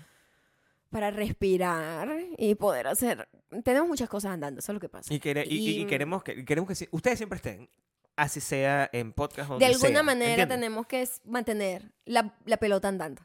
para 0.89 1.11
respirar 1.11 2.09
y 2.37 2.55
poder 2.55 2.87
hacer. 2.87 3.29
Tenemos 3.63 3.87
muchas 3.87 4.09
cosas 4.09 4.31
andando, 4.33 4.59
eso 4.59 4.71
es 4.71 4.73
lo 4.73 4.79
que 4.81 4.89
pasa. 4.89 5.13
Y, 5.13 5.19
quere- 5.21 5.45
y- 5.47 5.81
y- 5.81 5.85
queremos 5.87 6.21
que 6.21 6.43
queremos 6.43 6.67
que 6.67 6.75
sí- 6.75 6.89
ustedes 6.91 7.17
siempre 7.17 7.37
estén, 7.37 7.69
así 8.17 8.41
sea 8.41 8.89
en 8.91 9.13
podcast 9.13 9.51
o 9.51 9.57
De 9.57 9.65
alguna 9.67 9.89
sea, 9.89 10.03
manera 10.03 10.31
¿entienden? 10.43 10.59
tenemos 10.59 10.85
que 10.85 11.07
mantener 11.23 11.93
la, 12.05 12.35
la 12.45 12.57
pelota 12.57 12.89
andando. 12.89 13.21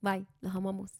Bye, 0.00 0.24
los 0.40 0.54
amamos. 0.54 0.92